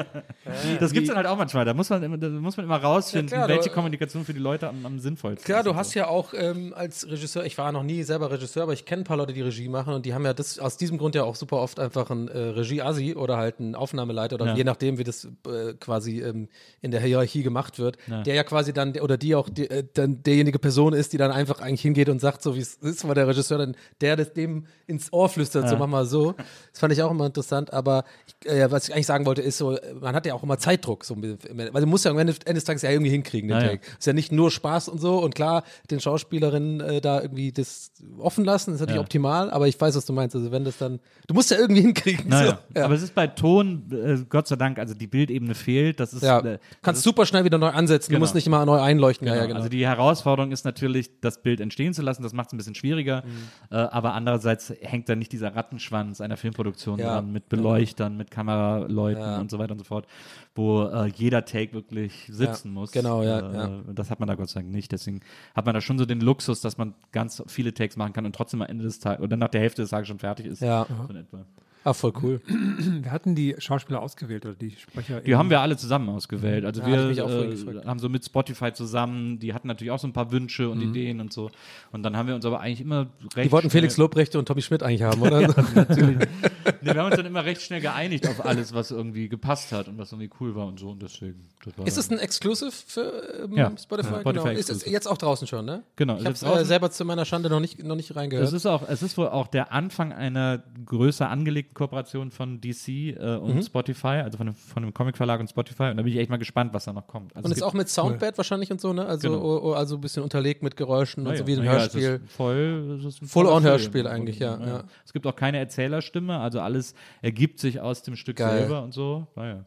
Das 0.80 0.92
gibt's 0.92 1.08
dann 1.08 1.16
halt 1.16 1.26
auch 1.26 1.36
manchmal. 1.36 1.64
Da 1.64 1.74
muss 1.74 1.90
man 1.90 2.02
immer, 2.02 2.16
da 2.18 2.28
muss 2.28 2.56
man 2.56 2.64
immer 2.66 2.76
rausfinden, 2.82 3.28
Ja, 3.30 3.44
klar, 3.44 3.48
welche 3.48 3.68
du- 3.68 3.74
Kommunikation 3.74 4.24
für 4.24 4.32
die 4.34 4.40
Leute 4.40 4.68
am, 4.68 4.84
am 4.86 4.98
sinnvollsten 4.98 5.44
Klar, 5.44 5.60
ist 5.60 5.66
du 5.66 5.70
und 5.70 5.76
hast 5.76 5.94
ja 5.94 6.08
auch 6.08 6.32
ähm, 6.34 6.72
als 6.76 7.08
Regisseur, 7.08 7.44
ich 7.44 7.56
war 7.58 7.72
noch 7.72 7.82
nie 7.82 8.02
selber 8.02 8.30
Regisseur, 8.30 8.62
aber 8.64 8.72
ich 8.72 8.84
kenne 8.84 9.02
ein 9.02 9.04
paar 9.04 9.16
Leute, 9.16 9.32
die 9.32 9.42
Regie 9.42 9.68
machen 9.68 9.92
und 9.94 10.06
die 10.06 10.14
haben 10.14 10.24
ja 10.24 10.32
das 10.34 10.58
aus 10.58 10.76
diesem 10.76 10.98
Grund 10.98 11.14
ja 11.14 11.24
auch 11.24 11.34
super 11.36 11.58
oft 11.58 11.78
einfach 11.80 12.10
einen 12.10 12.28
äh, 12.28 12.38
Regie-Assi 12.38 13.14
oder 13.14 13.36
halt 13.36 13.60
einen 13.60 13.74
Aufnahmeleiter 13.74 14.36
oder 14.36 14.46
Ja. 14.46 14.54
je 14.56 14.64
nachdem, 14.64 14.98
wie 14.98 15.04
das 15.04 15.24
äh, 15.46 15.74
quasi 15.78 16.20
ähm, 16.22 16.48
in 16.80 16.90
der 16.90 17.00
Hierarchie 17.00 17.42
gemacht 17.42 17.78
wird, 17.78 17.96
Ja. 18.06 18.22
der 18.22 18.34
ja 18.34 18.44
quasi 18.44 18.72
dann 18.72 18.98
oder 19.00 19.16
die 19.16 19.34
auch 19.34 19.48
die, 19.48 19.68
äh, 19.70 19.84
dann 19.94 20.22
derjenige 20.22 20.58
Person 20.58 20.92
ist, 20.92 21.12
die 21.12 21.16
dann 21.18 21.30
einfach 21.30 21.60
eigentlich 21.60 21.82
hingeht 21.82 22.08
und 22.08 22.20
sagt, 22.20 22.42
so 22.42 22.54
wie 22.56 22.60
es 22.60 22.74
ist, 22.74 23.06
weil 23.06 23.14
der 23.14 23.26
Regisseur 23.28 23.58
dann 23.58 23.76
der 24.00 24.16
das 24.16 24.32
dem 24.32 24.66
ins 24.86 25.12
Ohr 25.12 25.28
flüstert, 25.28 25.68
so 25.68 25.76
mach 25.76 25.86
mal 25.86 26.06
so. 26.06 26.34
Das 26.72 26.80
fand 26.80 26.92
ich 26.92 27.02
auch 27.02 27.10
immer 27.10 27.26
interessant, 27.26 27.72
aber 27.72 28.04
ich, 28.44 28.50
äh, 28.50 28.70
was 28.70 28.88
ich 28.88 28.94
eigentlich 28.94 29.06
sagen 29.06 29.26
wollte, 29.26 29.42
ist 29.42 29.55
so, 29.58 29.76
äh, 29.76 29.94
man 30.00 30.14
hat 30.14 30.26
ja 30.26 30.34
auch 30.34 30.42
immer 30.42 30.58
Zeitdruck, 30.58 31.04
so, 31.04 31.16
weil 31.16 31.80
du 31.80 31.86
musst 31.86 32.04
ja 32.04 32.10
am 32.10 32.18
Ende, 32.18 32.32
des 32.34 32.64
Tages 32.64 32.82
ja 32.82 32.90
irgendwie 32.90 33.10
hinkriegen, 33.10 33.48
den 33.48 33.58
Ja, 33.58 33.62
ja. 33.64 33.70
Take. 33.70 33.82
Ist 33.98 34.06
ja 34.06 34.12
nicht 34.12 34.32
nur 34.32 34.50
Spaß 34.50 34.88
und 34.88 35.00
so 35.00 35.18
und 35.18 35.34
klar, 35.34 35.62
den 35.90 36.00
Schauspielerinnen 36.00 36.80
äh, 36.80 37.00
da 37.00 37.20
irgendwie 37.22 37.52
das 37.52 37.90
offen 38.18 38.44
lassen, 38.44 38.74
ist 38.74 38.80
natürlich 38.80 38.96
Ja. 38.96 39.02
optimal, 39.02 39.50
aber 39.50 39.68
ich 39.68 39.80
weiß, 39.80 39.96
was 39.96 40.04
du 40.06 40.12
meinst. 40.12 40.34
Also 40.36 40.50
wenn 40.52 40.64
das 40.64 40.78
dann, 40.78 41.00
du 41.26 41.34
musst 41.34 41.50
ja 41.50 41.58
irgendwie 41.58 41.80
hinkriegen. 41.86 42.28
Naja. 42.28 42.58
So. 42.72 42.78
Ja. 42.78 42.84
Aber 42.86 42.94
es 42.94 43.02
ist 43.02 43.14
bei 43.14 43.26
Ton, 43.26 43.84
äh, 43.92 44.24
Gott 44.28 44.48
sei 44.48 44.56
Dank, 44.56 44.78
also 44.78 44.94
die 44.94 45.06
Bildebene 45.06 45.54
fehlt. 45.54 46.00
Das 46.00 46.12
ist, 46.12 46.22
ja. 46.22 46.38
äh, 46.40 46.58
Kannst 46.82 46.98
ist, 47.00 47.04
super 47.04 47.26
schnell 47.26 47.44
wieder 47.44 47.58
neu 47.58 47.68
ansetzen. 47.68 48.10
Genau. 48.10 48.18
Du 48.18 48.20
musst 48.22 48.34
nicht 48.34 48.46
immer 48.46 48.64
neu 48.66 48.80
einleuchten. 48.80 49.24
Genau. 49.24 49.36
Ja, 49.36 49.42
ja, 49.42 49.46
genau. 49.46 49.58
Also 49.58 49.68
die 49.68 49.86
Herausforderung 49.86 50.52
ist 50.52 50.64
natürlich, 50.64 51.20
das 51.20 51.42
Bild 51.42 51.60
entstehen 51.60 51.94
zu 51.94 52.02
lassen. 52.02 52.22
Das 52.22 52.32
macht 52.32 52.48
es 52.48 52.52
ein 52.52 52.56
bisschen 52.58 52.74
schwieriger. 52.74 53.22
Mhm. 53.24 53.76
Äh, 53.76 53.76
aber 53.76 54.14
andererseits 54.14 54.72
hängt 54.80 55.08
da 55.08 55.14
nicht 55.16 55.32
dieser 55.32 55.54
Rattenschwanz 55.54 56.20
einer 56.20 56.36
Filmproduktion 56.36 56.98
Ja. 56.98 57.14
dran 57.14 57.32
mit 57.32 57.48
Beleuchtern, 57.48 58.16
mit 58.16 58.30
Kameraleuten 58.30 59.22
Ja. 59.22 59.38
Und 59.46 59.50
so 59.50 59.58
weiter 59.58 59.72
und 59.72 59.78
so 59.78 59.84
fort, 59.84 60.06
wo 60.54 60.82
äh, 60.84 61.06
jeder 61.14 61.44
Take 61.44 61.72
wirklich 61.72 62.28
sitzen 62.30 62.68
Ja, 62.68 62.74
muss. 62.80 62.92
genau, 62.92 63.22
ja, 63.22 63.38
Äh, 63.38 63.54
ja. 63.54 63.80
Das 63.94 64.10
hat 64.10 64.20
man 64.20 64.26
da 64.28 64.34
Gott 64.34 64.48
sei 64.50 64.60
Dank 64.60 64.72
nicht. 64.72 64.92
Deswegen 64.92 65.20
hat 65.54 65.64
man 65.66 65.74
da 65.74 65.80
schon 65.80 65.98
so 65.98 66.04
den 66.04 66.20
Luxus, 66.20 66.60
dass 66.60 66.76
man 66.78 66.94
ganz 67.12 67.42
viele 67.46 67.72
Takes 67.74 67.96
machen 67.96 68.12
kann 68.12 68.26
und 68.26 68.34
trotzdem 68.34 68.62
am 68.62 68.68
Ende 68.68 68.84
des 68.84 68.98
Tages 69.00 69.22
oder 69.24 69.36
nach 69.36 69.48
der 69.48 69.60
Hälfte 69.60 69.82
des 69.82 69.90
Tages 69.90 70.08
schon 70.08 70.18
fertig 70.18 70.46
ist. 70.46 70.60
Ja. 70.60 70.86
So 70.88 71.08
in 71.12 71.16
etwa. 71.20 71.44
Ah, 71.84 71.92
voll 71.92 72.12
cool. 72.20 72.40
Wir 72.48 73.12
hatten 73.12 73.36
die 73.36 73.54
Schauspieler 73.58 74.02
ausgewählt 74.02 74.44
oder 74.44 74.56
die 74.56 74.72
Sprecher. 74.72 75.20
Die 75.20 75.36
haben 75.36 75.50
wir 75.50 75.60
alle 75.60 75.76
zusammen 75.76 76.08
ausgewählt. 76.08 76.64
Also 76.64 76.80
Ja, 76.80 76.88
wir 76.88 77.04
mich 77.06 77.22
auch 77.22 77.30
vorhin 77.30 77.52
äh, 77.52 77.54
gefragt. 77.54 77.86
haben 77.86 78.00
so 78.00 78.08
mit 78.08 78.24
Spotify 78.24 78.72
zusammen, 78.72 79.38
die 79.38 79.54
hatten 79.54 79.68
natürlich 79.68 79.92
auch 79.92 80.00
so 80.00 80.08
ein 80.08 80.12
paar 80.12 80.32
Wünsche 80.32 80.64
Mhm. 80.64 80.70
und 80.72 80.80
Ideen 80.82 81.20
und 81.20 81.32
so. 81.32 81.48
Und 81.92 82.02
dann 82.02 82.16
haben 82.16 82.26
wir 82.26 82.34
uns 82.34 82.44
aber 82.44 82.58
eigentlich 82.58 82.80
immer 82.80 83.06
recht 83.36 83.46
Die 83.46 83.52
wollten 83.52 83.70
Felix 83.70 83.96
Lobrecht 83.98 84.34
und 84.34 84.46
Tommy 84.48 84.62
Schmidt 84.62 84.82
eigentlich 84.82 85.02
haben, 85.02 85.22
oder? 85.22 85.42
Nee, 86.82 86.94
wir 86.94 87.00
haben 87.00 87.06
uns 87.06 87.16
dann 87.16 87.26
immer 87.26 87.44
recht 87.44 87.62
schnell 87.62 87.80
geeinigt 87.80 88.28
auf 88.28 88.44
alles, 88.44 88.72
was 88.74 88.90
irgendwie 88.90 89.28
gepasst 89.28 89.72
hat 89.72 89.88
und 89.88 89.98
was 89.98 90.12
irgendwie 90.12 90.30
cool 90.40 90.54
war 90.54 90.66
und 90.66 90.78
so. 90.78 90.90
Und 90.90 91.02
deswegen. 91.02 91.48
Das 91.64 91.74
Ist 91.86 91.96
es 91.96 92.08
dann- 92.08 92.18
ein 92.18 92.24
Exclusive 92.24 92.70
für 92.70 93.42
ähm, 93.44 93.52
Ja. 93.56 93.72
Spotify? 93.76 94.14
Ja, 94.14 94.20
Spotify 94.20 94.44
genau. 94.48 94.58
Ist 94.58 94.70
es 94.70 94.84
jetzt 94.86 95.06
auch 95.08 95.18
draußen 95.18 95.46
schon, 95.48 95.64
ne? 95.64 95.82
Genau, 95.96 96.16
Ich 96.18 96.24
habe 96.26 96.60
äh, 96.60 96.64
selber 96.64 96.90
zu 96.90 97.04
meiner 97.04 97.24
Schande 97.24 97.48
noch 97.50 97.60
nicht, 97.60 97.82
noch 97.82 97.96
nicht 97.96 98.14
reingehört. 98.14 98.46
es 98.46 98.52
ist 98.52 98.66
auch, 98.66 98.88
es 98.88 99.02
ist 99.02 99.18
wohl 99.18 99.28
auch 99.28 99.48
der 99.48 99.72
Anfang 99.72 100.12
einer 100.12 100.62
größer 100.84 101.28
angelegten 101.28 101.74
Kooperation 101.74 102.30
von 102.30 102.60
DC 102.60 102.88
äh, 103.16 103.36
und 103.36 103.56
Mhm. 103.56 103.62
Spotify, 103.62 104.06
also 104.22 104.38
von 104.38 104.46
dem, 104.46 104.54
von 104.54 104.82
dem 104.82 104.94
Comicverlag 104.94 105.40
und 105.40 105.48
Spotify. 105.50 105.84
Und 105.84 105.96
da 105.96 106.02
bin 106.02 106.12
ich 106.12 106.18
echt 106.18 106.30
mal 106.30 106.36
gespannt, 106.36 106.72
was 106.72 106.84
da 106.84 106.92
noch 106.92 107.06
kommt. 107.06 107.34
Also 107.34 107.46
und 107.46 107.52
es 107.52 107.58
ist 107.58 107.62
auch 107.64 107.72
mit 107.74 107.88
Soundbed 107.88 108.36
wahrscheinlich 108.38 108.70
und 108.70 108.80
so, 108.80 108.92
ne? 108.92 109.04
Also, 109.06 109.30
Genau. 109.30 109.42
o- 109.42 109.70
o- 109.70 109.72
also 109.74 109.96
ein 109.96 110.00
bisschen 110.00 110.22
unterlegt 110.22 110.62
mit 110.62 110.76
Geräuschen 110.76 111.22
und 111.26 111.32
Naja, 111.32 111.38
so 111.40 111.46
wie 111.46 111.54
ein 111.56 111.62
Hörspiel. 111.64 112.20
voll, 112.28 112.96
es 113.00 113.04
ist 113.06 113.22
ein 113.22 113.26
Full-on 113.28 113.52
voller 113.62 113.70
Hörspiel 113.72 114.02
Film. 114.02 114.06
eigentlich, 114.14 114.38
ja, 114.38 114.58
ja. 114.64 114.84
Es 115.04 115.12
gibt 115.12 115.26
auch 115.26 115.34
keine 115.36 115.58
Erzählerstimme, 115.58 116.38
also 116.38 116.60
alles 116.66 116.94
ergibt 117.22 117.58
sich 117.58 117.80
aus 117.80 118.02
dem 118.02 118.16
Stück 118.16 118.36
Geil. 118.36 118.58
selber 118.58 118.82
und 118.82 118.92
so. 118.92 119.26
Naja. 119.36 119.64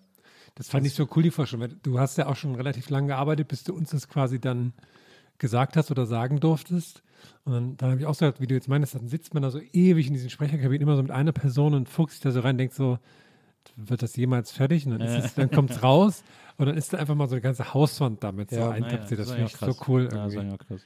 Das 0.56 0.70
fand 0.70 0.86
ich 0.86 0.94
so 0.94 1.08
cool, 1.16 1.24
die 1.24 1.38
weil 1.38 1.70
Du 1.84 2.00
hast 2.00 2.18
ja 2.18 2.28
auch 2.28 2.36
schon 2.36 2.56
relativ 2.56 2.90
lange 2.90 3.08
gearbeitet, 3.08 3.48
bis 3.48 3.64
du 3.64 3.74
uns 3.74 3.92
das 3.92 4.10
quasi 4.10 4.40
dann 4.40 4.74
gesagt 5.38 5.78
hast 5.78 5.90
oder 5.90 6.06
sagen 6.06 6.40
durftest. 6.40 7.02
Und 7.46 7.54
dann, 7.54 7.78
dann 7.78 7.92
habe 7.92 8.02
ich 8.02 8.06
auch 8.06 8.14
so 8.14 8.26
gedacht, 8.26 8.42
wie 8.42 8.48
du 8.48 8.56
jetzt 8.56 8.68
meinst, 8.68 8.94
dann 8.94 9.08
sitzt 9.08 9.34
man 9.34 9.44
da 9.44 9.52
so 9.52 9.60
ewig 9.74 10.08
in 10.08 10.14
diesen 10.14 10.30
Sprecherkabinen 10.30 10.82
immer 10.82 10.96
so 10.96 11.02
mit 11.02 11.12
einer 11.12 11.32
Person 11.32 11.74
und 11.74 11.88
fuchst 11.88 12.16
sich 12.16 12.22
da 12.24 12.32
so 12.32 12.42
rein, 12.42 12.58
denkt 12.58 12.74
so, 12.74 13.00
wird 13.76 14.02
das 14.02 14.16
jemals 14.16 14.52
fertig? 14.52 14.86
Und 14.86 14.94
dann, 15.00 15.02
es, 15.08 15.34
dann 15.36 15.50
kommt 15.52 15.72
es 15.72 15.84
raus 15.84 16.24
und 16.58 16.66
dann 16.66 16.78
ist 16.78 16.94
da 16.94 16.98
einfach 16.98 17.16
mal 17.16 17.28
so 17.28 17.36
eine 17.36 17.42
ganze 17.42 17.74
Hauswand 17.74 18.24
damit 18.24 18.50
so 18.50 18.58
Ja, 18.58 18.70
eintapeziert. 18.72 19.20
Das 19.20 19.30
war 19.30 19.36
finde 19.36 19.52
ich 19.52 19.58
so 19.58 19.76
cool 19.88 20.04
Ja, 20.04 20.10
das 20.10 20.34
irgendwie. 20.34 20.52
ja 20.52 20.58
krass. 20.58 20.82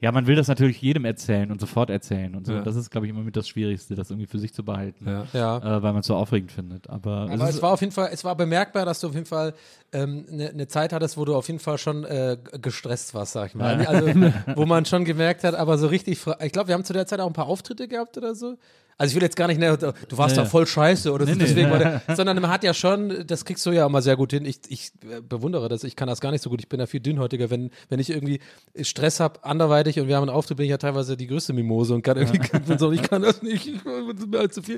Ja, 0.00 0.12
man 0.12 0.28
will 0.28 0.36
das 0.36 0.46
natürlich 0.46 0.80
jedem 0.80 1.04
erzählen 1.04 1.50
und 1.50 1.60
sofort 1.60 1.90
erzählen 1.90 2.34
und 2.36 2.46
so. 2.46 2.52
Ja. 2.52 2.62
Das 2.62 2.76
ist, 2.76 2.88
glaube 2.90 3.06
ich, 3.06 3.10
immer 3.10 3.22
mit 3.24 3.34
das 3.36 3.48
Schwierigste, 3.48 3.96
das 3.96 4.10
irgendwie 4.10 4.28
für 4.28 4.38
sich 4.38 4.54
zu 4.54 4.64
behalten, 4.64 5.06
Ja. 5.08 5.26
Ja. 5.32 5.58
äh, 5.58 5.82
weil 5.82 5.92
man 5.92 6.00
es 6.00 6.06
so 6.06 6.14
aufregend 6.14 6.52
findet. 6.52 6.88
Aber, 6.88 7.28
Aber 7.30 7.48
es 7.48 7.56
es 7.56 7.62
war 7.62 7.72
auf 7.72 7.80
jeden 7.80 7.92
Fall, 7.92 8.10
es 8.12 8.22
war 8.24 8.36
bemerkbar, 8.36 8.84
dass 8.84 9.00
du 9.00 9.08
auf 9.08 9.14
jeden 9.14 9.26
Fall 9.26 9.54
eine 9.90 10.02
ähm, 10.04 10.26
ne- 10.30 10.52
ne 10.54 10.68
Zeit 10.68 10.92
hattest, 10.92 11.16
wo 11.16 11.24
du 11.24 11.34
auf 11.34 11.48
jeden 11.48 11.58
Fall 11.58 11.78
schon 11.78 12.04
äh, 12.04 12.36
gestresst 12.62 13.12
warst, 13.14 13.32
sag 13.32 13.48
ich 13.48 13.54
mal. 13.56 13.84
Also, 13.86 14.06
wo 14.54 14.66
man 14.66 14.84
schon 14.84 15.04
gemerkt 15.04 15.42
hat, 15.42 15.56
aber 15.56 15.78
so 15.78 15.88
richtig, 15.88 16.24
ich 16.44 16.52
glaube, 16.52 16.68
wir 16.68 16.74
haben 16.74 16.84
zu 16.84 16.92
der 16.92 17.06
Zeit 17.06 17.18
auch 17.18 17.26
ein 17.26 17.32
paar 17.32 17.46
Auftritte 17.48 17.88
gehabt 17.88 18.16
oder 18.16 18.36
so. 18.36 18.56
Also 19.00 19.12
ich 19.12 19.14
will 19.14 19.22
jetzt 19.22 19.36
gar 19.36 19.46
nicht, 19.46 19.60
ne, 19.60 19.76
du 19.78 20.18
warst 20.18 20.34
Nee. 20.36 20.42
da 20.42 20.48
voll 20.48 20.66
scheiße 20.66 21.12
oder 21.12 21.24
so, 21.24 21.30
Nee, 21.30 21.38
nee. 21.38 21.44
deswegen, 21.44 21.70
war 21.70 21.78
der, 21.78 22.02
sondern 22.16 22.40
man 22.40 22.50
hat 22.50 22.64
ja 22.64 22.74
schon, 22.74 23.24
das 23.26 23.44
kriegst 23.44 23.64
du 23.64 23.70
ja 23.70 23.86
immer 23.86 24.02
sehr 24.02 24.16
gut 24.16 24.32
hin. 24.32 24.44
Ich, 24.44 24.58
ich 24.68 24.90
äh, 25.08 25.20
bewundere 25.20 25.68
das, 25.68 25.84
ich 25.84 25.94
kann 25.94 26.08
das 26.08 26.20
gar 26.20 26.32
nicht 26.32 26.42
so 26.42 26.50
gut. 26.50 26.60
Ich 26.60 26.68
bin 26.68 26.80
ja 26.80 26.86
viel 26.86 26.98
dünnhäutiger, 26.98 27.48
wenn, 27.48 27.70
wenn 27.88 28.00
ich 28.00 28.10
irgendwie 28.10 28.40
Stress 28.82 29.20
habe, 29.20 29.44
anderweitig 29.44 30.00
und 30.00 30.08
wir 30.08 30.16
haben 30.16 30.28
einen 30.28 30.36
Auftritt, 30.36 30.56
bin 30.56 30.64
ich 30.64 30.70
ja 30.70 30.78
teilweise 30.78 31.16
die 31.16 31.28
größte 31.28 31.52
Mimose 31.52 31.94
und 31.94 32.02
kann 32.02 32.16
irgendwie, 32.16 32.40
bin 32.66 32.76
so, 32.78 32.90
ich 32.90 33.02
kann 33.02 33.22
das 33.22 33.40
nicht, 33.40 33.68
ich, 33.68 33.74
ist 33.76 34.26
mir 34.26 34.38
halt 34.38 34.52
zu 34.52 34.62
viel. 34.62 34.76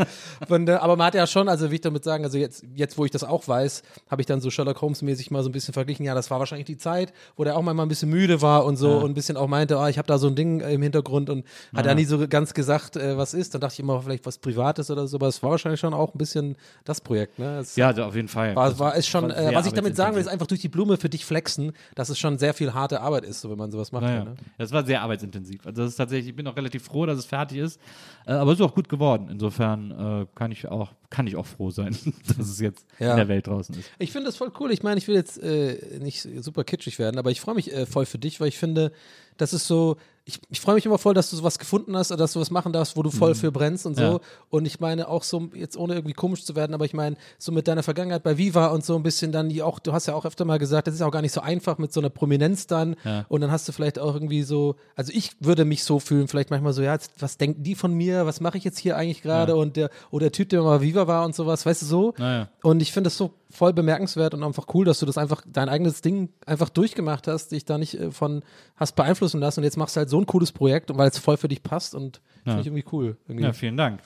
Der- 0.50 0.82
aber 0.82 0.96
man 0.96 1.06
hat 1.06 1.14
ja 1.14 1.26
schon, 1.26 1.48
also 1.48 1.66
will 1.70 1.74
ich 1.76 1.80
damit 1.80 2.04
sagen, 2.04 2.22
also 2.24 2.36
jetzt, 2.36 2.62
jetzt 2.74 2.98
wo 2.98 3.06
ich 3.06 3.10
das 3.10 3.24
auch 3.24 3.48
weiß, 3.48 3.82
habe 4.10 4.20
ich 4.20 4.26
dann 4.26 4.42
so 4.42 4.50
Sherlock 4.50 4.82
Holmes 4.82 5.00
mäßig 5.00 5.30
mal 5.30 5.42
so 5.42 5.48
ein 5.48 5.52
bisschen 5.52 5.72
verglichen, 5.72 6.04
ja, 6.04 6.14
das 6.14 6.30
war 6.30 6.38
wahrscheinlich 6.38 6.66
die 6.66 6.76
Zeit, 6.76 7.14
wo 7.36 7.44
der 7.44 7.56
auch 7.56 7.62
mal 7.62 7.78
ein 7.80 7.88
bisschen 7.88 8.10
müde 8.10 8.42
war 8.42 8.66
und 8.66 8.76
so 8.76 8.98
und 8.98 9.10
ein 9.12 9.14
bisschen 9.14 9.38
auch 9.38 9.46
meinte, 9.48 9.78
ah, 9.78 9.88
ich 9.88 9.96
habe 9.96 10.06
da 10.06 10.18
so 10.18 10.26
ein 10.26 10.34
Ding 10.34 10.60
im 10.60 10.82
Hintergrund 10.82 11.30
und 11.30 11.46
hat 11.74 11.86
ja 11.86 11.94
nie 11.94 12.04
so 12.04 12.28
ganz 12.28 12.52
gesagt, 12.52 12.96
äh, 12.96 13.16
was 13.16 13.32
ist. 13.32 13.54
Dann 13.54 13.62
dachte 13.62 13.74
ich 13.74 13.80
immer, 13.80 14.09
vielleicht 14.10 14.26
was 14.26 14.38
Privates 14.38 14.90
oder 14.90 15.06
so, 15.06 15.16
aber 15.16 15.28
es 15.28 15.42
war 15.42 15.50
wahrscheinlich 15.50 15.80
schon 15.80 15.94
auch 15.94 16.14
ein 16.14 16.18
bisschen 16.18 16.56
das 16.84 17.00
Projekt, 17.00 17.38
ne? 17.38 17.58
Es 17.58 17.76
ja, 17.76 17.88
also 17.88 18.04
auf 18.04 18.14
jeden 18.16 18.28
Fall. 18.28 18.54
war, 18.56 18.68
Das 18.70 18.78
war 18.78 18.94
ist 18.96 19.06
schon, 19.06 19.28
war 19.28 19.36
äh, 19.36 19.54
was 19.54 19.66
ich 19.66 19.72
damit 19.72 19.96
sagen 19.96 20.14
will, 20.14 20.20
ist 20.20 20.28
einfach 20.28 20.46
durch 20.46 20.60
die 20.60 20.68
Blume 20.68 20.96
für 20.96 21.08
dich 21.08 21.24
flexen, 21.24 21.72
dass 21.94 22.08
es 22.08 22.18
schon 22.18 22.38
sehr 22.38 22.54
viel 22.54 22.74
harte 22.74 23.00
Arbeit 23.00 23.24
ist, 23.24 23.40
so 23.40 23.50
wenn 23.50 23.58
man 23.58 23.70
sowas 23.70 23.92
macht. 23.92 24.02
Naja, 24.02 24.18
ja, 24.18 24.24
ne? 24.24 24.34
das 24.58 24.72
war 24.72 24.84
sehr 24.84 25.02
arbeitsintensiv. 25.02 25.66
Also 25.66 25.82
das 25.82 25.92
ist 25.92 25.96
tatsächlich, 25.96 26.28
ich 26.30 26.36
bin 26.36 26.46
auch 26.46 26.56
relativ 26.56 26.82
froh, 26.84 27.06
dass 27.06 27.18
es 27.18 27.24
fertig 27.24 27.58
ist, 27.58 27.80
äh, 28.26 28.32
aber 28.32 28.52
es 28.52 28.58
ist 28.58 28.64
auch 28.64 28.74
gut 28.74 28.88
geworden. 28.88 29.28
Insofern 29.30 29.90
äh, 29.90 30.26
kann 30.34 30.50
ich 30.52 30.66
auch, 30.68 30.92
kann 31.10 31.26
ich 31.26 31.36
auch 31.36 31.46
froh 31.46 31.70
sein, 31.70 31.96
dass 32.36 32.48
es 32.48 32.60
jetzt 32.60 32.86
Ja. 32.98 33.12
in 33.12 33.16
der 33.16 33.28
Welt 33.28 33.46
draußen 33.46 33.74
ist. 33.76 33.88
Ich 33.98 34.12
finde 34.12 34.26
das 34.26 34.36
voll 34.36 34.50
cool. 34.60 34.72
Ich 34.72 34.82
meine, 34.82 34.98
ich 34.98 35.06
will 35.08 35.14
jetzt 35.14 35.42
äh, 35.42 35.98
nicht 36.00 36.26
super 36.40 36.64
kitschig 36.64 36.98
werden, 36.98 37.18
aber 37.18 37.30
ich 37.30 37.40
freue 37.40 37.54
mich 37.54 37.72
äh, 37.72 37.86
voll 37.86 38.06
für 38.06 38.18
dich, 38.18 38.40
weil 38.40 38.48
ich 38.48 38.58
finde, 38.58 38.92
das 39.36 39.52
ist 39.52 39.66
so, 39.66 39.96
ich, 40.24 40.38
ich 40.50 40.60
freue 40.60 40.74
mich 40.74 40.86
immer 40.86 40.98
voll, 40.98 41.14
dass 41.14 41.30
du 41.30 41.36
sowas 41.36 41.58
gefunden 41.58 41.96
hast 41.96 42.10
oder 42.10 42.18
dass 42.18 42.34
du 42.34 42.40
was 42.40 42.50
machen 42.50 42.72
darfst, 42.72 42.96
wo 42.96 43.02
du 43.02 43.10
voll 43.10 43.34
für 43.34 43.50
brennst 43.50 43.86
und 43.86 43.96
so. 43.96 44.02
Ja. 44.02 44.20
Und 44.48 44.66
ich 44.66 44.78
meine 44.78 45.08
auch 45.08 45.22
so, 45.22 45.50
jetzt 45.54 45.76
ohne 45.76 45.94
irgendwie 45.94 46.12
komisch 46.12 46.44
zu 46.44 46.54
werden, 46.54 46.74
aber 46.74 46.84
ich 46.84 46.94
meine, 46.94 47.16
so 47.38 47.52
mit 47.52 47.66
deiner 47.66 47.82
Vergangenheit 47.82 48.22
bei 48.22 48.38
Viva 48.38 48.66
und 48.68 48.84
so 48.84 48.96
ein 48.96 49.02
bisschen 49.02 49.32
dann 49.32 49.48
die 49.48 49.62
auch, 49.62 49.78
du 49.78 49.92
hast 49.92 50.06
ja 50.06 50.14
auch 50.14 50.24
öfter 50.24 50.44
mal 50.44 50.58
gesagt, 50.58 50.86
das 50.86 50.94
ist 50.94 51.02
auch 51.02 51.10
gar 51.10 51.22
nicht 51.22 51.32
so 51.32 51.40
einfach 51.40 51.78
mit 51.78 51.92
so 51.92 52.00
einer 52.00 52.10
Prominenz 52.10 52.66
dann. 52.66 52.96
Ja. 53.04 53.24
Und 53.28 53.40
dann 53.40 53.50
hast 53.50 53.68
du 53.68 53.72
vielleicht 53.72 53.98
auch 53.98 54.14
irgendwie 54.14 54.42
so, 54.42 54.76
also 54.94 55.12
ich 55.14 55.32
würde 55.40 55.64
mich 55.64 55.84
so 55.84 55.98
fühlen, 55.98 56.28
vielleicht 56.28 56.50
manchmal 56.50 56.72
so, 56.72 56.82
ja, 56.82 56.92
jetzt, 56.92 57.12
was 57.18 57.38
denken 57.38 57.62
die 57.62 57.74
von 57.74 57.92
mir, 57.92 58.26
was 58.26 58.40
mache 58.40 58.58
ich 58.58 58.64
jetzt 58.64 58.78
hier 58.78 58.96
eigentlich 58.96 59.22
gerade? 59.22 59.52
Ja. 59.52 59.58
Und 59.58 59.76
der, 59.76 59.90
oder 60.10 60.26
der 60.26 60.32
Typ, 60.32 60.50
der 60.50 60.62
mal 60.62 60.80
Viva 60.80 61.06
war 61.06 61.24
und 61.24 61.34
sowas, 61.34 61.66
weißt 61.66 61.82
du 61.82 61.86
so? 61.86 62.14
Und 62.62 62.82
ich 62.82 62.92
finde 62.92 63.08
es 63.08 63.16
so 63.16 63.32
voll 63.50 63.72
bemerkenswert 63.72 64.34
und 64.34 64.42
einfach 64.42 64.66
cool, 64.74 64.84
dass 64.84 65.00
du 65.00 65.06
das 65.06 65.18
einfach, 65.18 65.42
dein 65.46 65.68
eigenes 65.68 66.02
Ding 66.02 66.30
einfach 66.46 66.68
durchgemacht 66.68 67.26
hast, 67.26 67.52
dich 67.52 67.64
da 67.64 67.78
nicht 67.78 67.94
äh, 67.94 68.10
von 68.10 68.42
hast 68.76 68.96
beeinflussen 68.96 69.40
lassen 69.40 69.60
und 69.60 69.64
jetzt 69.64 69.76
machst 69.76 69.96
du 69.96 69.98
halt 69.98 70.08
so 70.08 70.18
ein 70.18 70.26
cooles 70.26 70.52
Projekt 70.52 70.90
und 70.90 70.98
weil 70.98 71.08
es 71.08 71.18
voll 71.18 71.36
für 71.36 71.48
dich 71.48 71.62
passt 71.62 71.94
und 71.94 72.20
finde 72.44 72.60
ich 72.60 72.66
irgendwie 72.66 72.84
cool. 72.92 73.16
Irgendwie. 73.28 73.44
Ja, 73.44 73.52
vielen 73.52 73.76
Dank. 73.76 74.00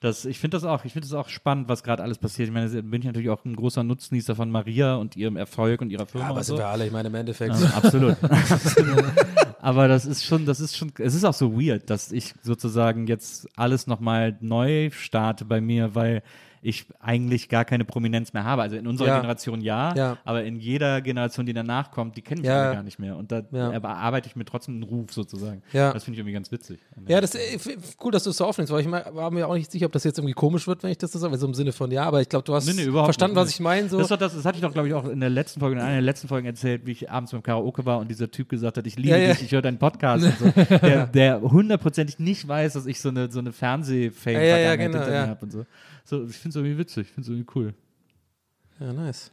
Das, 0.00 0.24
ich 0.24 0.38
finde 0.38 0.56
das 0.56 0.64
auch, 0.64 0.84
ich 0.84 0.92
finde 0.92 1.08
das 1.08 1.14
auch 1.14 1.28
spannend, 1.28 1.68
was 1.68 1.82
gerade 1.82 2.02
alles 2.02 2.18
passiert. 2.18 2.48
Ich 2.48 2.54
meine, 2.54 2.68
da 2.68 2.80
bin 2.80 3.00
ich 3.00 3.06
natürlich 3.06 3.30
auch 3.30 3.44
ein 3.44 3.56
großer 3.56 3.82
Nutznießer 3.82 4.34
von 4.34 4.50
Maria 4.50 4.96
und 4.96 5.16
ihrem 5.16 5.36
Erfolg 5.36 5.80
und 5.80 5.90
ihrer 5.90 6.06
Firma. 6.06 6.26
Ja, 6.26 6.30
aber 6.30 6.44
sind 6.44 6.56
so. 6.56 6.62
wir 6.62 6.68
alle, 6.68 6.86
ich 6.86 6.92
meine, 6.92 7.08
im 7.08 7.14
Endeffekt. 7.14 7.54
Ja, 7.54 7.68
absolut. 7.70 8.16
Aber 9.64 9.88
das 9.88 10.04
ist 10.04 10.26
schon, 10.26 10.44
das 10.44 10.60
ist 10.60 10.76
schon, 10.76 10.92
es 10.98 11.14
ist 11.14 11.24
auch 11.24 11.32
so 11.32 11.58
weird, 11.58 11.88
dass 11.88 12.12
ich 12.12 12.34
sozusagen 12.42 13.06
jetzt 13.06 13.48
alles 13.56 13.86
nochmal 13.86 14.36
neu 14.42 14.90
starte 14.90 15.46
bei 15.46 15.62
mir, 15.62 15.94
weil 15.94 16.22
ich 16.64 16.86
eigentlich 16.98 17.48
gar 17.48 17.64
keine 17.64 17.84
Prominenz 17.84 18.32
mehr 18.32 18.44
habe. 18.44 18.62
Also 18.62 18.76
in 18.76 18.86
unserer 18.86 19.08
Ja. 19.08 19.16
Generation 19.20 19.60
ja, 19.60 19.94
Ja. 19.94 20.18
aber 20.24 20.44
in 20.44 20.58
jeder 20.58 21.00
Generation, 21.02 21.44
die 21.46 21.52
danach 21.52 21.90
kommt, 21.90 22.16
die 22.16 22.22
kennen 22.22 22.40
mich 22.40 22.48
Ja. 22.48 22.72
gar 22.72 22.82
nicht 22.82 22.98
mehr. 22.98 23.16
Und 23.16 23.30
da 23.30 23.42
erarbeite 23.52 24.28
ich 24.28 24.34
mir 24.36 24.44
trotzdem 24.44 24.74
einen 24.74 24.82
Ruf 24.82 25.12
sozusagen. 25.12 25.62
Ja. 25.72 25.92
Das 25.92 26.04
finde 26.04 26.14
ich 26.16 26.18
irgendwie 26.20 26.32
ganz 26.32 26.50
witzig. 26.50 26.80
Ja, 27.06 27.20
das 27.20 27.34
ist 27.34 27.66
äh, 27.66 27.76
cool, 28.02 28.10
dass 28.12 28.24
du 28.24 28.30
es 28.30 28.38
so 28.38 28.46
aufnimmst, 28.46 28.72
weil 28.72 28.80
ich 28.80 28.90
war 28.90 29.30
mir 29.30 29.46
auch 29.46 29.54
nicht 29.54 29.70
sicher, 29.70 29.86
ob 29.86 29.92
das 29.92 30.04
jetzt 30.04 30.18
irgendwie 30.18 30.34
komisch 30.34 30.66
wird, 30.66 30.82
wenn 30.82 30.90
ich 30.90 30.98
das 30.98 31.12
so 31.12 31.18
sage, 31.18 31.32
also 31.34 31.46
im 31.46 31.54
Sinne 31.54 31.72
von 31.72 31.90
ja, 31.90 32.04
aber 32.04 32.20
ich 32.22 32.28
glaube, 32.28 32.44
du 32.44 32.54
hast 32.54 32.66
Nee, 32.66 32.72
nee, 32.86 32.90
verstanden, 32.90 33.36
nicht. 33.36 33.42
was 33.44 33.50
ich 33.50 33.60
meine. 33.60 33.88
So. 33.88 33.98
Das, 33.98 34.08
das, 34.08 34.18
das 34.34 34.44
hatte 34.44 34.56
ich 34.56 34.62
doch, 34.62 34.72
glaube 34.72 34.88
ich, 34.88 34.94
auch 34.94 35.04
in 35.06 35.20
der 35.20 35.30
letzten 35.30 35.60
Folge, 35.60 35.76
in 35.76 35.82
einer 35.82 35.92
der 35.92 36.02
letzten 36.02 36.28
Folgen 36.28 36.46
erzählt, 36.46 36.86
wie 36.86 36.92
ich 36.92 37.10
abends 37.10 37.32
beim 37.32 37.42
Karaoke 37.42 37.84
war 37.84 37.98
und 37.98 38.08
dieser 38.10 38.30
Typ 38.30 38.48
gesagt 38.48 38.78
hat, 38.78 38.86
ich 38.86 38.96
liebe 38.96 39.18
dich, 39.18 39.42
ich 39.42 39.52
höre 39.52 39.62
deinen 39.62 39.78
Podcast 39.78 40.24
und 40.24 40.38
so. 40.38 40.44
Der, 40.84 41.06
der 41.08 41.40
hundertprozentig 41.42 42.18
nicht 42.18 42.48
weiß, 42.48 42.72
dass 42.72 42.86
ich 42.86 43.00
so 43.00 43.10
eine, 43.10 43.30
so 43.30 43.38
eine 43.38 43.52
Fernsehfame 43.52 44.48
Ja, 44.48 44.58
ja, 44.58 44.76
genau, 44.76 44.98
habe 45.00 45.38
und 45.42 45.52
so. 45.52 45.66
So. 46.04 46.24
Ich 46.26 46.36
finde 46.36 46.50
es 46.50 46.56
irgendwie 46.56 46.78
witzig, 46.78 47.08
ich 47.08 47.12
finde 47.12 47.22
es 47.22 47.28
irgendwie 47.28 47.52
cool. 47.58 47.74
Ja, 48.80 48.92
nice. 48.92 49.30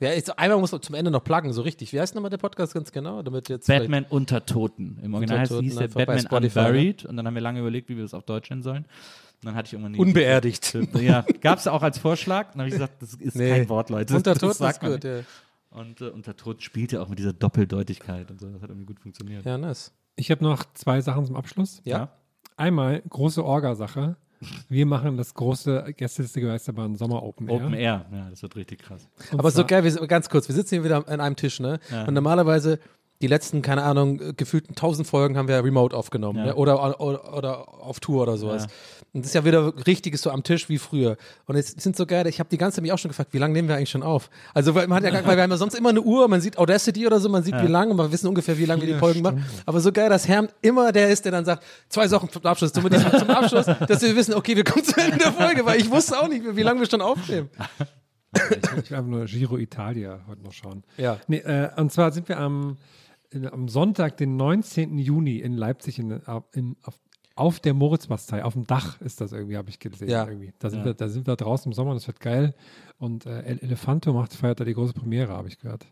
Ja, 0.00 0.08
jetzt, 0.12 0.36
einmal 0.36 0.58
muss 0.58 0.72
man 0.72 0.82
zum 0.82 0.96
Ende 0.96 1.12
noch 1.12 1.22
pluggen, 1.22 1.52
so 1.52 1.62
richtig. 1.62 1.92
Wie 1.92 2.00
heißt 2.00 2.14
nochmal 2.16 2.30
der 2.30 2.38
Podcast 2.38 2.74
ganz 2.74 2.90
genau? 2.90 3.22
Damit 3.22 3.48
jetzt 3.48 3.68
Batman 3.68 4.04
unter 4.08 4.44
Toten. 4.44 4.98
Im 5.00 5.14
Original 5.14 5.38
heißt, 5.40 5.52
Toten 5.52 5.62
hieß 5.64 5.76
der 5.76 5.88
Batman 5.88 6.18
Spotify, 6.18 6.58
Unburied. 6.58 7.04
Und 7.04 7.16
dann 7.16 7.26
haben 7.26 7.34
wir 7.34 7.40
lange 7.42 7.60
überlegt, 7.60 7.88
wie 7.88 7.94
wir 7.96 8.02
das 8.02 8.12
auf 8.12 8.24
Deutsch 8.24 8.50
nennen 8.50 8.62
sollen. 8.64 8.82
Und 8.84 9.46
dann 9.46 9.54
hatte 9.54 9.68
ich 9.68 9.72
irgendwann 9.74 9.94
Unbeerdigt. 9.94 10.76
Ja, 10.94 11.24
gab 11.40 11.58
es 11.60 11.68
auch 11.68 11.82
als 11.82 11.98
Vorschlag. 11.98 12.50
Dann 12.50 12.62
habe 12.62 12.68
ich 12.68 12.74
gesagt, 12.74 13.00
das 13.00 13.14
ist 13.14 13.36
Nee. 13.36 13.50
kein 13.50 13.68
Wort, 13.68 13.90
Leute. 13.90 14.16
Unter 14.16 14.34
Toten 14.34 14.54
sagt 14.54 14.82
ist 14.82 14.88
gut, 14.90 15.04
nicht. 15.04 15.04
ja. 15.04 15.20
Und 15.70 16.00
äh, 16.00 16.08
unter 16.08 16.36
Toten 16.36 16.60
spielte 16.60 17.00
auch 17.00 17.08
mit 17.08 17.20
dieser 17.20 17.32
Doppeldeutigkeit 17.32 18.28
und 18.30 18.40
so. 18.40 18.48
Das 18.48 18.60
hat 18.60 18.70
irgendwie 18.70 18.86
gut 18.86 18.98
funktioniert. 18.98 19.44
Ja, 19.46 19.56
nice. 19.56 19.92
Ich 20.16 20.32
habe 20.32 20.42
noch 20.42 20.64
zwei 20.74 21.00
Sachen 21.00 21.24
zum 21.26 21.36
Abschluss. 21.36 21.80
Ja. 21.84 22.10
Einmal 22.56 23.00
große 23.08 23.42
Orga-Sache. 23.44 24.16
Wir 24.68 24.86
machen 24.86 25.16
das 25.16 25.34
große 25.34 25.92
Gästeliste 25.96 26.40
Geisterbahn 26.40 26.96
Sommer 26.96 27.22
Open 27.22 27.48
Air. 27.48 27.56
Open 27.56 27.74
Air. 27.74 28.06
Ja, 28.12 28.26
das 28.30 28.42
wird 28.42 28.56
richtig 28.56 28.82
krass. 28.82 29.08
Und 29.30 29.38
Aber 29.38 29.50
so 29.50 29.64
geil, 29.64 29.84
wir 29.84 30.06
ganz 30.06 30.28
kurz, 30.28 30.48
wir 30.48 30.54
sitzen 30.54 30.76
hier 30.76 30.84
wieder 30.84 31.06
an 31.08 31.20
einem 31.20 31.36
Tisch, 31.36 31.60
ne? 31.60 31.78
Ja. 31.90 32.04
Und 32.04 32.14
normalerweise 32.14 32.78
die 33.22 33.28
letzten, 33.28 33.62
keine 33.62 33.84
Ahnung, 33.84 34.20
gefühlten 34.36 34.74
tausend 34.74 35.06
Folgen 35.06 35.36
haben 35.38 35.46
wir 35.46 35.62
remote 35.62 35.96
aufgenommen, 35.96 36.38
Ja. 36.38 36.46
ne? 36.46 36.54
oder, 36.56 37.00
oder, 37.00 37.32
oder 37.36 37.68
auf 37.68 38.00
Tour 38.00 38.22
oder 38.24 38.36
sowas. 38.36 38.66
Ja. 39.12 39.18
Und 39.18 39.24
das 39.24 39.30
ist 39.30 39.34
ja 39.34 39.44
wieder 39.44 39.74
richtiges 39.86 40.22
so 40.22 40.30
am 40.30 40.42
Tisch 40.42 40.68
wie 40.68 40.78
früher. 40.78 41.16
Und 41.46 41.56
es 41.56 41.68
sind 41.68 41.96
so 41.96 42.06
geil, 42.06 42.26
ich 42.26 42.38
habe 42.40 42.48
die 42.48 42.56
ganze 42.56 42.76
Zeit 42.76 42.82
mich 42.82 42.92
auch 42.92 42.98
schon 42.98 43.10
gefragt, 43.10 43.32
wie 43.32 43.38
lange 43.38 43.52
nehmen 43.52 43.68
wir 43.68 43.76
eigentlich 43.76 43.90
schon 43.90 44.02
auf? 44.02 44.30
Also 44.54 44.74
weil 44.74 44.86
man 44.86 44.96
hat 44.96 45.04
ja 45.04 45.10
gar, 45.10 45.26
weil 45.26 45.36
wir 45.36 45.42
haben 45.42 45.50
ja 45.50 45.56
sonst 45.58 45.74
immer 45.74 45.90
eine 45.90 46.00
Uhr, 46.00 46.28
man 46.28 46.40
sieht 46.40 46.56
Audacity 46.56 47.06
oder 47.06 47.20
so, 47.20 47.28
man 47.28 47.42
sieht 47.42 47.54
wie 47.60 47.66
lange 47.66 47.90
und 47.90 47.98
wir 47.98 48.10
wissen 48.10 48.26
ungefähr, 48.26 48.56
wie 48.56 48.64
lange 48.64 48.82
wir 48.82 48.94
die 48.94 48.98
Folgen 48.98 49.20
machen. 49.20 49.44
Aber 49.66 49.80
so 49.80 49.92
geil, 49.92 50.08
dass 50.08 50.26
Herm 50.28 50.48
immer 50.62 50.92
der 50.92 51.10
ist, 51.10 51.24
der 51.24 51.32
dann 51.32 51.44
sagt, 51.44 51.62
zwei 51.88 52.08
Sachen 52.08 52.30
zum 52.30 52.44
Abschluss, 52.44 52.72
zum, 52.72 52.90
zum 52.90 53.30
Abschluss, 53.30 53.66
dass 53.88 54.00
wir 54.02 54.16
wissen, 54.16 54.34
okay, 54.34 54.56
wir 54.56 54.64
kommen 54.64 54.84
zu 54.84 54.98
Ende 54.98 55.18
der 55.18 55.32
Folge, 55.32 55.66
weil 55.66 55.78
ich 55.78 55.90
wusste 55.90 56.18
auch 56.18 56.28
nicht, 56.28 56.44
wie 56.56 56.62
lange 56.62 56.80
wir 56.80 56.88
schon 56.88 57.02
aufnehmen. 57.02 57.50
Ich 58.34 58.90
will 58.90 58.96
einfach 58.96 59.10
nur 59.10 59.26
Giro 59.26 59.58
Italia 59.58 60.20
heute 60.26 60.42
noch 60.42 60.52
schauen. 60.52 60.84
Ja. 60.96 61.18
Nee, 61.28 61.38
äh, 61.38 61.68
und 61.76 61.92
zwar 61.92 62.12
sind 62.12 62.28
wir 62.28 62.38
am, 62.38 62.78
in, 63.30 63.46
am 63.46 63.68
Sonntag, 63.68 64.16
den 64.16 64.36
19. 64.36 64.98
Juni 64.98 65.36
in 65.38 65.52
Leipzig 65.52 65.98
in, 65.98 66.22
in, 66.52 66.76
auf, 66.82 66.98
auf 67.42 67.60
der 67.60 67.74
Moritzbastei, 67.74 68.44
auf 68.44 68.54
dem 68.54 68.66
Dach 68.66 69.00
ist 69.00 69.20
das 69.20 69.32
irgendwie, 69.32 69.56
habe 69.56 69.68
ich 69.68 69.78
gesehen. 69.78 70.08
Ja. 70.08 70.26
Irgendwie. 70.26 70.52
Da, 70.58 70.70
sind 70.70 70.84
wir, 70.84 70.94
da 70.94 71.08
sind 71.08 71.26
wir 71.26 71.36
draußen 71.36 71.70
im 71.70 71.74
Sommer 71.74 71.90
und 71.90 71.96
das 71.96 72.06
wird 72.06 72.20
geil. 72.20 72.54
Und 72.98 73.26
äh, 73.26 73.42
El 73.42 73.58
Elefanto 73.58 74.12
macht, 74.12 74.32
feiert 74.32 74.60
da 74.60 74.64
die 74.64 74.74
große 74.74 74.92
Premiere, 74.94 75.32
habe 75.32 75.48
ich 75.48 75.58
gehört. 75.58 75.84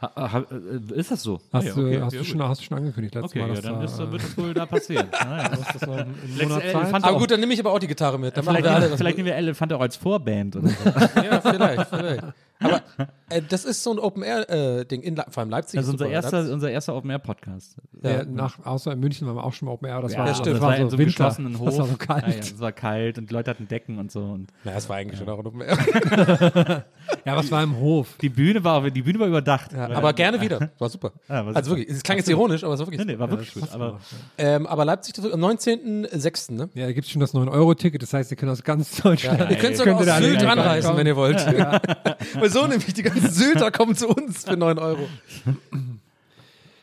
Ha, 0.00 0.10
ha, 0.16 0.44
äh, 0.50 0.98
ist 0.98 1.10
das 1.10 1.22
so? 1.22 1.40
Hast, 1.52 1.66
ja, 1.66 1.74
du, 1.74 1.86
okay, 1.86 2.00
hast, 2.00 2.12
ja, 2.12 2.18
du 2.20 2.24
schon, 2.24 2.42
hast 2.42 2.60
du 2.60 2.64
schon 2.64 2.76
angekündigt 2.78 3.14
letztes 3.14 3.32
Okay, 3.32 3.40
Mal, 3.46 3.54
ja, 3.54 3.60
dann 3.60 3.78
da, 3.78 3.84
ist, 3.84 3.98
wird 3.98 4.22
das 4.22 4.36
wohl 4.38 4.54
da 4.54 4.66
passieren. 4.74 5.06
Ah, 5.12 5.42
ja. 5.42 5.48
das. 5.48 5.82
Elefant- 5.82 7.04
Aber 7.04 7.18
gut, 7.18 7.30
dann 7.30 7.40
nehme 7.40 7.54
ich 7.54 7.60
aber 7.60 7.72
auch 7.72 7.78
die 7.78 7.86
Gitarre 7.86 8.18
mit. 8.18 8.36
Dann 8.36 8.44
Vielleicht, 8.44 8.64
wir 8.64 8.72
alle 8.72 8.96
vielleicht 8.96 9.16
nehmen 9.16 9.26
wir 9.28 9.36
Elefant 9.36 9.72
auch 9.72 9.80
als 9.80 9.96
Vorband 9.96 10.56
oder 10.56 10.68
so. 10.68 10.74
Ja, 11.22 11.40
vielleicht, 11.40 11.88
vielleicht. 11.88 12.24
Aber 12.60 12.82
äh, 13.28 13.42
das 13.48 13.64
ist 13.64 13.82
so 13.82 13.92
ein 13.92 13.98
Open-Air-Ding, 13.98 15.02
in 15.02 15.16
Le- 15.16 15.26
vor 15.28 15.42
allem 15.42 15.50
Leipzig. 15.50 15.76
Das 15.78 15.86
ist 15.86 15.92
unser 15.92 16.04
super. 16.06 16.14
erster, 16.14 16.52
unser 16.52 16.70
erster 16.70 16.94
Open-Air-Podcast. 16.96 17.76
Ja, 18.02 18.24
nach, 18.24 18.64
außer 18.64 18.92
in 18.92 19.00
München 19.00 19.26
waren 19.26 19.36
wir 19.36 19.44
auch 19.44 19.52
schon 19.52 19.66
mal 19.66 19.72
Open 19.72 19.88
Air. 19.88 20.00
Das 20.02 20.12
Ja, 20.12 20.20
war, 20.20 20.26
das 20.26 20.38
stimmt. 20.38 20.56
Das 20.56 20.62
war 20.62 20.70
so 20.72 20.76
so 20.76 20.82
einem 20.82 20.90
Winter. 20.92 21.04
geschlossenen 21.04 21.58
Hof. 21.58 21.66
Das 21.66 21.78
war 21.78 21.86
so 21.86 21.96
kalt. 21.96 22.26
Ja, 22.26 22.32
ja, 22.32 22.38
es 22.38 22.58
war 22.60 22.72
kalt 22.72 23.18
und 23.18 23.28
die 23.30 23.34
Leute 23.34 23.50
hatten 23.50 23.66
Decken 23.68 23.98
und 23.98 24.12
so. 24.12 24.20
Und 24.20 24.46
Na, 24.64 24.72
das 24.72 24.88
war 24.88 24.96
eigentlich 24.96 25.18
schon 25.18 25.28
auch 25.28 25.38
ein 25.40 25.46
Open-Air. 25.46 26.84
Ja, 27.26 27.32
aber 27.32 27.42
es 27.42 27.50
war 27.50 27.62
im 27.62 27.76
Hof. 27.78 28.16
die 28.20 28.30
Bühne 28.30 28.64
war, 28.64 28.90
die 28.90 29.02
Bühne 29.02 29.18
war 29.18 29.26
überdacht. 29.26 29.72
Ja, 29.72 29.90
aber 29.90 30.12
gerne 30.14 30.40
wieder. 30.40 30.70
War 30.78 30.88
super. 30.88 31.12
Ja, 31.28 31.44
war 31.46 31.54
also 31.54 31.70
super. 31.70 31.80
wirklich, 31.80 31.96
es 31.96 32.02
klang 32.02 32.16
jetzt 32.18 32.28
ironisch, 32.30 32.64
aber 32.64 32.74
es 32.74 32.80
war 32.80 32.86
Nee, 32.86 32.92
wirklich. 32.98 33.06
nee, 33.06 33.18
war 33.18 33.30
wirklich 33.30 33.52
gut. 33.54 33.62
Aber 33.72 34.00
Ähm, 34.38 34.66
aber 34.66 34.84
Leipzig, 34.86 35.14
am 35.18 35.40
19.06., 35.44 36.52
ne? 36.52 36.70
Ja, 36.74 36.86
da 36.86 36.92
gibt 36.92 37.06
es 37.06 37.10
schon 37.12 37.20
das 37.20 37.34
9-Euro-Ticket. 37.34 38.02
Das 38.02 38.12
heißt, 38.14 38.30
ihr 38.30 38.36
könnt 38.38 38.50
aus 38.52 38.62
ganz 38.62 39.02
Deutschland. 39.02 39.50
ihr 39.50 39.56
könnt 39.56 39.76
sogar 39.76 39.96
aus 39.96 40.04
Sylt 40.18 40.44
anreisen, 40.44 40.96
wenn 40.96 41.06
ihr 41.06 41.16
wollt. 41.16 41.38
Weil 42.54 42.62
so 42.62 42.66
nämlich, 42.68 42.94
die 42.94 43.02
ganzen 43.02 43.30
Sylter 43.30 43.70
kommen 43.70 43.94
zu 43.94 44.08
uns 44.08 44.44
für 44.44 44.56
9 44.56 44.78
Euro. 44.78 45.06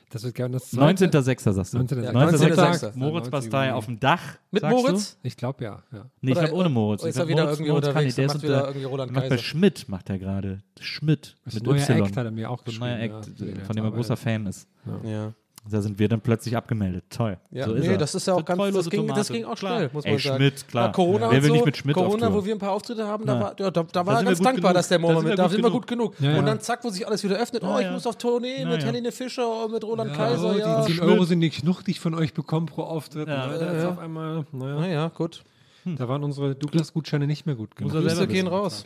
Das 0.09 0.23
wird 0.23 0.35
gerne 0.35 0.53
das 0.55 0.69
zweite- 0.71 1.05
19.06. 1.05 1.53
sagst 1.53 1.73
du. 1.73 1.77
19. 1.77 2.03
Ja, 2.03 2.11
19. 2.11 2.39
19.06. 2.51 2.55
Sonntag, 2.55 2.95
Moritz-Bastei 2.97 3.73
auf 3.73 3.85
dem 3.85 3.97
Dach. 3.99 4.19
Mit 4.51 4.61
sagst 4.61 4.75
Moritz? 4.77 5.17
Ich 5.23 5.37
glaube 5.37 5.63
ja. 5.63 5.83
ja. 5.93 5.99
Du? 5.99 6.05
Nee, 6.19 6.31
ich 6.33 6.37
glaube 6.37 6.53
ohne 6.53 6.67
Moritz. 6.69 7.01
oder 7.01 7.09
Ich 7.09 7.15
ist 7.15 7.21
er 7.21 7.27
wieder 7.29 7.43
Moritz- 7.43 7.55
irgendwie 7.59 7.71
Moritz 7.71 7.87
unterwegs? 7.87 8.15
Der 8.15 8.27
Macht 8.27 8.35
ist 8.35 8.43
wieder 8.43 8.67
irgendwie 8.67 8.83
Roland 8.85 9.11
macht 9.13 9.23
bei 9.23 9.29
Kaiser. 9.29 9.43
Schmidt, 9.43 9.87
macht 9.89 10.09
er 10.09 10.19
gerade. 10.19 10.59
Schmidt. 10.81 11.37
Das 11.45 11.53
Mit 11.53 11.63
neue 11.63 11.77
Y. 11.79 11.97
Act 12.05 12.17
hat 12.17 12.25
er 12.25 12.31
mir 12.31 12.49
auch 12.49 12.63
geschrieben. 12.65 12.85
neue 12.85 12.97
ja, 13.07 13.19
Act, 13.19 13.39
den 13.39 13.61
von 13.61 13.75
dem 13.75 13.85
er 13.85 13.91
großer 13.91 14.17
Fan 14.17 14.45
ist. 14.47 14.67
Ja. 15.05 15.33
Da 15.69 15.79
sind 15.79 15.99
wir 15.99 16.09
dann 16.09 16.21
plötzlich 16.21 16.57
abgemeldet. 16.57 17.03
Toll. 17.11 17.37
Ja, 17.51 17.65
so 17.65 17.73
ist 17.75 17.85
nee, 17.87 17.95
das 17.95 18.15
ist 18.15 18.25
ja 18.25 18.33
auch 18.33 18.39
So 18.39 18.43
ganz, 18.43 18.73
das 18.75 18.89
ging, 18.89 19.07
das 19.07 19.27
ging 19.29 19.45
auch 19.45 19.55
Klar. 19.55 19.77
schnell, 19.77 19.89
muss 19.93 20.05
Ey, 20.05 20.11
man 20.13 20.19
sagen. 20.19 20.37
Schmidt, 20.37 20.67
klar. 20.67 20.85
Ja, 20.87 20.91
Corona 20.91 21.25
Ja. 21.27 21.31
Wer 21.31 21.43
will 21.43 21.51
nicht 21.51 21.65
mit 21.65 21.77
Schmidt 21.77 21.95
Corona, 21.95 22.33
wo 22.33 22.43
wir 22.43 22.55
ein 22.55 22.59
paar 22.59 22.71
Auftritte 22.71 23.05
haben, 23.05 23.25
da 23.27 23.33
Ja. 23.35 23.39
war, 23.41 23.59
ja, 23.59 23.69
da, 23.71 23.83
da 23.83 24.05
war 24.05 24.17
sind 24.17 24.25
er 24.25 24.29
ganz 24.31 24.39
dankbar, 24.39 24.71
genug. 24.71 24.73
dass 24.73 24.87
der 24.87 24.97
Da 24.97 25.01
Moment, 25.13 25.37
da 25.39 25.43
gut 25.43 25.51
sind 25.51 25.63
wir 25.63 25.69
gut 25.71 25.87
genug. 25.87 26.15
Ja, 26.19 26.31
ja. 26.31 26.39
Und 26.39 26.45
dann 26.47 26.59
zack, 26.61 26.83
wo 26.83 26.89
sich 26.89 27.05
alles 27.05 27.23
wieder 27.23 27.37
öffnet, 27.37 27.61
oh, 27.63 27.67
Ja, 27.67 27.79
ich 27.79 27.85
ja. 27.85 27.91
muss 27.91 28.07
auf 28.07 28.15
Tournee 28.17 28.61
Ja, 28.61 28.69
mit 28.69 28.81
ja. 28.81 28.87
Helene 28.87 29.11
Fischer 29.11 29.65
und 29.65 29.73
mit 29.73 29.83
Roland 29.83 30.09
Ja, 30.11 30.17
Kaiser, 30.17 30.57
ja. 30.57 30.85
die 30.85 30.93
10 30.95 31.01
Euro 31.03 31.25
sind 31.25 31.39
nicht 31.39 31.63
die 31.63 31.91
ich 31.91 31.99
von 31.99 32.15
euch 32.15 32.33
bekomme 32.33 32.65
pro 32.65 32.81
Auftritt. 32.81 33.27
Ja. 33.27 33.47
Da 33.47 33.71
ist 33.71 33.85
auf 33.85 33.99
einmal, 33.99 34.45
naja, 34.51 35.09
gut. 35.09 35.43
da 35.85 36.07
waren 36.07 36.23
unsere 36.23 36.55
Douglas-Gutscheine 36.55 37.27
nicht 37.27 37.45
mehr 37.45 37.55
gut 37.55 37.75
genug. 37.75 37.91
Grüße 37.93 38.27
gehen 38.27 38.47
raus. 38.47 38.85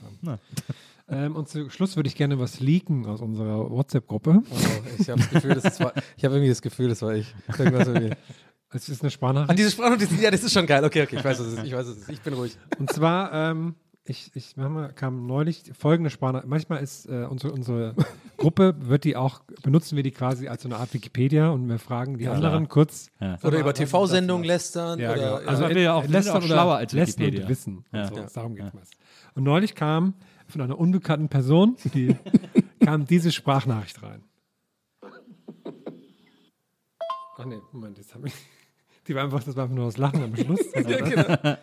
Ähm, 1.08 1.36
und 1.36 1.47
zu 1.47 1.70
Schluss 1.70 1.95
würde 1.95 2.08
ich 2.08 2.16
gerne 2.16 2.39
was 2.39 2.60
leaken 2.60 3.06
aus 3.06 3.22
unserer 3.22 3.70
WhatsApp-Gruppe. 3.70 4.41
Oh, 4.49 4.56
ich 4.99 5.10
habe 5.10 5.20
das 5.22 5.30
Gefühl, 5.30 5.53
das 5.56 5.80
war, 5.80 5.93
ich 6.18 6.26
habe 6.26 6.36
irgendwie 6.36 6.49
das 6.49 6.62
Gefühl, 6.62 6.89
das 6.89 7.01
war 7.01 7.14
ich. 7.14 7.34
Irgendwas 7.58 7.88
irgendwie. 7.88 8.16
Es 8.72 8.89
ist 8.89 9.01
eine 9.03 9.12
Sprachnachricht. 9.12 9.49
An 9.51 9.56
diese 9.56 9.72
Sprachnotizen, 9.72 10.20
ja, 10.22 10.32
das 10.32 10.43
ist 10.43 10.51
schon 10.53 10.66
geil. 10.66 10.84
Okay, 10.84 11.03
okay, 11.03 11.18
ich 11.18 11.24
weiß, 11.24 11.39
was 11.39 11.47
es 11.47 11.53
ist. 11.53 11.64
Ich 11.66 11.74
weiß, 11.74 11.86
was 11.88 11.95
es 11.95 11.97
ist. 12.03 12.10
Ich 12.10 12.22
bin 12.22 12.34
ruhig. 12.34 12.58
Und 12.80 12.91
zwar, 12.91 13.32
ähm, 13.32 13.76
ich, 14.03 14.32
ich 14.36 14.58
manchmal 14.58 14.93
kam 14.93 15.28
neulich 15.28 15.72
folgende 15.78 16.10
Sprachnachricht. 16.10 16.49
Manchmal 16.49 16.84
ist 16.84 17.06
äh, 17.06 17.26
unsere, 17.30 17.53
unsere 17.53 17.95
Gruppe, 18.38 18.76
wird 18.80 19.03
die 19.03 19.16
auch, 19.16 19.41
benutzen 19.64 19.95
wir 19.95 20.03
die 20.03 20.12
quasi 20.12 20.47
als 20.47 20.64
so 20.64 20.68
eine 20.70 20.78
Art 20.78 20.93
Wikipedia 20.93 21.49
und 21.49 21.70
wir 21.70 21.80
fragen 21.80 22.18
die 22.18 22.28
anderen 22.28 22.68
kurz. 22.68 23.10
Ja. 23.22 23.38
Oder 23.43 23.60
über 23.60 23.74
TV-Sendungen 23.74 24.43
das? 24.43 24.56
lästern. 24.74 24.99
Ja, 24.99 25.12
oder, 25.12 25.20
genau. 25.20 25.39
ja. 25.39 25.47
Also 25.47 25.70
wir 25.70 25.82
ja 25.82 25.93
auch- 25.93 26.08
lästern 26.08 26.34
auch 26.34 26.38
oder 26.39 26.47
schlauer 26.47 26.76
als 26.78 26.93
lästern 26.93 27.20
Wikipedia. 27.28 27.43
und 27.45 27.49
Wissen. 27.49 27.86
Ja. 27.93 28.01
Und 28.01 28.10
so. 28.10 28.16
Ja. 28.22 28.28
Darum 28.34 28.56
geht 28.56 28.66
es. 28.82 28.89
Und 29.36 29.43
neulich 29.43 29.76
kam 29.76 30.16
von 30.48 30.62
einer 30.62 30.80
unbekannten 30.80 31.30
Person, 31.30 31.78
die 31.93 32.16
kam 32.84 33.06
diese 33.06 33.32
Sprachnachricht 33.32 34.02
rein. 34.04 34.24
Ach 37.38 37.46
nee, 37.46 37.60
Moment, 37.72 37.98
jetzt 37.98 38.14
habe 38.16 38.28
ich. 38.28 38.34
Die 39.08 39.14
war 39.14 39.24
einfach, 39.24 39.43
das 39.43 39.56
war 39.56 39.64
einfach 39.64 39.76
nur 39.76 39.86
das 39.86 39.98
Lachen 39.98 40.24
am 40.24 40.36
Schluss. 40.36 40.72
genau. 40.74 41.58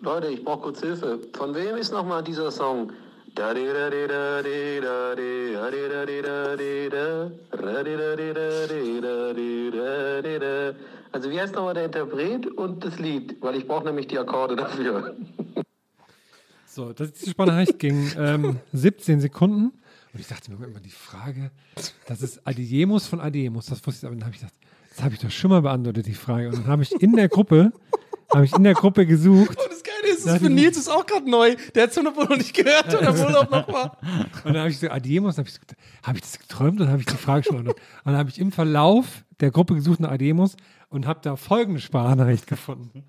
Leute, 0.00 0.28
ich 0.28 0.44
brauche 0.44 0.62
kurz 0.62 0.80
Hilfe. 0.80 1.20
Von 1.34 1.54
wem 1.54 1.76
ist 1.76 1.92
nochmal 1.92 2.24
dieser 2.24 2.50
Song? 2.50 2.92
Also 11.12 11.30
wie 11.30 11.40
heißt 11.40 11.54
nochmal 11.54 11.74
der 11.74 11.84
Interpret 11.84 12.46
und 12.46 12.84
das 12.84 12.98
Lied? 12.98 13.36
Weil 13.40 13.56
ich 13.56 13.66
brauche 13.66 13.84
nämlich 13.84 14.08
die 14.08 14.18
Akkorde 14.18 14.56
dafür. 14.56 15.14
So, 16.74 16.94
das, 16.94 17.12
diese 17.12 17.32
Sprachnachricht 17.32 17.78
ging 17.78 18.10
ähm, 18.16 18.58
17 18.72 19.20
Sekunden. 19.20 19.72
Und 20.14 20.20
ich 20.20 20.26
dachte 20.26 20.50
mir 20.50 20.64
immer 20.64 20.80
die 20.80 20.88
Frage, 20.88 21.50
das 22.06 22.22
ist 22.22 22.46
Adiemus 22.46 23.06
von 23.06 23.20
Adiemus. 23.20 23.66
Das 23.66 23.86
wusste 23.86 24.06
ich, 24.06 24.10
aber 24.10 24.14
dann 24.14 24.24
habe 24.24 24.34
ich 24.34 24.40
gedacht, 24.40 24.54
das 24.88 25.04
habe 25.04 25.12
ich 25.12 25.20
doch 25.20 25.30
schon 25.30 25.50
mal 25.50 25.60
beantwortet, 25.60 26.06
die 26.06 26.14
Frage. 26.14 26.48
Und 26.48 26.60
dann 26.60 26.66
habe 26.68 26.82
ich 26.82 26.92
in 26.92 27.14
der 27.14 27.28
Gruppe, 27.28 27.72
habe 28.32 28.46
ich 28.46 28.54
in 28.54 28.64
der 28.64 28.72
Gruppe 28.72 29.04
gesucht. 29.04 29.50
Und 29.50 29.70
das 29.70 29.82
Geile 29.82 30.14
ist, 30.14 30.26
das 30.26 30.38
für 30.38 30.48
Nils 30.48 30.78
ist 30.78 30.88
auch 30.88 31.04
gerade 31.04 31.30
neu. 31.30 31.56
Der 31.74 31.82
hat 31.82 31.90
es 31.90 31.96
wohl 31.98 32.04
noch 32.04 32.38
nicht 32.38 32.54
gehört 32.54 32.94
oder 32.94 33.18
wohl 33.18 33.36
auch 33.36 33.50
noch 33.50 33.68
mal. 33.68 33.92
Und 34.42 34.54
dann 34.54 34.60
habe 34.60 34.70
ich 34.70 34.78
so 34.78 34.88
Adiemus, 34.88 35.36
habe 35.36 35.48
ich, 35.48 35.54
so 35.54 35.60
habe 36.02 36.16
ich 36.16 36.22
das 36.22 36.38
geträumt 36.38 36.80
und 36.80 36.88
habe 36.88 37.00
ich 37.00 37.06
die 37.06 37.16
Frage 37.16 37.44
schon 37.44 37.56
beantwortet. 37.56 37.84
Und 38.04 38.12
dann 38.12 38.18
habe 38.18 38.30
ich 38.30 38.38
im 38.38 38.50
Verlauf 38.50 39.24
der 39.40 39.50
Gruppe 39.50 39.74
gesucht 39.74 40.00
nach 40.00 40.10
Adiemus 40.10 40.56
und 40.88 41.06
habe 41.06 41.20
da 41.22 41.36
folgende 41.36 41.82
Sprachnachricht 41.82 42.46
gefunden. 42.46 43.04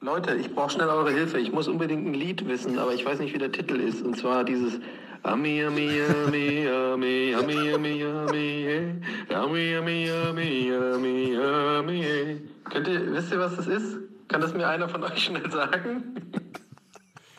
Leute, 0.00 0.34
ich 0.36 0.54
brauche 0.54 0.70
schnell 0.70 0.88
eure 0.88 1.10
Hilfe. 1.10 1.38
Ich 1.40 1.50
muss 1.52 1.66
unbedingt 1.66 2.06
ein 2.06 2.14
Lied 2.14 2.46
wissen, 2.46 2.78
aber 2.78 2.94
ich 2.94 3.04
weiß 3.04 3.18
nicht, 3.18 3.34
wie 3.34 3.38
der 3.38 3.50
Titel 3.50 3.80
ist. 3.80 4.02
Und 4.02 4.16
zwar 4.16 4.44
dieses 4.44 4.78
Ami, 5.24 5.64
Ami, 5.64 6.00
Ami, 6.24 6.68
Ami, 6.68 7.34
Ami, 7.34 7.74
Ami, 7.74 8.04
Ami, 8.04 8.36
eh. 8.38 8.94
Ami, 9.34 9.74
Ami, 9.76 10.10
Ami, 10.10 10.72
Ami, 10.72 11.36
Ami. 11.36 12.04
eh. 12.04 12.36
Könnt 12.70 12.86
ihr, 12.86 13.12
wisst 13.12 13.32
ihr, 13.32 13.40
was 13.40 13.56
das 13.56 13.66
ist? 13.66 13.98
Kann 14.28 14.40
das 14.40 14.54
mir 14.54 14.68
einer 14.68 14.88
von 14.88 15.02
euch 15.02 15.24
schnell 15.24 15.50
sagen? 15.50 16.14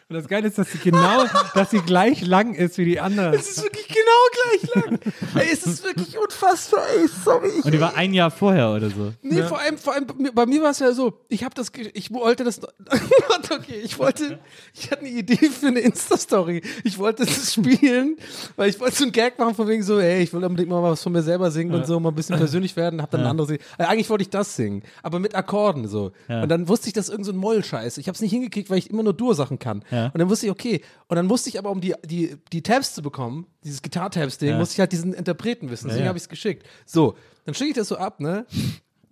Und 0.10 0.16
das 0.16 0.28
Geile 0.28 0.48
ist, 0.48 0.58
dass 0.58 0.72
sie 0.72 0.80
genau, 0.80 1.24
dass 1.54 1.70
sie 1.70 1.82
gleich 1.82 2.26
lang 2.26 2.56
ist 2.56 2.80
wie 2.80 2.86
die 2.86 3.00
anderen. 3.00 3.32
Das 3.32 3.48
ist 3.48 3.62
wirklich 3.62 3.88
genau 3.88 4.02
gleich 4.34 4.76
lang. 4.76 5.00
ey, 5.36 5.50
es 5.54 5.68
ist 5.68 5.84
wirklich 5.84 6.18
unfassbar. 6.18 6.82
Ey, 6.98 7.08
sorry. 7.08 7.50
Ich, 7.60 7.66
Und 7.66 7.72
die 7.72 7.80
war 7.80 7.96
ein 7.96 8.16
Jahr 8.16 8.32
vorher 8.32 8.72
oder 8.72 8.90
so. 8.90 9.14
Nee, 9.22 9.44
vor 9.44 9.60
allem, 9.60 9.78
vor 9.78 9.94
allem 9.94 10.08
bei 10.34 10.48
mir 10.48 10.64
war 10.64 10.72
es 10.72 10.80
ja 10.80 10.94
so, 10.94 11.20
ich 11.28 11.44
habe 11.44 11.54
das, 11.54 11.72
ich 11.94 12.12
wollte 12.12 12.44
das, 12.44 12.60
okay, 13.52 13.82
ich 13.84 14.00
wollte, 14.00 14.40
ich 14.74 14.90
hatte 14.90 15.02
eine 15.02 15.10
Idee 15.10 15.48
für 15.48 15.68
eine 15.68 15.80
Insta-Story. 15.82 16.64
Ich 16.84 16.98
wollte 16.98 17.26
das 17.28 17.54
spielen, 17.54 18.18
weil 18.56 18.72
ich 18.72 18.80
wollte 18.80 18.96
so 18.96 19.04
einen 19.04 19.12
Gag 19.12 19.38
machen 19.38 19.54
von 19.54 19.68
wegen 19.68 19.84
so, 19.84 20.00
ey, 20.00 20.24
ich 20.24 20.34
will 20.34 20.44
unbedingt 20.44 20.72
mal 20.72 20.82
was 20.82 21.04
von 21.04 21.12
mir 21.12 21.22
selber 21.22 21.52
singen 21.52 21.72
und 21.76 21.86
so, 21.86 22.00
mal 22.00 22.10
ein 22.10 22.16
bisschen 22.16 22.36
persönlich 22.36 22.76
werden, 22.76 23.04
hab 23.04 23.12
dann 23.12 23.22
ein 23.22 23.28
anderes, 23.28 23.52
äh, 23.52 23.60
eigentlich 23.78 24.10
wollte 24.10 24.24
ich 24.24 24.32
das 24.32 24.56
singen, 24.56 24.82
aber 25.04 25.20
mit 25.20 25.36
Akkorden 25.36 25.88
so. 25.88 26.14
Und 26.28 26.50
dann 26.50 26.68
wusste 26.68 26.88
ich, 26.88 26.94
das 26.94 27.06
ist 27.06 27.12
irgend 27.12 27.28
so 27.28 27.32
ein 27.32 27.38
Moll-Scheiß. 27.38 28.00
Ich 28.00 28.08
habe 28.08 28.16
es 28.16 28.22
nicht 28.22 28.32
hingekriegt, 28.32 28.72
weil 28.72 28.80
ich 28.80 28.90
immer 28.90 29.04
nur 29.04 29.14
Dur-Sachen 29.14 29.60
kann. 29.60 29.84
Ja. 29.92 29.99
Und 30.06 30.20
dann 30.20 30.30
wusste 30.30 30.48
ich, 30.48 30.52
okay, 30.52 30.82
und 31.08 31.16
dann 31.16 31.26
musste 31.26 31.50
ich 31.50 31.58
aber, 31.60 31.70
um 31.70 31.82
die, 31.82 31.94
die, 32.06 32.38
die 32.52 32.64
Tabs 32.64 32.94
zu 32.94 33.02
bekommen, 33.02 33.48
dieses 33.64 33.82
Gitar-Tabs-Ding, 33.82 34.58
musste 34.58 34.74
ich 34.74 34.80
halt 34.80 34.92
diesen 34.92 35.14
Interpreten 35.14 35.70
wissen. 35.70 35.88
Deswegen 35.88 36.06
ja. 36.06 36.10
habe 36.10 36.18
ich 36.18 36.24
es 36.24 36.30
geschickt. 36.30 36.66
So, 36.86 37.16
dann 37.46 37.54
schicke 37.56 37.72
ich 37.72 37.76
das 37.76 37.88
so 37.88 37.98
ab, 37.98 38.20
ne? 38.20 38.46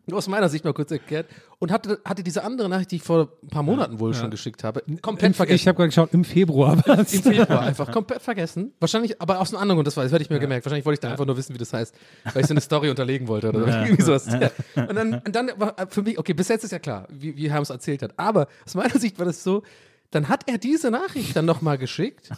Nur 0.09 0.19
aus 0.19 0.29
meiner 0.29 0.47
Sicht 0.47 0.63
mal 0.63 0.73
kurz 0.73 0.89
erklärt. 0.89 1.27
Und 1.59 1.69
hatte, 1.69 1.99
hatte 2.05 2.23
diese 2.23 2.41
andere 2.43 2.69
Nachricht, 2.69 2.91
die 2.91 2.95
ich 2.95 3.03
vor 3.03 3.27
ein 3.43 3.49
paar 3.49 3.63
Monaten 3.63 3.99
wohl 3.99 4.13
schon 4.13 4.31
geschickt 4.31 4.63
habe, 4.63 4.81
komplett 5.01 5.35
vergessen. 5.35 5.55
Ich 5.55 5.67
habe 5.67 5.75
gerade 5.75 5.89
geschaut, 5.89 6.13
im 6.13 6.23
Februar 6.23 6.77
war 6.87 6.99
Im 6.99 7.05
Februar 7.05 7.61
einfach 7.61 7.91
komplett 7.91 8.21
vergessen. 8.21 8.71
Wahrscheinlich, 8.79 9.21
aber 9.21 9.41
aus 9.41 9.53
einem 9.53 9.61
anderen 9.61 9.77
Grund, 9.77 9.87
das, 9.87 9.97
war, 9.97 10.05
das 10.05 10.13
hätte 10.13 10.23
ich 10.23 10.29
mir 10.29 10.39
gemerkt. 10.39 10.65
Wahrscheinlich 10.65 10.85
wollte 10.85 10.95
ich 10.95 11.01
da 11.01 11.11
einfach 11.11 11.25
nur 11.25 11.35
wissen, 11.35 11.53
wie 11.53 11.57
das 11.57 11.73
heißt, 11.73 11.93
weil 12.33 12.41
ich 12.41 12.47
so 12.47 12.53
eine 12.53 12.61
Story 12.61 12.89
unterlegen 12.89 13.27
wollte 13.27 13.49
oder 13.49 13.83
irgendwie 13.83 14.01
sowas. 14.01 14.27
Ja. 14.27 14.49
Und 14.75 14.95
dann, 14.95 15.15
und 15.15 15.35
dann 15.35 15.51
war 15.57 15.75
für 15.89 16.03
mich, 16.03 16.17
okay, 16.17 16.33
bis 16.33 16.47
jetzt 16.47 16.63
ist 16.63 16.71
ja 16.71 16.79
klar, 16.79 17.05
wie, 17.11 17.35
wie 17.35 17.51
Herm 17.51 17.63
es 17.63 17.69
erzählt 17.69 18.01
hat. 18.01 18.13
Aber 18.15 18.47
aus 18.65 18.75
meiner 18.75 18.97
Sicht 18.97 19.19
war 19.19 19.25
das 19.25 19.43
so, 19.43 19.63
dann 20.11 20.29
hat 20.29 20.47
er 20.49 20.57
diese 20.57 20.89
Nachricht 20.91 21.35
dann 21.35 21.45
nochmal 21.45 21.77
geschickt 21.77 22.29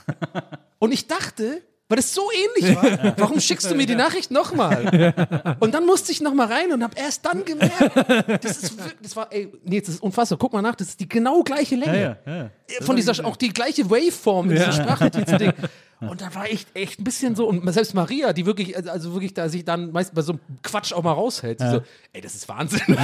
und 0.79 0.91
ich 0.91 1.07
dachte, 1.07 1.61
weil 1.91 1.95
das 1.95 2.13
so 2.13 2.21
ähnlich 2.31 2.75
war, 2.75 3.13
warum 3.17 3.39
schickst 3.39 3.69
du 3.71 3.73
mir 3.75 3.87
die 3.87 3.95
Nachricht 3.95 4.29
nochmal? 4.29 5.55
Und 5.59 5.73
dann 5.73 5.87
musste 5.87 6.11
ich 6.11 6.21
nochmal 6.21 6.45
rein 6.51 6.71
und 6.71 6.83
habe 6.83 6.95
erst 6.95 7.25
dann 7.25 7.43
gemerkt, 7.45 8.43
das 8.43 8.57
ist 8.63 8.77
wirklich, 8.77 8.97
das 9.01 9.15
war, 9.15 9.31
ey, 9.33 9.51
nee, 9.63 9.79
das 9.79 9.89
ist 9.95 10.03
unfassbar. 10.03 10.37
Guck 10.37 10.53
mal 10.53 10.61
nach, 10.61 10.75
das 10.75 10.89
ist 10.89 10.99
die 10.99 11.09
genau 11.09 11.41
gleiche 11.41 11.75
Länge. 11.75 12.17
Ja, 12.27 12.31
ja. 12.33 12.49
Von 12.81 12.95
dieser, 12.95 13.25
auch 13.25 13.35
die 13.35 13.49
gleiche 13.49 13.89
Waveform 13.89 14.51
in 14.51 14.57
diesem 14.57 14.71
Sprachnotizen-Ding. 14.73 15.53
Und 16.01 16.21
da 16.21 16.33
war 16.33 16.47
ich 16.49 16.65
echt 16.75 16.99
ein 16.99 17.03
bisschen 17.03 17.35
so, 17.35 17.45
und 17.49 17.67
selbst 17.73 17.93
Maria, 17.93 18.31
die 18.33 18.45
wirklich, 18.45 18.73
also- 18.77 18.89
also 18.91 19.13
wirklich 19.13 19.33
da 19.33 19.49
sich 19.49 19.65
dann 19.65 19.91
meist 19.91 20.13
bei 20.13 20.21
so 20.21 20.33
einem 20.33 20.41
Quatsch 20.63 20.93
auch 20.93 21.03
mal 21.03 21.11
raushält, 21.11 21.59
die 21.59 21.69
so, 21.69 21.81
ey, 22.13 22.21
das 22.21 22.35
ist 22.35 22.47
Wahnsinn. 22.47 22.79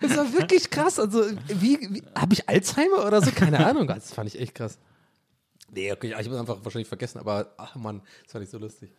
das 0.00 0.16
wirklich 0.52 0.70
krass. 0.70 0.98
Also, 0.98 1.24
wie, 1.48 1.78
wie 1.90 2.02
habe 2.14 2.32
ich 2.34 2.48
Alzheimer 2.48 3.06
oder 3.06 3.20
so? 3.22 3.30
Keine 3.32 3.64
Ahnung. 3.66 3.86
Das 3.86 4.12
fand 4.12 4.28
ich 4.32 4.40
echt 4.40 4.54
krass. 4.54 4.78
Nee, 5.74 5.90
okay, 5.92 6.14
ich 6.18 6.26
habe 6.26 6.38
einfach 6.38 6.58
wahrscheinlich 6.62 6.88
vergessen, 6.88 7.18
aber 7.18 7.52
ach 7.56 7.74
Mann, 7.76 8.02
das 8.24 8.32
fand 8.32 8.44
ich 8.44 8.50
so 8.50 8.58
lustig. 8.58 8.90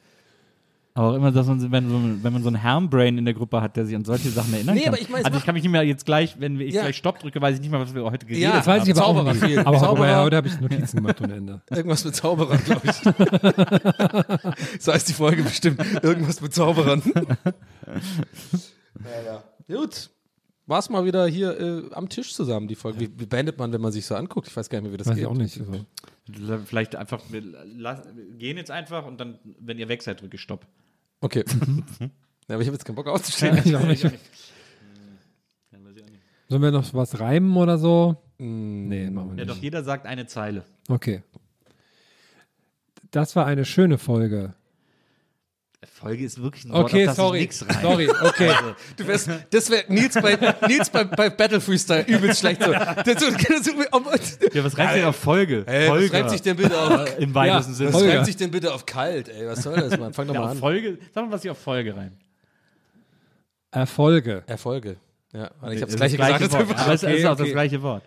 Aber 0.96 1.08
auch 1.10 1.16
immer, 1.16 1.32
dass 1.32 1.48
man, 1.48 1.72
wenn, 1.72 1.90
so, 1.90 2.00
wenn 2.24 2.34
man 2.34 2.44
so 2.44 2.50
ein 2.50 2.56
Herrenbrain 2.56 3.18
in 3.18 3.26
der 3.26 3.34
Gruppe 3.34 3.62
hat, 3.62 3.76
der 3.78 3.86
sich 3.88 3.96
an 3.96 4.06
solche 4.06 4.30
Sachen 4.30 4.54
erinnern 4.54 4.76
Nee, 4.76 4.82
kann. 4.84 4.94
aber 4.94 5.02
ich 5.02 5.10
meine, 5.10 5.22
es 5.22 5.26
also 5.26 5.40
ich 5.40 5.46
kann 5.46 5.56
mich 5.56 5.64
nicht 5.64 5.72
mehr 5.72 5.82
jetzt 5.84 6.06
gleich, 6.06 6.36
wenn 6.40 6.60
ich 6.60 6.74
Ja. 6.76 6.82
gleich 6.84 6.98
Stopp 6.98 7.18
drücke, 7.20 7.42
weiß 7.42 7.56
ich 7.56 7.62
nicht 7.62 7.72
mehr, 7.72 7.80
was 7.80 7.96
wir 7.96 8.04
heute 8.04 8.26
geredet 8.28 8.44
Ja, 8.44 8.50
haben. 8.52 8.58
Das 8.60 8.68
weiß 8.68 8.88
ich 8.88 8.92
aber 8.96 9.02
auch 9.06 9.16
Zauberer 9.16 9.34
nicht. 9.34 9.44
viel. 9.46 9.60
Aber, 9.60 9.70
aber 9.70 9.80
Zauberer. 9.80 10.24
heute 10.24 10.36
habe 10.38 10.48
ich 10.48 10.60
Notizen 10.60 10.98
gemacht 10.98 11.20
ohne 11.22 11.34
Ende. 11.36 11.62
Irgendwas 11.72 12.06
mit 12.06 12.16
Zauberern, 12.16 12.64
glaube 12.64 12.82
ich. 12.86 12.96
so 14.82 14.94
heißt 14.94 15.10
die 15.10 15.14
Folge 15.14 15.42
bestimmt. 15.44 15.80
Irgendwas 16.04 16.42
mit 16.42 16.54
Zauberern. 16.54 17.02
ja, 19.04 19.22
ja. 19.26 19.44
Gut. 19.76 20.10
War 20.66 20.80
es 20.80 20.90
mal 20.90 21.04
wieder 21.06 21.28
hier 21.28 21.60
äh, 21.60 21.94
am 21.94 22.08
Tisch 22.08 22.34
zusammen, 22.34 22.68
die 22.70 22.76
Folge. 22.76 23.00
Wie, 23.02 23.20
wie 23.20 23.26
beendet 23.26 23.58
man, 23.58 23.74
wenn 23.74 23.82
man 23.82 23.92
sich 23.92 24.06
so 24.06 24.16
anguckt? 24.16 24.48
Ich 24.48 24.56
weiß 24.56 24.70
gar 24.70 24.78
nicht 24.80 24.84
mehr, 24.86 24.94
wie 24.94 24.98
das 24.98 25.08
Weiß 25.08 25.16
geht. 25.16 25.24
ich 25.24 25.28
auch 25.28 25.34
nicht. 25.36 25.60
Also. 25.60 25.86
Vielleicht 26.66 26.96
einfach, 26.96 27.22
wir 27.30 27.42
lass, 27.42 28.04
wir 28.16 28.38
gehen 28.38 28.56
jetzt 28.56 28.72
einfach 28.72 29.06
und 29.06 29.20
dann, 29.20 29.40
wenn 29.60 29.78
ihr 29.78 29.90
weg 29.90 30.02
seid, 30.02 30.22
drücke 30.22 30.36
ich 30.36 30.42
Stopp. 30.42 30.66
Okay. 31.20 31.44
ja, 32.00 32.56
aber 32.56 32.62
ich 32.62 32.68
habe 32.68 32.76
jetzt 32.76 32.86
keinen 32.86 32.96
Bock. 32.96 33.08
Ich 33.08 33.76
auch 33.76 33.84
nicht. 33.86 34.10
Sollen 36.50 36.62
wir 36.62 36.72
noch 36.72 36.94
was 36.94 37.20
reimen 37.20 37.56
oder 37.58 37.78
so? 37.78 38.16
Nee, 38.38 39.10
machen 39.10 39.32
wir 39.32 39.38
Ja, 39.40 39.46
nicht. 39.46 39.50
doch, 39.50 39.62
jeder 39.62 39.84
sagt 39.84 40.06
eine 40.06 40.28
Zeile. 40.28 40.64
Okay. 40.88 41.24
Das 43.12 43.36
war 43.36 43.46
eine 43.46 43.66
schöne 43.66 43.98
Folge. 43.98 44.54
Folge 45.88 46.24
ist 46.26 46.42
wirklich 46.42 46.66
ein 46.66 46.72
Wort, 46.72 46.86
Okay, 46.86 47.02
auf 47.04 47.08
das 47.08 47.16
sorry. 47.18 47.38
ich 47.40 47.44
nix 47.44 47.66
rein. 47.68 47.78
Sorry, 47.82 48.10
okay. 48.10 48.52
Du 48.98 49.08
wärst, 49.08 49.30
das 49.50 49.70
wäre 49.70 49.84
Nils 49.88 50.14
bei, 50.16 50.38
Nils 50.68 50.90
bei, 50.90 51.04
bei 51.04 51.30
Battle 51.30 51.60
Freestyle 51.62 52.04
übelst 52.08 52.40
schlecht. 52.40 52.64
So. 52.64 52.72
Das, 52.72 53.04
das, 53.06 53.22
so 53.24 53.72
Ja, 54.54 54.64
was 54.64 54.78
reimt 54.78 54.96
denn 54.96 55.06
auf 55.06 55.16
Folge? 55.16 55.64
Ey, 55.68 55.90
was 55.90 56.14
reimt 56.14 56.30
sich 56.30 56.42
denn 56.42 56.56
bitte 56.58 56.78
auf, 56.80 57.18
Im 57.20 57.34
weitesten 57.36 57.72
Ja, 57.72 57.78
Sinne. 57.78 57.90
was 57.94 57.96
Folge. 58.02 58.14
reimt 58.16 58.26
sich 58.26 58.36
denn 58.38 58.52
bitte 58.52 58.74
auf 58.74 58.86
kalt, 58.86 59.30
ey? 59.30 59.48
Was 59.48 59.64
soll 59.64 59.76
das, 59.76 59.98
Mann? 60.00 60.14
Fang 60.14 60.28
doch 60.28 60.34
Ja, 60.36 60.42
mal 60.42 60.50
an. 60.52 60.58
Folge, 60.58 60.98
sag 61.14 61.26
mal, 61.26 61.32
was 61.32 61.44
ich 61.44 61.52
auf 61.52 61.58
Folge 61.60 61.96
rein. 61.96 62.18
Erfolge. 63.72 64.44
Erfolge. 64.46 64.98
Ja, 65.34 65.46
ich 65.72 65.82
habe 65.82 65.92
das 65.92 65.96
gleiche 65.96 66.18
gesagt. 66.18 66.52
Wort. 66.54 66.70
Aber 66.80 66.94
es 66.94 67.04
Okay, 67.04 67.18
ist 67.18 67.26
auch 67.26 67.32
okay. 67.34 67.44
das 67.44 67.52
gleiche 67.52 67.82
Wort. 67.82 68.04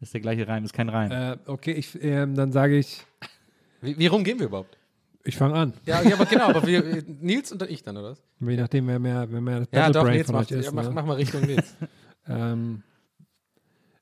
Das 0.00 0.08
ist 0.08 0.14
der 0.14 0.20
gleiche 0.20 0.48
Reim, 0.48 0.64
ist 0.64 0.72
kein 0.74 0.88
Reim. 0.88 1.10
Äh, 1.12 1.36
okay, 1.46 1.72
ich, 1.72 1.96
ähm, 2.02 2.34
dann 2.34 2.50
sage 2.52 2.76
ich, 2.76 3.00
Wie, 3.80 3.96
wie 3.96 4.06
rum 4.06 4.24
gehen 4.24 4.38
wir 4.40 4.46
überhaupt? 4.46 4.76
Ich 5.24 5.36
fange 5.36 5.54
an. 5.54 5.72
Ja, 5.86 6.02
ja, 6.02 6.14
aber 6.14 6.26
genau, 6.26 6.48
aber 6.48 6.66
wir, 6.66 7.02
Nils 7.20 7.52
und 7.52 7.62
ich 7.62 7.82
dann, 7.82 7.96
oder 7.96 8.10
was? 8.12 8.22
Je 8.40 8.56
nachdem, 8.56 8.86
wer 8.88 8.98
mehr, 8.98 9.26
wer 9.30 9.40
mehr 9.40 9.60
das 9.60 9.68
Ja, 9.72 9.80
Battle 9.80 9.92
doch, 9.94 10.02
Brain 10.04 10.14
Nils 10.16 10.26
von 10.26 10.34
macht, 10.36 10.52
euch 10.52 10.58
ist. 10.58 10.64
ja, 10.66 10.72
mach, 10.72 10.82
ne? 10.84 10.90
mach 10.90 11.04
mal 11.06 11.14
Richtung 11.16 11.42
Nils. 11.42 11.74
Ähm, 12.26 12.82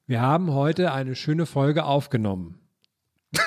wir 0.07 0.21
haben 0.21 0.53
heute 0.53 0.93
eine 0.93 1.17
schöne 1.17 1.45
Folge 1.45 1.83
aufgenommen. 1.85 2.61
Viel 3.35 3.43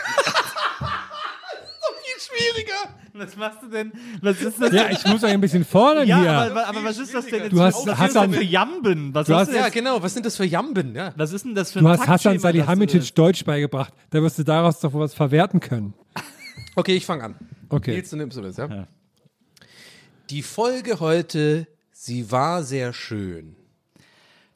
schwieriger. 2.19 2.73
Was 3.13 3.37
machst 3.37 3.59
du 3.63 3.69
denn? 3.69 3.93
Was 4.21 4.41
ist 4.41 4.61
das 4.61 4.73
Ja, 4.73 4.89
ich 4.89 5.05
muss 5.05 5.23
euch 5.23 5.31
ein 5.31 5.39
bisschen 5.39 5.63
fordern 5.63 6.05
Ja, 6.05 6.19
hier. 6.19 6.31
aber, 6.31 6.67
aber 6.67 6.83
was 6.83 6.97
ist 6.97 7.13
das 7.13 7.25
denn 7.27 7.43
jetzt 7.43 7.53
Du 7.53 7.61
hast- 7.61 7.83
für, 7.85 7.91
was 7.91 7.97
hast 7.97 8.07
ist 8.09 8.15
das 8.15 8.23
dann- 8.23 8.33
für 8.33 8.43
Jamben? 8.43 9.13
Was, 9.13 9.27
Du 9.27 9.31
ist 9.33 9.39
hast- 9.39 9.47
das 9.47 9.55
Ja, 9.55 9.69
genau. 9.69 10.03
Was 10.03 10.13
sind 10.13 10.25
das 10.25 10.35
für 10.35 10.43
Jamben? 10.45 10.93
Ja. 10.93 11.13
was 11.15 11.31
ist 11.31 11.45
denn 11.45 11.55
das 11.55 11.71
für 11.71 11.79
du 11.79 11.85
ein 11.87 11.91
hast 11.93 12.05
Hassan 12.07 12.33
das 12.33 12.41
du- 12.41 12.47
Salihamidzic 12.49 13.15
Deutsch 13.15 13.45
beigebracht. 13.45 13.93
Da 14.09 14.21
wirst 14.21 14.37
du 14.39 14.43
daraus 14.43 14.81
doch 14.81 14.93
was 14.93 15.13
verwerten 15.13 15.61
können. 15.61 15.93
Okay, 16.75 16.97
ich 16.97 17.05
fange 17.05 17.23
an. 17.23 17.35
Okay. 17.69 17.91
Nils, 17.95 18.09
du 18.09 18.17
nimmst 18.17 18.37
du 18.37 18.41
das, 18.41 18.57
ja? 18.57 18.67
Ja. 18.67 18.87
Die 20.29 20.41
Folge 20.41 20.99
heute, 20.99 21.67
sie 21.91 22.31
war 22.31 22.63
sehr 22.63 22.93
schön. 22.93 23.55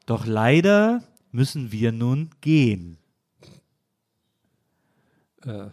Doch 0.05 0.25
leider 0.25 1.03
müssen 1.31 1.71
wir 1.71 1.91
nun 1.91 2.31
gehen. 2.41 2.97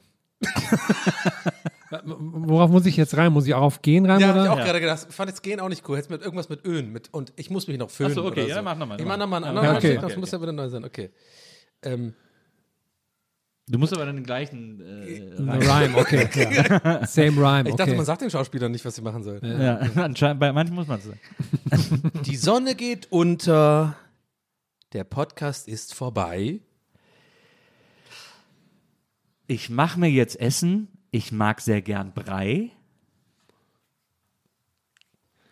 Worauf 2.04 2.70
muss 2.70 2.86
ich 2.86 2.96
jetzt 2.96 3.16
rein? 3.16 3.32
Muss 3.32 3.46
ich 3.46 3.54
auch 3.54 3.62
auf 3.62 3.82
gehen 3.82 4.06
rein? 4.06 4.20
Ja, 4.20 4.28
hab 4.28 4.34
oder? 4.36 4.44
ich 4.44 4.50
auch 4.50 4.58
Ja. 4.58 4.64
gerade 4.64 4.80
gedacht. 4.80 5.06
Fand 5.12 5.30
jetzt 5.30 5.42
gehen 5.42 5.60
auch 5.60 5.68
nicht 5.68 5.88
cool. 5.88 5.96
Hättest 5.96 6.10
mit 6.10 6.22
irgendwas 6.22 6.48
mit 6.48 6.64
Ölen. 6.64 6.92
Mit, 6.92 7.12
und 7.12 7.32
ich 7.36 7.50
muss 7.50 7.66
mich 7.68 7.78
noch 7.78 7.90
föhnen. 7.90 8.12
Ach 8.12 8.14
so, 8.16 8.24
okay, 8.26 8.40
oder 8.42 8.48
ja, 8.48 8.56
so. 8.56 8.62
mach 8.62 8.76
noch 8.76 8.86
mal, 8.86 8.98
Ich 9.00 9.06
mach 9.06 9.12
mach 9.16 9.18
nochmal 9.18 9.44
einen 9.44 9.54
mal. 9.54 9.60
anderen. 9.60 9.76
Okay, 9.78 9.94
das 9.96 10.04
okay, 10.04 10.16
muss 10.20 10.30
ja 10.30 10.40
wieder 10.42 10.52
neu 10.52 10.68
sein. 10.68 10.84
Okay. 10.84 11.10
Ähm, 11.82 12.14
Du 13.68 13.80
musst 13.80 13.92
aber 13.92 14.06
dann 14.06 14.14
den 14.14 14.24
gleichen 14.24 14.80
äh, 14.80 15.32
Eine 15.38 15.58
Rhyme, 15.58 15.96
okay. 15.96 16.28
Ja. 16.54 17.04
Same 17.04 17.36
Rhyme, 17.36 17.68
ich 17.68 17.74
okay. 17.74 17.76
dachte, 17.76 17.96
man 17.96 18.04
sagt 18.04 18.22
den 18.22 18.30
Schauspielern 18.30 18.70
nicht, 18.70 18.84
was 18.84 18.94
sie 18.94 19.02
machen 19.02 19.24
sollen. 19.24 19.40
Ja, 19.42 19.78
anscheinend, 19.96 20.38
bei 20.38 20.52
manchen 20.52 20.76
muss 20.76 20.86
man 20.86 21.00
es 21.00 21.06
sagen. 21.06 22.12
Die 22.24 22.36
Sonne 22.36 22.76
geht 22.76 23.10
unter. 23.10 23.96
Der 24.92 25.02
Podcast 25.02 25.66
ist 25.66 25.94
vorbei. 25.94 26.60
Ich 29.48 29.68
mache 29.68 29.98
mir 29.98 30.10
jetzt 30.10 30.38
Essen. 30.38 30.86
Ich 31.10 31.32
mag 31.32 31.60
sehr 31.60 31.82
gern 31.82 32.12
Brei. 32.12 32.70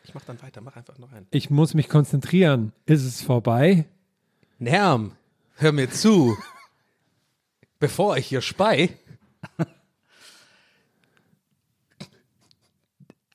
Ich 0.05 0.15
mach 0.15 0.25
dann 0.25 0.41
weiter. 0.41 0.61
Mach 0.61 0.77
einfach 0.77 0.99
noch 0.99 1.13
einen. 1.13 1.27
ich 1.33 1.51
muss 1.51 1.75
mich 1.75 1.89
konzentrieren. 1.89 2.73
Ist 2.87 3.05
es 3.05 3.23
vorbei? 3.23 3.87
Nerm, 4.61 5.17
hör 5.57 5.73
mir 5.73 5.91
zu. 5.91 6.37
Bevor 7.85 8.17
ich 8.17 8.29
hier 8.29 8.41
spei. 8.41 8.97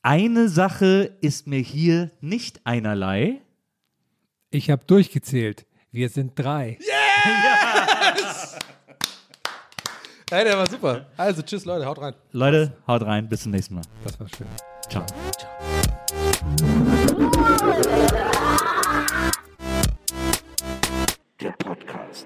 Eine 0.02 0.50
Sache 0.50 1.16
ist 1.22 1.46
mir 1.46 1.60
hier 1.60 2.10
nicht 2.20 2.62
einerlei. 2.64 3.42
Ich 4.50 4.72
habe 4.72 4.84
durchgezählt. 4.86 5.68
Wir 5.92 6.10
sind 6.10 6.32
drei. 6.36 6.80
Hey, 10.32 10.46
der 10.46 10.58
war 10.58 10.68
super. 10.68 11.06
Also, 11.16 11.44
tschüss, 11.44 11.66
Leute. 11.66 11.86
Haut 11.86 12.02
rein. 12.02 12.16
Leute, 12.32 12.76
haut 12.88 13.04
rein. 13.04 13.30
Bis 13.30 13.44
zum 13.44 13.52
nächsten 13.52 13.76
Mal. 13.76 13.84
Das 14.04 14.20
war 14.20 14.28
schön. 14.30 14.48
Ciao. 14.90 15.06
Der 21.40 21.52
Podcast. 21.52 22.26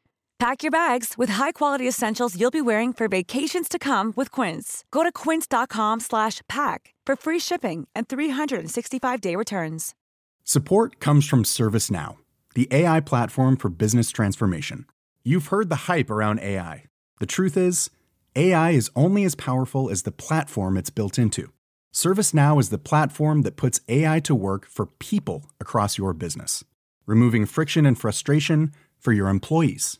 Pack 0.41 0.63
your 0.63 0.71
bags 0.71 1.19
with 1.19 1.29
high-quality 1.29 1.87
essentials 1.87 2.35
you'll 2.35 2.49
be 2.49 2.63
wearing 2.63 2.93
for 2.93 3.07
vacations 3.07 3.69
to 3.69 3.77
come 3.77 4.11
with 4.15 4.31
Quince. 4.31 4.83
Go 4.89 5.03
to 5.03 5.11
quince.com 5.11 5.99
slash 5.99 6.41
pack 6.49 6.95
for 7.05 7.15
free 7.15 7.37
shipping 7.37 7.87
and 7.93 8.07
365-day 8.07 9.35
returns. 9.35 9.93
Support 10.43 10.99
comes 10.99 11.27
from 11.27 11.43
ServiceNow, 11.43 12.15
the 12.55 12.67
AI 12.71 13.01
platform 13.01 13.55
for 13.55 13.69
business 13.69 14.09
transformation. 14.09 14.87
You've 15.23 15.49
heard 15.49 15.69
the 15.69 15.85
hype 15.87 16.09
around 16.09 16.39
AI. 16.39 16.85
The 17.19 17.27
truth 17.27 17.55
is, 17.55 17.91
AI 18.35 18.71
is 18.71 18.89
only 18.95 19.23
as 19.25 19.35
powerful 19.35 19.91
as 19.91 20.01
the 20.01 20.11
platform 20.11 20.75
it's 20.75 20.89
built 20.89 21.19
into. 21.19 21.51
ServiceNow 21.93 22.59
is 22.59 22.69
the 22.69 22.79
platform 22.79 23.43
that 23.43 23.57
puts 23.57 23.81
AI 23.87 24.19
to 24.21 24.33
work 24.33 24.65
for 24.65 24.87
people 24.87 25.51
across 25.59 25.99
your 25.99 26.13
business, 26.13 26.63
removing 27.05 27.45
friction 27.45 27.85
and 27.85 27.95
frustration 27.95 28.71
for 28.97 29.13
your 29.13 29.29
employees, 29.29 29.99